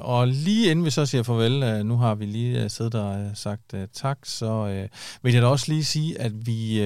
og 0.00 0.28
lige 0.28 0.70
inden 0.70 0.84
vi 0.84 0.90
så 0.90 1.06
siger 1.06 1.22
farvel, 1.22 1.86
nu 1.86 1.96
har 1.96 2.14
vi 2.14 2.26
lige 2.26 2.68
siddet 2.68 2.94
og 2.94 3.30
sagt 3.34 3.74
tak, 3.92 4.18
så 4.24 4.86
vil 5.22 5.32
jeg 5.32 5.42
da 5.42 5.46
også 5.46 5.72
lige 5.72 5.84
sige, 5.84 6.20
at 6.20 6.46
vi 6.46 6.80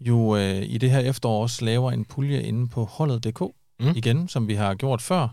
jo 0.00 0.36
i 0.62 0.78
det 0.78 0.90
her 0.90 1.00
efterår 1.00 1.42
også 1.42 1.64
laver 1.64 1.92
en 1.92 2.04
pulje 2.04 2.42
inde 2.42 2.68
på 2.68 2.84
holdet.dk 2.84 3.57
mm. 3.80 3.92
igen, 3.96 4.28
som 4.28 4.48
vi 4.48 4.54
har 4.54 4.74
gjort 4.74 5.02
før. 5.02 5.28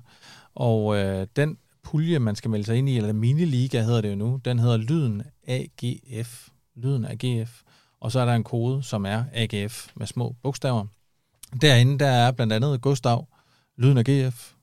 Og 0.55 0.97
øh, 0.97 1.27
den 1.35 1.57
pulje, 1.83 2.19
man 2.19 2.35
skal 2.35 2.51
melde 2.51 2.65
sig 2.65 2.77
ind 2.77 2.89
i, 2.89 2.97
eller 2.97 3.13
miniliga 3.13 3.81
hedder 3.81 4.01
det 4.01 4.09
jo 4.09 4.15
nu, 4.15 4.41
den 4.45 4.59
hedder 4.59 4.77
Lyden 4.77 5.23
AGF. 5.47 6.47
Lyden 6.75 7.05
AGF. 7.05 7.61
Og 8.01 8.11
så 8.11 8.19
er 8.19 8.25
der 8.25 8.33
en 8.33 8.43
kode, 8.43 8.83
som 8.83 9.05
er 9.05 9.23
AGF 9.33 9.87
med 9.95 10.07
små 10.07 10.35
bogstaver. 10.43 10.85
Derinde, 11.61 11.99
der 11.99 12.07
er 12.07 12.31
blandt 12.31 12.53
andet 12.53 12.81
Gustav, 12.81 13.27
Lyden 13.77 13.97
af 13.97 14.03
GF, 14.03 14.55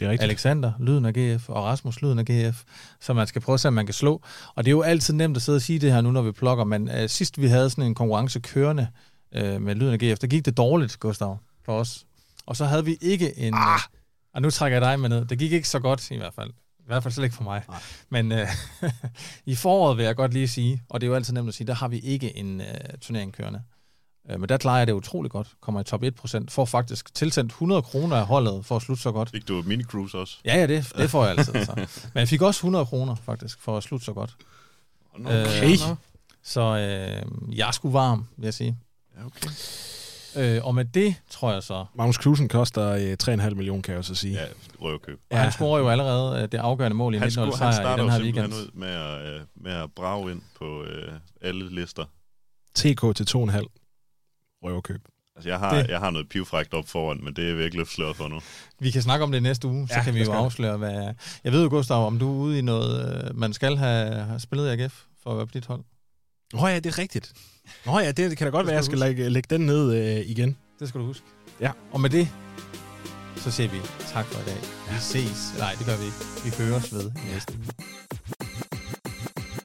det 0.00 0.06
er 0.06 0.10
rigtigt. 0.10 0.30
Alexander, 0.30 0.72
lyden 0.80 1.04
af 1.04 1.12
GF, 1.14 1.48
og 1.48 1.64
Rasmus, 1.64 2.02
lyden 2.02 2.18
af 2.18 2.24
GF, 2.24 2.62
så 3.00 3.12
man 3.12 3.26
skal 3.26 3.42
prøve 3.42 3.54
at 3.54 3.60
se, 3.60 3.68
om 3.68 3.74
man 3.74 3.86
kan 3.86 3.94
slå. 3.94 4.22
Og 4.54 4.64
det 4.64 4.68
er 4.68 4.72
jo 4.72 4.82
altid 4.82 5.14
nemt 5.14 5.36
at 5.36 5.42
sidde 5.42 5.56
og 5.56 5.62
sige 5.62 5.78
det 5.78 5.92
her 5.92 6.00
nu, 6.00 6.10
når 6.10 6.22
vi 6.22 6.32
plukker, 6.32 6.64
men 6.64 6.88
uh, 6.88 7.06
sidst 7.06 7.40
vi 7.40 7.46
havde 7.46 7.70
sådan 7.70 7.84
en 7.84 7.94
konkurrence 7.94 8.40
kørende 8.40 8.88
uh, 9.36 9.62
med 9.62 9.74
lyden 9.74 9.92
af 9.92 9.98
GF, 9.98 10.18
der 10.18 10.26
gik 10.26 10.44
det 10.44 10.56
dårligt, 10.56 11.00
Gustav, 11.00 11.38
for 11.64 11.72
os. 11.72 12.06
Og 12.50 12.56
så 12.56 12.64
havde 12.64 12.84
vi 12.84 12.98
ikke 13.00 13.38
en... 13.38 13.54
Ah. 13.54 13.74
Uh, 13.74 13.80
og 14.34 14.42
nu 14.42 14.50
trækker 14.50 14.78
jeg 14.78 14.82
dig 14.82 15.00
med 15.00 15.08
ned. 15.08 15.24
Det 15.24 15.38
gik 15.38 15.52
ikke 15.52 15.68
så 15.68 15.78
godt 15.78 16.10
i 16.10 16.16
hvert 16.16 16.34
fald. 16.34 16.50
I 16.78 16.82
hvert 16.86 17.02
fald 17.02 17.14
slet 17.14 17.24
ikke 17.24 17.36
for 17.36 17.42
mig. 17.42 17.62
Nej. 17.68 17.80
Men 18.08 18.32
øh, 18.32 18.48
i 19.52 19.54
foråret 19.54 19.96
vil 19.96 20.04
jeg 20.04 20.16
godt 20.16 20.32
lige 20.32 20.48
sige, 20.48 20.82
og 20.88 21.00
det 21.00 21.06
er 21.06 21.08
jo 21.08 21.14
altid 21.14 21.32
nemt 21.32 21.48
at 21.48 21.54
sige, 21.54 21.66
der 21.66 21.74
har 21.74 21.88
vi 21.88 21.98
ikke 21.98 22.36
en 22.36 22.60
øh, 22.60 22.66
turnering 23.00 23.32
kørende. 23.32 23.62
Øh, 24.30 24.40
men 24.40 24.48
der 24.48 24.56
klarer 24.56 24.78
jeg 24.78 24.86
det 24.86 24.92
utrolig 24.92 25.30
godt. 25.30 25.48
Kommer 25.60 25.80
i 25.80 25.84
top 25.84 26.02
1%. 26.02 26.44
Får 26.48 26.64
faktisk 26.64 27.14
tilsendt 27.14 27.52
100 27.52 27.82
kroner 27.82 28.16
af 28.16 28.26
holdet 28.26 28.66
for 28.66 28.76
at 28.76 28.82
slutte 28.82 29.02
så 29.02 29.12
godt. 29.12 29.30
Fik 29.30 29.48
du 29.48 29.62
mini 29.66 29.84
cruise 29.84 30.18
også? 30.18 30.38
Ja, 30.44 30.56
ja, 30.56 30.66
det, 30.66 30.92
det 30.96 31.10
får 31.10 31.26
jeg 31.26 31.38
altid. 31.38 31.64
Så. 31.64 31.72
Men 32.14 32.20
jeg 32.20 32.28
fik 32.28 32.42
også 32.42 32.58
100 32.58 32.86
kroner 32.86 33.14
faktisk 33.14 33.60
for 33.60 33.76
at 33.76 33.82
slutte 33.82 34.06
så 34.06 34.12
godt. 34.12 34.36
Okay. 35.14 35.72
Øh, 35.72 35.78
så 36.42 36.60
øh, 36.60 37.56
jeg 37.58 37.74
skulle 37.74 37.92
varm, 37.92 38.26
vil 38.36 38.44
jeg 38.44 38.54
sige. 38.54 38.78
Ja, 39.16 39.26
okay. 39.26 39.50
Øh, 40.36 40.64
og 40.64 40.74
med 40.74 40.84
det, 40.84 41.14
tror 41.30 41.52
jeg 41.52 41.62
så... 41.62 41.84
Magnus 41.94 42.18
Knudsen 42.18 42.48
koster 42.48 42.88
øh, 42.88 43.42
3,5 43.44 43.54
millioner, 43.54 43.82
kan 43.82 43.94
jeg 43.94 44.04
så 44.04 44.14
sige. 44.14 44.34
Ja, 44.34 44.46
røvkøb. 44.80 45.20
Ja, 45.30 45.36
han 45.36 45.52
scorer 45.52 45.78
jo 45.78 45.88
allerede 45.88 46.42
øh, 46.42 46.48
det 46.52 46.58
afgørende 46.58 46.96
mål 46.96 47.14
i 47.14 47.18
19 47.18 47.52
sejr 47.52 47.96
i 47.96 48.00
den 48.00 48.10
her 48.10 48.20
weekend. 48.20 48.52
Han 48.52 48.52
ud 48.52 48.70
med 48.74 48.88
at, 48.88 49.34
øh, 49.34 49.40
med 49.56 49.72
at 49.72 49.92
brage 49.96 50.30
ind 50.30 50.42
på 50.58 50.82
øh, 50.82 51.12
alle 51.42 51.74
lister. 51.74 52.04
TK 52.74 53.16
til 53.16 53.24
2,5 53.38 53.66
røvkøb. 54.62 55.00
Altså, 55.36 55.48
jeg 55.48 55.58
har, 55.58 55.74
det. 55.74 55.88
jeg 55.88 55.98
har 55.98 56.10
noget 56.10 56.28
pivfrægt 56.28 56.74
op 56.74 56.88
foran, 56.88 57.24
men 57.24 57.34
det 57.34 57.50
er 57.50 57.54
virkelig 57.54 57.86
sløret 57.86 58.16
for 58.16 58.28
nu. 58.28 58.40
Vi 58.78 58.90
kan 58.90 59.02
snakke 59.02 59.22
om 59.22 59.32
det 59.32 59.42
næste 59.42 59.68
uge, 59.68 59.88
så 59.88 59.94
ja, 59.94 60.02
kan 60.02 60.14
vi 60.14 60.22
jo 60.22 60.32
afsløre, 60.32 60.76
hvad... 60.76 61.14
Jeg 61.44 61.52
ved 61.52 61.62
jo, 61.62 61.68
Gustav, 61.68 62.06
om 62.06 62.18
du 62.18 62.32
er 62.32 62.36
ude 62.36 62.58
i 62.58 62.62
noget, 62.62 63.24
øh, 63.24 63.36
man 63.38 63.52
skal 63.52 63.76
have, 63.76 64.14
have 64.14 64.40
spillet 64.40 64.66
i 64.66 64.82
AGF 64.82 65.02
for 65.22 65.30
at 65.30 65.36
være 65.36 65.46
på 65.46 65.52
dit 65.54 65.66
hold. 65.66 65.80
Nå 66.52 66.66
ja, 66.66 66.76
det 66.76 66.86
er 66.86 66.98
rigtigt. 66.98 67.32
Nå 67.86 67.98
ja, 67.98 68.12
det 68.12 68.38
kan 68.38 68.46
da 68.46 68.50
godt 68.50 68.66
være, 68.66 68.74
at 68.74 68.76
jeg 68.76 68.84
skal 68.84 68.98
lægge, 68.98 69.28
lægge 69.28 69.46
den 69.50 69.66
ned 69.66 69.94
øh, 69.94 70.30
igen. 70.30 70.56
Det 70.80 70.88
skal 70.88 71.00
du 71.00 71.06
huske. 71.06 71.26
Ja. 71.60 71.70
Og 71.92 72.00
med 72.00 72.10
det, 72.10 72.28
så 73.36 73.50
siger 73.50 73.70
vi 73.70 73.78
tak 74.12 74.26
for 74.26 74.40
i 74.40 74.44
dag. 74.44 74.60
Vi 74.90 74.98
ses. 75.00 75.54
Nej, 75.58 75.72
det 75.78 75.86
gør 75.86 75.96
vi 75.96 76.04
ikke. 76.04 76.16
Vi 76.44 76.64
høres 76.64 76.94
ved 76.94 77.10
i 77.10 77.32
næste 77.34 77.52
uge. 77.54 77.66